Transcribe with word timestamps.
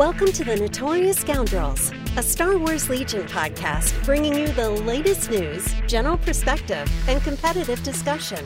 Welcome 0.00 0.32
to 0.32 0.44
the 0.44 0.56
Notorious 0.56 1.18
Scoundrels, 1.18 1.92
a 2.16 2.22
Star 2.22 2.56
Wars 2.56 2.88
Legion 2.88 3.26
podcast 3.26 4.02
bringing 4.06 4.34
you 4.34 4.48
the 4.48 4.70
latest 4.70 5.30
news, 5.30 5.74
general 5.86 6.16
perspective, 6.16 6.90
and 7.06 7.22
competitive 7.22 7.82
discussion. 7.82 8.42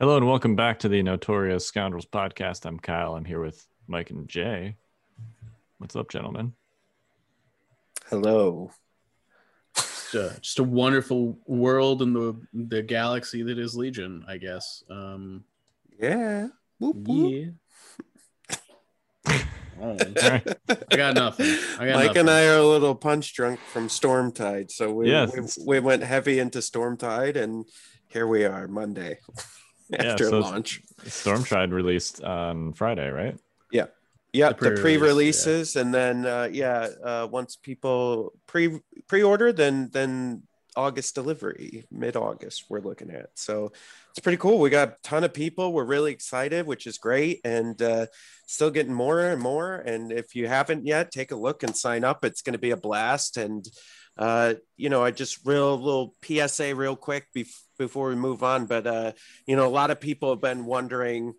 Hello 0.00 0.16
and 0.16 0.26
welcome 0.26 0.56
back 0.56 0.78
to 0.78 0.88
the 0.88 1.02
Notorious 1.02 1.66
Scoundrels 1.66 2.06
podcast. 2.06 2.64
I'm 2.64 2.80
Kyle. 2.80 3.14
I'm 3.14 3.26
here 3.26 3.42
with 3.42 3.66
Mike 3.86 4.08
and 4.08 4.26
Jay. 4.26 4.76
What's 5.76 5.96
up, 5.96 6.08
gentlemen? 6.08 6.54
Hello. 8.08 8.70
Just 10.16 10.36
a, 10.36 10.40
just 10.40 10.58
a 10.58 10.62
wonderful 10.64 11.38
world 11.46 12.02
in 12.02 12.12
the 12.12 12.34
the 12.54 12.82
galaxy 12.82 13.42
that 13.42 13.58
is 13.58 13.76
Legion, 13.76 14.24
I 14.28 14.36
guess. 14.38 14.82
Um, 14.90 15.44
Yeah. 16.00 16.48
Whoop, 16.78 16.96
whoop. 17.08 17.32
yeah. 17.32 17.50
Oh, 19.80 19.96
I 20.90 20.96
got 20.96 21.14
nothing. 21.14 21.54
I 21.78 21.86
got 21.86 21.94
Mike 21.96 22.06
nothing. 22.06 22.16
and 22.20 22.30
I 22.30 22.46
are 22.46 22.58
a 22.58 22.66
little 22.66 22.94
punch 22.94 23.34
drunk 23.34 23.60
from 23.72 23.88
Stormtide, 23.88 24.70
so 24.70 24.90
we, 24.92 25.10
Yes. 25.10 25.58
we 25.58 25.64
we 25.76 25.80
went 25.80 26.02
heavy 26.02 26.38
into 26.38 26.58
Stormtide, 26.60 27.36
and 27.36 27.66
here 28.08 28.26
we 28.26 28.44
are 28.46 28.66
Monday 28.68 29.18
Yeah, 29.90 30.04
after 30.12 30.30
so- 30.30 30.38
launch. 30.40 30.80
Stormtide 31.04 31.72
released 31.72 32.22
on 32.22 32.72
Friday, 32.72 33.10
right? 33.10 33.36
Yeah, 33.70 33.86
The 34.50 34.54
the, 34.54 34.54
pre-release, 34.54 34.80
pre-releases, 34.80 35.76
and 35.76 35.92
then 35.92 36.26
uh, 36.26 36.48
yeah, 36.50 36.88
uh, 37.02 37.28
once 37.30 37.56
people 37.56 38.32
pre 38.46 38.80
pre-order, 39.08 39.52
then 39.52 39.90
then 39.92 40.42
August 40.76 41.14
delivery, 41.14 41.84
mid 41.90 42.16
August, 42.16 42.66
we're 42.68 42.80
looking 42.80 43.10
at. 43.10 43.30
So 43.34 43.72
it's 44.10 44.20
pretty 44.20 44.36
cool. 44.36 44.58
We 44.58 44.70
got 44.70 44.88
a 44.88 44.96
ton 45.02 45.24
of 45.24 45.32
people. 45.32 45.72
We're 45.72 45.84
really 45.84 46.12
excited, 46.12 46.66
which 46.66 46.86
is 46.86 46.98
great, 46.98 47.40
and 47.44 47.80
uh, 47.80 48.06
still 48.46 48.70
getting 48.70 48.92
more 48.92 49.20
and 49.20 49.40
more. 49.40 49.74
And 49.74 50.12
if 50.12 50.34
you 50.34 50.46
haven't 50.48 50.86
yet, 50.86 51.10
take 51.10 51.32
a 51.32 51.36
look 51.36 51.62
and 51.62 51.74
sign 51.74 52.04
up. 52.04 52.24
It's 52.24 52.42
going 52.42 52.52
to 52.52 52.58
be 52.58 52.70
a 52.70 52.76
blast. 52.76 53.38
And 53.38 53.66
uh, 54.18 54.54
you 54.76 54.90
know, 54.90 55.02
I 55.02 55.10
just 55.10 55.46
real 55.46 55.76
little 55.76 56.14
PSA 56.22 56.74
real 56.74 56.96
quick 56.96 57.26
bef- 57.34 57.62
before 57.78 58.08
we 58.08 58.14
move 58.14 58.42
on. 58.42 58.66
But 58.66 58.86
uh, 58.86 59.12
you 59.46 59.56
know, 59.56 59.66
a 59.66 59.68
lot 59.68 59.90
of 59.90 60.00
people 60.00 60.30
have 60.30 60.42
been 60.42 60.66
wondering 60.66 61.32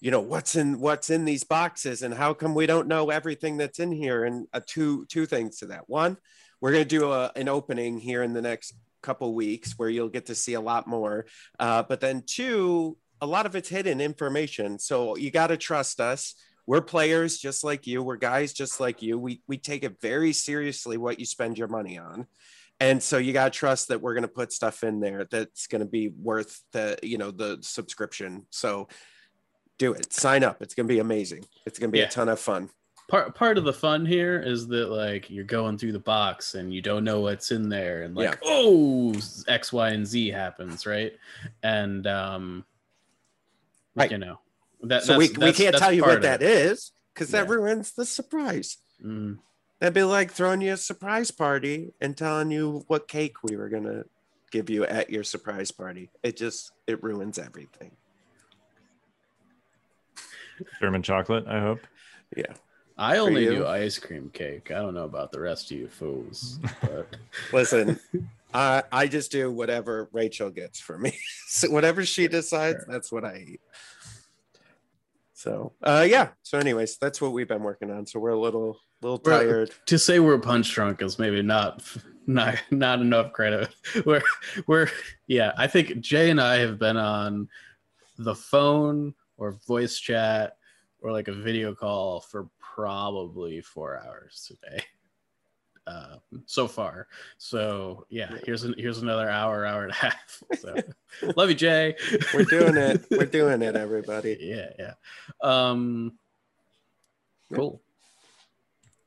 you 0.00 0.10
know 0.10 0.20
what's 0.20 0.56
in 0.56 0.80
what's 0.80 1.10
in 1.10 1.24
these 1.24 1.44
boxes 1.44 2.02
and 2.02 2.14
how 2.14 2.34
come 2.34 2.54
we 2.54 2.66
don't 2.66 2.88
know 2.88 3.10
everything 3.10 3.56
that's 3.56 3.78
in 3.78 3.92
here? 3.92 4.24
And 4.24 4.46
uh, 4.52 4.60
two 4.66 5.06
two 5.06 5.26
things 5.26 5.58
to 5.58 5.66
that. 5.66 5.88
One 5.88 6.16
we're 6.60 6.72
going 6.72 6.84
to 6.84 6.98
do 6.98 7.10
a, 7.10 7.32
an 7.36 7.48
opening 7.48 7.98
here 7.98 8.22
in 8.22 8.32
the 8.32 8.42
next 8.42 8.74
couple 9.02 9.34
weeks 9.34 9.78
where 9.78 9.88
you'll 9.88 10.08
get 10.08 10.26
to 10.26 10.34
see 10.34 10.54
a 10.54 10.60
lot 10.60 10.86
more. 10.86 11.26
Uh, 11.58 11.82
but 11.82 12.00
then 12.00 12.22
two 12.26 12.96
a 13.22 13.26
lot 13.26 13.44
of 13.44 13.54
it's 13.54 13.68
hidden 13.68 14.00
information. 14.00 14.78
So 14.78 15.14
you 15.16 15.30
got 15.30 15.48
to 15.48 15.58
trust 15.58 16.00
us. 16.00 16.34
We're 16.66 16.80
players 16.80 17.36
just 17.36 17.64
like 17.64 17.86
you. 17.86 18.02
We're 18.02 18.16
guys 18.16 18.54
just 18.54 18.80
like 18.80 19.02
you. 19.02 19.18
We, 19.18 19.42
we 19.46 19.58
take 19.58 19.84
it 19.84 20.00
very 20.00 20.32
seriously 20.32 20.96
what 20.96 21.18
you 21.18 21.26
spend 21.26 21.58
your 21.58 21.68
money 21.68 21.98
on. 21.98 22.26
And 22.78 23.02
so 23.02 23.18
you 23.18 23.34
got 23.34 23.52
to 23.52 23.58
trust 23.58 23.88
that 23.88 24.00
we're 24.00 24.14
going 24.14 24.22
to 24.22 24.28
put 24.28 24.54
stuff 24.54 24.82
in 24.82 25.00
there 25.00 25.26
that's 25.30 25.66
going 25.66 25.82
to 25.82 25.86
be 25.86 26.08
worth 26.08 26.62
the 26.72 26.98
you 27.02 27.18
know 27.18 27.30
the 27.30 27.58
subscription. 27.60 28.46
So 28.48 28.88
do 29.80 29.92
it 29.94 30.12
sign 30.12 30.44
up 30.44 30.60
it's 30.62 30.74
going 30.74 30.86
to 30.86 30.92
be 30.94 31.00
amazing 31.00 31.42
it's 31.66 31.78
going 31.78 31.88
to 31.90 31.92
be 31.92 31.98
Yeah. 31.98 32.04
a 32.04 32.10
ton 32.10 32.28
of 32.28 32.38
fun 32.38 32.68
part 33.08 33.34
part 33.34 33.58
of 33.58 33.64
the 33.64 33.72
fun 33.72 34.04
here 34.06 34.38
is 34.40 34.68
that 34.68 34.88
like 34.90 35.28
you're 35.30 35.42
going 35.42 35.78
through 35.78 35.92
the 35.92 35.98
box 35.98 36.54
and 36.54 36.72
you 36.72 36.80
don't 36.82 37.02
know 37.02 37.20
what's 37.20 37.50
in 37.50 37.68
there 37.68 38.02
and 38.02 38.14
like 38.14 38.30
Yeah. 38.30 38.36
oh 38.44 39.14
X, 39.48 39.72
Y, 39.72 39.88
and 39.88 40.06
Z 40.06 40.28
happens, 40.28 40.86
right? 40.86 41.12
And 41.64 42.06
um 42.06 42.64
Right. 43.96 44.10
you 44.12 44.18
know 44.18 44.38
that 44.82 45.02
so 45.02 45.18
we, 45.18 45.26
that's- 45.28 45.44
we 45.58 45.64
can't 45.64 45.76
tell 45.76 45.92
you 45.92 46.02
what 46.02 46.22
that 46.22 46.42
it. 46.42 46.48
is 46.48 46.92
because 47.14 47.30
that 47.32 47.46
Yeah. 47.48 47.54
ruins 47.54 47.92
the 47.92 48.04
surprise 48.04 48.76
Mm. 49.04 49.38
that'd 49.78 49.94
be 49.94 50.02
like 50.04 50.30
throwing 50.30 50.60
you 50.60 50.74
a 50.74 50.76
surprise 50.76 51.30
party 51.30 51.94
and 52.02 52.16
telling 52.16 52.50
you 52.50 52.84
what 52.86 53.08
cake 53.08 53.42
we 53.42 53.56
were 53.56 53.70
going 53.70 53.84
to 53.84 54.04
give 54.52 54.68
you 54.68 54.84
at 54.84 55.08
your 55.10 55.24
surprise 55.24 55.70
party 55.72 56.10
it 56.22 56.36
just 56.36 56.70
it 56.86 57.02
ruins 57.02 57.38
everything 57.38 57.92
German 60.80 61.02
chocolate, 61.02 61.46
I 61.46 61.60
hope. 61.60 61.80
yeah 62.36 62.52
I 62.98 63.16
only 63.16 63.46
do 63.46 63.66
ice 63.66 63.98
cream 63.98 64.28
cake. 64.34 64.70
I 64.70 64.74
don't 64.74 64.92
know 64.92 65.04
about 65.04 65.32
the 65.32 65.40
rest 65.40 65.70
of 65.70 65.78
you 65.78 65.88
fools, 65.88 66.58
but 66.82 67.06
listen 67.52 67.98
I 68.52 68.82
I 68.92 69.06
just 69.06 69.32
do 69.32 69.50
whatever 69.50 70.08
Rachel 70.12 70.50
gets 70.50 70.80
for 70.80 70.98
me. 70.98 71.16
so 71.46 71.70
whatever 71.70 72.04
she 72.04 72.28
decides, 72.28 72.84
Sure. 72.84 72.92
that's 72.92 73.10
what 73.10 73.24
I 73.24 73.36
eat. 73.52 73.60
So 75.32 75.72
uh 75.82 76.06
yeah. 76.08 76.28
So 76.42 76.58
anyways, 76.58 76.98
that's 76.98 77.20
what 77.20 77.32
we've 77.32 77.48
been 77.48 77.62
working 77.62 77.90
on. 77.90 78.06
So 78.06 78.18
we're 78.20 78.30
a 78.30 78.38
little 78.38 78.78
little 79.00 79.20
We're- 79.24 79.38
tired. 79.46 79.70
to 79.86 79.98
say 79.98 80.20
we're 80.20 80.38
punch 80.38 80.70
drunk 80.74 81.00
is 81.02 81.18
maybe 81.18 81.40
not 81.42 81.82
not 82.26 82.56
not 82.70 83.00
enough 83.00 83.32
credit. 83.32 83.74
We're 84.04 84.22
we're 84.66 84.88
yeah. 85.26 85.52
I 85.56 85.66
think 85.66 86.00
Jay 86.00 86.28
and 86.30 86.40
I 86.40 86.58
have 86.58 86.78
been 86.78 86.96
on 86.98 87.48
the 88.18 88.34
phone 88.34 89.14
or 89.40 89.52
voice 89.66 89.98
chat 89.98 90.56
or 91.00 91.10
like 91.10 91.26
a 91.26 91.32
video 91.32 91.74
call 91.74 92.20
for 92.20 92.48
probably 92.60 93.60
four 93.60 94.00
hours 94.06 94.46
today. 94.46 94.84
Uh, 95.86 96.16
so 96.46 96.68
far, 96.68 97.08
so 97.38 98.06
yeah. 98.10 98.30
Here's 98.44 98.62
an, 98.62 98.74
here's 98.78 98.98
another 98.98 99.28
hour, 99.28 99.64
hour 99.64 99.82
and 99.82 99.90
a 99.90 99.94
half. 100.06 100.42
So, 100.60 100.76
love 101.36 101.48
you, 101.48 101.56
Jay. 101.56 101.96
We're 102.32 102.44
doing 102.44 102.76
it. 102.76 103.04
We're 103.10 103.24
doing 103.24 103.62
it, 103.62 103.74
everybody. 103.74 104.36
yeah, 104.40 104.68
yeah. 104.78 104.92
Um, 105.42 106.12
cool. 107.52 107.80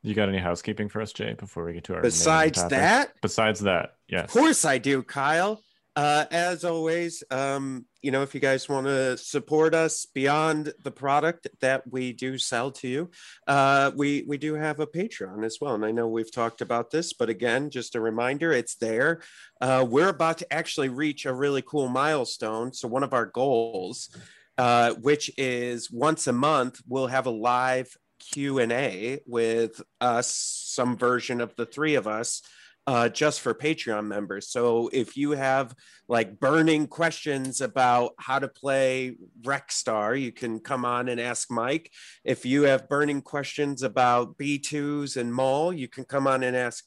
You 0.01 0.13
got 0.13 0.27
any 0.27 0.39
housekeeping 0.39 0.89
for 0.89 1.01
us, 1.01 1.13
Jay, 1.13 1.33
before 1.33 1.63
we 1.63 1.71
get 1.73 1.85
to 1.85 1.94
our 1.94 2.00
main 2.01 2.07
Besides 2.07 2.57
topic? 2.57 2.69
that, 2.71 3.13
Besides 3.21 3.59
that, 3.61 3.95
yes. 4.09 4.25
Of 4.25 4.31
course 4.31 4.65
I 4.65 4.79
do, 4.79 5.03
Kyle. 5.03 5.61
Uh, 5.96 6.26
as 6.31 6.64
always, 6.64 7.24
um, 7.30 7.86
you 8.02 8.09
know, 8.09 8.24
if 8.24 8.34
you 8.34 8.42
guys 8.42 8.68
want 8.68 8.88
to 8.88 9.16
support 9.16 9.76
us 9.76 10.08
beyond 10.08 10.74
the 10.84 10.90
product 10.90 11.48
that 11.62 11.84
we 11.92 12.12
do 12.12 12.36
sell 12.40 12.72
to 12.72 12.88
you, 12.88 13.12
uh, 13.48 13.92
we 13.96 14.24
we 14.28 14.38
do 14.38 14.56
have 14.56 14.80
a 14.80 14.88
Patreon 14.88 15.46
as 15.46 15.59
well. 15.62 15.76
And 15.76 15.86
I 15.86 15.92
know 15.92 16.08
we've 16.08 16.34
talked 16.34 16.62
about 16.62 16.90
this, 16.90 17.14
but 17.14 17.30
again, 17.30 17.70
just 17.70 17.94
a 17.94 18.02
reminder, 18.02 18.52
it's 18.52 18.76
there. 18.76 19.22
Uh, 19.62 19.86
we're 19.88 20.09
about 20.09 20.40
to 20.40 20.52
actually 20.52 20.90
reach 20.90 21.28
a 21.28 21.34
really 21.34 21.62
cool 21.62 21.88
milestone. 21.88 22.74
So 22.74 22.88
one 22.88 23.04
of 23.04 23.14
our 23.14 23.28
goals, 23.28 24.10
uh, 24.58 24.94
which 24.96 25.30
is 25.38 25.92
once 25.92 26.25
a 26.25 26.34
month, 26.34 26.81
we'll 26.88 27.08
have 27.08 27.28
a 27.28 27.31
live 27.31 27.96
Q 28.20 28.58
and 28.58 28.72
A 28.72 29.20
with 29.28 29.80
us, 30.02 30.28
some 30.36 30.98
version 30.98 31.40
of 31.40 31.56
the 31.56 31.68
three 31.68 31.96
of 31.96 32.08
us 32.08 32.42
uh, 32.85 33.09
just 33.09 33.41
for 33.41 33.53
Patreon 33.53 34.05
members. 34.05 34.49
So 34.49 34.89
if 34.91 35.16
you 35.16 35.31
have 35.31 35.73
like 36.07 36.39
burning 36.39 36.88
questions 36.88 37.61
about 37.61 38.13
how 38.17 38.39
to 38.39 38.47
play 38.47 39.16
Rexstar, 39.41 40.19
you 40.19 40.31
can 40.31 40.59
come 40.59 40.83
on 40.83 41.07
and 41.07 41.19
ask 41.19 41.49
Mike. 41.49 41.91
If 42.25 42.45
you 42.45 42.63
have 42.63 42.89
burning 42.89 43.21
questions 43.21 43.83
about 43.83 44.38
B2s 44.38 45.16
and 45.17 45.33
Maul, 45.33 45.71
you 45.71 45.88
can 45.88 46.03
come 46.03 46.27
on 46.27 46.44
and 46.44 46.55
ask 46.57 46.83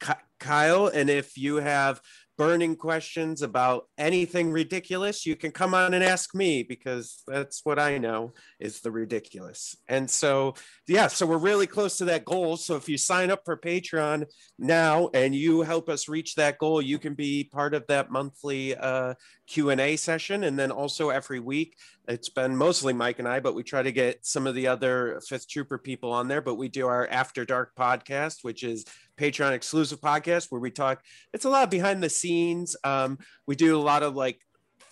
Ky- 0.00 0.12
Kyle. 0.40 0.86
And 0.86 1.10
if 1.10 1.36
you 1.36 1.56
have 1.56 2.00
burning 2.38 2.76
questions 2.76 3.42
about 3.42 3.88
anything 3.98 4.52
ridiculous, 4.52 5.26
you 5.26 5.36
can 5.36 5.50
come 5.50 5.74
on 5.74 5.92
and 5.92 6.04
ask 6.04 6.34
me 6.34 6.62
because 6.62 7.22
that's 7.26 7.64
what 7.64 7.78
I 7.78 7.98
know 7.98 8.32
is 8.60 8.80
the 8.80 8.92
ridiculous. 8.92 9.76
And 9.88 10.08
so, 10.08 10.54
yeah, 10.86 11.08
so 11.08 11.26
we're 11.26 11.36
really 11.36 11.66
close 11.66 11.98
to 11.98 12.04
that 12.06 12.24
goal. 12.24 12.56
So 12.56 12.76
if 12.76 12.88
you 12.88 12.96
sign 12.96 13.30
up 13.30 13.42
for 13.44 13.56
Patreon, 13.56 14.24
now 14.58 15.10
and 15.14 15.34
you 15.34 15.62
help 15.62 15.88
us 15.88 16.08
reach 16.08 16.34
that 16.34 16.58
goal 16.58 16.82
you 16.82 16.98
can 16.98 17.14
be 17.14 17.44
part 17.44 17.74
of 17.74 17.86
that 17.86 18.10
monthly 18.10 18.76
uh, 18.76 19.14
q&a 19.48 19.96
session 19.96 20.44
and 20.44 20.58
then 20.58 20.70
also 20.70 21.08
every 21.08 21.40
week 21.40 21.76
it's 22.06 22.28
been 22.28 22.54
mostly 22.54 22.92
mike 22.92 23.18
and 23.18 23.26
i 23.26 23.40
but 23.40 23.54
we 23.54 23.62
try 23.62 23.82
to 23.82 23.92
get 23.92 24.24
some 24.24 24.46
of 24.46 24.54
the 24.54 24.66
other 24.66 25.20
fifth 25.26 25.48
trooper 25.48 25.78
people 25.78 26.12
on 26.12 26.28
there 26.28 26.42
but 26.42 26.56
we 26.56 26.68
do 26.68 26.86
our 26.86 27.06
after 27.08 27.44
dark 27.44 27.74
podcast 27.74 28.44
which 28.44 28.62
is 28.62 28.84
patreon 29.18 29.52
exclusive 29.52 30.00
podcast 30.00 30.46
where 30.50 30.60
we 30.60 30.70
talk 30.70 31.02
it's 31.32 31.44
a 31.44 31.50
lot 31.50 31.70
behind 31.70 32.02
the 32.02 32.08
scenes. 32.08 32.76
Um, 32.84 33.18
we 33.46 33.56
do 33.56 33.76
a 33.76 33.80
lot 33.80 34.02
of 34.02 34.14
like 34.14 34.40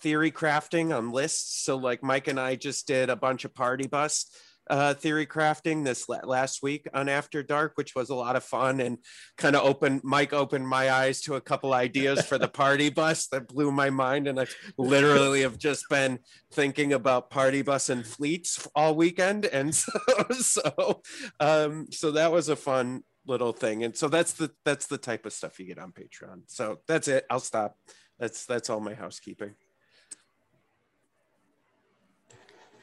theory 0.01 0.31
crafting 0.31 0.95
on 0.95 1.11
lists. 1.11 1.63
So 1.63 1.77
like 1.77 2.03
mike 2.03 2.27
and 2.27 2.39
i 2.39 2.55
just 2.55 2.87
did 2.87 3.09
a 3.09 3.15
bunch 3.15 3.45
of 3.45 3.53
party 3.53 3.87
bus 3.87 4.25
uh, 4.69 4.93
theory 4.93 5.25
crafting 5.25 5.83
this 5.83 6.07
la- 6.09 6.19
last 6.23 6.61
week 6.61 6.87
on 6.93 7.09
After 7.09 7.43
Dark, 7.43 7.73
which 7.75 7.95
was 7.95 8.09
a 8.09 8.15
lot 8.15 8.35
of 8.35 8.43
fun 8.43 8.79
and 8.79 8.97
kind 9.37 9.55
of 9.55 9.63
opened 9.63 10.01
Mike 10.03 10.33
opened 10.33 10.67
my 10.67 10.91
eyes 10.91 11.21
to 11.21 11.35
a 11.35 11.41
couple 11.41 11.73
ideas 11.73 12.25
for 12.25 12.37
the 12.37 12.47
party 12.63 12.89
bus 12.89 13.27
that 13.27 13.47
blew 13.47 13.71
my 13.71 13.89
mind, 13.89 14.27
and 14.27 14.39
I 14.39 14.47
literally 14.77 15.41
have 15.41 15.57
just 15.57 15.89
been 15.89 16.19
thinking 16.51 16.93
about 16.93 17.29
party 17.29 17.61
bus 17.61 17.89
and 17.89 18.05
fleets 18.05 18.67
all 18.75 18.95
weekend, 18.95 19.45
and 19.45 19.73
so 19.75 19.91
so 20.31 21.01
um, 21.39 21.87
so 21.91 22.11
that 22.11 22.31
was 22.31 22.49
a 22.49 22.55
fun 22.55 23.03
little 23.25 23.53
thing, 23.53 23.83
and 23.83 23.95
so 23.95 24.07
that's 24.07 24.33
the 24.33 24.51
that's 24.65 24.87
the 24.87 24.97
type 24.97 25.25
of 25.25 25.33
stuff 25.33 25.59
you 25.59 25.65
get 25.65 25.79
on 25.79 25.91
Patreon. 25.91 26.43
So 26.47 26.79
that's 26.87 27.07
it. 27.07 27.25
I'll 27.29 27.39
stop. 27.39 27.77
That's 28.19 28.45
that's 28.45 28.69
all 28.69 28.79
my 28.79 28.93
housekeeping. 28.93 29.55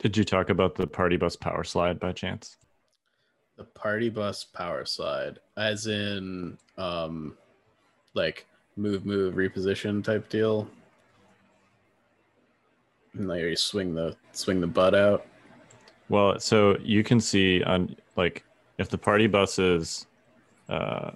Did 0.05 0.19
you 0.19 0.25
talk 0.25 0.51
about 0.51 0.75
the 0.75 0.87
party 0.87 1.17
bus 1.17 1.35
power 1.35 1.65
slide 1.65 1.99
by 1.99 2.13
chance? 2.13 2.59
The 3.57 3.65
party 3.65 4.11
bus 4.11 4.45
power 4.45 4.85
slide, 4.85 5.39
as 5.57 5.87
in 5.87 6.59
um 6.77 7.39
like 8.13 8.45
move 8.77 9.07
move 9.07 9.33
reposition 9.33 10.05
type 10.05 10.29
deal. 10.29 10.69
And 13.15 13.29
like 13.29 13.41
you 13.41 13.57
swing 13.57 13.95
the 13.95 14.15
swing 14.33 14.61
the 14.61 14.67
butt 14.67 14.95
out. 14.95 15.25
Well, 16.11 16.39
so 16.39 16.77
you 16.83 17.03
can 17.03 17.19
see 17.19 17.63
on 17.63 17.97
like 18.15 18.45
if 18.77 18.91
the 18.91 18.99
party 18.99 19.27
bus 19.27 19.59
is 19.59 20.07
uh 20.69 21.13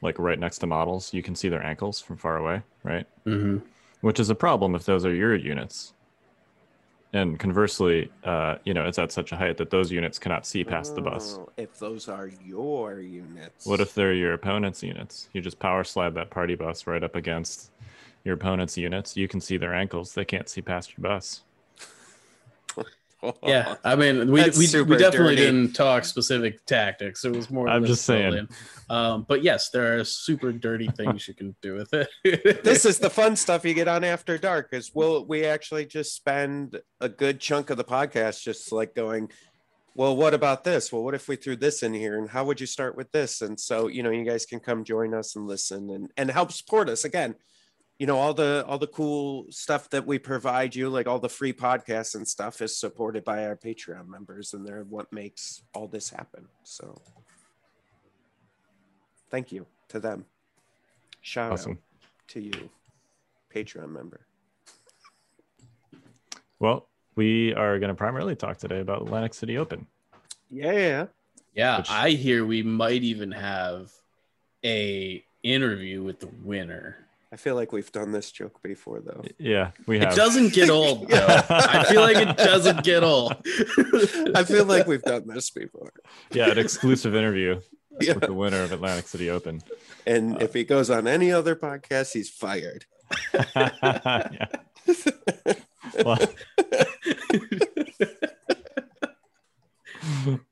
like 0.00 0.16
right 0.20 0.38
next 0.38 0.58
to 0.58 0.68
models, 0.68 1.12
you 1.12 1.24
can 1.24 1.34
see 1.34 1.48
their 1.48 1.66
ankles 1.66 2.00
from 2.00 2.18
far 2.18 2.36
away, 2.36 2.62
right? 2.84 3.06
Mm-hmm. 3.26 3.66
Which 4.00 4.20
is 4.20 4.30
a 4.30 4.36
problem 4.36 4.76
if 4.76 4.84
those 4.84 5.04
are 5.04 5.12
your 5.12 5.34
units. 5.34 5.92
And 7.14 7.38
conversely, 7.38 8.10
uh, 8.24 8.56
you 8.64 8.72
know, 8.72 8.86
it's 8.86 8.98
at 8.98 9.12
such 9.12 9.32
a 9.32 9.36
height 9.36 9.58
that 9.58 9.68
those 9.70 9.92
units 9.92 10.18
cannot 10.18 10.46
see 10.46 10.64
past 10.64 10.94
the 10.94 11.02
bus. 11.02 11.38
Oh, 11.38 11.50
If 11.58 11.78
those 11.78 12.08
are 12.08 12.30
your 12.42 13.00
units. 13.00 13.66
What 13.66 13.80
if 13.80 13.94
they're 13.94 14.14
your 14.14 14.32
opponent's 14.32 14.82
units? 14.82 15.28
You 15.34 15.42
just 15.42 15.58
power 15.58 15.84
slide 15.84 16.14
that 16.14 16.30
party 16.30 16.54
bus 16.54 16.86
right 16.86 17.02
up 17.04 17.14
against 17.14 17.70
your 18.24 18.34
opponent's 18.34 18.78
units. 18.78 19.14
You 19.14 19.28
can 19.28 19.40
see 19.42 19.58
their 19.58 19.74
ankles. 19.74 20.14
They 20.14 20.24
can't 20.24 20.48
see 20.48 20.62
past 20.62 20.96
your 20.96 21.02
bus. 21.02 21.42
Yeah, 23.42 23.76
I 23.84 23.96
mean, 23.96 24.30
we 24.30 24.40
That's 24.40 24.58
we, 24.58 24.82
we 24.82 24.96
definitely 24.96 25.36
dirty. 25.36 25.46
didn't 25.46 25.72
talk 25.74 26.04
specific 26.04 26.64
tactics. 26.66 27.24
It 27.24 27.34
was 27.34 27.50
more. 27.50 27.68
I'm 27.68 27.84
just 27.84 28.04
saying. 28.04 28.48
Um, 28.90 29.24
but 29.28 29.42
yes, 29.42 29.70
there 29.70 29.98
are 29.98 30.04
super 30.04 30.52
dirty 30.52 30.88
things 30.88 31.26
you 31.26 31.34
can 31.34 31.54
do 31.62 31.74
with 31.74 31.94
it. 31.94 32.08
this 32.64 32.84
is 32.84 32.98
the 32.98 33.10
fun 33.20 33.36
stuff 33.36 33.64
you 33.64 33.74
get 33.74 33.88
on 33.88 34.04
After 34.04 34.38
Dark. 34.38 34.70
Is 34.72 34.92
we'll 34.94 35.24
we 35.24 35.44
actually 35.44 35.86
just 35.86 36.14
spend 36.14 36.80
a 37.00 37.08
good 37.08 37.40
chunk 37.40 37.70
of 37.70 37.76
the 37.76 37.84
podcast 37.84 38.42
just 38.42 38.72
like 38.72 38.94
going, 38.94 39.30
well, 39.94 40.16
what 40.16 40.34
about 40.34 40.64
this? 40.64 40.92
Well, 40.92 41.04
what 41.04 41.14
if 41.14 41.28
we 41.28 41.36
threw 41.36 41.56
this 41.56 41.82
in 41.82 41.94
here? 41.94 42.18
And 42.18 42.28
how 42.28 42.44
would 42.44 42.60
you 42.60 42.66
start 42.66 42.96
with 42.96 43.10
this? 43.12 43.40
And 43.40 43.58
so 43.58 43.88
you 43.88 44.02
know, 44.02 44.10
you 44.10 44.24
guys 44.24 44.46
can 44.46 44.60
come 44.60 44.84
join 44.84 45.14
us 45.14 45.36
and 45.36 45.46
listen 45.46 45.90
and 45.90 46.10
and 46.16 46.30
help 46.30 46.52
support 46.52 46.88
us 46.88 47.04
again. 47.04 47.36
You 47.98 48.06
know, 48.06 48.18
all 48.18 48.34
the 48.34 48.64
all 48.66 48.78
the 48.78 48.88
cool 48.88 49.46
stuff 49.50 49.88
that 49.90 50.06
we 50.06 50.18
provide 50.18 50.74
you, 50.74 50.88
like 50.88 51.06
all 51.06 51.20
the 51.20 51.28
free 51.28 51.52
podcasts 51.52 52.14
and 52.14 52.26
stuff, 52.26 52.60
is 52.60 52.76
supported 52.76 53.22
by 53.22 53.44
our 53.46 53.56
Patreon 53.56 54.08
members, 54.08 54.54
and 54.54 54.66
they're 54.66 54.84
what 54.84 55.12
makes 55.12 55.62
all 55.74 55.86
this 55.86 56.10
happen. 56.10 56.48
So, 56.64 57.00
thank 59.30 59.52
you 59.52 59.66
to 59.88 60.00
them. 60.00 60.24
Shout 61.20 61.60
out 61.60 61.76
to 62.28 62.40
you, 62.40 62.70
Patreon 63.54 63.90
member. 63.90 64.26
Well, 66.58 66.88
we 67.14 67.54
are 67.54 67.78
going 67.78 67.88
to 67.88 67.94
primarily 67.94 68.36
talk 68.36 68.56
today 68.58 68.80
about 68.80 69.02
Atlantic 69.02 69.34
City 69.34 69.58
Open. 69.58 69.86
Yeah. 70.50 71.06
yeah, 71.54 71.78
Which- 71.78 71.90
I 71.90 72.10
hear 72.10 72.44
we 72.44 72.62
might 72.62 73.02
even 73.02 73.32
have 73.32 73.90
a 74.64 75.24
interview 75.42 76.02
with 76.02 76.20
the 76.20 76.28
winner. 76.44 76.96
I 77.32 77.36
feel 77.36 77.54
like 77.54 77.72
we've 77.72 77.90
done 77.90 78.12
this 78.12 78.30
joke 78.30 78.62
before, 78.62 79.00
though. 79.00 79.24
Yeah, 79.38 79.70
we 79.86 79.98
have. 80.00 80.12
It 80.12 80.16
doesn't 80.16 80.52
get 80.52 80.68
old 80.78 81.08
though. 81.08 81.26
I 81.48 81.84
feel 81.84 82.02
like 82.02 82.16
it 82.18 82.36
doesn't 82.36 82.84
get 82.84 83.02
old. 83.02 83.32
I 84.34 84.44
feel 84.44 84.66
like 84.66 84.86
we've 84.86 85.02
done 85.02 85.26
this 85.26 85.48
before. 85.48 85.92
yeah, 86.30 86.50
an 86.50 86.58
exclusive 86.58 87.14
interview 87.14 87.60
Yeah. 88.00 88.14
with 88.14 88.24
the 88.24 88.32
winner 88.34 88.62
of 88.62 88.72
Atlantic 88.72 89.06
City 89.08 89.30
Open. 89.30 89.62
And 90.06 90.40
if 90.42 90.52
he 90.54 90.64
goes 90.64 90.90
on 90.90 91.06
any 91.06 91.32
other 91.32 91.56
podcast, 91.56 92.12
he's 92.12 92.28
fired. 92.28 92.84
yeah. 93.56 94.46
Well, 96.04 96.18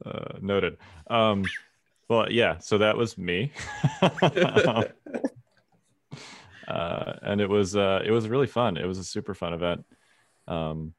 uh, 0.05 0.39
noted. 0.41 0.77
Um, 1.09 1.45
well, 2.09 2.31
yeah. 2.31 2.59
So 2.59 2.79
that 2.79 2.97
was 2.97 3.17
me, 3.19 3.53
uh, 6.71 7.19
and 7.23 7.41
it 7.41 7.49
was 7.49 7.77
uh, 7.77 8.01
it 8.05 8.11
was 8.11 8.29
really 8.29 8.47
fun. 8.47 8.77
It 8.77 8.87
was 8.87 8.99
a 8.99 9.05
super 9.05 9.35
fun 9.35 9.53
event. 9.55 9.85
Um, 10.47 10.95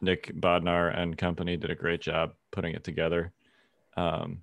Nick 0.00 0.32
Bodnar 0.34 0.96
and 0.96 1.16
company 1.16 1.56
did 1.56 1.70
a 1.70 1.74
great 1.76 2.00
job 2.00 2.32
putting 2.50 2.74
it 2.74 2.82
together. 2.84 3.32
Um, 3.96 4.42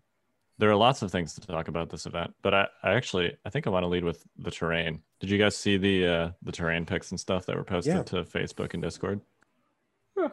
there 0.57 0.69
are 0.69 0.75
lots 0.75 1.01
of 1.01 1.11
things 1.11 1.33
to 1.35 1.41
talk 1.41 1.67
about 1.69 1.89
this 1.89 2.05
event, 2.05 2.33
but 2.41 2.53
I, 2.53 2.67
I 2.83 2.93
actually 2.93 3.35
I 3.45 3.49
think 3.49 3.65
I 3.67 3.69
want 3.69 3.83
to 3.83 3.87
lead 3.87 4.03
with 4.03 4.23
the 4.37 4.51
terrain. 4.51 5.01
Did 5.19 5.29
you 5.29 5.37
guys 5.37 5.55
see 5.57 5.77
the 5.77 6.07
uh, 6.07 6.31
the 6.43 6.51
terrain 6.51 6.85
pics 6.85 7.11
and 7.11 7.19
stuff 7.19 7.45
that 7.45 7.55
were 7.55 7.63
posted 7.63 7.93
Yeah. 7.95 8.03
to 8.03 8.23
Facebook 8.23 8.73
and 8.73 8.83
Discord? 8.83 9.21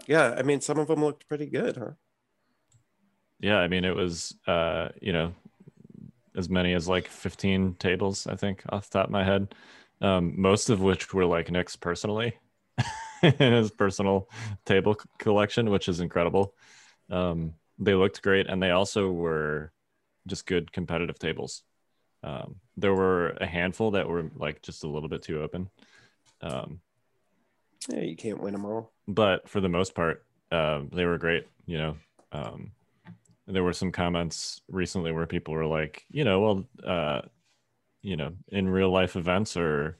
Yeah. 0.09 0.35
I 0.37 0.43
mean, 0.43 0.61
some 0.61 0.79
of 0.79 0.89
them 0.89 1.05
looked 1.05 1.29
pretty 1.29 1.47
good, 1.47 1.77
huh? 1.77 1.93
Yeah, 3.39 3.59
I 3.59 3.69
mean 3.69 3.85
it 3.85 3.95
was 3.95 4.35
uh, 4.47 4.89
you 5.01 5.13
know 5.13 5.35
as 6.35 6.49
many 6.51 6.73
as 6.75 6.87
like 6.89 7.09
15 7.09 7.75
tables, 7.79 8.27
I 8.27 8.37
think, 8.37 8.63
off 8.69 8.91
the 8.91 8.99
top 8.99 9.07
of 9.07 9.13
my 9.13 9.25
head. 9.25 9.55
Um, 10.01 10.41
most 10.41 10.69
of 10.69 10.81
which 10.83 11.15
were 11.15 11.25
like 11.25 11.51
Nick's 11.51 11.77
personally 11.77 12.35
in 13.23 13.53
his 13.53 13.71
personal 13.71 14.29
table 14.65 14.97
collection, 15.19 15.71
which 15.71 15.89
is 15.89 16.01
incredible. 16.01 16.55
Um, 17.11 17.55
they 17.79 17.95
looked 17.95 18.23
great, 18.23 18.47
and 18.49 18.63
they 18.63 18.71
also 18.71 19.11
were 19.11 19.73
just 20.27 20.47
good 20.47 20.73
competitive 20.73 21.19
tables. 21.19 21.63
Um, 22.23 22.57
there 22.77 22.95
were 22.95 23.31
a 23.41 23.47
handful 23.47 23.93
that 23.93 24.09
were 24.09 24.31
like 24.35 24.61
just 24.63 24.85
a 24.85 24.89
little 24.89 25.09
bit 25.09 25.23
too 25.23 25.41
open. 25.43 25.71
Um, 26.43 26.81
Yeah, 27.89 28.01
you 28.01 28.17
can't 28.17 28.41
win 28.41 28.53
them 28.53 28.65
all. 28.65 28.93
but 29.07 29.49
for 29.49 29.61
the 29.61 29.69
most 29.69 29.95
part, 29.95 30.25
um, 30.51 30.91
they 30.93 31.05
were 31.05 31.19
great. 31.19 31.47
You 31.67 31.79
know, 31.79 31.97
um, 32.33 32.73
there 33.47 33.63
were 33.63 33.73
some 33.73 33.93
comments 33.93 34.61
recently 34.69 35.13
where 35.13 35.27
people 35.27 35.55
were 35.55 35.67
like, 35.67 36.05
you 36.11 36.25
know, 36.25 36.41
well, 36.41 36.65
uh, 36.85 37.23
you 38.07 38.17
know, 38.17 38.33
in 38.49 38.69
real 38.69 38.91
life 38.91 39.17
events, 39.17 39.57
or 39.57 39.99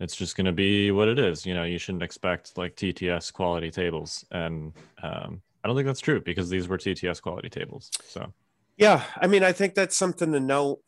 it's 0.00 0.16
just 0.16 0.36
going 0.36 0.46
to 0.46 0.52
be 0.52 0.90
what 0.90 1.06
it 1.06 1.18
is. 1.18 1.44
You 1.44 1.52
know, 1.52 1.64
you 1.64 1.76
shouldn't 1.76 2.02
expect 2.02 2.56
like 2.56 2.74
TTS 2.76 3.30
quality 3.30 3.70
tables, 3.70 4.24
and 4.30 4.72
um, 5.02 5.42
I 5.62 5.68
don't 5.68 5.76
think 5.76 5.86
that's 5.86 6.00
true 6.00 6.20
because 6.20 6.48
these 6.48 6.66
were 6.66 6.78
TTS 6.78 7.20
quality 7.20 7.50
tables. 7.50 7.90
So 8.08 8.32
Yeah, 8.78 9.04
I 9.20 9.26
mean, 9.26 9.44
I 9.44 9.52
think 9.52 9.74
that's 9.74 9.96
something 9.96 10.32
to 10.32 10.40
note 10.40 10.80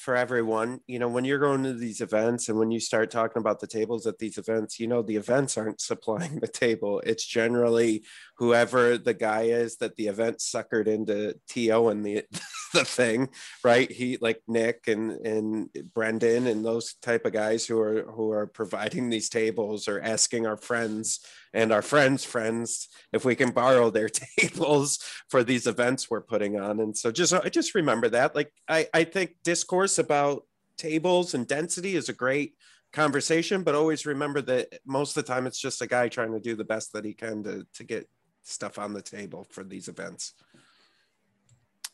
for 0.00 0.14
everyone. 0.14 0.80
You 0.86 0.98
know, 0.98 1.08
when 1.08 1.24
you're 1.24 1.38
going 1.38 1.62
to 1.62 1.72
these 1.72 2.02
events 2.02 2.50
and 2.50 2.58
when 2.58 2.70
you 2.70 2.80
start 2.80 3.10
talking 3.10 3.40
about 3.40 3.60
the 3.60 3.66
tables 3.66 4.06
at 4.06 4.18
these 4.18 4.36
events, 4.36 4.78
you 4.78 4.88
know, 4.88 5.00
the 5.00 5.16
events 5.16 5.56
aren't 5.56 5.80
supplying 5.80 6.38
the 6.40 6.48
table. 6.48 7.00
It's 7.06 7.24
generally 7.24 8.04
whoever 8.40 8.96
the 8.96 9.12
guy 9.12 9.42
is 9.42 9.76
that 9.76 9.96
the 9.96 10.08
event 10.08 10.38
suckered 10.38 10.86
into 10.86 11.38
TO 11.46 11.88
and 11.88 12.04
the 12.04 12.24
the 12.72 12.86
thing, 12.86 13.28
right? 13.62 13.90
He 13.92 14.16
like 14.20 14.40
Nick 14.48 14.88
and 14.88 15.12
and 15.26 15.68
Brendan 15.94 16.46
and 16.46 16.64
those 16.64 16.94
type 16.94 17.26
of 17.26 17.34
guys 17.34 17.66
who 17.66 17.78
are 17.78 18.02
who 18.10 18.32
are 18.32 18.46
providing 18.46 19.10
these 19.10 19.28
tables 19.28 19.88
or 19.88 20.00
asking 20.00 20.46
our 20.46 20.56
friends 20.56 21.20
and 21.52 21.70
our 21.70 21.82
friends' 21.82 22.24
friends 22.24 22.88
if 23.12 23.26
we 23.26 23.36
can 23.36 23.50
borrow 23.50 23.90
their 23.90 24.08
tables 24.38 24.98
for 25.28 25.44
these 25.44 25.66
events 25.66 26.10
we're 26.10 26.22
putting 26.22 26.58
on. 26.58 26.80
And 26.80 26.96
so 26.96 27.12
just 27.12 27.34
I 27.34 27.50
just 27.50 27.74
remember 27.74 28.08
that. 28.08 28.34
Like 28.34 28.52
I, 28.66 28.88
I 28.94 29.04
think 29.04 29.36
discourse 29.44 29.98
about 29.98 30.46
tables 30.78 31.34
and 31.34 31.46
density 31.46 31.94
is 31.94 32.08
a 32.08 32.14
great 32.14 32.54
conversation, 32.90 33.64
but 33.64 33.74
always 33.74 34.06
remember 34.06 34.40
that 34.40 34.80
most 34.86 35.14
of 35.14 35.26
the 35.26 35.32
time 35.32 35.46
it's 35.46 35.60
just 35.60 35.82
a 35.82 35.86
guy 35.86 36.08
trying 36.08 36.32
to 36.32 36.40
do 36.40 36.56
the 36.56 36.64
best 36.64 36.94
that 36.94 37.04
he 37.04 37.12
can 37.12 37.44
to 37.44 37.66
to 37.74 37.84
get 37.84 38.08
stuff 38.42 38.78
on 38.78 38.92
the 38.92 39.02
table 39.02 39.44
for 39.50 39.62
these 39.64 39.88
events. 39.88 40.34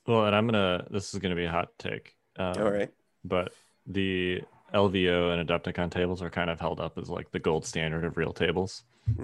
well, 0.07 0.27
and 0.27 0.35
I'm 0.37 0.47
gonna. 0.47 0.87
This 0.91 1.13
is 1.15 1.21
gonna 1.21 1.35
be 1.35 1.45
a 1.45 1.51
hot 1.51 1.71
take. 1.79 2.15
Um, 2.39 2.55
All 2.59 2.71
right. 2.71 2.91
but 3.25 3.53
the 3.87 4.43
LVO 4.75 5.33
and 5.39 5.49
Adepticon 5.49 5.91
tables 5.91 6.21
are 6.23 6.31
kind 6.31 6.51
of 6.51 6.61
held 6.61 6.81
up 6.81 6.99
as 6.99 7.09
like 7.09 7.31
the 7.31 7.39
gold 7.39 7.65
standard 7.65 8.05
of 8.05 8.17
real 8.17 8.33
tables. 8.33 8.83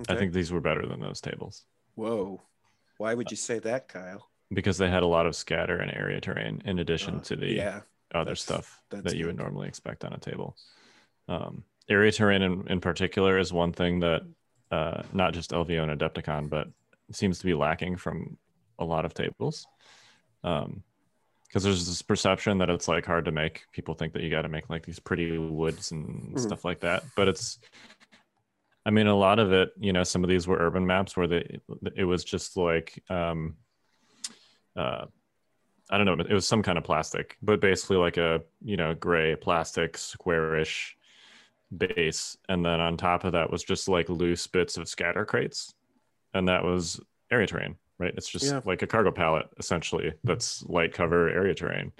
I 0.08 0.14
think 0.14 0.32
these 0.32 0.52
were 0.52 0.60
better 0.60 0.86
than 0.86 1.00
those 1.00 1.20
tables 1.20 1.64
Whoa. 1.96 2.40
Why 2.98 3.14
would 3.14 3.32
you 3.32 3.36
say 3.36 3.58
that, 3.60 3.88
Kyle? 3.88 4.28
because 4.54 4.78
they 4.78 4.88
had 4.88 5.02
a 5.02 5.06
lot 5.06 5.26
of 5.26 5.34
scatter 5.34 5.78
and 5.78 5.90
area 5.96 6.20
terrain 6.20 6.62
in 6.64 6.78
addition 6.78 7.16
Uh, 7.16 7.20
to 7.22 7.36
the 7.36 7.46
yeah. 7.52 7.80
other 8.14 8.26
that's- 8.30 8.42
stuff 8.42 8.80
that's 8.90 9.02
that 9.04 9.16
you 9.16 9.26
would 9.26 9.36
normally 9.36 9.66
expect 9.66 10.04
on 10.04 10.12
a 10.12 10.18
table. 10.18 10.56
Um, 11.26 11.64
area 11.88 12.12
terrain 12.12 12.42
in, 12.42 12.66
in 12.68 12.80
particular 12.80 13.38
is 13.38 13.52
one 13.52 13.72
thing 13.72 14.00
that 14.00 14.22
uh, 14.70 15.02
not 15.12 15.32
just 15.34 15.50
LVO 15.50 15.82
and 15.90 16.00
Adepticon, 16.00 16.48
but 16.48 16.68
seems 17.10 17.38
to 17.40 17.46
be 17.46 17.54
lacking 17.54 17.96
from 17.96 18.36
a 18.78 18.84
lot 18.84 19.04
of 19.04 19.14
tables. 19.14 19.66
Um, 20.44 20.82
because 21.46 21.64
there's 21.64 21.86
this 21.86 22.00
perception 22.00 22.56
that 22.58 22.70
it's 22.70 22.88
like 22.88 23.04
hard 23.04 23.26
to 23.26 23.30
make. 23.30 23.64
People 23.72 23.94
think 23.94 24.14
that 24.14 24.22
you 24.22 24.30
got 24.30 24.42
to 24.42 24.48
make 24.48 24.70
like 24.70 24.86
these 24.86 24.98
pretty 24.98 25.36
woods 25.36 25.92
and 25.92 26.34
Mhm. 26.34 26.40
stuff 26.40 26.64
like 26.64 26.80
that, 26.80 27.04
but 27.14 27.28
it's. 27.28 27.58
I 28.86 28.90
mean, 28.90 29.06
a 29.06 29.14
lot 29.14 29.38
of 29.38 29.52
it, 29.52 29.70
you 29.78 29.92
know, 29.92 30.02
some 30.02 30.24
of 30.24 30.30
these 30.30 30.48
were 30.48 30.56
urban 30.56 30.86
maps 30.86 31.14
where 31.16 31.28
they, 31.28 31.60
it 31.94 32.04
was 32.04 32.24
just 32.24 32.56
like, 32.56 33.00
um, 33.10 33.56
uh, 34.74 35.04
I 35.90 35.98
don't 35.98 36.06
know, 36.06 36.24
it 36.24 36.32
was 36.32 36.46
some 36.48 36.62
kind 36.62 36.78
of 36.78 36.84
plastic, 36.84 37.36
but 37.42 37.60
basically 37.60 37.98
like 37.98 38.16
a 38.16 38.42
you 38.62 38.78
know 38.78 38.94
gray 38.94 39.36
plastic 39.36 39.98
squarish 39.98 40.96
base, 41.76 42.38
and 42.48 42.64
then 42.64 42.80
on 42.80 42.96
top 42.96 43.24
of 43.24 43.32
that 43.32 43.50
was 43.50 43.62
just 43.62 43.88
like 43.88 44.08
loose 44.08 44.46
bits 44.46 44.78
of 44.78 44.88
scatter 44.88 45.26
crates, 45.26 45.74
and 46.34 46.48
that 46.48 46.64
was 46.64 47.00
area 47.30 47.46
terrain, 47.46 47.76
right? 47.98 48.14
It's 48.16 48.28
just 48.28 48.44
Yeah. 48.44 48.60
like 48.64 48.82
a 48.82 48.86
cargo 48.86 49.10
pallet 49.10 49.46
essentially 49.58 50.12
that's 50.24 50.62
light 50.64 50.92
cover 50.92 51.28
area 51.28 51.54
terrain. 51.54 51.92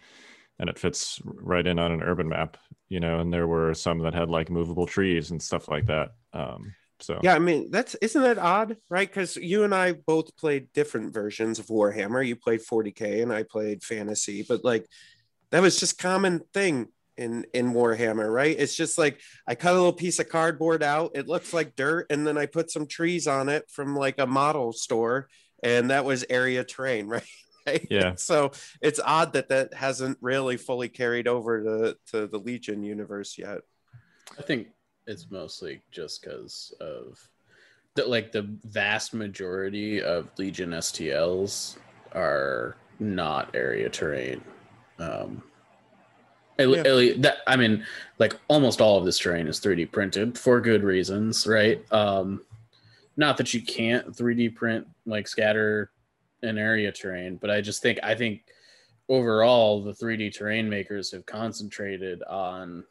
And 0.59 0.69
it 0.71 0.79
fits 0.79 1.21
right 1.25 1.67
in 1.67 1.79
on 1.79 1.93
an 1.93 2.03
urban 2.03 2.29
map, 2.29 2.57
you 2.89 3.01
know, 3.01 3.19
and 3.21 3.33
there 3.33 3.49
were 3.49 3.75
some 3.75 3.99
that 4.01 4.15
had 4.15 4.29
like 4.31 4.51
movable 4.51 4.87
trees 4.87 5.31
and 5.31 5.43
stuff 5.43 5.69
like 5.69 5.87
that. 5.87 6.11
Um, 6.33 6.75
so 7.01 7.21
Yeah, 7.23 7.35
I 7.35 7.39
mean 7.39 7.71
that's 7.71 7.95
isn't 7.97 8.21
that 8.23 8.39
odd, 8.39 8.77
right? 8.91 9.09
Because 9.09 9.37
you 9.37 9.65
and 9.65 9.75
I 9.75 9.93
both 9.93 10.37
played 10.37 10.73
different 10.73 11.13
versions 11.15 11.59
of 11.59 11.67
Warhammer. 11.67 12.27
You 12.27 12.37
played 12.37 12.63
40k, 12.63 13.23
and 13.23 13.33
I 13.33 13.45
played 13.45 13.85
fantasy, 13.85 14.45
but 14.49 14.65
like 14.65 14.87
that 15.53 15.63
was 15.63 15.81
just 15.81 15.99
common 15.99 16.43
thing 16.55 16.89
in 17.17 17.45
in 17.53 17.73
Warhammer, 17.73 18.33
right? 18.33 18.55
It's 18.59 18.75
just 18.75 18.99
like 18.99 19.21
I 19.47 19.55
cut 19.55 19.73
a 19.73 19.77
little 19.77 19.93
piece 19.93 20.19
of 20.19 20.29
cardboard 20.29 20.83
out. 20.83 21.13
It 21.15 21.29
looks 21.29 21.53
like 21.53 21.77
dirt, 21.77 22.07
and 22.11 22.27
then 22.27 22.39
I 22.39 22.47
put 22.47 22.71
some 22.71 22.87
trees 22.87 23.27
on 23.27 23.49
it 23.49 23.71
from 23.71 23.97
like 23.97 24.19
a 24.19 24.27
model 24.27 24.73
store, 24.73 25.29
and 25.63 25.91
that 25.91 26.05
was 26.05 26.25
area 26.29 26.65
terrain, 26.65 27.07
right? 27.07 27.23
Right? 27.65 27.87
Yeah. 27.89 28.15
So 28.17 28.51
it's 28.81 28.99
odd 28.99 29.35
that 29.35 29.51
that 29.51 29.73
hasn't 29.73 30.19
really 30.21 30.57
fully 30.57 30.89
carried 30.89 31.29
over 31.29 31.63
to 31.63 31.97
to 32.11 32.27
the 32.27 32.39
Legion 32.39 32.83
universe 32.83 33.39
yet. 33.39 33.59
I 34.37 34.43
think 34.43 34.67
it's 35.07 35.31
mostly 35.31 35.81
just 35.93 36.23
because 36.23 36.75
of 36.81 37.21
the, 37.95 38.05
like 38.05 38.33
the 38.33 38.49
vast 38.65 39.15
majority 39.15 40.03
of 40.03 40.29
Legion 40.39 40.71
STLs 40.71 41.77
are 42.15 42.77
not 42.99 43.55
area 43.55 43.89
terrain. 43.89 44.43
Um, 44.99 45.43
at, 46.63 46.69
Yeah. 46.87 47.13
at 47.13 47.23
that 47.23 47.37
I 47.47 47.57
mean, 47.57 47.85
like 48.19 48.35
almost 48.49 48.81
all 48.81 48.99
of 48.99 49.05
this 49.05 49.19
terrain 49.19 49.47
is 49.49 49.61
3D 49.61 49.91
printed 49.93 50.39
for 50.39 50.61
good 50.61 50.83
reasons, 50.85 51.47
right? 51.47 51.85
Um, 51.93 52.43
not 53.17 53.37
that 53.37 53.53
you 53.53 53.61
can't 53.63 54.15
3D 54.17 54.55
print 54.55 54.87
like 55.07 55.29
scatter 55.29 55.91
an 56.43 56.59
area 56.59 56.91
terrain, 56.91 57.37
but 57.37 57.51
I 57.51 57.61
just 57.61 57.83
think 57.83 57.99
I 58.03 58.15
think 58.15 58.43
overall 59.09 59.83
the 59.83 59.93
3D 59.93 60.33
terrain 60.33 60.69
makers 60.69 61.11
have 61.11 61.27
concentrated 61.27 62.23
on 62.25 62.85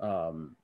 um 0.00 0.56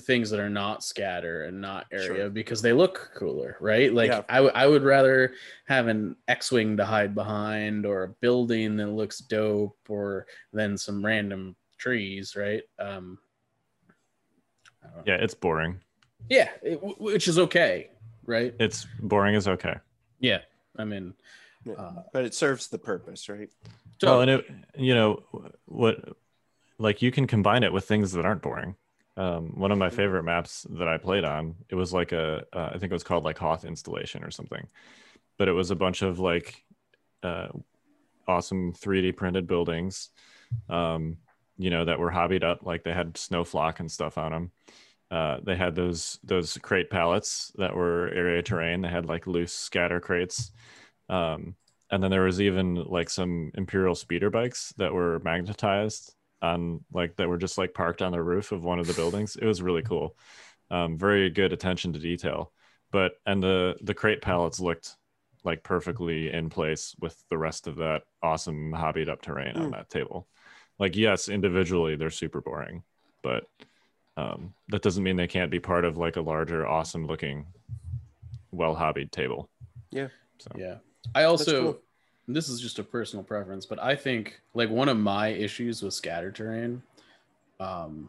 things 0.00 0.30
that 0.30 0.40
are 0.40 0.48
not 0.48 0.82
scatter 0.82 1.44
and 1.44 1.60
not 1.60 1.84
area 1.92 2.06
Sure. 2.22 2.30
because 2.30 2.62
they 2.62 2.72
look 2.72 3.10
cooler 3.14 3.58
right 3.60 3.92
like 3.92 4.08
Yeah. 4.10 4.22
I 4.28 4.36
w- 4.36 4.52
I 4.54 4.66
would 4.66 4.82
rather 4.84 5.34
have 5.66 5.86
an 5.86 6.16
x-wing 6.28 6.78
to 6.78 6.86
hide 6.86 7.14
behind 7.14 7.84
or 7.84 8.04
a 8.04 8.08
building 8.08 8.76
that 8.78 8.86
looks 8.86 9.18
dope 9.18 9.76
or 9.90 10.26
than 10.52 10.78
some 10.78 11.04
random 11.04 11.54
trees 11.82 12.36
right 12.36 12.62
um 12.78 13.18
I 14.82 14.86
don't 14.86 14.96
know. 14.98 15.02
yeah, 15.06 15.18
it's 15.24 15.34
boring. 15.34 15.80
yeah 16.28 16.48
it- 16.62 16.76
w- 16.80 16.94
which 16.98 17.26
is 17.26 17.38
okay 17.38 17.90
right 18.24 18.54
It's 18.60 18.86
boring 19.00 19.34
is 19.34 19.48
okay. 19.48 19.76
yeah 20.20 20.42
i 20.78 20.84
mean 20.84 21.14
uh, 21.78 22.02
But 22.12 22.24
it 22.24 22.34
serves 22.34 22.68
the 22.68 22.78
purpose, 22.78 23.28
right? 23.28 23.48
so 24.00 24.06
well, 24.08 24.20
and 24.22 24.30
it, 24.30 24.44
you 24.76 24.94
know, 24.96 25.22
what, 25.66 25.96
like 26.78 27.02
you 27.02 27.12
can 27.12 27.26
combine 27.28 27.62
it 27.62 27.72
with 27.72 27.84
things 27.84 28.10
that 28.12 28.24
aren't 28.26 28.42
boring. 28.42 28.74
Um, 29.16 29.52
one 29.60 29.70
of 29.70 29.78
my 29.78 29.88
favorite 29.90 30.24
maps 30.24 30.66
that 30.70 30.88
I 30.88 30.98
played 30.98 31.22
on, 31.24 31.54
it 31.68 31.76
was 31.76 31.92
like 31.92 32.10
a, 32.10 32.44
uh, 32.52 32.70
I 32.74 32.78
think 32.78 32.90
it 32.90 32.98
was 32.98 33.04
called 33.04 33.22
like 33.22 33.38
Hoth 33.38 33.64
installation 33.64 34.24
or 34.24 34.32
something, 34.32 34.66
but 35.38 35.46
it 35.46 35.52
was 35.52 35.70
a 35.70 35.76
bunch 35.76 36.02
of 36.02 36.18
like, 36.18 36.64
uh, 37.22 37.48
awesome 38.26 38.72
3D 38.72 39.12
printed 39.16 39.46
buildings, 39.46 40.10
um, 40.68 41.18
you 41.62 41.70
know, 41.70 41.84
that 41.84 41.98
were 41.98 42.10
hobbied 42.10 42.44
up, 42.44 42.64
like 42.64 42.84
they 42.84 42.92
had 42.92 43.16
snow 43.16 43.44
flock 43.44 43.80
and 43.80 43.90
stuff 43.90 44.18
on 44.18 44.32
them. 44.32 44.50
Uh, 45.10 45.38
they 45.44 45.56
had 45.56 45.74
those 45.74 46.18
those 46.24 46.58
crate 46.62 46.90
pallets 46.90 47.52
that 47.56 47.74
were 47.76 48.08
area 48.14 48.42
terrain. 48.42 48.80
They 48.82 48.88
had 48.88 49.06
like 49.06 49.26
loose 49.26 49.52
scatter 49.52 50.00
crates. 50.00 50.52
Um, 51.08 51.56
and 51.90 52.02
then 52.02 52.10
there 52.10 52.22
was 52.24 52.40
even 52.40 52.74
like 52.74 53.10
some 53.10 53.50
imperial 53.54 53.94
speeder 53.94 54.30
bikes 54.30 54.72
that 54.78 54.92
were 54.94 55.20
magnetized 55.24 56.14
on 56.40 56.80
like 56.92 57.16
that 57.16 57.28
were 57.28 57.38
just 57.38 57.58
like 57.58 57.74
parked 57.74 58.02
on 58.02 58.12
the 58.12 58.22
roof 58.22 58.52
of 58.52 58.64
one 58.64 58.78
of 58.80 58.86
the 58.86 58.94
buildings 58.94 59.36
it 59.36 59.46
was 59.46 59.62
really 59.62 59.82
cool 59.82 60.16
um, 60.70 60.98
very 60.98 61.30
good 61.30 61.52
attention 61.52 61.92
to 61.92 61.98
detail 61.98 62.52
but 62.90 63.12
and 63.26 63.42
the 63.42 63.76
the 63.82 63.94
crate 63.94 64.22
pallets 64.22 64.60
looked 64.60 64.96
like 65.44 65.62
perfectly 65.62 66.32
in 66.32 66.48
place 66.50 66.94
with 67.00 67.16
the 67.30 67.38
rest 67.38 67.66
of 67.66 67.76
that 67.76 68.02
awesome 68.22 68.72
hobbied 68.72 69.08
up 69.08 69.22
terrain 69.22 69.56
on 69.56 69.70
Mm. 69.70 69.72
that 69.72 69.90
table 69.90 70.26
like 70.78 70.96
yes 70.96 71.28
individually 71.28 71.96
they're 71.96 72.10
super 72.10 72.40
boring 72.40 72.82
but 73.22 73.44
um, 74.16 74.52
that 74.68 74.82
doesn't 74.82 75.02
mean 75.04 75.16
they 75.16 75.26
can't 75.26 75.50
be 75.50 75.58
part 75.60 75.84
of 75.84 75.96
like 75.96 76.16
a 76.16 76.20
larger 76.20 76.66
awesome 76.66 77.06
looking 77.06 77.46
well 78.50 78.74
hobbied 78.74 79.10
table 79.12 79.48
Yeah. 79.90 80.08
so 80.38 80.50
Yeah. 80.56 80.76
I 81.14 81.24
also 81.24 81.62
cool. 81.62 81.78
this 82.28 82.48
is 82.48 82.60
just 82.60 82.78
a 82.78 82.84
personal 82.84 83.24
preference, 83.24 83.64
but 83.66 83.82
I 83.82 83.96
think 83.96 84.40
like 84.54 84.70
one 84.70 84.88
of 84.88 84.96
my 84.98 85.28
issues 85.28 85.82
with 85.82 85.94
scatter 85.94 86.30
terrain 86.30 86.82
um 87.58 88.08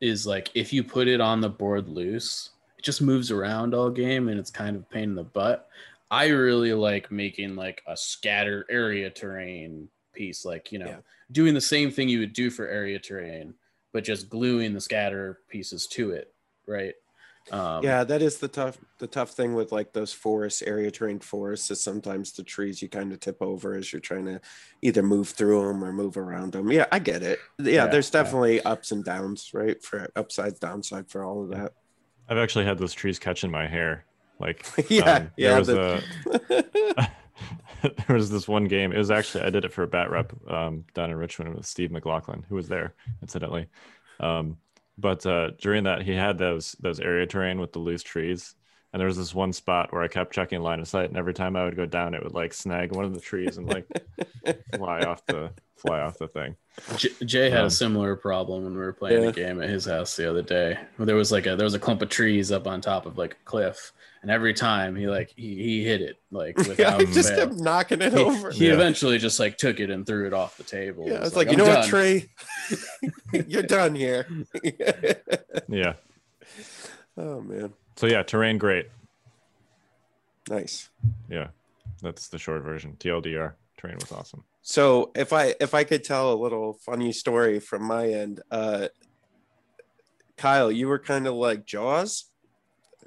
is 0.00 0.26
like 0.26 0.50
if 0.54 0.72
you 0.72 0.82
put 0.84 1.08
it 1.08 1.20
on 1.20 1.40
the 1.40 1.48
board 1.48 1.88
loose, 1.88 2.50
it 2.78 2.84
just 2.84 3.02
moves 3.02 3.30
around 3.30 3.74
all 3.74 3.90
game 3.90 4.28
and 4.28 4.38
it's 4.38 4.50
kind 4.50 4.76
of 4.76 4.82
a 4.82 4.86
pain 4.86 5.04
in 5.10 5.14
the 5.14 5.24
butt. 5.24 5.68
I 6.10 6.28
really 6.28 6.72
like 6.74 7.10
making 7.10 7.56
like 7.56 7.82
a 7.86 7.96
scatter 7.96 8.64
area 8.70 9.10
terrain 9.10 9.88
piece, 10.12 10.44
like 10.44 10.72
you 10.72 10.78
know, 10.78 10.86
Yeah. 10.86 10.96
doing 11.30 11.54
the 11.54 11.60
same 11.60 11.90
thing 11.90 12.08
you 12.08 12.20
would 12.20 12.32
do 12.32 12.50
for 12.50 12.66
area 12.68 12.98
terrain, 12.98 13.54
but 13.92 14.04
just 14.04 14.28
gluing 14.28 14.74
the 14.74 14.80
scatter 14.80 15.40
pieces 15.48 15.86
to 15.88 16.10
it, 16.12 16.32
right? 16.66 16.94
Um, 17.50 17.82
yeah, 17.82 18.04
that 18.04 18.22
is 18.22 18.38
the 18.38 18.46
tough 18.46 18.78
the 19.00 19.08
tough 19.08 19.30
thing 19.30 19.54
with 19.54 19.72
like 19.72 19.92
those 19.92 20.12
forests, 20.12 20.62
area 20.62 20.92
terrain 20.92 21.18
forests 21.18 21.72
is 21.72 21.80
sometimes 21.80 22.30
the 22.32 22.44
trees 22.44 22.80
you 22.80 22.88
kind 22.88 23.12
of 23.12 23.18
tip 23.18 23.38
over 23.42 23.74
as 23.74 23.92
you're 23.92 23.98
trying 23.98 24.26
to 24.26 24.40
either 24.80 25.02
move 25.02 25.28
through 25.30 25.66
them 25.66 25.82
or 25.82 25.92
move 25.92 26.16
around 26.16 26.52
them. 26.52 26.70
Yeah, 26.70 26.86
I 26.92 27.00
get 27.00 27.24
it. 27.24 27.40
Yeah, 27.58 27.72
Yeah, 27.72 27.86
there's 27.88 28.14
yeah. 28.14 28.22
definitely 28.22 28.62
ups 28.62 28.92
and 28.92 29.04
downs, 29.04 29.50
right? 29.52 29.82
For 29.82 30.08
upside 30.14 30.60
downside 30.60 31.10
for 31.10 31.24
all 31.24 31.42
of 31.42 31.50
that. 31.50 31.72
i've 32.28 32.38
actually 32.38 32.64
had 32.64 32.78
those 32.78 32.94
trees 32.94 33.18
catching 33.18 33.50
my 33.50 33.66
hair 33.66 34.04
like 34.38 34.64
yeah, 34.88 35.14
um, 35.16 35.30
yeah. 35.36 35.60
the- 35.60 36.02
a 36.98 37.08
there 38.06 38.16
was 38.16 38.30
this 38.30 38.48
one 38.48 38.64
game. 38.64 38.92
It 38.92 38.98
was 38.98 39.10
actually 39.10 39.44
I 39.44 39.50
did 39.50 39.64
it 39.64 39.72
for 39.72 39.82
a 39.82 39.88
bat 39.88 40.10
rep 40.10 40.32
um, 40.48 40.84
down 40.94 41.10
in 41.10 41.16
Richmond 41.16 41.54
with 41.54 41.66
Steve 41.66 41.90
McLaughlin, 41.90 42.44
who 42.48 42.54
was 42.54 42.68
there 42.68 42.94
incidentally. 43.20 43.66
Um, 44.20 44.58
but 44.98 45.24
uh, 45.26 45.50
during 45.60 45.84
that, 45.84 46.02
he 46.02 46.12
had 46.12 46.38
those 46.38 46.76
those 46.80 47.00
area 47.00 47.26
terrain 47.26 47.60
with 47.60 47.72
the 47.72 47.78
loose 47.78 48.02
trees, 48.02 48.54
and 48.92 49.00
there 49.00 49.06
was 49.06 49.16
this 49.16 49.34
one 49.34 49.52
spot 49.52 49.92
where 49.92 50.02
I 50.02 50.08
kept 50.08 50.32
checking 50.34 50.60
line 50.60 50.80
of 50.80 50.88
sight, 50.88 51.08
and 51.08 51.16
every 51.16 51.34
time 51.34 51.56
I 51.56 51.64
would 51.64 51.76
go 51.76 51.86
down, 51.86 52.14
it 52.14 52.22
would 52.22 52.34
like 52.34 52.52
snag 52.52 52.92
one 52.94 53.04
of 53.04 53.14
the 53.14 53.20
trees 53.20 53.56
and 53.56 53.66
like 53.68 53.86
fly 54.76 55.00
off 55.02 55.24
the 55.26 55.50
fly 55.76 56.00
off 56.00 56.16
the 56.18 56.28
thing. 56.28 56.54
J- 56.96 57.10
Jay 57.24 57.50
had 57.50 57.60
Um, 57.60 57.66
a 57.66 57.70
similar 57.70 58.14
problem 58.16 58.64
when 58.64 58.72
we 58.74 58.78
were 58.78 58.92
playing 58.92 59.22
Yeah. 59.24 59.28
a 59.30 59.32
game 59.32 59.60
at 59.62 59.68
his 59.68 59.84
house 59.84 60.14
the 60.16 60.28
other 60.30 60.42
day. 60.42 60.78
There 60.98 61.16
was 61.16 61.32
like 61.32 61.46
a 61.46 61.56
there 61.56 61.64
was 61.64 61.74
a 61.74 61.78
clump 61.78 62.02
of 62.02 62.08
trees 62.08 62.52
up 62.52 62.66
on 62.66 62.80
top 62.80 63.04
of 63.06 63.18
like 63.18 63.32
a 63.32 63.44
cliff, 63.44 63.92
and 64.22 64.30
every 64.30 64.54
time 64.54 64.94
he 64.94 65.06
like 65.08 65.32
he, 65.36 65.54
he 65.56 65.84
hit 65.84 66.00
it 66.00 66.16
like 66.30 66.56
yeah, 66.58 66.68
without 66.68 67.00
I 67.00 67.04
just 67.06 67.30
fail. 67.30 67.48
kept 67.48 67.60
knocking 67.60 68.00
it 68.02 68.12
He, 68.12 68.18
over. 68.18 68.50
he 68.52 68.68
Yeah. 68.68 68.74
eventually 68.74 69.18
just 69.18 69.40
like 69.40 69.56
took 69.58 69.80
it 69.80 69.90
and 69.90 70.06
threw 70.06 70.26
it 70.26 70.32
off 70.32 70.56
the 70.56 70.62
table. 70.64 71.06
yeah, 71.08 71.14
It 71.14 71.24
it's 71.24 71.36
like, 71.36 71.48
you 71.48 71.52
"I'm 71.54 71.58
know 71.58 71.64
what, 71.66 71.80
done." 71.80 71.88
Trey, 71.88 72.28
you're 73.48 73.62
done 73.64 73.94
here. 73.94 74.26
Yeah. 75.68 75.94
oh 77.16 77.40
man, 77.40 77.72
So 77.96 78.06
yeah, 78.06 78.22
terrain 78.22 78.58
great. 78.58 78.88
nice. 80.48 80.88
Yeah, 81.28 81.48
that's 82.00 82.28
the 82.28 82.38
short 82.38 82.62
version. 82.62 82.96
TLDR 82.98 83.54
terrain 83.76 83.96
was 84.00 84.12
awesome. 84.12 84.44
So 84.62 85.10
if 85.14 85.32
I 85.32 85.54
if 85.60 85.74
I 85.74 85.84
could 85.84 86.04
tell 86.04 86.32
a 86.32 86.38
little 86.40 86.74
funny 86.74 87.12
story 87.12 87.60
from 87.60 87.84
my 87.84 88.08
end, 88.08 88.40
uh 88.50 88.88
Kyle, 90.36 90.72
you 90.72 90.88
were 90.88 90.98
kind 90.98 91.26
of 91.26 91.34
like 91.34 91.64
Jaws, 91.66 92.24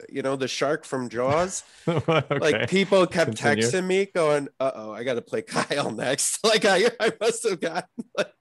you 0.09 0.21
know, 0.21 0.35
the 0.35 0.47
shark 0.47 0.85
from 0.85 1.09
Jaws. 1.09 1.63
okay. 1.87 2.39
Like 2.39 2.69
people 2.69 3.05
kept 3.07 3.37
Continue. 3.37 3.63
texting 3.65 3.85
me 3.85 4.05
going, 4.05 4.47
"Uh 4.59 4.71
oh, 4.75 4.91
I 4.91 5.03
got 5.03 5.15
to 5.15 5.21
play 5.21 5.41
Kyle 5.55 5.91
next." 5.91 6.39
Like 6.45 6.65
I 6.65 6.89
I 6.99 7.11
must 7.19 7.47
have 7.47 7.59
gotten 7.59 8.05
like 8.17 8.33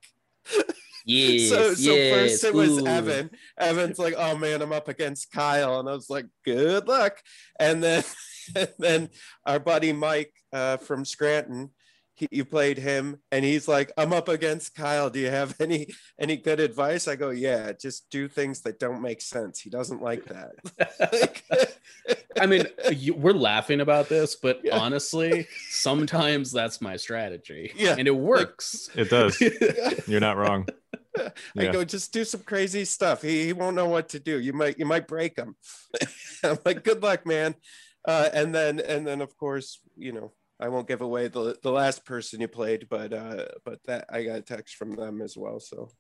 Yes, 1.05 1.51
so 1.51 1.75
so 1.75 1.95
yes, 1.95 2.15
first 2.15 2.45
it 2.45 2.55
was 2.55 2.79
ooh. 2.81 2.87
Evan. 2.87 3.31
Evan's 3.59 3.99
like, 3.99 4.15
"Oh 4.17 4.37
man, 4.39 4.63
I'm 4.63 4.73
up 4.73 4.89
against 4.89 5.31
Kyle," 5.31 5.79
and 5.79 5.89
I 5.89 5.93
was 5.93 6.09
like, 6.09 6.27
"Good 6.45 6.89
luck." 6.89 7.19
And 7.61 7.83
then 7.83 8.03
and 8.57 8.73
then 8.79 9.09
our 9.47 9.59
buddy 9.59 9.93
Mike 9.93 10.33
uh, 10.53 10.79
from 10.79 11.05
Scranton, 11.05 11.71
he, 12.15 12.29
you 12.31 12.45
played 12.45 12.79
him, 12.79 13.19
and 13.33 13.45
he's 13.45 13.67
like, 13.69 13.93
"I'm 13.97 14.13
up 14.13 14.29
against 14.29 14.75
Kyle. 14.75 15.11
Do 15.11 15.19
you 15.21 15.31
have 15.31 15.55
any 15.61 15.89
any 16.19 16.37
good 16.37 16.61
advice?" 16.61 17.09
I 17.09 17.17
go, 17.17 17.31
"Yeah, 17.31 17.73
just 17.73 18.09
do 18.11 18.29
things 18.29 18.61
that 18.63 18.79
don't 18.79 19.03
make 19.03 19.21
sense." 19.21 19.61
He 19.61 19.71
doesn't 19.71 20.03
like 20.03 20.25
that. 20.27 20.53
Like- 21.01 21.45
I 22.41 22.47
mean, 22.47 22.67
you, 22.93 23.15
we're 23.15 23.33
laughing 23.33 23.81
about 23.81 24.09
this, 24.09 24.35
but 24.35 24.61
Yeah. 24.65 24.77
honestly, 24.79 25.47
sometimes 25.71 26.51
that's 26.51 26.81
my 26.81 26.97
strategy. 26.97 27.73
Yeah. 27.77 27.95
and 27.97 28.09
it 28.09 28.17
works. 28.17 28.91
It 28.97 29.09
does. 29.11 29.41
You're 30.09 30.21
not 30.21 30.37
wrong. 30.37 30.67
I 31.17 31.31
Yeah. 31.55 31.71
go, 31.73 31.85
just 31.85 32.13
do 32.13 32.25
some 32.25 32.41
crazy 32.43 32.85
stuff. 32.85 33.23
He, 33.23 33.45
he 33.45 33.53
won't 33.53 33.77
know 33.77 33.87
what 33.89 34.09
to 34.11 34.19
do. 34.19 34.41
You 34.41 34.53
might 34.53 34.79
you 34.81 34.85
might 34.85 35.07
break 35.07 35.37
him. 35.39 35.55
I'm 36.43 36.59
like, 36.65 36.83
good 36.83 37.03
luck, 37.03 37.25
man. 37.25 37.55
Uh, 38.05 38.29
and 38.35 38.53
then 38.55 38.81
and 38.81 39.07
then 39.07 39.21
of 39.21 39.37
course 39.39 39.79
you 39.97 40.13
know 40.13 40.33
I 40.61 40.69
won't 40.69 40.89
give 40.89 41.01
away 41.01 41.29
the 41.29 41.57
the 41.63 41.73
last 41.73 42.05
person 42.05 42.41
you 42.41 42.49
played, 42.49 42.89
but 42.89 43.13
uh, 43.13 43.47
but 43.65 43.81
that 43.87 44.07
I 44.11 44.25
got 44.25 44.39
a 44.39 44.43
text 44.43 44.77
from 44.77 44.95
them 44.95 45.21
as 45.21 45.37
well. 45.37 45.59
So 45.61 45.91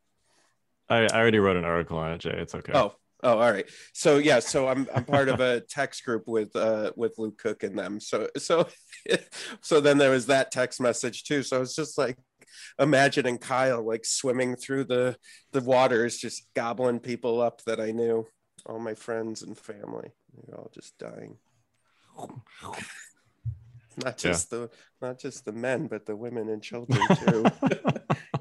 I, 0.88 1.06
I 1.06 1.18
already 1.18 1.38
wrote 1.38 1.56
an 1.56 1.64
article 1.64 1.98
on 1.98 2.12
it, 2.12 2.18
Jay. 2.18 2.36
It's 2.36 2.54
okay. 2.54 2.72
oh 2.74 2.94
oh 3.22 3.38
all 3.38 3.50
right. 3.50 3.68
So 3.92 4.18
yeah, 4.18 4.38
so 4.38 4.68
I'm 4.68 4.88
I'm 4.94 5.04
part 5.04 5.28
of 5.28 5.40
a 5.40 5.60
text 5.68 6.04
group 6.04 6.24
with 6.26 6.54
uh 6.54 6.92
with 6.96 7.18
Luke 7.18 7.38
Cook 7.38 7.62
and 7.64 7.78
them. 7.78 7.98
So 7.98 8.28
so 8.38 8.68
so 9.60 9.80
then 9.80 9.98
there 9.98 10.10
was 10.10 10.26
that 10.26 10.52
text 10.52 10.80
message 10.80 11.24
too. 11.24 11.42
So 11.42 11.62
it's 11.62 11.74
just 11.74 11.98
like 11.98 12.16
imagining 12.78 13.38
Kyle 13.38 13.84
like 13.84 14.04
swimming 14.04 14.54
through 14.54 14.84
the 14.84 15.16
the 15.52 15.62
waters, 15.62 16.18
just 16.18 16.46
gobbling 16.54 17.00
people 17.00 17.40
up 17.40 17.62
that 17.64 17.80
I 17.80 17.90
knew, 17.90 18.26
all 18.66 18.78
my 18.78 18.94
friends 18.94 19.42
and 19.42 19.58
family, 19.58 20.10
they're 20.46 20.58
all 20.58 20.70
just 20.72 20.96
dying. 20.98 21.38
Not 24.04 24.22
Yeah. 24.24 24.30
just 24.30 24.50
the 24.50 24.70
not 25.00 25.18
just 25.18 25.44
the 25.44 25.52
men, 25.52 25.86
but 25.86 26.06
the 26.06 26.16
women 26.16 26.48
and 26.48 26.62
children 26.70 26.98
too. 27.16 27.44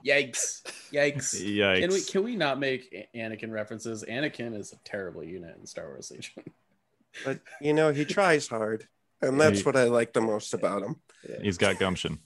Yikes! 0.06 0.62
Yikes! 0.92 1.36
Yikes. 1.42 1.80
Can 1.80 1.90
we 1.92 2.02
can 2.02 2.24
we 2.24 2.36
not 2.36 2.60
make 2.60 3.10
Anakin 3.16 3.52
references? 3.52 4.04
Anakin 4.08 4.58
is 4.58 4.74
a 4.74 4.78
terrible 4.84 5.24
unit 5.24 5.56
in 5.60 5.66
Star 5.66 5.88
Wars 5.88 6.12
Legion. 6.12 6.44
but 7.26 7.40
you 7.62 7.74
know, 7.74 7.92
he 7.94 8.06
tries 8.06 8.48
hard. 8.48 8.88
And 9.22 9.40
that's 9.40 9.60
He- 9.60 9.64
what 9.64 9.76
I 9.78 9.86
like 9.86 10.12
the 10.14 10.22
most 10.22 10.54
about 10.54 10.82
him. 10.84 10.98
He's 11.42 11.58
got 11.58 11.80
gumption. 11.80 12.20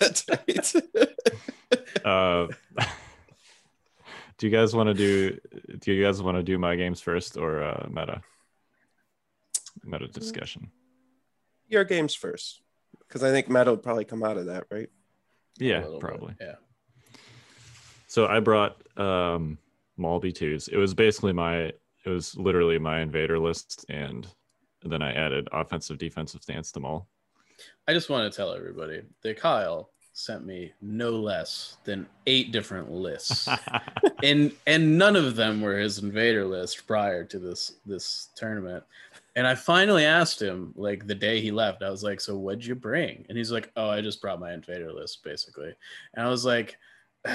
that's 0.00 0.24
right. 0.28 0.74
Uh, 2.04 2.48
do 4.38 4.46
you 4.48 4.50
guys 4.50 4.74
want 4.74 4.88
to 4.88 4.94
do? 4.94 5.38
Do 5.78 5.92
you 5.92 6.02
guys 6.02 6.20
want 6.20 6.36
to 6.36 6.42
do 6.42 6.58
my 6.58 6.74
games 6.74 7.00
first 7.00 7.36
or 7.36 7.62
uh, 7.62 7.86
meta? 7.88 8.22
Meta 9.84 10.08
discussion. 10.08 10.70
Your 11.72 11.84
games 11.84 12.14
first. 12.14 12.60
Because 13.08 13.24
I 13.24 13.30
think 13.30 13.48
Meta 13.48 13.70
would 13.70 13.82
probably 13.82 14.04
come 14.04 14.22
out 14.22 14.36
of 14.36 14.46
that, 14.46 14.64
right? 14.70 14.88
Yeah, 15.58 15.78
little 15.78 15.92
bit, 15.92 16.00
probably. 16.00 16.34
Yeah. 16.40 16.54
So 18.06 18.26
I 18.26 18.40
brought 18.40 18.76
um 18.98 19.58
Maul 19.96 20.20
B2s. 20.20 20.68
It 20.68 20.76
was 20.76 20.94
basically 20.94 21.32
my 21.32 21.72
it 22.04 22.08
was 22.08 22.36
literally 22.36 22.78
my 22.78 23.00
invader 23.00 23.38
list 23.38 23.86
and 23.88 24.26
then 24.82 25.02
I 25.02 25.12
added 25.12 25.48
offensive 25.52 25.98
defensive 25.98 26.42
stance 26.42 26.72
to 26.72 26.80
Maul. 26.80 27.08
I 27.88 27.94
just 27.94 28.10
want 28.10 28.30
to 28.30 28.36
tell 28.36 28.52
everybody 28.52 29.02
that 29.22 29.40
Kyle 29.40 29.90
sent 30.12 30.44
me 30.44 30.72
no 30.82 31.10
less 31.10 31.78
than 31.84 32.06
eight 32.26 32.52
different 32.52 32.90
lists. 32.90 33.48
and 34.22 34.52
and 34.66 34.98
none 34.98 35.16
of 35.16 35.36
them 35.36 35.60
were 35.60 35.78
his 35.78 35.98
invader 35.98 36.44
list 36.44 36.86
prior 36.86 37.24
to 37.24 37.38
this 37.38 37.76
this 37.86 38.28
tournament. 38.36 38.84
And 39.34 39.46
I 39.46 39.54
finally 39.54 40.04
asked 40.04 40.40
him 40.42 40.72
like 40.76 41.06
the 41.06 41.14
day 41.14 41.40
he 41.40 41.50
left. 41.50 41.82
I 41.82 41.90
was 41.90 42.02
like, 42.02 42.20
"So 42.20 42.36
what'd 42.36 42.64
you 42.66 42.74
bring?" 42.74 43.24
And 43.28 43.38
he's 43.38 43.50
like, 43.52 43.70
"Oh, 43.76 43.88
I 43.88 44.00
just 44.02 44.20
brought 44.20 44.40
my 44.40 44.52
invader 44.52 44.92
list, 44.92 45.24
basically." 45.24 45.74
And 46.14 46.26
I 46.26 46.28
was 46.28 46.44
like, 46.44 46.76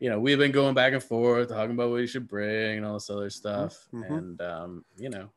"You 0.00 0.10
know, 0.10 0.18
we've 0.20 0.38
been 0.38 0.52
going 0.52 0.74
back 0.74 0.92
and 0.92 1.02
forth 1.02 1.48
talking 1.48 1.72
about 1.72 1.90
what 1.90 2.00
you 2.00 2.06
should 2.06 2.28
bring 2.28 2.78
and 2.78 2.86
all 2.86 2.94
this 2.94 3.10
other 3.10 3.30
stuff." 3.30 3.86
Mhm. 3.92 4.10
And 4.18 4.40
um, 4.42 4.84
you 4.98 5.08
know, 5.10 5.30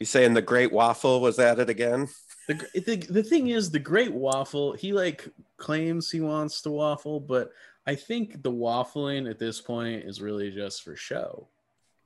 You 0.00 0.06
saying 0.06 0.34
the 0.34 0.42
Great 0.42 0.72
Waffle 0.72 1.20
was 1.20 1.38
at 1.38 1.58
it 1.58 1.70
again? 1.70 2.08
the, 2.48 2.54
the 2.74 2.96
the 2.96 3.22
thing 3.22 3.48
is, 3.48 3.70
the 3.70 3.78
Great 3.78 4.12
Waffle. 4.12 4.72
He 4.72 4.92
like 4.92 5.28
claims 5.56 6.10
he 6.10 6.20
wants 6.20 6.60
to 6.62 6.70
waffle, 6.70 7.20
but 7.20 7.50
I 7.86 7.94
think 7.94 8.42
the 8.42 8.50
waffling 8.52 9.30
at 9.30 9.38
this 9.38 9.60
point 9.60 10.04
is 10.04 10.20
really 10.20 10.50
just 10.50 10.82
for 10.82 10.96
show. 10.96 11.48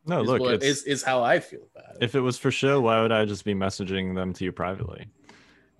No, 0.08 0.22
is, 0.22 0.26
look, 0.28 0.40
what- 0.40 0.54
it's, 0.54 0.64
is 0.64 0.82
is 0.84 1.02
how 1.02 1.22
I 1.22 1.38
feel 1.40 1.60
about 1.76 1.96
it. 1.96 2.02
if 2.02 2.14
it 2.14 2.20
was 2.20 2.38
for 2.38 2.50
show, 2.50 2.80
why 2.80 3.00
would 3.02 3.12
I 3.12 3.24
just 3.24 3.44
be 3.44 3.54
messaging 3.54 4.14
them 4.14 4.32
to 4.34 4.44
you 4.44 4.52
privately? 4.52 5.08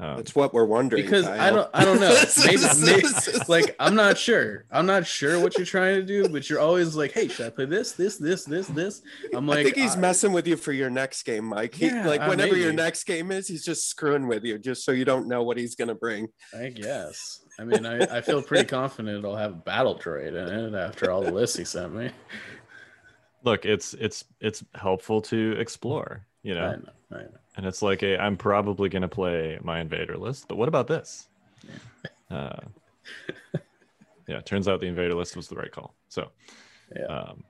Um, 0.00 0.16
That's 0.18 0.32
what 0.32 0.54
we're 0.54 0.64
wondering. 0.64 1.02
because 1.02 1.26
I 1.26 1.50
don't 1.50 1.69
I 1.75 1.84
don't 1.84 1.99
know. 2.00 2.17
Maybe, 2.47 2.62
maybe 2.84 3.02
like 3.49 3.75
I'm 3.80 3.97
not 3.97 4.17
sure. 4.17 4.64
I'm 4.71 4.86
not 4.86 5.04
sure 5.08 5.41
what 5.41 5.56
you're 5.56 5.67
trying 5.67 5.97
to 5.97 6.04
do, 6.06 6.28
but 6.28 6.49
you're 6.49 6.60
always 6.60 6.95
like, 6.95 7.10
hey, 7.10 7.26
should 7.26 7.47
I 7.47 7.50
play 7.50 7.64
this, 7.64 7.93
this, 7.93 8.17
this, 8.17 8.45
this, 8.45 8.69
this? 8.69 9.02
I'm 9.34 9.49
like, 9.49 9.58
I 9.58 9.64
think 9.64 9.76
he's 9.76 9.97
I- 9.97 9.99
messing 9.99 10.32
with 10.32 10.47
you 10.47 10.56
for 10.56 10.71
your 10.71 10.88
next 10.88 11.25
game, 11.25 11.47
Mike. 11.47 11.75
He, 11.75 11.86
Yeah, 11.86 12.06
like 12.06 12.21
uh, 12.21 12.26
whenever 12.26 12.56
your 12.56 12.73
next 12.73 13.04
game 13.04 13.32
is, 13.32 13.49
he's 13.49 13.64
just 13.64 13.88
screwing 13.88 14.28
with 14.28 14.45
you 14.45 14.56
just 14.56 14.84
so 14.84 14.93
you 14.93 15.04
don't 15.04 15.26
know 15.26 15.43
what 15.43 15.56
he's 15.56 15.75
gonna 15.75 15.97
bring. 15.97 16.28
I 16.56 16.69
guess. 16.69 17.41
I 17.58 17.64
mean, 17.64 17.84
I, 17.84 18.19
I 18.19 18.21
feel 18.21 18.41
pretty 18.41 18.67
confident 18.67 19.19
it'll 19.19 19.34
have 19.34 19.64
battle 19.64 19.99
droid 19.99 20.28
in 20.28 20.75
it 20.75 20.78
after 20.78 21.10
all 21.10 21.23
the 21.23 21.32
lists 21.32 21.56
he 21.56 21.64
sent 21.64 21.93
me. 21.93 22.10
Look, 23.49 23.65
it's 23.65 23.95
it's 23.95 24.25
it's 24.41 24.63
helpful 24.75 25.21
to 25.23 25.52
explore, 25.58 26.26
you 26.43 26.54
know. 26.54 26.67
I 26.69 26.76
know, 26.76 26.93
I 27.13 27.23
know. 27.23 27.39
and 27.56 27.65
it's 27.67 27.80
like 27.82 28.02
a 28.02 28.19
i'm 28.23 28.37
probably 28.37 28.89
going 28.91 29.02
to 29.02 29.08
play 29.08 29.58
my 29.63 29.80
invader 29.80 30.17
list 30.19 30.47
but 30.49 30.56
what 30.58 30.69
about 30.69 30.87
this 30.87 31.28
uh, 32.30 32.61
yeah 34.28 34.41
turns 34.43 34.69
out 34.69 34.80
the 34.80 34.87
invader 34.87 35.15
list 35.15 35.34
was 35.37 35.49
the 35.49 35.56
right 35.56 35.73
call 35.73 35.95
so 36.08 36.28
Yeah. 36.95 37.06
um, 37.06 37.45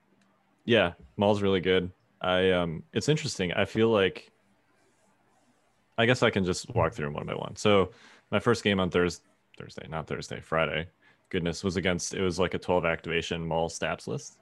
yeah 0.65 0.93
maul's 1.17 1.43
really 1.43 1.61
good 1.61 1.91
i 2.21 2.51
um 2.53 2.83
it's 2.93 3.09
interesting 3.09 3.53
i 3.53 3.65
feel 3.65 3.89
like 3.91 4.31
i 5.99 6.07
guess 6.07 6.23
i 6.23 6.31
can 6.31 6.45
just 6.45 6.71
walk 6.75 6.93
through 6.95 7.07
them 7.07 7.15
one 7.15 7.27
by 7.27 7.35
one 7.35 7.57
so 7.57 7.91
my 8.31 8.39
first 8.39 8.63
game 8.63 8.79
on 8.81 8.91
thursday 8.91 9.25
thursday 9.59 9.87
not 9.91 10.07
thursday 10.07 10.41
friday 10.41 10.87
goodness 11.31 11.65
was 11.65 11.77
against 11.77 12.15
it 12.15 12.23
was 12.23 12.39
like 12.39 12.55
a 12.55 12.59
12 12.59 12.85
activation 12.85 13.45
maul 13.47 13.69
Staps 13.69 14.07
list 14.07 14.39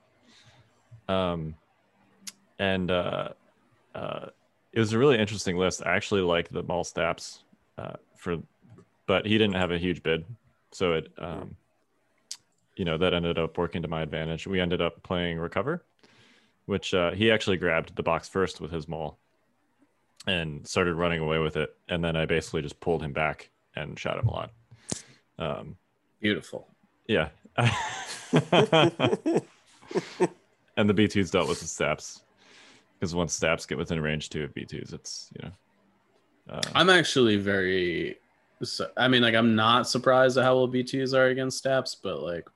um 1.09 1.55
and 2.59 2.91
uh 2.91 3.29
uh 3.95 4.27
it 4.77 4.81
was 4.81 4.93
a 4.93 4.99
really 4.99 5.19
interesting 5.19 5.57
list. 5.57 5.83
I 5.85 5.97
actually 5.97 6.21
like 6.21 6.51
the 6.51 6.63
Maul 6.63 6.85
Staps 6.85 7.43
uh, 7.79 7.95
for, 8.15 8.37
but 9.07 9.25
he 9.25 9.39
didn't 9.39 9.55
have 9.57 9.71
a 9.71 9.79
huge 9.79 10.03
bid, 10.03 10.27
so 10.71 10.93
it, 10.93 11.11
um, 11.17 11.57
you 12.77 12.85
know, 12.85 12.99
that 12.99 13.15
ended 13.15 13.39
up 13.39 13.57
working 13.57 13.81
to 13.81 13.89
my 13.89 14.03
advantage. 14.03 14.47
We 14.47 14.61
ended 14.61 14.83
up 14.83 15.03
playing 15.03 15.39
Recover, 15.39 15.83
which 16.67 16.93
uh, 16.93 17.13
he 17.13 17.31
actually 17.31 17.57
grabbed 17.57 17.97
the 17.97 18.03
box 18.03 18.29
first 18.29 18.61
with 18.61 18.71
his 18.71 18.87
Maul, 18.87 19.17
and 20.27 20.67
started 20.69 20.95
running 20.95 21.21
away 21.21 21.39
with 21.39 21.57
it, 21.57 21.75
and 21.89 22.05
then 22.05 22.15
I 22.15 22.27
basically 22.27 22.61
just 22.61 22.79
pulled 22.79 23.03
him 23.03 23.15
back 23.15 23.49
and 23.75 23.99
shot 23.99 24.19
him 24.19 24.29
a 24.29 24.31
lot. 24.31 24.53
Um, 25.39 25.77
Beautiful. 26.21 26.69
yeah. 27.07 27.31
and 30.77 30.89
the 30.89 30.95
B2s 30.95 31.31
dealt 31.31 31.49
with 31.49 31.61
the 31.61 31.67
Staps. 31.67 32.23
Because 32.99 33.15
once 33.15 33.35
Staps 33.35 33.67
get 33.67 33.79
within 33.79 34.01
range 34.01 34.31
two 34.31 34.45
of 34.45 34.55
B2s, 34.55 34.93
it's, 34.93 35.31
you 35.35 35.49
know. 35.49 36.55
Uh, 36.55 36.63
I'm 36.75 36.91
actually 36.91 37.37
very. 37.37 38.19
So, 38.63 38.89
I 38.97 39.09
mean, 39.09 39.23
like, 39.23 39.35
I'm 39.35 39.55
not 39.55 39.89
surprised 39.89 40.39
at 40.39 40.45
how 40.45 40.57
well 40.57 40.69
B2s 40.69 41.15
are 41.15 41.27
against 41.27 41.59
Staps, 41.59 41.95
but 41.95 42.23
like, 42.23 42.49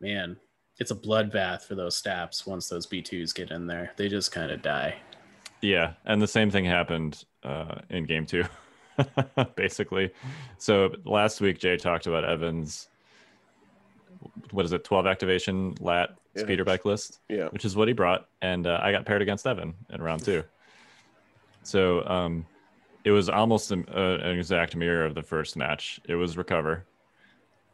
man, 0.00 0.36
it's 0.78 0.90
a 0.90 0.94
bloodbath 0.94 1.62
for 1.62 1.74
those 1.74 1.96
Staps 1.96 2.46
once 2.46 2.68
those 2.68 2.86
B2s 2.86 3.34
get 3.34 3.50
in 3.50 3.66
there. 3.66 3.92
They 3.96 4.08
just 4.08 4.30
kind 4.30 4.52
of 4.52 4.62
die. 4.62 4.96
Yeah, 5.60 5.94
and 6.04 6.20
the 6.20 6.26
same 6.26 6.50
thing 6.50 6.64
happened 6.66 7.24
uh, 7.42 7.76
in 7.88 8.04
game 8.04 8.26
two, 8.26 8.44
basically. 9.56 10.12
So 10.58 10.94
last 11.04 11.40
week, 11.40 11.58
Jay 11.58 11.76
talked 11.76 12.06
about 12.06 12.24
Evans. 12.24 12.88
What 14.50 14.64
is 14.66 14.72
it? 14.72 14.84
Twelve 14.84 15.06
activation 15.06 15.74
lat 15.80 16.18
Yeah. 16.34 16.42
speeder 16.42 16.64
bike 16.64 16.84
list, 16.84 17.20
Yeah. 17.28 17.48
which 17.48 17.64
is 17.64 17.76
what 17.76 17.88
he 17.88 17.94
brought, 17.94 18.28
and 18.42 18.66
uh, 18.66 18.80
I 18.82 18.92
got 18.92 19.04
paired 19.06 19.22
against 19.22 19.46
Evan 19.46 19.74
in 19.90 20.02
round 20.02 20.24
two. 20.24 20.42
So 21.62 22.04
um, 22.06 22.46
it 23.04 23.10
was 23.10 23.28
almost 23.28 23.70
an, 23.70 23.86
uh, 23.94 24.18
an 24.22 24.38
exact 24.38 24.76
mirror 24.76 25.04
of 25.04 25.14
the 25.14 25.22
first 25.22 25.56
match. 25.56 26.00
It 26.06 26.14
was 26.14 26.36
recover, 26.36 26.84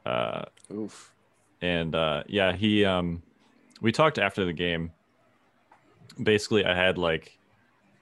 uh, 0.06 0.44
Oof. 0.72 1.12
and 1.60 1.94
uh, 1.94 2.22
yeah, 2.26 2.52
he. 2.52 2.84
Um, 2.84 3.22
we 3.80 3.92
talked 3.92 4.18
after 4.18 4.44
the 4.44 4.52
game. 4.52 4.92
Basically, 6.22 6.64
I 6.64 6.74
had 6.74 6.98
like 6.98 7.38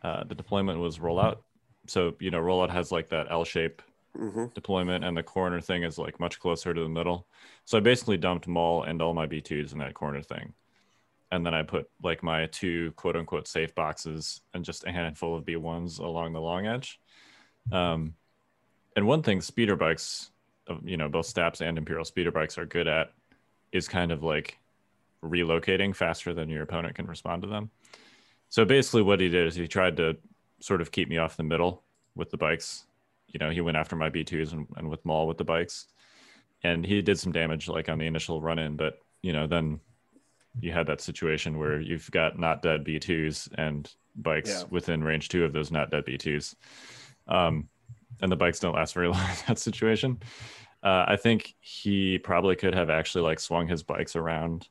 uh, 0.03 0.25
the 0.25 0.35
deployment 0.35 0.79
was 0.81 0.99
rollout. 0.99 1.38
So 1.87 2.14
you 2.21 2.31
know, 2.31 2.40
rollout 2.40 2.71
has 2.71 2.90
like 2.90 3.09
that 3.11 3.29
L 3.31 3.44
shape 3.44 3.81
hmm 4.16 4.47
deployment, 4.55 5.05
and 5.05 5.16
the 5.16 5.23
corner 5.23 5.61
thing 5.61 5.83
is 5.83 5.99
like 5.99 6.18
much 6.21 6.40
closer 6.40 6.75
to 6.75 6.83
the 6.83 6.88
middle. 6.88 7.27
So 7.64 7.79
I 7.79 7.81
basically 7.81 8.16
dumped 8.16 8.49
Maul 8.49 8.85
and 8.85 9.01
all 9.03 9.14
my 9.14 9.27
B2s 9.27 9.73
in 9.73 9.79
that 9.79 9.94
corner 9.94 10.23
thing, 10.23 10.55
and 11.31 11.44
then 11.44 11.55
I 11.55 11.62
put 11.62 11.88
like 12.03 12.23
my 12.23 12.47
two 12.47 12.92
quote 12.92 13.16
unquote 13.16 13.47
safe 13.47 13.75
boxes 13.75 14.40
and 14.55 14.64
just 14.64 14.87
a 14.87 14.92
handful 14.92 15.37
of 15.37 15.44
B1s 15.44 15.99
along 15.99 16.33
the 16.33 16.40
long 16.40 16.66
edge. 16.66 17.01
Um, 17.71 18.14
and 18.97 19.07
one 19.07 19.23
thing 19.23 19.40
speeder 19.40 19.77
bikes, 19.77 20.31
you 20.83 20.97
know, 20.97 21.09
both 21.09 21.27
Staps 21.27 21.61
and 21.61 21.79
Imperial 21.79 22.05
speeder 22.05 22.33
bikes 22.33 22.59
are 22.59 22.66
good 22.66 22.88
at 22.88 23.12
is 23.71 23.87
kind 23.87 24.11
of 24.11 24.23
like 24.23 24.59
relocating 25.23 25.94
faster 25.94 26.35
than 26.35 26.49
your 26.49 26.62
opponent 26.62 26.94
can 26.94 27.07
respond 27.07 27.42
to 27.42 27.49
them. 27.49 27.71
So 28.49 28.64
basically, 28.64 29.03
what 29.03 29.21
he 29.21 29.29
did 29.29 29.47
is 29.47 29.55
he 29.55 29.68
tried 29.68 29.97
to 29.99 30.16
sort 30.61 30.81
of 30.81 30.90
keep 30.90 31.09
me 31.09 31.18
off 31.18 31.37
the 31.37 31.42
middle 31.42 31.85
with 32.16 32.31
the 32.31 32.37
bikes. 32.37 32.87
You 33.29 33.38
know, 33.38 33.51
he 33.51 33.61
went 33.61 33.77
after 33.77 33.97
my 33.97 34.11
B2s 34.11 34.53
and, 34.53 34.67
and 34.77 34.88
with 34.88 35.05
Maul 35.05 35.27
with 35.27 35.38
the 35.38 35.45
bikes. 35.45 35.87
And 36.62 36.85
he 36.85 37.03
did 37.03 37.19
some 37.19 37.33
damage 37.33 37.69
like 37.69 37.88
on 37.88 37.99
the 37.99 38.07
initial 38.07 38.41
run 38.41 38.59
in, 38.59 38.77
but, 38.77 38.95
you 39.23 39.33
know, 39.33 39.47
then 39.47 39.81
you 40.61 40.73
had 40.73 40.87
that 40.88 41.01
situation 41.01 41.59
where 41.59 41.81
you've 41.81 42.11
got 42.11 42.38
not 42.38 42.62
dead 42.62 42.85
B2s 42.85 43.49
and 43.57 43.91
bikes 44.17 44.49
Yeah. 44.49 44.64
within 44.71 45.05
range 45.05 45.29
two 45.29 45.45
of 45.45 45.53
those 45.53 45.71
not 45.71 45.91
dead 45.91 46.05
B2s. 46.05 46.57
Um, 47.29 47.69
and 48.21 48.33
the 48.33 48.37
bikes 48.37 48.59
don't 48.59 48.75
last 48.75 48.95
very 48.95 49.09
long 49.12 49.21
in 49.21 49.37
that 49.47 49.59
situation. 49.59 50.19
Uh, 50.83 51.05
I 51.07 51.17
think 51.17 51.55
he 51.61 52.19
probably 52.19 52.57
could 52.57 52.75
have 52.75 52.91
actually 52.91 53.23
like 53.23 53.41
swung 53.41 53.69
his 53.69 53.83
bikes 53.83 54.17
around 54.17 54.69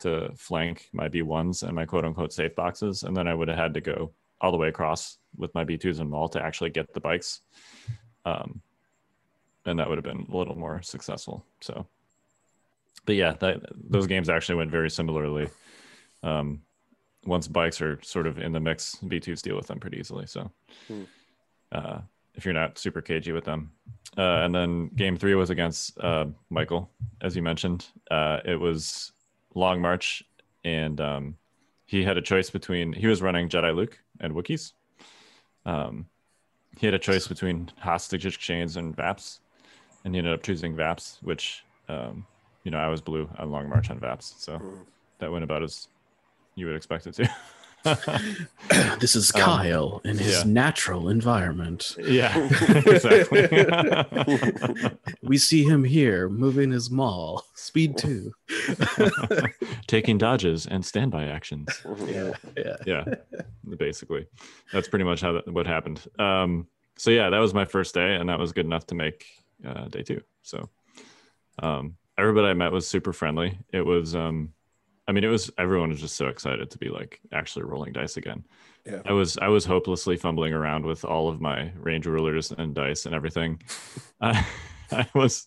to 0.00 0.30
flank 0.36 0.88
my 0.92 1.08
B1s 1.08 1.62
and 1.62 1.74
my 1.74 1.84
quote 1.86 2.04
unquote 2.04 2.32
safe 2.32 2.54
boxes. 2.54 3.02
And 3.02 3.16
then 3.16 3.28
I 3.28 3.34
would 3.34 3.48
have 3.48 3.58
had 3.58 3.74
to 3.74 3.80
go 3.80 4.12
all 4.40 4.50
the 4.50 4.56
way 4.56 4.68
across 4.68 5.18
with 5.36 5.54
my 5.54 5.64
B2s 5.64 6.00
and 6.00 6.10
Maul 6.10 6.28
to 6.30 6.42
actually 6.42 6.70
get 6.70 6.92
the 6.92 7.00
bikes. 7.00 7.40
Um, 8.24 8.60
and 9.64 9.78
that 9.78 9.88
would 9.88 9.98
have 9.98 10.04
been 10.04 10.26
a 10.30 10.36
little 10.36 10.56
more 10.56 10.82
successful. 10.82 11.44
So, 11.60 11.86
but 13.04 13.16
yeah, 13.16 13.34
that, 13.40 13.60
those 13.74 14.06
games 14.06 14.28
actually 14.28 14.56
went 14.56 14.70
very 14.70 14.90
similarly. 14.90 15.48
Um, 16.22 16.62
once 17.24 17.48
bikes 17.48 17.80
are 17.80 18.00
sort 18.02 18.26
of 18.26 18.38
in 18.38 18.52
the 18.52 18.60
mix, 18.60 18.96
B2s 19.02 19.42
deal 19.42 19.56
with 19.56 19.66
them 19.66 19.80
pretty 19.80 19.98
easily. 19.98 20.26
So, 20.26 20.50
Hmm. 20.88 21.04
uh, 21.72 21.98
if 22.34 22.44
you're 22.44 22.54
not 22.54 22.78
super 22.78 23.00
cagey 23.00 23.32
with 23.32 23.44
them. 23.44 23.72
Uh, 24.16 24.42
and 24.44 24.54
then 24.54 24.88
game 24.88 25.16
three 25.16 25.34
was 25.34 25.50
against 25.50 25.98
uh, 25.98 26.26
Michael, 26.50 26.90
as 27.22 27.34
you 27.34 27.42
mentioned. 27.42 27.86
Uh, 28.10 28.40
it 28.44 28.60
was 28.60 29.12
long 29.54 29.80
march, 29.80 30.22
and 30.64 31.00
um, 31.00 31.36
he 31.86 32.04
had 32.04 32.16
a 32.18 32.22
choice 32.22 32.50
between 32.50 32.92
he 32.92 33.06
was 33.06 33.22
running 33.22 33.48
Jedi 33.48 33.74
Luke 33.74 33.98
and 34.20 34.34
Wookiees. 34.34 34.72
Um, 35.64 36.06
he 36.78 36.86
had 36.86 36.94
a 36.94 36.98
choice 36.98 37.26
between 37.26 37.70
hostage 37.78 38.26
exchange 38.26 38.76
and 38.76 38.94
Vaps, 38.94 39.40
and 40.04 40.14
he 40.14 40.18
ended 40.18 40.34
up 40.34 40.42
choosing 40.42 40.76
Vaps, 40.76 41.18
which 41.22 41.64
um, 41.88 42.26
you 42.64 42.70
know 42.70 42.78
I 42.78 42.88
was 42.88 43.00
blue 43.00 43.28
on 43.38 43.50
long 43.50 43.68
march 43.68 43.90
on 43.90 43.98
Vaps, 43.98 44.34
so 44.38 44.58
Mhm. 44.58 44.86
that 45.18 45.32
went 45.32 45.44
about 45.44 45.62
as 45.62 45.88
you 46.54 46.66
would 46.66 46.76
expect 46.76 47.06
it 47.06 47.14
to. 47.14 47.28
this 49.00 49.14
is 49.14 49.32
Um, 49.34 49.40
Kyle 49.40 50.00
in 50.04 50.18
his 50.18 50.38
yeah. 50.38 50.50
natural 50.50 51.08
environment. 51.08 51.96
yeah, 51.98 52.36
exactly. 52.68 53.48
We 55.22 55.38
see 55.38 55.64
him 55.64 55.82
here 55.84 56.28
moving 56.28 56.70
his 56.70 56.88
maul, 56.90 57.44
speed 57.54 57.96
two. 57.98 58.32
Taking 59.86 60.18
dodges 60.18 60.66
and 60.66 60.84
standby 60.84 61.24
actions. 61.24 61.68
yeah, 62.06 62.32
yeah. 62.56 62.76
yeah 62.86 63.04
basically 63.78 64.26
that's 64.72 64.86
pretty 64.88 65.04
much 65.04 65.20
how 65.20 65.32
that, 65.32 65.48
what 65.52 65.66
happened 65.66 66.00
um 66.20 66.66
so 66.96 67.10
yeah 67.10 67.28
that 67.30 67.38
was 67.40 67.52
my 67.52 67.64
first 67.64 67.94
day 67.94 68.14
and 68.14 68.28
that 68.28 68.38
was 68.38 68.52
good 68.52 68.64
enough 68.64 68.86
to 68.86 68.94
make 68.94 69.26
uh, 69.66 69.88
day 69.88 70.02
two 70.02 70.20
so 70.42 70.68
um 71.60 71.96
everybody 72.16 72.46
i 72.46 72.54
met 72.54 72.70
was 72.70 72.86
super 72.86 73.12
friendly 73.12 73.58
it 73.72 73.84
was 73.84 74.14
um 74.14 74.52
i 75.08 75.12
mean 75.12 75.24
it 75.24 75.28
was 75.28 75.50
everyone 75.58 75.90
was 75.90 76.00
just 76.00 76.16
so 76.16 76.26
excited 76.28 76.70
to 76.70 76.78
be 76.78 76.88
like 76.88 77.20
actually 77.32 77.64
rolling 77.64 77.92
dice 77.92 78.16
again 78.16 78.44
Yeah. 78.84 79.02
i 79.04 79.12
was 79.12 79.38
i 79.38 79.48
was 79.48 79.64
hopelessly 79.64 80.16
fumbling 80.16 80.52
around 80.52 80.84
with 80.84 81.04
all 81.04 81.28
of 81.28 81.40
my 81.40 81.72
range 81.78 82.06
rulers 82.06 82.52
and 82.52 82.74
dice 82.74 83.06
and 83.06 83.14
everything 83.14 83.62
i, 84.20 84.46
I 84.90 85.06
was 85.14 85.46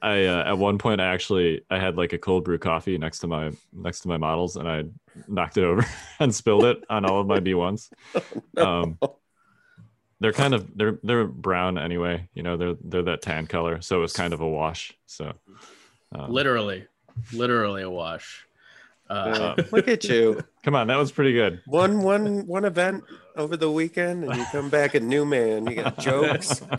I 0.00 0.26
uh, 0.26 0.44
at 0.46 0.58
one 0.58 0.78
point 0.78 1.00
I 1.00 1.06
actually 1.06 1.62
I 1.70 1.80
had 1.80 1.96
like 1.96 2.12
a 2.12 2.18
cold 2.18 2.44
brew 2.44 2.56
coffee 2.58 2.96
next 2.98 3.18
to 3.20 3.26
my 3.26 3.50
next 3.72 4.00
to 4.02 4.08
my 4.08 4.16
models 4.16 4.54
and 4.54 4.68
I 4.68 4.84
knocked 5.26 5.56
it 5.56 5.64
over 5.64 5.84
and 6.20 6.32
spilled 6.32 6.64
it 6.64 6.84
on 6.88 7.04
all 7.04 7.20
of 7.20 7.26
my 7.26 7.40
B1s. 7.40 7.90
Um, 8.56 8.96
they're 10.20 10.32
kind 10.32 10.54
of 10.54 10.70
they're 10.76 11.00
they're 11.02 11.26
brown 11.26 11.78
anyway, 11.78 12.28
you 12.32 12.44
know, 12.44 12.56
they're 12.56 12.76
they're 12.80 13.02
that 13.02 13.22
tan 13.22 13.48
color, 13.48 13.80
so 13.80 13.98
it 13.98 14.00
was 14.00 14.12
kind 14.12 14.32
of 14.32 14.40
a 14.40 14.48
wash. 14.48 14.92
So 15.06 15.32
um, 16.14 16.30
Literally, 16.32 16.86
literally 17.32 17.82
a 17.82 17.90
wash. 17.90 18.46
Uh, 19.08 19.56
look 19.72 19.88
at 19.88 20.04
you. 20.04 20.42
come 20.62 20.74
on, 20.74 20.86
that 20.88 20.96
was 20.96 21.10
pretty 21.12 21.32
good. 21.32 21.60
One 21.66 22.02
one 22.02 22.46
one 22.46 22.64
event 22.64 23.04
over 23.36 23.56
the 23.56 23.70
weekend 23.70 24.24
and 24.24 24.36
you 24.36 24.44
come 24.52 24.68
back 24.68 24.94
a 24.94 25.00
new 25.00 25.24
man. 25.24 25.66
You 25.66 25.76
got 25.76 25.98
jokes. 25.98 26.60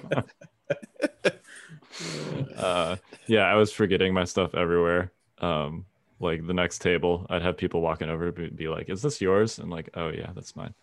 uh, 2.57 2.95
yeah, 3.27 3.43
I 3.43 3.55
was 3.55 3.71
forgetting 3.71 4.13
my 4.13 4.25
stuff 4.25 4.55
everywhere. 4.55 5.11
Um, 5.39 5.85
like 6.19 6.45
the 6.45 6.53
next 6.53 6.79
table, 6.79 7.25
I'd 7.29 7.41
have 7.41 7.57
people 7.57 7.81
walking 7.81 8.09
over 8.09 8.31
be, 8.31 8.49
be 8.49 8.67
like, 8.67 8.89
"Is 8.89 9.01
this 9.01 9.21
yours?" 9.21 9.59
And 9.59 9.69
like, 9.69 9.89
"Oh 9.93 10.09
yeah, 10.09 10.31
that's 10.35 10.55
mine." 10.55 10.73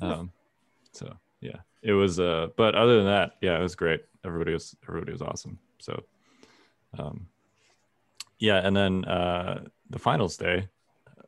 um, 0.00 0.32
so 0.92 1.14
yeah, 1.40 1.58
it 1.82 1.92
was. 1.92 2.18
Uh, 2.18 2.48
but 2.56 2.74
other 2.74 2.96
than 2.96 3.06
that, 3.06 3.32
yeah, 3.40 3.58
it 3.58 3.62
was 3.62 3.74
great. 3.76 4.04
Everybody 4.24 4.52
was 4.52 4.74
everybody 4.88 5.12
was 5.12 5.22
awesome. 5.22 5.58
So, 5.80 6.02
um, 6.98 7.26
yeah, 8.38 8.60
and 8.64 8.76
then 8.76 9.04
uh, 9.04 9.64
the 9.90 9.98
finals 9.98 10.36
day, 10.36 10.68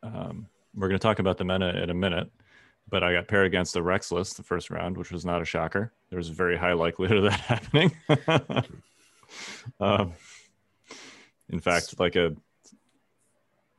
um, 0.02 0.46
we're 0.74 0.88
gonna 0.88 0.98
talk 0.98 1.18
about 1.18 1.38
the 1.38 1.44
meta 1.44 1.82
in 1.82 1.90
a 1.90 1.94
minute. 1.94 2.30
But 2.88 3.02
I 3.02 3.12
got 3.12 3.26
paired 3.26 3.46
against 3.46 3.74
the 3.74 3.82
Rex 3.82 4.12
list 4.12 4.36
the 4.36 4.44
first 4.44 4.70
round, 4.70 4.96
which 4.96 5.10
was 5.10 5.24
not 5.24 5.42
a 5.42 5.44
shocker. 5.44 5.92
There 6.08 6.18
was 6.18 6.28
a 6.28 6.32
very 6.32 6.56
high 6.56 6.74
likelihood 6.74 7.18
of 7.18 7.24
that 7.24 7.40
happening. 7.40 7.96
um, 9.80 10.12
in 11.48 11.58
fact, 11.58 11.98
like 11.98 12.14
a 12.14 12.36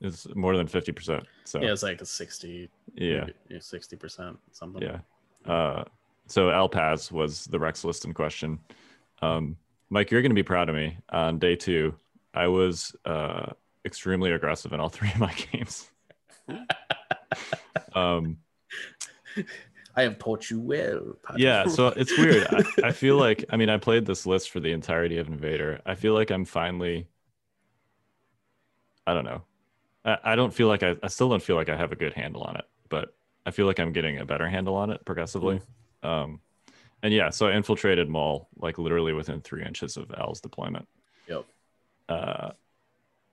it's 0.02 0.28
more 0.36 0.58
than 0.58 0.68
fifty 0.68 0.92
percent. 0.92 1.24
So 1.46 1.62
yeah, 1.62 1.72
it's 1.72 1.84
like 1.84 2.02
a 2.02 2.06
60, 2.06 2.70
yeah, 2.96 3.28
60%, 3.50 4.38
something. 4.52 4.82
yeah. 4.82 5.00
Uh, 5.50 5.86
so 6.28 6.48
Alpaz 6.50 7.10
was 7.10 7.46
the 7.46 7.58
Rex 7.58 7.86
list 7.86 8.04
in 8.04 8.14
question. 8.14 8.60
Um, 9.22 9.56
Mike, 9.90 10.12
you're 10.12 10.22
going 10.22 10.32
to 10.32 10.36
be 10.36 10.44
proud 10.44 10.68
of 10.68 10.76
me. 10.76 10.98
On 11.10 11.40
day 11.40 11.56
two, 11.56 11.96
I 12.38 12.48
was 12.48 12.96
uh, 13.04 13.48
extremely 13.84 14.32
aggressive 14.32 14.72
in 14.72 14.80
all 14.80 14.90
three 14.98 15.10
of 15.10 15.20
my 15.20 15.34
games. 15.52 15.90
um, 17.96 18.38
I 19.96 20.04
have 20.04 20.20
taught 20.20 20.52
you 20.52 20.60
well. 20.60 21.18
Patrick. 21.24 21.42
yeah, 21.42 21.66
so 21.66 21.88
it's 21.98 22.16
weird. 22.16 22.48
I, 22.52 22.90
I 22.90 22.92
feel 22.92 23.18
like, 23.18 23.46
I 23.50 23.58
mean, 23.58 23.70
I 23.70 23.78
played 23.78 24.06
this 24.06 24.28
list 24.28 24.52
for 24.52 24.60
the 24.60 24.72
entirety 24.72 25.18
of 25.18 25.28
Invader. 25.28 25.82
I 25.84 25.96
feel 25.96 26.14
like 26.14 26.30
I'm 26.30 26.46
finally, 26.46 27.08
I 29.08 29.16
don't 29.16 29.26
know. 29.26 29.42
I, 30.06 30.18
I 30.24 30.36
don't 30.36 30.54
feel 30.54 30.68
like 30.68 30.84
I, 30.84 30.96
I 31.02 31.08
still 31.08 31.30
don't 31.30 31.42
feel 31.42 31.56
like 31.56 31.70
I 31.70 31.76
have 31.76 31.92
a 31.92 31.96
good 31.96 32.14
handle 32.14 32.44
on 32.44 32.56
it, 32.56 32.66
but 32.90 33.16
I 33.48 33.52
feel 33.52 33.66
like 33.66 33.80
I'm 33.80 33.94
getting 33.94 34.20
a 34.20 34.26
better 34.26 34.48
handle 34.48 34.76
on 34.76 34.92
it 34.92 35.04
progressively. 35.06 35.60
Um, 36.04 36.40
and 37.02 37.12
yeah, 37.12 37.32
so 37.32 37.48
I 37.48 37.56
infiltrated 37.56 38.10
Maul 38.10 38.48
like 38.58 38.78
literally 38.78 39.14
within 39.14 39.42
three 39.42 39.66
inches 39.66 39.98
of 39.98 40.12
Al's 40.16 40.40
deployment. 40.40 40.88
Yep. 41.28 41.46
Uh, 42.10 42.52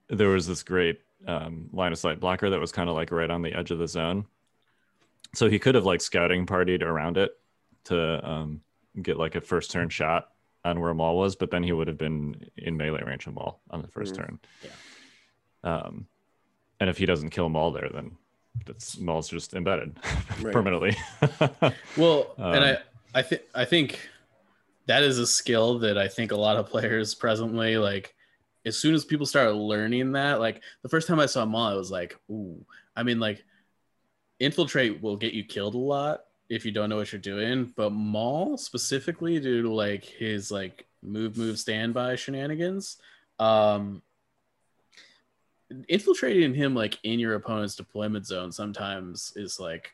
there 0.09 0.29
was 0.29 0.47
this 0.47 0.63
great 0.63 1.01
um, 1.27 1.69
line 1.73 1.93
of 1.93 1.99
sight 1.99 2.21
blocker 2.21 2.51
that 2.51 2.61
was 2.61 2.73
kind 2.73 2.89
of 2.89 2.95
like 2.95 3.11
right 3.11 3.31
on 3.31 3.43
the 3.43 3.53
edge 3.55 3.71
of 3.71 3.79
the 3.79 3.89
zone. 3.89 4.27
So 5.35 5.49
he 5.49 5.59
could 5.59 5.75
have 5.75 5.85
like 5.87 6.01
scouting 6.01 6.47
partied 6.47 6.83
around 6.83 7.17
it 7.17 7.33
to 7.85 8.29
um, 8.29 8.61
get 9.03 9.17
like 9.19 9.35
a 9.35 9.41
first 9.41 9.71
turn 9.71 9.89
shot 9.89 10.29
on 10.65 10.81
where 10.81 10.95
Maul 10.95 11.17
was, 11.19 11.37
but 11.37 11.51
then 11.51 11.63
he 11.63 11.73
would 11.73 11.89
have 11.89 11.99
been 11.99 12.47
in 12.57 12.77
melee 12.77 13.03
range 13.03 13.27
of 13.27 13.35
Maul 13.35 13.61
on 13.71 13.83
the 13.83 13.89
1st 13.89 14.13
Mhm. 14.13 14.17
turn. 14.17 14.39
Um, 15.63 16.07
and 16.81 16.91
if 16.91 16.99
he 16.99 17.07
doesn't 17.07 17.31
kill 17.31 17.49
Maul 17.49 17.73
there, 17.73 17.89
then 17.93 18.17
that's 18.67 18.99
Maul's 18.99 19.29
just 19.29 19.55
embedded 19.55 19.99
Right. 20.43 20.53
permanently. 20.53 20.97
Well, 21.97 22.35
Um, 22.39 22.55
and 22.55 22.65
I, 22.65 22.79
I 23.15 23.23
think, 23.23 23.43
I 23.55 23.65
think 23.65 24.09
that 24.87 25.03
is 25.03 25.19
a 25.19 25.27
skill 25.27 25.79
that 25.81 25.97
I 25.99 26.09
think 26.09 26.33
a 26.33 26.37
lot 26.37 26.57
of 26.57 26.69
players 26.69 27.15
presently 27.15 27.77
like. 27.79 28.15
As 28.67 28.79
soon 28.79 28.95
as 28.95 29.05
people 29.05 29.27
start 29.27 29.55
learning 29.55 30.13
that, 30.13 30.41
like 30.41 30.63
the 30.83 30.89
first 30.89 31.07
time 31.07 31.21
I 31.21 31.27
saw 31.27 31.45
Maul, 31.45 31.69
I 31.69 31.75
was 31.75 31.91
like, 31.91 32.19
"Ooh!" 32.31 32.65
I 32.97 33.03
mean, 33.03 33.21
like, 33.21 33.45
infiltrate 34.41 35.03
will 35.03 35.17
get 35.17 35.35
you 35.35 35.45
killed 35.45 35.75
a 35.75 35.79
lot 35.79 36.25
if 36.49 36.65
you 36.65 36.73
don't 36.73 36.89
know 36.89 36.97
what 36.97 37.13
you're 37.13 37.21
doing, 37.21 37.73
but 37.77 37.91
Maul 37.91 38.57
specifically 38.57 39.41
due 39.41 39.63
to 39.63 39.73
like 39.73 40.05
his 40.05 40.51
like 40.51 40.87
move, 41.03 41.37
move, 41.37 41.59
standby 41.59 42.17
shenanigans, 42.17 42.99
um, 43.39 44.03
infiltrating 45.89 46.55
him 46.55 46.75
like 46.75 46.99
in 47.03 47.19
your 47.19 47.35
opponent's 47.35 47.75
deployment 47.75 48.27
zone 48.27 48.53
sometimes 48.53 49.33
is 49.37 49.59
like 49.59 49.93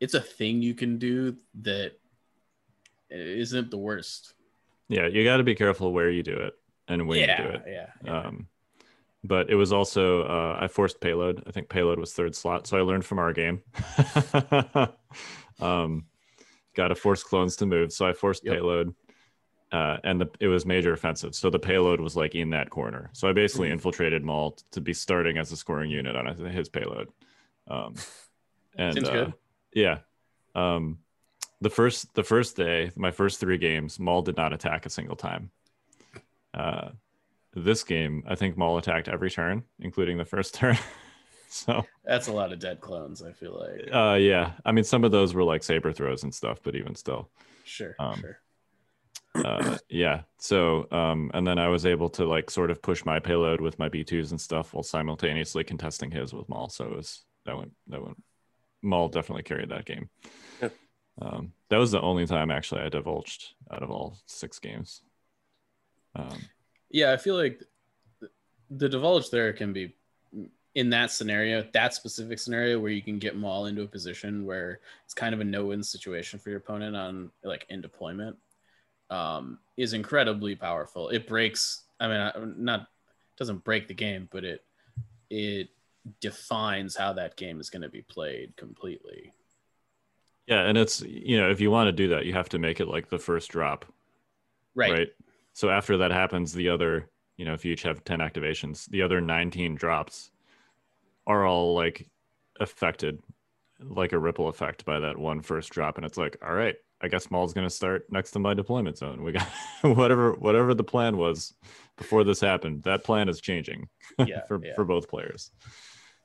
it's 0.00 0.14
a 0.14 0.20
thing 0.20 0.60
you 0.60 0.74
can 0.74 0.98
do 0.98 1.36
that 1.62 1.92
isn't 3.10 3.70
the 3.70 3.78
worst. 3.78 4.34
yeah, 4.88 5.06
you 5.06 5.24
got 5.24 5.38
to 5.38 5.44
be 5.44 5.54
careful 5.54 5.92
where 5.92 6.10
you 6.10 6.22
do 6.22 6.34
it 6.34 6.54
and 6.88 7.06
when 7.08 7.18
yeah, 7.18 7.42
you 7.42 7.48
do 7.48 7.54
it. 7.54 7.62
yeah, 7.66 7.86
yeah. 8.04 8.20
Um, 8.20 8.48
but 9.22 9.48
it 9.48 9.54
was 9.54 9.72
also 9.72 10.22
uh, 10.24 10.58
I 10.60 10.68
forced 10.68 11.00
payload. 11.00 11.42
I 11.46 11.50
think 11.50 11.68
payload 11.68 11.98
was 11.98 12.12
third 12.12 12.34
slot, 12.34 12.66
so 12.66 12.76
I 12.76 12.82
learned 12.82 13.04
from 13.06 13.18
our 13.18 13.32
game. 13.32 13.62
um, 15.60 16.04
got 16.76 16.88
to 16.88 16.94
force 16.94 17.22
clones 17.22 17.56
to 17.56 17.66
move, 17.66 17.92
so 17.92 18.06
I 18.06 18.12
forced 18.12 18.44
Yep. 18.44 18.54
payload, 18.54 18.94
uh, 19.72 19.96
and 20.04 20.20
the, 20.20 20.28
it 20.40 20.48
was 20.48 20.66
major 20.66 20.92
offensive. 20.92 21.34
So 21.34 21.48
the 21.50 21.58
payload 21.58 22.00
was 22.00 22.16
like 22.16 22.34
in 22.34 22.50
that 22.50 22.70
corner. 22.70 23.10
So 23.12 23.28
I 23.28 23.32
basically 23.32 23.68
Mhm. 23.68 23.72
infiltrated 23.72 24.24
Maul 24.24 24.58
to 24.72 24.80
be 24.80 24.92
starting 24.92 25.38
as 25.38 25.52
a 25.52 25.56
scoring 25.56 25.90
unit 25.90 26.16
on 26.16 26.26
his 26.46 26.68
payload. 26.68 27.08
Um, 27.66 27.94
and 28.76 28.94
Seems 28.94 29.08
uh, 29.08 29.12
good. 29.12 29.34
yeah, 29.72 29.98
um, 30.54 30.98
the 31.60 31.70
first 31.70 32.12
the 32.14 32.24
first 32.24 32.56
day, 32.56 32.90
my 32.96 33.10
first 33.10 33.40
three 33.40 33.56
games, 33.56 33.98
Maul 33.98 34.20
did 34.22 34.36
not 34.36 34.52
attack 34.52 34.84
a 34.84 34.90
single 34.90 35.16
time. 35.16 35.50
Uh, 36.54 36.90
this 37.54 37.84
game, 37.84 38.22
I 38.26 38.34
think 38.34 38.56
Maul 38.56 38.78
attacked 38.78 39.08
every 39.08 39.30
turn, 39.30 39.64
including 39.80 40.18
the 40.18 40.24
first 40.24 40.54
turn. 40.60 40.78
so 41.48 41.84
That's 42.04 42.28
a 42.28 42.32
lot 42.32 42.52
of 42.52 42.58
dead 42.58 42.80
clones. 42.80 43.22
I 43.22 43.32
feel 43.32 43.58
like. 43.58 43.88
uh, 43.94 44.14
yeah, 44.14 44.52
I 44.64 44.72
mean, 44.72 44.84
some 44.84 45.04
of 45.04 45.10
those 45.12 45.34
were 45.34 45.44
like 45.44 45.62
saber 45.62 45.92
throws 45.92 46.22
and 46.22 46.34
stuff, 46.34 46.60
but 46.62 46.74
even 46.74 46.94
still, 46.94 47.30
Sure, 47.64 47.94
um, 47.98 48.20
sure. 48.20 48.38
uh, 49.44 49.78
yeah. 49.88 50.22
So, 50.38 50.86
um, 50.90 51.30
and 51.34 51.46
then 51.46 51.58
I 51.58 51.68
was 51.68 51.86
able 51.86 52.08
to 52.10 52.24
like 52.24 52.50
sort 52.50 52.70
of 52.70 52.82
push 52.82 53.04
my 53.04 53.18
payload 53.20 53.60
with 53.60 53.78
my 53.78 53.88
B2s 53.88 54.30
and 54.30 54.40
stuff 54.40 54.74
while 54.74 54.82
simultaneously 54.82 55.64
contesting 55.64 56.10
his 56.10 56.32
with 56.32 56.48
Maul. 56.48 56.68
So 56.68 56.84
it 56.86 56.96
was 56.96 57.24
that 57.46 57.56
went 57.56 57.72
that 57.88 58.02
went. 58.02 58.22
Maul 58.82 59.08
definitely 59.08 59.44
carried 59.44 59.70
that 59.70 59.86
game. 59.86 60.10
Yeah. 60.60 60.68
Um, 61.22 61.52
that 61.70 61.78
was 61.78 61.92
the 61.92 62.00
only 62.02 62.26
time 62.26 62.50
actually 62.50 62.82
I 62.82 62.88
divulged 62.88 63.54
out 63.70 63.82
of 63.82 63.90
all 63.90 64.18
six 64.26 64.58
games. 64.58 65.00
Um, 66.16 66.48
Yeah, 66.90 67.12
I 67.12 67.16
feel 67.16 67.36
like 67.36 67.62
the 68.70 68.88
divulge 68.88 69.30
there 69.30 69.52
can 69.52 69.72
be 69.72 69.94
in 70.74 70.90
that 70.90 71.10
scenario, 71.10 71.64
that 71.72 71.94
specific 71.94 72.38
scenario 72.38 72.80
where 72.80 72.90
you 72.90 73.02
can 73.02 73.18
get 73.18 73.32
them 73.34 73.44
all 73.44 73.66
into 73.66 73.82
a 73.82 73.86
position 73.86 74.44
where 74.44 74.80
it's 75.04 75.14
kind 75.14 75.34
of 75.34 75.40
a 75.40 75.44
no-win 75.44 75.82
situation 75.82 76.38
for 76.38 76.50
your 76.50 76.58
opponent 76.58 76.96
on 76.96 77.30
like 77.44 77.64
in 77.68 77.80
deployment, 77.80 78.36
um, 79.10 79.58
is 79.76 79.92
incredibly 79.92 80.56
powerful. 80.56 81.08
It 81.10 81.26
breaks. 81.28 81.84
I 82.00 82.08
mean, 82.08 82.54
not 82.58 82.88
doesn't 83.36 83.64
break 83.64 83.88
the 83.88 83.94
game, 83.94 84.28
but 84.32 84.44
it 84.44 84.64
it 85.30 85.70
defines 86.20 86.96
how 86.96 87.12
that 87.14 87.36
game 87.36 87.60
is 87.60 87.70
going 87.70 87.82
to 87.82 87.88
be 87.88 88.02
played 88.02 88.56
completely. 88.56 89.32
yeah, 90.46 90.62
and 90.66 90.76
it's 90.76 91.00
you 91.02 91.38
know 91.40 91.50
if 91.50 91.60
you 91.60 91.70
want 91.70 91.88
to 91.88 91.92
do 91.92 92.08
that, 92.08 92.26
you 92.26 92.32
have 92.32 92.48
to 92.50 92.58
make 92.58 92.80
it 92.80 92.88
like 92.88 93.08
the 93.08 93.18
first 93.18 93.50
drop, 93.50 93.84
Right. 94.74 94.90
right? 94.90 95.08
So 95.54 95.70
after 95.70 95.96
that 95.98 96.10
happens, 96.10 96.52
the 96.52 96.68
other, 96.68 97.08
you 97.36 97.44
know, 97.44 97.54
if 97.54 97.64
you 97.64 97.72
each 97.72 97.82
have 97.84 98.04
10 98.04 98.18
activations, 98.18 98.86
the 98.90 99.02
other 99.02 99.20
19 99.20 99.76
drops 99.76 100.30
are 101.26 101.46
all 101.46 101.74
like 101.74 102.08
affected 102.60 103.20
like 103.80 104.12
a 104.12 104.18
ripple 104.18 104.48
effect 104.48 104.84
by 104.84 105.00
that 105.00 105.18
one 105.18 105.40
first 105.40 105.70
drop. 105.70 105.96
And 105.96 106.04
it's 106.04 106.18
like, 106.18 106.36
all 106.44 106.54
right, 106.54 106.76
I 107.00 107.08
guess 107.08 107.30
Maul's 107.30 107.52
gonna 107.52 107.70
start 107.70 108.06
next 108.10 108.32
to 108.32 108.38
my 108.38 108.54
deployment 108.54 108.98
zone. 108.98 109.22
We 109.22 109.32
got 109.32 109.46
whatever 109.82 110.32
whatever 110.32 110.74
the 110.74 110.84
plan 110.84 111.16
was 111.16 111.54
before 111.96 112.24
this 112.24 112.40
happened, 112.40 112.82
that 112.84 113.04
plan 113.04 113.28
is 113.28 113.40
changing 113.40 113.88
Yeah. 114.18 114.44
for, 114.46 114.60
yeah. 114.64 114.74
for 114.74 114.84
both 114.84 115.08
players. 115.08 115.50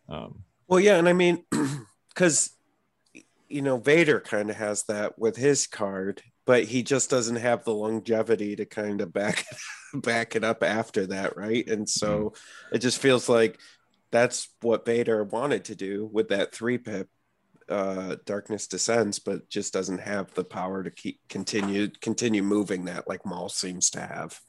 Um 0.07 0.43
Well, 0.67 0.79
yeah, 0.79 0.97
and 0.97 1.07
I 1.09 1.13
mean, 1.13 1.43
because 2.09 2.51
you 3.47 3.61
know 3.61 3.77
Vader 3.77 4.19
kind 4.19 4.49
of 4.49 4.55
has 4.55 4.83
that 4.83 5.17
with 5.19 5.35
his 5.35 5.67
card, 5.67 6.21
but 6.49 6.63
he 6.63 6.81
just 6.81 7.11
doesn't 7.11 7.35
have 7.35 7.63
the 7.63 7.71
longevity 7.75 8.55
to 8.55 8.65
kind 8.65 9.01
of 9.01 9.13
back 9.13 9.45
back 9.93 10.35
it 10.35 10.43
up 10.43 10.63
after 10.63 11.05
that, 11.05 11.37
right? 11.37 11.67
And 11.69 11.87
so 11.87 12.33
it 12.73 12.79
just 12.79 12.97
feels 12.97 13.29
like 13.29 13.59
that's 14.09 14.47
what 14.61 14.83
Vader 14.83 15.23
wanted 15.23 15.65
to 15.65 15.75
do 15.75 16.09
with 16.11 16.29
that 16.29 16.51
three 16.51 16.79
pip. 16.79 17.07
Uh, 17.69 18.15
darkness 18.25 18.65
descends, 18.65 19.19
but 19.19 19.47
just 19.47 19.73
doesn't 19.73 19.99
have 19.99 20.33
the 20.33 20.43
power 20.43 20.81
to 20.81 20.89
keep 20.89 21.19
continue 21.29 21.87
continue 22.01 22.41
moving 22.41 22.85
that 22.85 23.07
like 23.07 23.27
Maul 23.27 23.47
seems 23.49 23.91
to 23.91 23.99
have. 24.01 24.39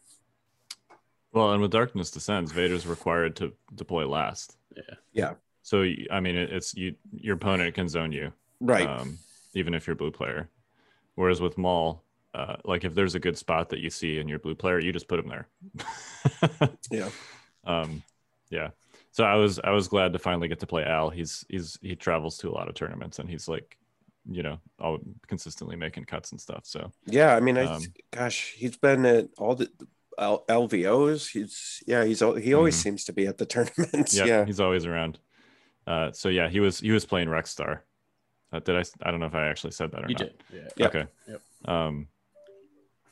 well, 1.32 1.52
and 1.52 1.60
with 1.60 1.70
Darkness 1.70 2.10
Descends, 2.10 2.50
Vader's 2.50 2.86
required 2.86 3.36
to 3.36 3.52
deploy 3.74 4.08
last. 4.08 4.56
Yeah. 4.74 4.94
Yeah. 5.12 5.32
So 5.60 5.84
I 6.10 6.20
mean, 6.20 6.34
it- 6.34 6.50
it's 6.50 6.74
you. 6.74 6.94
Your 7.12 7.34
opponent 7.36 7.74
can 7.74 7.90
zone 7.90 8.10
you, 8.10 8.32
Right. 8.58 8.86
um, 8.88 9.18
even 9.52 9.74
if 9.74 9.86
you're 9.86 9.96
blue 9.96 10.10
player. 10.12 10.48
Whereas 11.20 11.42
with 11.42 11.58
Maul, 11.58 12.02
uh, 12.32 12.56
like 12.64 12.82
if 12.82 12.94
there's 12.94 13.14
a 13.14 13.20
good 13.20 13.36
spot 13.36 13.68
that 13.68 13.80
you 13.80 13.90
see 13.90 14.16
in 14.18 14.26
your 14.26 14.38
blue 14.38 14.54
player, 14.54 14.78
you 14.80 14.90
just 14.90 15.06
put 15.06 15.18
him 15.18 15.28
there. 15.28 15.48
yeah. 16.90 17.10
um, 17.64 18.02
yeah. 18.48 18.70
So 19.12 19.24
I 19.24 19.34
was 19.34 19.58
I 19.62 19.68
was 19.68 19.86
glad 19.86 20.14
to 20.14 20.18
finally 20.18 20.48
get 20.48 20.60
to 20.60 20.66
play 20.66 20.82
Al. 20.82 21.10
He's 21.10 21.44
he's 21.50 21.78
he 21.82 21.94
travels 21.94 22.38
to 22.38 22.48
a 22.48 22.52
lot 22.52 22.68
of 22.68 22.74
tournaments 22.74 23.18
and 23.18 23.28
he's 23.28 23.48
like, 23.48 23.76
you 24.30 24.42
know, 24.42 24.60
all 24.80 24.98
consistently 25.26 25.76
making 25.76 26.06
cuts 26.06 26.30
and 26.30 26.40
stuff. 26.40 26.62
So 26.64 26.90
Yeah, 27.04 27.36
I 27.36 27.40
mean, 27.40 27.58
I 27.58 27.64
Um, 27.66 27.82
gosh, 28.12 28.54
he's 28.56 28.78
been 28.78 29.04
at 29.04 29.28
all 29.36 29.56
the 29.56 29.70
L- 30.16 30.46
LVOs. 30.48 31.30
He's 31.30 31.82
yeah, 31.86 32.04
he's 32.04 32.20
he 32.20 32.54
always 32.54 32.76
Mhm. 32.76 32.82
seems 32.82 33.04
to 33.04 33.12
be 33.12 33.26
at 33.26 33.36
the 33.36 33.44
tournaments. 33.54 34.16
yeah, 34.16 34.24
Yeah, 34.24 34.44
he's 34.46 34.60
always 34.60 34.86
around. 34.86 35.18
Uh, 35.86 36.12
so 36.12 36.30
yeah, 36.30 36.48
he 36.48 36.60
was 36.60 36.80
he 36.80 36.92
was 36.92 37.04
playing 37.04 37.28
Rex 37.28 37.50
Star. 37.50 37.84
Uh, 38.52 38.58
did 38.60 38.76
I? 38.76 38.82
I 39.02 39.10
don't 39.10 39.20
know 39.20 39.26
if 39.26 39.34
I 39.34 39.46
actually 39.48 39.72
said 39.72 39.92
that 39.92 40.04
or 40.04 40.08
You 40.08 40.14
not. 40.14 40.18
did. 40.18 40.42
Yeah. 40.76 40.86
Okay. 40.86 41.06
Yep. 41.28 41.42
Um, 41.66 42.08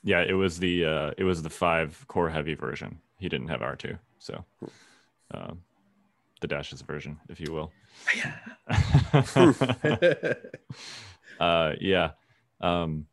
yeah, 0.03 0.23
it 0.23 0.33
was 0.33 0.59
the 0.59 0.85
uh, 0.85 1.11
it 1.17 1.25
was 1.25 1.43
the 1.43 1.51
five 1.51 2.05
core 2.09 2.31
heavy 2.31 2.55
version. 2.55 2.99
He 3.19 3.29
didn't 3.29 3.49
have 3.49 3.63
R 3.63 3.77
two, 3.77 3.97
so 4.19 4.45
um, 5.33 5.63
the 6.41 6.47
dashes 6.47 6.83
version, 6.83 7.19
if 7.29 7.41
you 7.41 7.53
will. 7.53 7.73
uh, 11.41 11.73
yeah. 11.81 12.11
Um, 12.61 13.07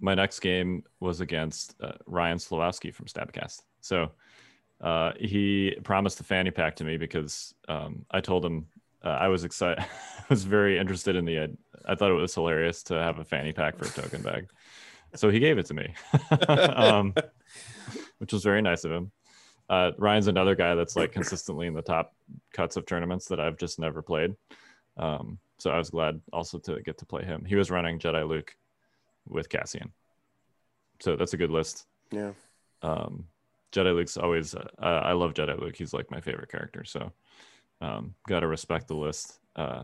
my 0.00 0.14
next 0.14 0.40
game 0.40 0.84
was 1.00 1.20
against 1.20 1.74
uh, 1.80 1.92
Ryan 2.06 2.38
Slawowski 2.38 2.94
from 2.94 3.06
Stabcast. 3.06 3.62
So 3.80 4.10
uh, 4.80 5.12
he 5.18 5.76
promised 5.82 6.18
the 6.18 6.24
fanny 6.24 6.50
pack 6.50 6.76
to 6.76 6.84
me 6.84 6.96
because 6.96 7.54
um, 7.68 8.04
I 8.10 8.20
told 8.20 8.44
him 8.44 8.66
uh, 9.04 9.08
I 9.08 9.28
was 9.28 9.44
excited. 9.44 9.84
I 10.18 10.24
was 10.28 10.44
very 10.44 10.78
interested 10.78 11.16
in 11.16 11.24
the. 11.24 11.56
I 11.86 11.94
thought 11.94 12.10
it 12.10 12.14
was 12.14 12.34
hilarious 12.34 12.82
to 12.84 12.94
have 12.94 13.18
a 13.18 13.24
fanny 13.24 13.52
pack 13.52 13.76
for 13.76 13.86
a 13.86 13.88
token 13.88 14.22
bag, 14.22 14.48
so 15.14 15.30
he 15.30 15.38
gave 15.38 15.58
it 15.58 15.66
to 15.66 15.74
me, 15.74 15.94
um, 16.48 17.14
which 18.18 18.32
was 18.32 18.42
very 18.42 18.60
nice 18.62 18.84
of 18.84 18.92
him. 18.92 19.10
Uh, 19.70 19.92
Ryan's 19.98 20.28
another 20.28 20.54
guy 20.54 20.74
that's 20.74 20.96
like 20.96 21.12
consistently 21.12 21.66
in 21.66 21.74
the 21.74 21.82
top 21.82 22.14
cuts 22.52 22.76
of 22.76 22.86
tournaments 22.86 23.26
that 23.26 23.40
I've 23.40 23.58
just 23.58 23.78
never 23.78 24.02
played. 24.02 24.34
Um, 24.96 25.38
so 25.58 25.70
I 25.70 25.78
was 25.78 25.90
glad 25.90 26.20
also 26.32 26.58
to 26.58 26.80
get 26.82 26.98
to 26.98 27.06
play 27.06 27.24
him. 27.24 27.44
He 27.44 27.56
was 27.56 27.70
running 27.70 27.98
Jedi 27.98 28.26
Luke 28.26 28.54
with 29.28 29.48
Cassian, 29.48 29.92
so 31.00 31.16
that's 31.16 31.34
a 31.34 31.38
good 31.38 31.50
list. 31.50 31.86
yeah. 32.10 32.32
Um, 32.82 33.24
Jedi 33.72 33.94
Luke's 33.94 34.16
always. 34.16 34.54
Uh, 34.54 34.66
I 34.82 35.12
love 35.12 35.34
Jedi 35.34 35.58
Luke. 35.60 35.76
He's 35.76 35.92
like 35.92 36.10
my 36.10 36.20
favorite 36.20 36.50
character. 36.50 36.84
So 36.84 37.12
um, 37.80 38.14
got 38.26 38.40
to 38.40 38.46
respect 38.46 38.88
the 38.88 38.96
list. 38.96 39.38
Uh, 39.56 39.82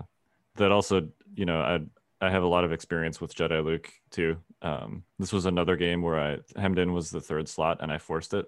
that 0.57 0.73
also, 0.73 1.09
you 1.35 1.45
know, 1.45 1.61
I 1.61 1.81
I 2.25 2.31
have 2.31 2.43
a 2.43 2.49
lot 2.49 2.65
of 2.65 2.73
experience 2.73 3.21
with 3.21 3.35
Jedi 3.35 3.63
Luke 3.65 3.91
too. 4.11 4.39
Um, 4.63 5.05
this 5.19 5.33
was 5.33 5.47
another 5.47 5.77
game 5.77 6.01
where 6.01 6.19
I 6.19 6.39
hemmed 6.59 6.79
in 6.79 6.93
was 6.93 7.11
the 7.11 7.21
third 7.21 7.49
slot 7.49 7.79
and 7.81 7.93
I 7.93 7.99
forced 7.99 8.33
it 8.35 8.47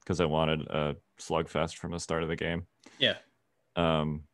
because 0.00 0.20
I 0.20 0.24
wanted 0.24 0.62
a 0.62 0.96
slugfest 1.18 1.76
from 1.76 1.92
the 1.92 2.00
start 2.00 2.22
of 2.22 2.30
the 2.30 2.36
game. 2.36 2.66
Yeah. 2.98 3.16
Um, 3.76 4.24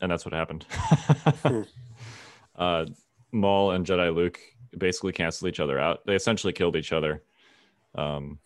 and 0.00 0.10
that's 0.10 0.24
what 0.24 0.34
happened. 0.34 0.66
uh, 2.56 2.86
Maul 3.30 3.70
and 3.70 3.86
Jedi 3.86 4.14
Luke 4.14 4.40
basically 4.76 5.12
canceled 5.12 5.48
each 5.48 5.60
other 5.60 5.78
out. 5.78 6.04
They 6.06 6.16
essentially 6.16 6.52
killed 6.52 6.76
each 6.76 6.92
other. 6.92 7.22
Um, 7.94 8.38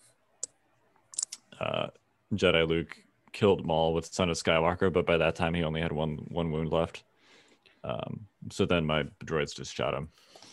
uh, 1.59 1.89
Jedi 2.35 2.69
Luke 2.69 2.97
killed 3.33 3.65
Maul 3.65 3.95
with 3.95 4.07
Son 4.07 4.31
of 4.31 4.37
Skywalker, 4.37 4.93
but 4.93 5.07
by 5.07 5.17
that 5.17 5.37
time 5.37 5.55
he 5.55 5.65
only 5.65 5.81
had 5.81 5.93
one 5.93 6.19
one 6.29 6.51
wound 6.51 6.71
left. 6.71 7.05
Um, 7.85 8.27
so 8.51 8.67
then 8.67 8.85
my 8.85 9.05
droids 9.25 9.55
just 9.55 9.75
shot 9.75 9.95
him. 9.95 10.09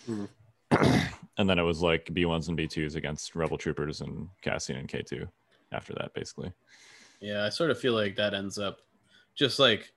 Mhm. 0.07 0.29
and 1.37 1.49
then 1.49 1.59
it 1.59 1.63
was 1.63 1.81
like 1.81 2.05
B1s 2.13 2.49
and 2.49 2.57
B2s 2.57 2.95
against 2.95 3.35
Rebel 3.35 3.57
Troopers 3.57 4.01
and 4.01 4.29
Cassian 4.41 4.77
and 4.77 4.87
K2 4.87 5.27
after 5.71 5.93
that, 5.93 6.13
basically. 6.13 6.51
Yeah, 7.21 7.45
I 7.45 7.49
sort 7.49 7.71
of 7.71 7.79
feel 7.79 7.93
like 7.93 8.15
that 8.15 8.33
ends 8.33 8.57
up 8.59 8.79
just 9.35 9.59
like 9.59 9.93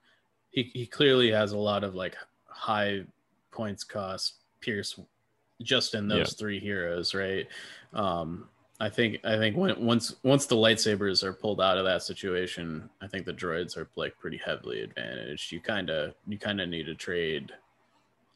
he, 0.51 0.71
he 0.73 0.85
clearly 0.85 1.31
has 1.31 1.51
a 1.51 1.57
lot 1.57 1.83
of 1.83 1.95
like 1.95 2.15
high 2.47 3.03
points 3.51 3.83
cost 3.83 4.35
Pierce 4.59 4.99
just 5.61 5.93
in 5.93 6.07
those 6.07 6.33
Yeah. 6.33 6.39
three 6.39 6.59
heroes, 6.59 7.13
right? 7.13 7.47
Um 7.93 8.49
I 8.81 8.89
think 8.89 9.19
I 9.23 9.37
think 9.37 9.55
when 9.55 9.79
once 9.79 10.15
once 10.23 10.47
the 10.47 10.55
lightsabers 10.55 11.23
are 11.23 11.33
pulled 11.33 11.61
out 11.61 11.77
of 11.77 11.85
that 11.85 12.01
situation, 12.01 12.89
I 12.99 13.05
think 13.05 13.27
the 13.27 13.33
droids 13.33 13.77
are 13.77 13.87
like 13.95 14.17
pretty 14.17 14.41
heavily 14.43 14.81
advantaged. 14.81 15.51
You 15.51 15.61
kind 15.61 15.91
of 15.91 16.15
you 16.27 16.39
kind 16.39 16.59
of 16.59 16.67
need 16.67 16.87
to 16.87 16.95
trade 16.95 17.51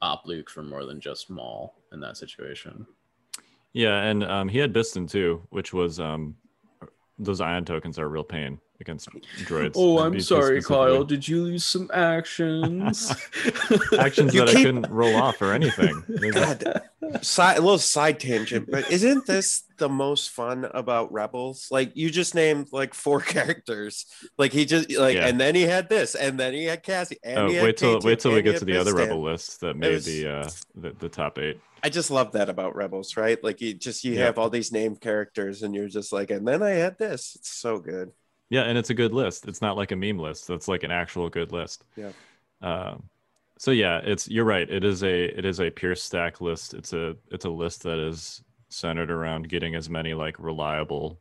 Op 0.03 0.27
Luke 0.27 0.51
for 0.51 0.61
more 0.61 0.85
than 0.85 1.01
just 1.01 1.31
Maul 1.31 1.73
in 1.91 1.99
that 2.01 2.17
situation. 2.17 2.85
Yeah, 3.73 4.03
and 4.03 4.23
um, 4.23 4.47
he 4.47 4.59
had 4.59 4.71
Bistan 4.71 5.09
too, 5.09 5.41
which 5.49 5.73
was 5.73 5.99
um, 5.99 6.35
those 7.17 7.41
ion 7.41 7.65
tokens 7.65 7.97
are 7.97 8.05
a 8.05 8.09
real 8.09 8.23
pain 8.23 8.59
against 8.81 9.09
droids. 9.45 9.73
Oh, 9.75 9.99
I'm 9.99 10.19
sorry. 10.19 10.61
Kyle. 10.61 11.03
Did 11.03 11.27
you 11.27 11.43
lose 11.43 11.65
some 11.65 11.89
actions? 11.93 13.09
Actions 13.97 14.33
You 14.33 14.45
that 14.45 14.49
I 14.49 14.53
couldn't 14.63 14.89
roll 14.89 15.15
off 15.15 15.41
or 15.41 15.53
anything. 15.53 16.03
God, 16.31 16.81
side, 17.21 17.57
a 17.57 17.61
little 17.61 17.77
side 17.77 18.19
tangent, 18.19 18.69
but 18.69 18.89
isn't 18.91 19.25
this 19.25 19.63
the 19.77 19.89
most 19.89 20.29
fun 20.31 20.65
about 20.73 21.11
Rebels? 21.11 21.67
Like 21.71 21.91
you 21.95 22.09
just 22.09 22.35
named 22.35 22.67
like 22.71 22.93
four 22.93 23.21
characters. 23.35 24.05
Like 24.37 24.51
he 24.51 24.65
just 24.65 24.91
like, 24.91 25.15
Yeah. 25.15 25.27
and 25.27 25.39
then 25.39 25.55
he 25.55 25.63
had 25.63 25.89
this, 25.89 26.15
and 26.15 26.39
then 26.39 26.53
he 26.53 26.65
had 26.65 26.83
Cassie, 26.83 27.17
and 27.23 27.37
Oh, 27.39 27.47
he 27.49 27.55
had 27.55 27.63
wait 27.63 27.77
till 27.77 27.99
K2, 27.99 28.03
wait 28.03 28.19
till 28.19 28.31
we 28.31 28.37
and 28.39 28.47
he 28.47 28.51
get 28.53 28.59
to 28.59 28.65
the 28.65 28.77
other 28.77 28.93
rebel 28.93 29.21
list 29.21 29.61
that 29.61 29.75
made 29.77 29.93
was- 29.93 30.05
the, 30.05 30.27
uh, 30.27 30.49
the 30.75 30.89
the 30.99 31.09
top 31.09 31.37
eight. 31.39 31.59
I 31.83 31.89
just 31.89 32.09
love 32.09 32.31
that 32.31 32.49
about 32.49 32.75
Rebels, 32.75 33.15
right? 33.15 33.41
Like 33.43 33.61
you 33.61 33.75
just 33.75 34.03
you 34.03 34.13
Yeah. 34.13 34.25
have 34.25 34.39
all 34.39 34.49
these 34.49 34.71
named 34.71 35.01
characters, 35.01 35.61
and 35.61 35.75
you're 35.75 35.87
just 35.87 36.11
like, 36.11 36.31
and 36.31 36.47
then 36.47 36.63
I 36.63 36.71
had 36.71 36.97
this. 36.97 37.35
It's 37.35 37.49
so 37.49 37.77
good. 37.77 38.11
Yeah, 38.49 38.61
and 38.63 38.77
it's 38.77 38.89
a 38.91 38.93
good 38.93 39.13
list. 39.13 39.47
It's 39.47 39.61
not 39.61 39.75
like 39.77 39.91
a 39.91 39.95
meme 39.95 40.19
list. 40.19 40.47
That's 40.47 40.67
like 40.67 40.83
an 40.83 40.91
actual 40.91 41.29
good 41.29 41.51
list. 41.51 41.83
Yeah. 41.95 42.11
Um, 42.61 43.09
so 43.57 43.71
yeah, 43.71 44.01
it's 44.03 44.27
you're 44.27 44.45
right. 44.45 44.69
It 44.69 44.83
is 44.83 45.03
a 45.03 45.25
it 45.37 45.45
is 45.45 45.59
a 45.59 45.69
pure 45.69 45.95
stack 45.95 46.41
list. 46.41 46.73
It's 46.73 46.93
a 46.93 47.15
it's 47.31 47.45
a 47.45 47.49
list 47.49 47.83
that 47.83 47.97
is 47.99 48.43
centered 48.69 49.09
around 49.09 49.47
getting 49.49 49.75
as 49.75 49.89
many 49.89 50.13
like 50.13 50.35
reliable 50.39 51.19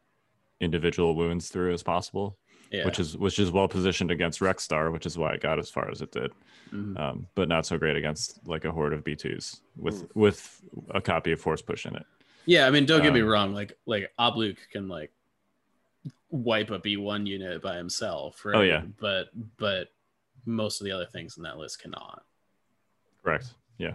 individual 0.60 1.14
wounds 1.14 1.48
through 1.48 1.72
as 1.72 1.82
possible, 1.82 2.36
Yeah. 2.70 2.84
which 2.84 2.98
is 2.98 3.16
which 3.16 3.38
is 3.38 3.50
well 3.50 3.68
positioned 3.68 4.10
against 4.10 4.40
Rexstar, 4.40 4.92
which 4.92 5.06
is 5.06 5.16
why 5.16 5.32
it 5.34 5.40
got 5.40 5.58
as 5.58 5.70
far 5.70 5.90
as 5.90 6.02
it 6.02 6.10
did. 6.12 6.32
Mhm. 6.72 6.98
Um, 6.98 7.26
but 7.34 7.48
not 7.48 7.66
so 7.66 7.78
great 7.78 7.96
against 7.96 8.46
like 8.46 8.64
a 8.64 8.72
horde 8.72 8.92
of 8.92 9.04
B2s 9.04 9.60
with 9.76 10.10
with 10.16 10.60
a 10.90 11.00
copy 11.00 11.32
of 11.32 11.40
Force 11.40 11.62
Push 11.62 11.86
in 11.86 11.94
it. 11.96 12.04
Yeah, 12.46 12.66
I 12.66 12.70
mean, 12.70 12.84
don't 12.84 13.02
get 13.02 13.12
me 13.14 13.20
Um, 13.22 13.28
wrong. 13.28 13.54
Like, 13.54 13.72
like 13.86 14.10
Op 14.18 14.36
Luke 14.36 14.58
can 14.72 14.88
like 14.88 15.10
wipe 16.30 16.70
a 16.70 16.78
B 16.78 16.96
one 16.96 17.26
unit 17.26 17.62
by 17.62 17.76
himself, 17.76 18.44
right? 18.44 18.56
Oh, 18.56 18.62
yeah. 18.62 18.82
but 19.00 19.28
but 19.56 19.88
most 20.46 20.80
of 20.80 20.84
the 20.84 20.92
other 20.92 21.06
things 21.06 21.36
in 21.36 21.42
that 21.44 21.58
list 21.58 21.80
cannot. 21.80 22.24
Correct. 23.22 23.54
Yeah. 23.78 23.94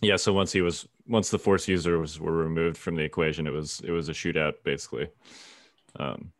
Yeah. 0.00 0.16
So 0.16 0.32
once 0.32 0.52
he 0.52 0.60
was 0.60 0.88
once 1.06 1.30
the 1.30 1.38
force 1.38 1.68
users 1.68 2.18
were 2.18 2.32
removed 2.32 2.76
from 2.76 2.96
the 2.96 3.02
equation, 3.02 3.46
it 3.46 3.52
was 3.52 3.80
it 3.84 3.90
was 3.90 4.08
a 4.08 4.12
shootout 4.12 4.54
basically, 4.64 5.08
um, 5.98 6.32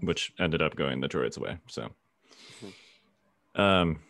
which 0.00 0.32
ended 0.38 0.62
up 0.62 0.76
going 0.76 1.00
the 1.00 1.08
droids 1.08 1.38
away. 1.38 1.58
So, 1.68 1.90
um, 3.54 4.00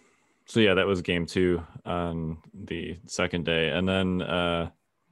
so 0.46 0.60
yeah, 0.60 0.74
that 0.74 0.86
was 0.86 1.02
game 1.02 1.26
two 1.26 1.62
on 1.84 2.38
the 2.52 2.98
second 3.06 3.44
day, 3.44 3.70
and 3.70 3.88
then 3.88 4.22
uh, 4.22 4.70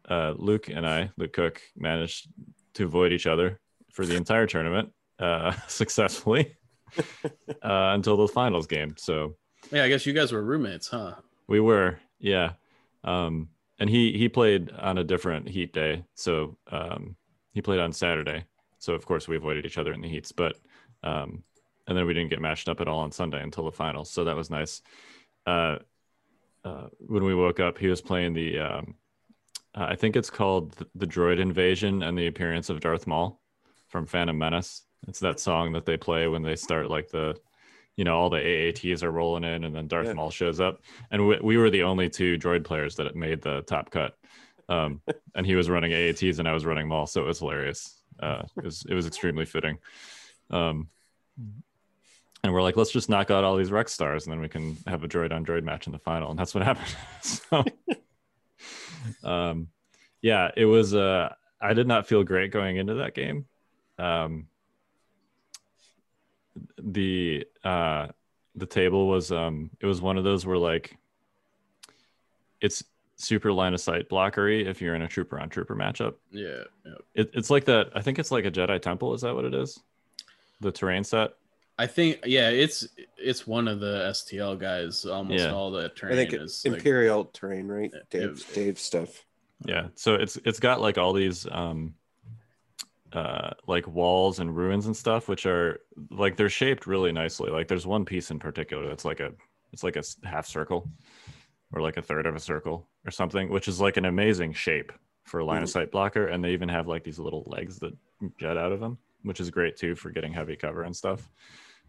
uh, 0.09 0.35
Luke 0.37 0.69
and 0.69 0.87
I, 0.87 1.11
Luke 1.17 1.33
Cook, 1.33 1.63
managed 1.77 2.29
to 2.75 2.85
avoid 2.85 3.13
each 3.13 3.27
other 3.27 3.61
for 3.93 4.07
the 4.07 4.17
entire 4.17 4.47
tournament 4.47 4.91
uh, 5.19 5.53
successfully 5.69 6.57
uh, 6.99 7.93
until 7.95 8.17
the 8.17 8.29
finals 8.29 8.67
game. 8.67 8.95
So. 8.97 9.37
Yeah, 9.71 9.85
I 9.85 9.89
guess 9.89 10.07
you 10.07 10.13
guys 10.13 10.33
were 10.33 10.43
roommates, 10.43 10.89
huh? 10.89 11.15
We 11.47 11.61
were, 11.61 11.99
yeah. 12.19 12.53
Um, 13.05 13.49
and 13.79 13.89
he 13.89 14.17
he 14.17 14.29
played 14.29 14.71
on 14.73 14.99
a 14.99 15.05
different 15.05 15.49
heat 15.49 15.73
day, 15.73 16.05
so 16.15 16.57
um, 16.71 17.17
he 17.53 17.63
played 17.63 17.81
on 17.81 17.93
Saturday. 17.93 18.45
So 18.79 18.95
of 18.95 19.05
course 19.07 19.27
we 19.27 19.37
avoided 19.37 19.67
each 19.67 19.79
other 19.79 19.93
in 19.93 20.01
the 20.01 20.09
heats, 20.09 20.33
but 20.33 20.57
um, 21.03 21.43
and 21.87 21.97
then 21.97 22.07
we 22.07 22.15
didn't 22.15 22.31
get 22.31 22.41
matched 22.41 22.69
up 22.69 22.81
at 22.81 22.89
all 22.89 23.01
on 23.01 23.11
Sunday 23.11 23.43
until 23.43 23.65
the 23.65 23.73
finals. 23.73 24.11
So 24.11 24.25
that 24.25 24.37
was 24.37 24.51
nice. 24.51 24.83
Uh, 25.47 25.79
uh, 26.63 26.89
when 26.99 27.25
we 27.25 27.35
woke 27.35 27.59
up, 27.59 27.79
he 27.79 27.89
was 27.89 28.03
playing 28.03 28.35
the 28.35 28.59
um, 28.59 28.95
uh, 29.75 29.87
I 29.89 29.97
think 29.97 30.15
it's 30.15 30.31
called 30.31 30.73
the, 30.73 30.87
the 30.95 31.07
Droid 31.07 31.41
Invasion 31.41 32.03
and 32.03 32.19
the 32.19 32.27
Appearance 32.27 32.69
of 32.69 32.81
Darth 32.81 33.07
Maul 33.07 33.40
from 33.91 34.07
Phantom 34.07 34.37
Menace. 34.37 34.83
It's 35.09 35.21
that 35.21 35.41
song 35.41 35.73
that 35.73 35.85
they 35.85 35.97
play 35.97 36.29
when 36.29 36.43
they 36.43 36.57
start 36.57 36.89
like 36.91 37.11
the 37.11 37.37
you 37.97 38.05
know 38.05 38.17
all 38.17 38.31
the 38.31 38.39
AATs 38.39 39.03
are 39.03 39.11
rolling 39.11 39.45
in 39.45 39.65
and 39.65 39.75
then 39.75 39.89
Darth 39.89 40.07
Yeah. 40.07 40.13
Maul 40.15 40.31
shows 40.31 40.61
up. 40.61 40.81
And 41.11 41.27
we, 41.27 41.39
we 41.43 41.57
were 41.59 41.71
the 41.71 41.83
only 41.83 42.09
two 42.09 42.39
droid 42.39 42.65
players 42.65 42.97
that 42.97 43.15
made 43.17 43.43
the 43.43 43.63
top 43.63 43.91
cut. 43.91 44.17
Um, 44.69 45.03
and 45.35 45.45
he 45.45 45.55
was 45.57 45.69
running 45.69 45.91
AATs 45.93 46.39
and 46.39 46.49
I 46.49 46.53
was 46.53 46.65
running 46.65 46.89
Maul 46.89 47.07
so 47.07 47.23
it 47.23 47.27
was 47.27 47.41
hilarious. 47.41 48.01
Uh, 48.19 48.43
it 48.57 48.65
was 48.65 48.87
it 48.89 48.95
was 48.95 49.07
extremely 49.07 49.45
fitting. 49.45 49.79
Um, 50.51 50.89
and 52.43 52.55
we're 52.55 52.63
like 52.63 52.77
let's 52.77 52.93
just 52.93 53.09
knock 53.11 53.31
out 53.31 53.45
all 53.45 53.57
these 53.57 53.73
Rex 53.73 53.93
stars 53.93 54.25
and 54.25 54.33
then 54.33 54.41
we 54.41 54.49
can 54.49 54.77
have 54.87 55.03
a 55.05 55.09
droid 55.09 55.33
on 55.33 55.45
droid 55.45 55.65
match 55.65 55.87
in 55.87 55.93
the 55.93 55.99
final. 55.99 56.31
And 56.31 56.39
that's 56.39 56.55
what 56.55 56.65
happened. 56.71 56.95
So 57.23 57.65
um, 59.29 59.69
yeah 60.23 60.51
it 60.57 60.67
was 60.67 60.95
uh, 60.95 61.33
I 61.61 61.75
did 61.75 61.87
not 61.89 62.07
feel 62.07 62.23
great 62.23 62.53
going 62.53 62.77
into 62.77 62.95
that 62.95 63.15
game 63.15 63.47
um, 64.01 64.47
the 66.83 67.47
uh 67.65 68.09
the 68.57 68.67
table 68.67 69.09
was 69.09 69.31
um 69.31 69.71
it 69.81 69.87
was 69.87 70.01
one 70.03 70.19
of 70.19 70.25
those 70.25 70.45
where 70.45 70.59
like 70.59 70.97
it's 72.61 72.83
super 73.17 73.53
line 73.53 73.75
of 73.75 73.81
sight 73.81 74.09
blockery 74.09 74.67
if 74.67 74.81
you're 74.81 74.95
in 74.95 75.03
a 75.03 75.09
trooper 75.09 75.39
on 75.39 75.49
trooper 75.49 75.77
matchup 75.77 76.15
Yeah, 76.33 76.65
yeah. 76.85 76.93
it, 77.15 77.31
it's 77.35 77.51
like 77.51 77.65
that 77.67 77.91
i 77.95 78.01
think 78.01 78.19
it's 78.19 78.31
like 78.31 78.45
a 78.47 78.51
jedi 78.51 78.81
temple 78.81 79.15
is 79.15 79.21
that 79.21 79.35
what 79.35 79.45
it 79.45 79.55
is 79.55 79.79
the 80.61 80.73
terrain 80.73 81.05
set 81.05 81.31
I 81.79 81.87
think 81.87 82.19
yeah, 82.27 82.51
it's 82.51 82.87
it's 83.17 83.47
one 83.47 83.67
of 83.67 83.81
the 83.81 84.11
STL 84.13 84.59
guys. 84.61 85.07
Almost 85.07 85.39
Yeah. 85.45 85.53
all 85.55 85.71
the 85.71 85.89
terrain. 85.89 86.13
I 86.13 86.17
think 86.17 86.35
is 86.35 86.63
like, 86.63 86.75
Imperial 86.77 87.25
terrain, 87.33 87.69
right? 87.69 87.91
Yeah, 87.91 88.01
Dave, 88.11 88.31
it- 88.33 88.55
Dave 88.55 88.79
stuff. 88.79 89.25
yeah 89.65 89.87
so 89.95 90.13
it's 90.15 90.37
it's 90.45 90.61
got 90.61 90.83
like 90.83 90.99
all 90.99 91.15
these 91.15 91.47
um 91.51 91.95
uh 93.13 93.51
like 93.67 93.87
walls 93.89 94.39
and 94.39 94.57
ruins 94.57 94.87
and 94.87 94.97
stuff 94.97 95.29
which 95.29 95.47
are 95.47 95.81
like 96.11 96.37
they're 96.37 96.49
shaped 96.49 96.87
really 96.87 97.13
nicely. 97.13 97.51
Like 97.51 97.69
there's 97.69 97.87
one 97.87 98.05
piece 98.05 98.31
in 98.31 98.39
particular 98.39 98.87
that's 98.87 99.05
like 99.05 99.21
a 99.21 99.33
it's 99.73 99.83
like 99.83 99.97
a 99.97 100.03
half 100.25 100.47
circle 100.47 100.89
or 101.73 101.83
like 101.83 101.97
a 101.97 102.03
third 102.03 102.27
of 102.27 102.35
a 102.35 102.41
circle 102.41 102.89
or 103.05 103.11
something 103.11 103.49
which 103.51 103.69
is 103.69 103.81
like 103.81 103.97
an 103.97 104.05
amazing 104.05 104.53
shape 104.53 104.93
for 105.25 105.41
a 105.41 105.45
line 105.45 105.63
of 105.63 105.71
sight 105.71 105.91
blocker. 105.93 106.29
And 106.29 106.43
they 106.43 106.53
even 106.53 106.69
have 106.69 106.89
like 106.89 107.05
these 107.05 107.19
little 107.19 107.45
legs 107.47 107.79
that 107.81 107.97
jet 108.39 108.57
out 108.57 108.73
of 108.73 108.81
them 108.81 108.99
which 109.23 109.41
is 109.41 109.51
great 109.51 109.77
too 109.77 109.95
for 109.95 110.11
getting 110.11 110.33
heavy 110.33 110.57
cover 110.57 110.83
and 110.83 110.97
stuff. 110.97 111.29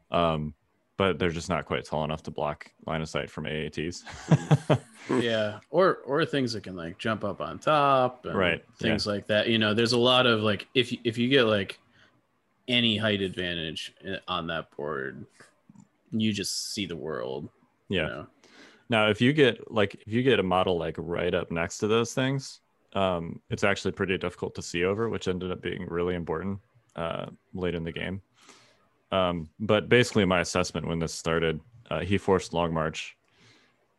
Um 0.09 0.53
but 1.01 1.17
they're 1.17 1.31
just 1.31 1.49
not 1.49 1.65
quite 1.65 1.83
tall 1.83 2.03
enough 2.03 2.21
to 2.21 2.29
block 2.29 2.71
line 2.85 3.01
of 3.01 3.09
sight 3.09 3.27
from 3.27 3.45
aats 3.45 4.03
yeah, 5.19 5.57
or 5.71 5.95
or 6.05 6.23
things 6.27 6.53
that 6.53 6.61
can 6.61 6.75
like 6.75 6.99
jump 6.99 7.23
up 7.23 7.41
on 7.41 7.57
top, 7.57 8.23
and 8.27 8.35
Right, 8.35 8.63
Things 8.77 9.07
like 9.07 9.25
that. 9.25 9.47
You 9.47 9.57
know, 9.57 9.73
there's 9.73 9.93
a 9.93 9.97
lot 9.97 10.27
of 10.27 10.43
like 10.43 10.67
if 10.75 10.91
you, 10.91 10.99
if 11.03 11.17
you 11.17 11.27
get 11.27 11.45
like 11.45 11.79
any 12.67 12.97
height 12.97 13.23
advantage 13.23 13.95
on 14.27 14.45
that 14.45 14.69
board, 14.77 15.25
you 16.11 16.31
just 16.31 16.71
see 16.71 16.85
the 16.85 16.95
world. 16.95 17.49
yeah 17.89 18.01
You 18.01 18.07
know? 18.07 18.27
Now, 18.89 19.09
if 19.09 19.21
you 19.21 19.33
get 19.33 19.71
like 19.71 19.95
if 20.05 20.13
you 20.13 20.21
get 20.21 20.39
a 20.39 20.43
model 20.43 20.77
like 20.77 20.97
right 20.99 21.33
up 21.33 21.49
next 21.49 21.79
to 21.79 21.87
those 21.87 22.13
things, 22.13 22.59
um, 22.93 23.41
it's 23.49 23.63
actually 23.63 23.93
pretty 23.93 24.19
difficult 24.19 24.53
to 24.53 24.61
see 24.61 24.83
over, 24.83 25.09
which 25.09 25.27
ended 25.27 25.51
up 25.51 25.63
being 25.63 25.87
really 25.87 26.13
important 26.13 26.59
uh, 26.95 27.25
late 27.55 27.73
in 27.73 27.83
the 27.83 27.91
game. 27.91 28.21
Um, 29.11 29.49
but 29.59 29.89
basically, 29.89 30.25
my 30.25 30.39
assessment 30.41 30.87
when 30.87 30.99
this 30.99 31.13
started, 31.13 31.59
uh, 31.89 31.99
he 31.99 32.17
forced 32.17 32.53
long 32.53 32.73
march, 32.73 33.17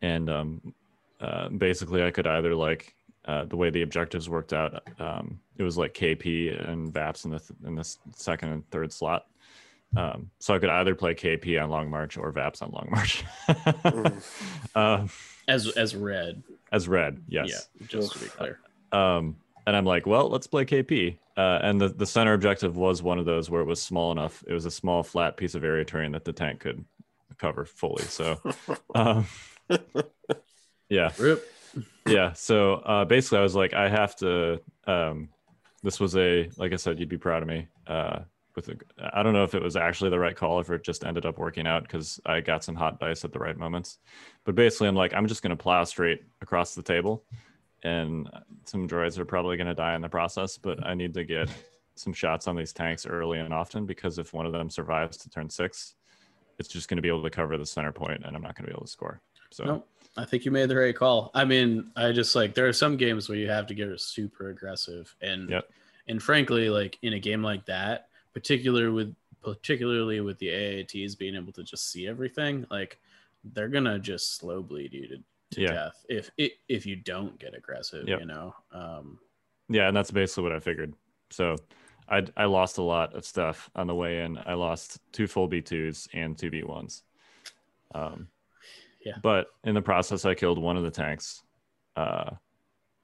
and 0.01 0.29
um, 0.29 0.73
uh, 1.21 1.49
basically, 1.49 2.03
I 2.03 2.11
could 2.11 2.27
either 2.27 2.55
like 2.55 2.95
uh, 3.25 3.45
the 3.45 3.55
way 3.55 3.69
the 3.69 3.83
objectives 3.83 4.29
worked 4.29 4.53
out. 4.53 4.83
Um, 4.99 5.39
it 5.57 5.63
was 5.63 5.77
like 5.77 5.93
KP 5.93 6.69
and 6.69 6.91
VAPS 6.91 7.25
in 7.25 7.31
the 7.31 7.39
th- 7.39 7.59
in 7.65 7.75
the 7.75 7.97
second 8.15 8.49
and 8.49 8.69
third 8.71 8.91
slot. 8.91 9.27
Um, 9.95 10.31
so 10.39 10.55
I 10.55 10.59
could 10.59 10.69
either 10.69 10.95
play 10.95 11.13
KP 11.13 11.61
on 11.61 11.69
Long 11.69 11.89
March 11.89 12.17
or 12.17 12.31
VAPS 12.31 12.63
on 12.63 12.71
Long 12.71 12.87
March. 12.89 13.23
um, 14.75 15.09
As 15.47 15.67
as 15.77 15.95
red. 15.95 16.41
as 16.71 16.87
red, 16.87 17.21
yes. 17.27 17.69
Yeah, 17.79 17.87
just 17.87 18.13
to 18.13 18.19
be 18.19 18.25
clear. 18.25 18.59
Um, 18.91 19.35
and 19.65 19.75
I'm 19.75 19.85
like, 19.85 20.05
well, 20.05 20.29
let's 20.29 20.47
play 20.47 20.65
KP. 20.65 21.17
Uh, 21.35 21.59
and 21.63 21.79
the, 21.79 21.89
the 21.89 22.05
center 22.05 22.33
objective 22.33 22.77
was 22.77 23.01
one 23.01 23.17
of 23.17 23.25
those 23.25 23.49
where 23.49 23.61
it 23.61 23.65
was 23.65 23.81
small 23.81 24.11
enough. 24.11 24.43
It 24.47 24.53
was 24.53 24.65
a 24.65 24.71
small, 24.71 25.03
flat 25.03 25.37
piece 25.37 25.55
of 25.55 25.63
area 25.63 25.85
terrain 25.85 26.11
that 26.11 26.25
the 26.25 26.33
tank 26.33 26.59
could 26.59 26.83
cover 27.37 27.65
fully. 27.65 28.03
So, 28.03 28.39
um, 28.95 29.25
yeah, 30.89 31.11
Rip. 31.17 31.51
yeah. 32.07 32.33
So 32.33 32.75
uh, 32.75 33.05
basically, 33.05 33.39
I 33.39 33.43
was 33.43 33.55
like, 33.55 33.73
I 33.73 33.89
have 33.89 34.15
to. 34.17 34.61
Um, 34.85 35.29
this 35.81 35.99
was 35.99 36.15
a, 36.15 36.49
like 36.57 36.71
I 36.71 36.77
said, 36.77 36.99
you'd 36.99 37.09
be 37.09 37.17
proud 37.17 37.41
of 37.41 37.47
me. 37.47 37.67
Uh, 37.87 38.19
with 38.55 38.69
a, 38.69 38.75
I 39.13 39.23
don't 39.23 39.33
know 39.33 39.43
if 39.43 39.55
it 39.55 39.61
was 39.61 39.75
actually 39.75 40.11
the 40.11 40.19
right 40.19 40.35
call, 40.35 40.59
if 40.59 40.69
it 40.69 40.83
just 40.83 41.03
ended 41.03 41.25
up 41.25 41.37
working 41.37 41.67
out 41.67 41.83
because 41.83 42.19
I 42.25 42.41
got 42.41 42.63
some 42.63 42.75
hot 42.75 42.99
dice 42.99 43.25
at 43.25 43.33
the 43.33 43.39
right 43.39 43.57
moments. 43.57 43.97
But 44.45 44.55
basically, 44.55 44.87
I'm 44.87 44.95
like, 44.95 45.13
I'm 45.13 45.27
just 45.27 45.41
going 45.41 45.55
to 45.55 45.61
plow 45.61 45.83
straight 45.83 46.21
across 46.41 46.75
the 46.75 46.83
table, 46.83 47.23
and 47.83 48.29
some 48.65 48.87
droids 48.87 49.17
are 49.17 49.25
probably 49.25 49.57
going 49.57 49.67
to 49.67 49.73
die 49.73 49.95
in 49.95 50.01
the 50.01 50.09
process. 50.09 50.57
But 50.57 50.85
I 50.85 50.93
need 50.93 51.13
to 51.15 51.23
get 51.23 51.49
some 51.95 52.13
shots 52.13 52.47
on 52.47 52.55
these 52.55 52.73
tanks 52.73 53.05
early 53.05 53.39
and 53.39 53.53
often 53.53 53.85
because 53.85 54.17
if 54.17 54.33
one 54.33 54.45
of 54.45 54.51
them 54.51 54.69
survives 54.69 55.17
to 55.17 55.29
turn 55.29 55.49
six, 55.49 55.95
it's 56.59 56.69
just 56.69 56.87
going 56.87 56.97
to 56.97 57.01
be 57.01 57.07
able 57.07 57.23
to 57.23 57.29
cover 57.29 57.57
the 57.57 57.65
center 57.65 57.91
point, 57.91 58.23
and 58.25 58.35
I'm 58.35 58.41
not 58.41 58.55
going 58.55 58.65
to 58.65 58.71
be 58.71 58.75
able 58.75 58.85
to 58.85 58.91
score. 58.91 59.21
So. 59.51 59.63
No, 59.65 59.83
I 60.17 60.25
think 60.25 60.45
you 60.45 60.51
made 60.51 60.69
the 60.69 60.75
right 60.75 60.95
call. 60.95 61.31
I 61.33 61.45
mean, 61.45 61.91
I 61.95 62.11
just 62.11 62.35
like 62.35 62.53
there 62.55 62.67
are 62.67 62.73
some 62.73 62.97
games 62.97 63.29
where 63.29 63.37
you 63.37 63.49
have 63.49 63.67
to 63.67 63.73
get 63.73 63.99
super 63.99 64.49
aggressive, 64.49 65.15
and 65.21 65.49
Yep. 65.49 65.69
and 66.07 66.21
frankly, 66.21 66.69
like 66.69 66.97
in 67.01 67.13
a 67.13 67.19
game 67.19 67.43
like 67.43 67.65
that, 67.65 68.07
particular 68.33 68.91
with 68.91 69.15
particularly 69.43 70.21
with 70.21 70.39
the 70.39 70.47
AATs 70.47 71.17
being 71.17 71.35
able 71.35 71.51
to 71.53 71.63
just 71.63 71.91
see 71.91 72.07
everything, 72.07 72.65
like 72.71 72.99
they're 73.43 73.67
gonna 73.67 73.99
just 73.99 74.37
slow 74.37 74.63
bleed 74.63 74.93
you 74.93 75.07
to, 75.07 75.17
to 75.53 75.61
Yeah. 75.61 75.73
death 75.73 76.05
if 76.09 76.29
if 76.37 76.53
if 76.67 76.85
you 76.85 76.95
don't 76.95 77.37
get 77.39 77.55
aggressive. 77.55 78.07
Yep. 78.07 78.19
You 78.21 78.25
know, 78.25 78.55
um, 78.71 79.19
Yeah, 79.69 79.87
and 79.87 79.95
that's 79.95 80.11
basically 80.11 80.43
what 80.43 80.53
I 80.53 80.59
figured. 80.59 80.93
So 81.31 81.55
I 82.09 82.25
I 82.35 82.45
lost 82.45 82.77
a 82.77 82.83
lot 82.83 83.15
of 83.15 83.25
stuff 83.25 83.69
on 83.75 83.87
the 83.87 83.95
way 83.95 84.21
in. 84.23 84.37
I 84.37 84.53
lost 84.53 84.99
two 85.11 85.27
full 85.27 85.47
B2s 85.49 86.07
and 86.13 86.37
two 86.37 86.51
B1s. 86.51 87.03
Um, 87.95 88.27
Yeah. 89.05 89.17
But 89.21 89.47
in 89.65 89.75
the 89.75 89.81
process, 89.81 90.23
I 90.25 90.33
killed 90.33 90.57
one 90.57 90.77
of 90.77 90.83
the 90.83 90.91
tanks. 90.91 91.43
Uh, 91.95 92.31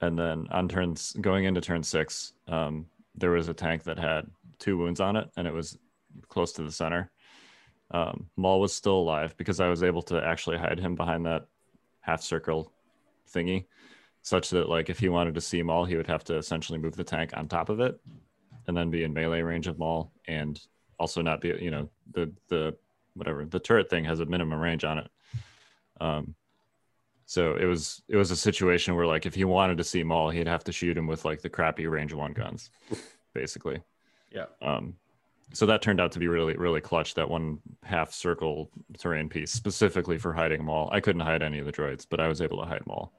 and 0.00 0.18
then 0.18 0.46
on 0.50 0.66
turns 0.68 1.12
going 1.20 1.44
into 1.44 1.60
turn 1.60 1.82
six, 1.82 2.32
um, 2.48 2.86
there 3.14 3.30
was 3.32 3.48
a 3.48 3.54
tank 3.54 3.82
that 3.84 3.98
had 3.98 4.30
two 4.58 4.78
wounds 4.78 5.00
on 5.00 5.16
it, 5.16 5.28
and 5.36 5.46
it 5.46 5.52
was 5.52 5.78
close 6.28 6.52
to 6.52 6.62
the 6.62 6.72
center. 6.72 7.10
Um, 7.90 8.30
Maul 8.36 8.60
was 8.60 8.72
still 8.72 8.96
alive 8.98 9.36
because 9.36 9.60
I 9.60 9.68
was 9.68 9.82
able 9.82 10.02
to 10.02 10.24
actually 10.24 10.56
hide 10.58 10.78
him 10.80 10.94
behind 10.94 11.26
that 11.26 11.46
half 12.00 12.22
circle 12.22 12.72
thingy, 13.32 13.66
such 14.22 14.50
that 14.50 14.68
like 14.68 14.90
if 14.90 14.98
he 14.98 15.08
wanted 15.08 15.34
to 15.34 15.40
see 15.40 15.62
Maul, 15.62 15.84
he 15.84 15.96
would 15.96 16.06
have 16.06 16.24
to 16.24 16.36
essentially 16.36 16.78
move 16.78 16.96
the 16.96 17.04
tank 17.04 17.30
on 17.36 17.48
top 17.48 17.68
of 17.68 17.80
it, 17.80 18.00
and 18.66 18.76
then 18.76 18.90
be 18.90 19.04
in 19.04 19.12
melee 19.12 19.42
range 19.42 19.66
of 19.66 19.78
Maul, 19.78 20.12
and 20.26 20.60
also 20.98 21.22
not 21.22 21.40
be 21.40 21.48
you 21.60 21.70
know 21.70 21.88
the 22.12 22.32
the 22.48 22.76
whatever 23.14 23.44
the 23.44 23.60
turret 23.60 23.90
thing 23.90 24.04
has 24.04 24.20
a 24.20 24.26
minimum 24.26 24.60
range 24.60 24.84
on 24.84 24.98
it. 24.98 25.10
Um, 26.00 26.34
so 27.26 27.54
it 27.54 27.64
was 27.64 28.02
it 28.08 28.16
was 28.16 28.30
a 28.30 28.36
situation 28.36 28.96
where 28.96 29.06
like 29.06 29.24
if 29.24 29.34
he 29.34 29.44
wanted 29.44 29.78
to 29.78 29.84
see 29.84 30.02
Maul, 30.02 30.30
he'd 30.30 30.48
have 30.48 30.64
to 30.64 30.72
shoot 30.72 30.96
him 30.96 31.06
with 31.06 31.24
like 31.24 31.40
the 31.42 31.48
crappy 31.48 31.86
range 31.86 32.12
one 32.12 32.32
guns, 32.32 32.70
basically. 33.34 33.82
Yeah. 34.32 34.46
Um, 34.60 34.94
so 35.52 35.66
that 35.66 35.82
turned 35.82 36.00
out 36.00 36.12
to 36.12 36.18
be 36.18 36.28
really 36.28 36.54
really 36.56 36.80
clutch. 36.80 37.14
That 37.14 37.28
one 37.28 37.58
half 37.82 38.12
circle 38.12 38.70
terrain 38.98 39.28
piece 39.28 39.52
specifically 39.52 40.18
for 40.18 40.32
hiding 40.32 40.64
Maul. 40.64 40.88
I 40.92 41.00
couldn't 41.00 41.22
hide 41.22 41.42
any 41.42 41.58
of 41.58 41.66
the 41.66 41.72
droids, 41.72 42.06
but 42.08 42.20
I 42.20 42.28
was 42.28 42.40
able 42.40 42.58
to 42.58 42.66
hide 42.66 42.86
Maul. 42.86 43.12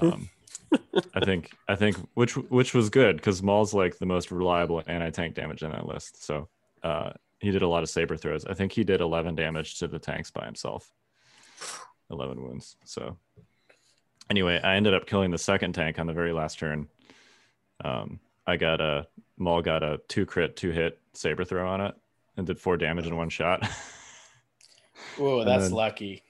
Um, 0.00 0.28
I 1.14 1.24
think 1.24 1.52
I 1.68 1.74
think 1.74 1.96
which 2.14 2.36
which 2.36 2.74
was 2.74 2.90
good 2.90 3.16
because 3.16 3.42
Maul's 3.42 3.74
like 3.74 3.98
the 3.98 4.06
most 4.06 4.30
reliable 4.30 4.82
anti 4.86 5.10
tank 5.10 5.34
damage 5.34 5.62
in 5.62 5.70
that 5.70 5.86
list. 5.86 6.24
So 6.24 6.48
uh, 6.82 7.10
he 7.40 7.50
did 7.50 7.62
a 7.62 7.68
lot 7.68 7.82
of 7.82 7.88
saber 7.88 8.16
throws. 8.16 8.44
I 8.44 8.54
think 8.54 8.72
he 8.72 8.84
did 8.84 9.00
11 9.00 9.34
damage 9.34 9.78
to 9.78 9.88
the 9.88 9.98
tanks 9.98 10.30
by 10.30 10.44
himself. 10.44 10.92
11 12.10 12.42
wounds. 12.42 12.76
So 12.84 13.16
anyway, 14.28 14.60
I 14.62 14.76
ended 14.76 14.94
up 14.94 15.06
killing 15.06 15.30
the 15.30 15.38
second 15.38 15.72
tank 15.72 15.98
on 15.98 16.06
the 16.06 16.12
very 16.12 16.32
last 16.32 16.58
turn. 16.58 16.88
Um, 17.84 18.20
I 18.50 18.56
got 18.56 18.80
a 18.80 19.06
Maul 19.38 19.62
got 19.62 19.82
a 19.84 20.00
two 20.08 20.26
crit, 20.26 20.56
two 20.56 20.70
hit 20.70 20.98
saber 21.14 21.44
throw 21.44 21.68
on 21.68 21.80
it 21.80 21.94
and 22.36 22.46
did 22.46 22.58
four 22.58 22.76
damage 22.76 23.06
in 23.06 23.16
one 23.16 23.28
shot. 23.30 23.66
Whoa, 25.16 25.44
that's 25.44 25.64
then- 25.64 25.72
lucky. 25.72 26.22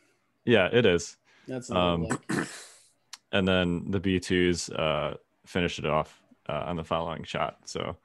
yeah, 0.45 0.69
it 0.71 0.85
is. 0.87 1.17
That's 1.49 1.71
Um, 1.71 2.05
lucky. 2.05 2.49
and 3.33 3.49
then 3.49 3.91
the 3.91 4.01
B2s 4.01 4.71
uh, 4.79 5.15
finished 5.47 5.79
it 5.79 5.87
off 5.87 6.21
uh, 6.49 6.65
on 6.67 6.77
the 6.77 6.85
following 6.85 7.25
shot. 7.25 7.59
So, 7.65 7.97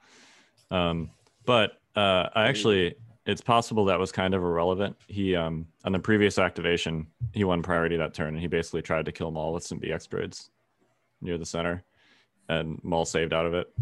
um, 0.70 1.10
but 1.44 1.80
uh, 1.94 2.28
I 2.34 2.46
actually, 2.48 2.94
it's 3.26 3.40
possible 3.42 3.84
that 3.86 3.98
was 3.98 4.10
kind 4.12 4.34
of 4.34 4.42
irrelevant. 4.42 4.96
He, 5.08 5.36
um, 5.36 5.66
on 5.84 5.92
the 5.92 5.98
previous 5.98 6.38
activation, 6.38 7.06
he 7.32 7.44
won 7.44 7.62
priority 7.62 7.96
that 7.98 8.14
turn 8.14 8.28
and 8.28 8.40
he 8.40 8.46
basically 8.48 8.82
tried 8.82 9.04
to 9.04 9.12
kill 9.12 9.30
Maul 9.30 9.52
with 9.52 9.64
some 9.64 9.78
BX 9.78 10.08
droids 10.08 10.48
near 11.20 11.38
the 11.38 11.46
center, 11.46 11.84
and 12.48 12.80
Maul 12.82 13.04
saved 13.04 13.32
out 13.32 13.46
of 13.46 13.54
it. 13.54 13.72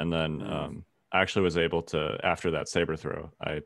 And 0.00 0.12
then 0.12 0.42
um, 0.42 0.84
I 1.12 1.20
actually 1.22 1.42
was 1.42 1.56
able 1.56 1.82
to, 1.82 2.18
after 2.22 2.50
that 2.52 2.68
saber 2.68 2.96
throw, 2.96 3.30
I 3.40 3.60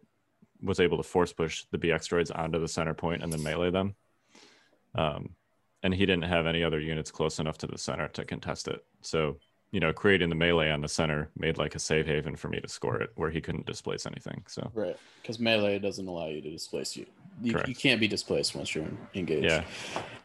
was 0.62 0.80
able 0.80 0.96
to 0.98 1.02
force 1.02 1.32
push 1.32 1.64
the 1.70 1.78
BX 1.78 2.08
droids 2.08 2.36
onto 2.36 2.60
the 2.60 2.68
center 2.68 2.94
point 2.94 3.22
and 3.22 3.32
then 3.32 3.42
melee 3.42 3.70
them. 3.70 3.94
Um, 4.94 5.30
and 5.82 5.94
he 5.94 6.04
didn't 6.06 6.24
have 6.24 6.46
any 6.46 6.64
other 6.64 6.80
units 6.80 7.10
close 7.10 7.38
enough 7.38 7.58
to 7.58 7.66
the 7.66 7.78
center 7.78 8.08
to 8.08 8.24
contest 8.24 8.66
it. 8.68 8.84
So, 9.00 9.36
you 9.70 9.80
know, 9.80 9.92
creating 9.92 10.28
the 10.28 10.34
melee 10.34 10.70
on 10.70 10.80
the 10.80 10.88
center 10.88 11.30
made 11.36 11.56
like 11.58 11.74
a 11.74 11.78
safe 11.78 12.06
haven 12.06 12.34
for 12.36 12.48
me 12.48 12.60
to 12.60 12.68
score 12.68 13.00
it 13.00 13.10
where 13.14 13.30
he 13.30 13.40
couldn't 13.40 13.66
displace 13.66 14.04
anything. 14.06 14.42
So, 14.48 14.70
Right, 14.74 14.96
because 15.22 15.38
melee 15.38 15.78
doesn't 15.78 16.06
allow 16.08 16.26
you 16.28 16.40
to 16.40 16.50
displace 16.50 16.96
you. 16.96 17.06
You, 17.42 17.52
Correct. 17.52 17.68
you 17.68 17.74
can't 17.76 18.00
be 18.00 18.08
displaced 18.08 18.56
once 18.56 18.74
you're 18.74 18.88
engaged. 19.14 19.44
yeah. 19.44 19.62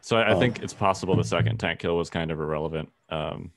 So 0.01 0.17
I, 0.17 0.29
I 0.29 0.31
Um, 0.31 0.39
think 0.39 0.63
it's 0.63 0.73
possible 0.73 1.15
the 1.15 1.23
second 1.37 1.57
tank 1.59 1.79
kill 1.79 1.95
was 1.97 2.09
kind 2.09 2.31
of 2.31 2.39
irrelevant. 2.39 2.89
Um, 3.09 3.51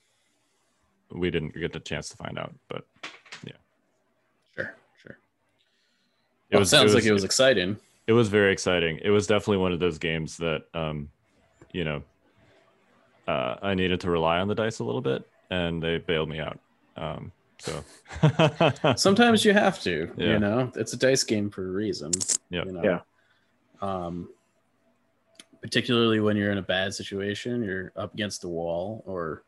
we 1.13 1.31
didn't 1.31 1.55
get 1.55 1.73
the 1.73 1.81
chance 1.81 2.09
to 2.11 2.17
find 2.17 2.39
out, 2.39 2.55
but 2.69 2.85
yeah. 3.45 3.53
sure, 4.55 4.75
sure. 5.03 5.19
it 6.51 6.55
Well, 6.55 6.61
was 6.61 6.71
sounds 6.71 6.95
like 6.95 7.05
it 7.05 7.13
was 7.13 7.25
exciting. 7.25 7.77
it 8.07 8.13
was 8.13 8.29
very 8.29 8.53
exciting. 8.53 8.99
It 9.03 9.11
was 9.11 9.27
definitely 9.27 9.59
one 9.59 9.73
of 9.73 9.81
those 9.81 9.99
games 9.99 10.37
that, 10.39 10.65
um, 10.75 11.09
you 11.73 11.85
know, 11.85 12.03
uh, 13.29 13.57
I 13.63 13.75
needed 13.75 14.01
to 14.03 14.11
rely 14.11 14.39
on 14.39 14.49
the 14.49 14.55
dice 14.55 14.79
a 14.79 14.85
little 14.85 15.01
bit, 15.01 15.29
and 15.51 15.83
they 15.83 15.99
bailed 15.99 16.29
me 16.29 16.39
out. 16.41 16.59
Um, 16.97 17.33
so, 17.59 17.83
Sometimes 18.97 19.45
you 19.45 19.53
have 19.53 19.81
to. 19.83 20.11
Yeah. 20.17 20.27
You 20.35 20.39
know, 20.39 20.73
it's 20.77 20.93
a 20.93 20.97
dice 20.97 21.25
game 21.25 21.51
for 21.51 21.67
a 21.67 21.71
reason. 21.71 22.13
Yep. 22.51 22.67
You 22.67 22.73
know? 22.73 22.83
Yeah. 22.85 23.01
Um, 23.81 24.29
particularly 25.63 26.21
when 26.21 26.37
you're 26.37 26.53
in 26.53 26.59
a 26.59 26.63
bad 26.63 26.95
situation, 26.95 27.63
you're 27.65 27.93
up 27.97 28.15
against 28.15 28.43
the 28.43 28.49
wall, 28.49 29.03
or 29.07 29.43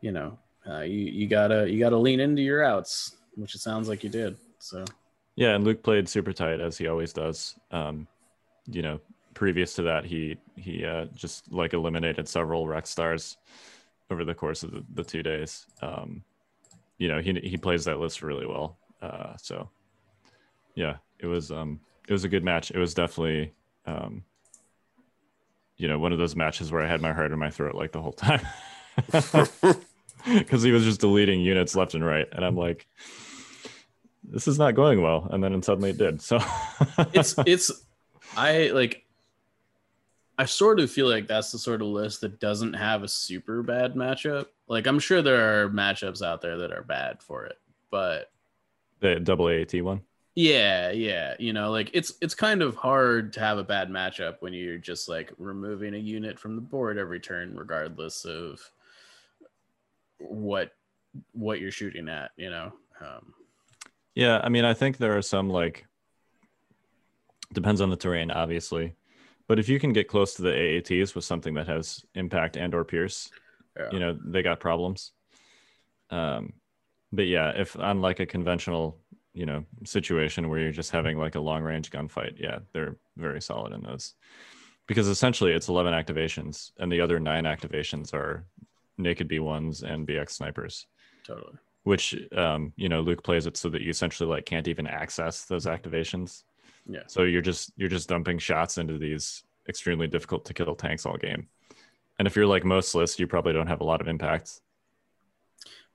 you 0.00 0.12
know, 0.12 0.38
uh, 0.68 0.80
you 0.80 0.98
you 0.98 1.26
gotta 1.26 1.70
you 1.70 1.78
gotta 1.78 1.96
lean 1.96 2.20
into 2.20 2.42
your 2.42 2.62
outs, 2.62 3.16
which 3.34 3.54
it 3.54 3.60
sounds 3.60 3.88
like 3.88 4.02
you 4.02 4.10
did. 4.10 4.36
So 4.58 4.84
Yeah, 5.36 5.54
and 5.54 5.64
Luke 5.64 5.82
played 5.82 6.08
super 6.08 6.32
tight 6.32 6.60
as 6.60 6.78
he 6.78 6.88
always 6.88 7.12
does. 7.12 7.58
Um, 7.70 8.06
you 8.66 8.82
know, 8.82 9.00
previous 9.34 9.74
to 9.74 9.82
that, 9.82 10.04
he 10.04 10.36
he 10.56 10.84
uh, 10.84 11.06
just 11.14 11.52
like 11.52 11.74
eliminated 11.74 12.28
several 12.28 12.66
Rex 12.66 12.90
stars 12.90 13.36
over 14.10 14.24
the 14.24 14.34
course 14.34 14.62
of 14.62 14.72
the, 14.72 14.84
the 14.94 15.04
two 15.04 15.22
days. 15.22 15.66
Um, 15.82 16.24
you 16.98 17.08
know, 17.08 17.20
he 17.20 17.34
he 17.42 17.56
plays 17.56 17.84
that 17.84 17.98
list 17.98 18.22
really 18.22 18.46
well. 18.46 18.78
Uh, 19.02 19.36
so 19.36 19.68
yeah, 20.74 20.96
it 21.18 21.26
was 21.26 21.50
um 21.50 21.80
it 22.08 22.12
was 22.12 22.24
a 22.24 22.28
good 22.28 22.44
match. 22.44 22.70
It 22.70 22.78
was 22.78 22.94
definitely 22.94 23.52
um, 23.86 24.24
you 25.76 25.88
know 25.88 25.98
one 25.98 26.12
of 26.12 26.18
those 26.18 26.36
matches 26.36 26.72
where 26.72 26.82
I 26.82 26.88
had 26.88 27.00
my 27.00 27.12
heart 27.12 27.32
in 27.32 27.38
my 27.38 27.50
throat 27.50 27.74
like 27.74 27.92
the 27.92 28.00
whole 28.00 28.12
time 28.12 28.40
because 30.38 30.62
he 30.62 30.72
was 30.72 30.84
just 30.84 31.00
deleting 31.00 31.40
units 31.40 31.76
left 31.76 31.94
and 31.94 32.04
right, 32.04 32.26
and 32.32 32.44
I'm 32.44 32.56
like 32.56 32.86
this 34.26 34.48
is 34.48 34.58
not 34.58 34.74
going 34.74 35.02
well 35.02 35.28
and 35.30 35.44
then 35.44 35.62
suddenly 35.62 35.90
it 35.90 35.98
did 35.98 36.22
so 36.22 36.38
it's 37.12 37.34
it's 37.46 37.70
I 38.36 38.68
like 38.68 39.04
I 40.38 40.46
sort 40.46 40.80
of 40.80 40.90
feel 40.90 41.08
like 41.08 41.28
that's 41.28 41.52
the 41.52 41.58
sort 41.58 41.82
of 41.82 41.88
list 41.88 42.22
that 42.22 42.40
doesn't 42.40 42.72
have 42.72 43.02
a 43.02 43.08
super 43.08 43.62
bad 43.62 43.94
matchup. 43.94 44.46
Like 44.66 44.86
I'm 44.86 44.98
sure 44.98 45.22
there 45.22 45.64
are 45.64 45.68
matchups 45.68 46.26
out 46.26 46.40
there 46.40 46.56
that 46.58 46.72
are 46.72 46.82
bad 46.82 47.22
for 47.22 47.44
it, 47.44 47.58
but 47.90 48.30
the 49.00 49.20
double 49.20 49.46
aat 49.46 49.82
one 49.82 50.00
yeah, 50.36 50.90
yeah, 50.90 51.34
you 51.38 51.52
know, 51.52 51.70
like 51.70 51.90
it's 51.92 52.14
it's 52.20 52.34
kind 52.34 52.60
of 52.60 52.74
hard 52.74 53.32
to 53.34 53.40
have 53.40 53.58
a 53.58 53.64
bad 53.64 53.88
matchup 53.88 54.36
when 54.40 54.52
you're 54.52 54.78
just 54.78 55.08
like 55.08 55.32
removing 55.38 55.94
a 55.94 55.98
unit 55.98 56.40
from 56.40 56.56
the 56.56 56.62
board 56.62 56.98
every 56.98 57.20
turn 57.20 57.54
regardless 57.56 58.24
of 58.24 58.60
what 60.28 60.70
what 61.32 61.60
you're 61.60 61.70
shooting 61.70 62.08
at, 62.08 62.30
you 62.36 62.50
know. 62.50 62.72
Um 63.00 63.34
yeah 64.14 64.40
i 64.42 64.48
mean 64.48 64.64
i 64.64 64.74
think 64.74 64.96
there 64.96 65.16
are 65.16 65.22
some 65.22 65.48
like 65.50 65.86
depends 67.52 67.80
on 67.80 67.90
the 67.90 67.96
terrain 67.96 68.30
obviously 68.30 68.94
but 69.46 69.58
if 69.58 69.68
you 69.68 69.78
can 69.78 69.92
get 69.92 70.08
close 70.08 70.34
to 70.34 70.42
the 70.42 70.50
aats 70.50 71.14
with 71.14 71.24
something 71.24 71.54
that 71.54 71.66
has 71.66 72.04
impact 72.14 72.56
and 72.56 72.74
or 72.74 72.84
pierce 72.84 73.30
yeah. 73.78 73.88
you 73.92 73.98
know 73.98 74.18
they 74.24 74.42
got 74.42 74.60
problems 74.60 75.12
um 76.10 76.52
but 77.12 77.26
yeah 77.26 77.50
if 77.50 77.78
on 77.78 78.00
like 78.00 78.20
a 78.20 78.26
conventional 78.26 78.98
you 79.32 79.46
know 79.46 79.64
situation 79.84 80.48
where 80.48 80.60
you're 80.60 80.70
just 80.70 80.90
having 80.90 81.18
like 81.18 81.34
a 81.34 81.40
long 81.40 81.62
range 81.62 81.90
gunfight 81.90 82.38
yeah 82.38 82.58
they're 82.72 82.96
very 83.16 83.42
solid 83.42 83.72
in 83.72 83.82
those 83.82 84.14
because 84.86 85.08
essentially 85.08 85.52
it's 85.52 85.68
11 85.68 85.92
activations 85.92 86.70
and 86.78 86.90
the 86.90 87.00
other 87.00 87.18
nine 87.18 87.44
activations 87.44 88.12
are 88.14 88.44
naked 88.98 89.28
b1s 89.28 89.82
and 89.82 90.06
bx 90.06 90.30
snipers 90.30 90.86
totally. 91.26 91.54
which 91.82 92.14
um 92.36 92.72
you 92.76 92.88
know 92.88 93.00
luke 93.00 93.22
plays 93.22 93.46
it 93.46 93.56
so 93.56 93.68
that 93.68 93.82
you 93.82 93.90
essentially 93.90 94.28
like 94.28 94.44
can't 94.46 94.68
even 94.68 94.86
access 94.86 95.44
those 95.46 95.66
activations 95.66 96.44
Yeah. 96.86 97.02
so 97.06 97.22
you're 97.22 97.42
just 97.42 97.72
you're 97.76 97.88
just 97.88 98.08
dumping 98.08 98.38
shots 98.38 98.78
into 98.78 98.98
these 98.98 99.42
extremely 99.68 100.06
difficult 100.06 100.44
to 100.46 100.54
kill 100.54 100.74
tanks 100.74 101.06
all 101.06 101.16
game 101.16 101.48
and 102.18 102.28
if 102.28 102.36
you're 102.36 102.46
like 102.46 102.64
most 102.64 102.94
lists 102.94 103.18
you 103.18 103.26
probably 103.26 103.52
don't 103.52 103.66
have 103.66 103.80
a 103.80 103.84
lot 103.84 104.00
of 104.00 104.08
impact 104.08 104.60